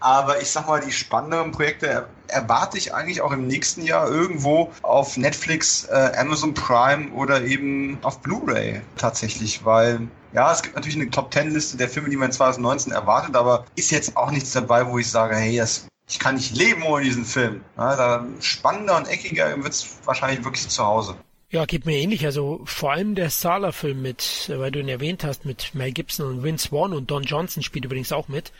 [0.00, 4.08] Aber ich sag mal, die spannenderen Projekte er erwarte ich eigentlich auch im nächsten Jahr
[4.08, 10.76] irgendwo auf Netflix, äh, Amazon Prime oder eben auf Blu-ray tatsächlich, weil ja, es gibt
[10.76, 14.30] natürlich eine Top Ten Liste der Filme, die man 2019 erwartet, aber ist jetzt auch
[14.30, 17.62] nichts dabei, wo ich sage, hey, das, ich kann nicht leben ohne diesen Film.
[17.76, 21.16] Ja, da spannender und eckiger wird's wahrscheinlich wirklich zu Hause.
[21.50, 22.26] Ja, geht mir ähnlich.
[22.26, 26.26] Also vor allem der Sala-Film mit, äh, weil du ihn erwähnt hast, mit Mel Gibson
[26.26, 28.52] und Vince Vaughn und Don Johnson spielt übrigens auch mit.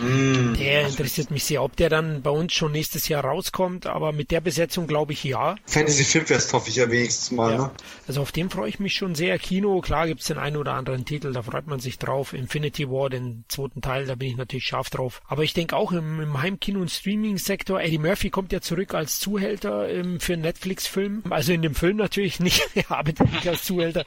[0.00, 0.54] Mm.
[0.54, 1.62] Der interessiert mich sehr.
[1.62, 5.24] Ob der dann bei uns schon nächstes Jahr rauskommt, aber mit der Besetzung glaube ich
[5.24, 5.56] ja.
[5.66, 7.52] Fantasy Filmfest hoffe ich ja wenigstens mal.
[7.52, 7.58] Ja.
[7.58, 7.70] Ne?
[8.08, 9.38] Also auf den freue ich mich schon sehr.
[9.38, 12.32] Kino, klar gibt's den einen oder anderen Titel, da freut man sich drauf.
[12.32, 15.22] Infinity War, den zweiten Teil, da bin ich natürlich scharf drauf.
[15.26, 19.20] Aber ich denke auch im, im Heimkino- und Streaming-Sektor, Eddie Murphy kommt ja zurück als
[19.20, 21.24] Zuhälter ähm, für einen Netflix-Film.
[21.30, 24.04] Also in dem Film natürlich nicht, er arbeitet nicht als Zuhälter.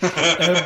[0.38, 0.56] ähm,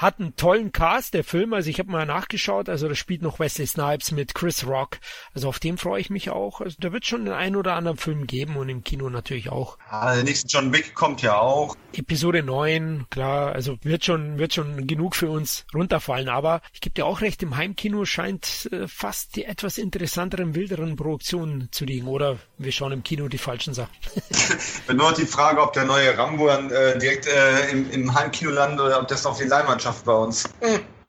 [0.00, 1.52] hat einen tollen Cast, der Film.
[1.52, 2.68] Also ich habe mal nachgeschaut.
[2.68, 4.98] Also da spielt noch Wesley Snipes mit Chris Rock.
[5.34, 6.60] Also auf den freue ich mich auch.
[6.60, 9.76] Also da wird schon den einen oder anderen Film geben und im Kino natürlich auch.
[9.88, 11.76] Ah, der nächste John Wick kommt ja auch.
[11.92, 16.94] Episode 9, klar, also wird schon, wird schon genug für uns runterfallen, aber ich gebe
[16.94, 22.06] dir auch recht, im Heimkino scheint äh, fast die etwas interessanteren, wilderen Produktionen zu liegen,
[22.06, 23.90] oder wir schauen im Kino die falschen Sachen.
[24.86, 28.14] Wenn nur noch die Frage, ob der neue Rambo dann äh, direkt äh, im, im
[28.14, 30.44] Heimkino landet oder ob das auf die Leinwand schafft bei uns.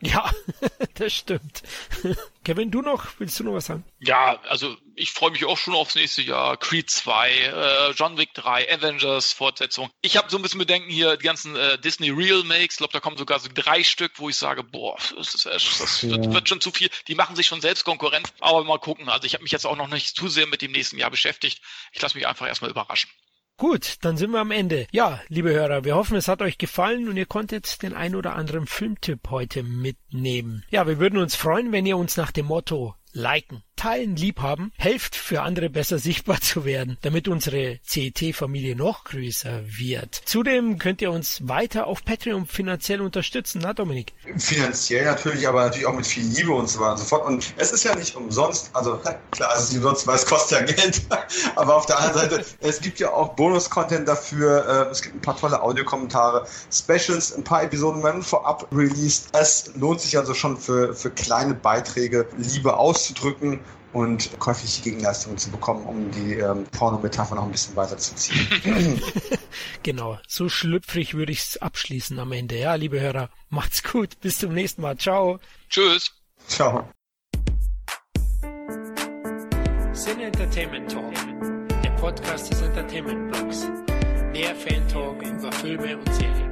[0.01, 0.31] Ja,
[0.95, 1.61] das stimmt.
[2.43, 3.07] Kevin, du noch?
[3.19, 3.83] Willst du noch was sagen?
[3.99, 6.57] Ja, also ich freue mich auch schon aufs nächste Jahr.
[6.57, 9.91] Creed 2, äh, John Wick 3, Avengers Fortsetzung.
[10.01, 12.73] Ich habe so ein bisschen Bedenken hier, die ganzen äh, Disney Real Makes.
[12.73, 15.77] Ich glaube, da kommen sogar so drei Stück, wo ich sage, boah, das, ist, das,
[15.77, 16.09] das ja.
[16.09, 16.89] wird, wird, schon zu viel.
[17.07, 18.33] Die machen sich schon selbst Konkurrenz.
[18.39, 19.07] Aber mal gucken.
[19.07, 21.61] Also ich habe mich jetzt auch noch nicht zu sehr mit dem nächsten Jahr beschäftigt.
[21.91, 23.09] Ich lasse mich einfach erstmal überraschen.
[23.61, 24.87] Gut, dann sind wir am Ende.
[24.89, 28.33] Ja, liebe Hörer, wir hoffen, es hat euch gefallen und ihr konntet den ein oder
[28.33, 30.63] anderen Filmtipp heute mitnehmen.
[30.71, 35.15] Ja, wir würden uns freuen, wenn ihr uns nach dem Motto liken, teilen, liebhaben, helft
[35.15, 40.21] für andere besser sichtbar zu werden, damit unsere CET-Familie noch größer wird.
[40.25, 44.13] Zudem könnt ihr uns weiter auf Patreon finanziell unterstützen, na Dominik?
[44.37, 47.25] Finanziell natürlich, aber natürlich auch mit viel Liebe und so weiter und so fort.
[47.25, 48.97] Und es ist ja nicht umsonst, also
[49.31, 51.01] klar, es ist nicht umsonst, weil es kostet ja Geld,
[51.55, 55.21] aber auf der anderen Seite, es gibt ja auch Bonus-Content dafür, äh, es gibt ein
[55.21, 59.29] paar tolle Audiokommentare, Specials, ein paar Episoden werden vorab released.
[59.33, 63.59] Es lohnt sich also schon für, für kleine Beiträge Liebe aus auszudrücken
[63.93, 69.01] und käufliche Gegenleistungen zu bekommen, um die ähm, Porno-Metapher noch ein bisschen weiter zu ziehen.
[69.83, 72.57] genau, so schlüpfrig würde ich es abschließen am Ende.
[72.57, 74.97] Ja, liebe Hörer, macht's gut, bis zum nächsten Mal.
[74.97, 75.39] Ciao.
[75.69, 76.11] Tschüss.
[76.47, 76.89] Ciao.
[79.93, 81.13] Cine Entertainment Talk,
[81.83, 83.67] der Podcast des Entertainment Blogs.
[84.31, 86.50] Mehr Fan Talk über Filme und Serien.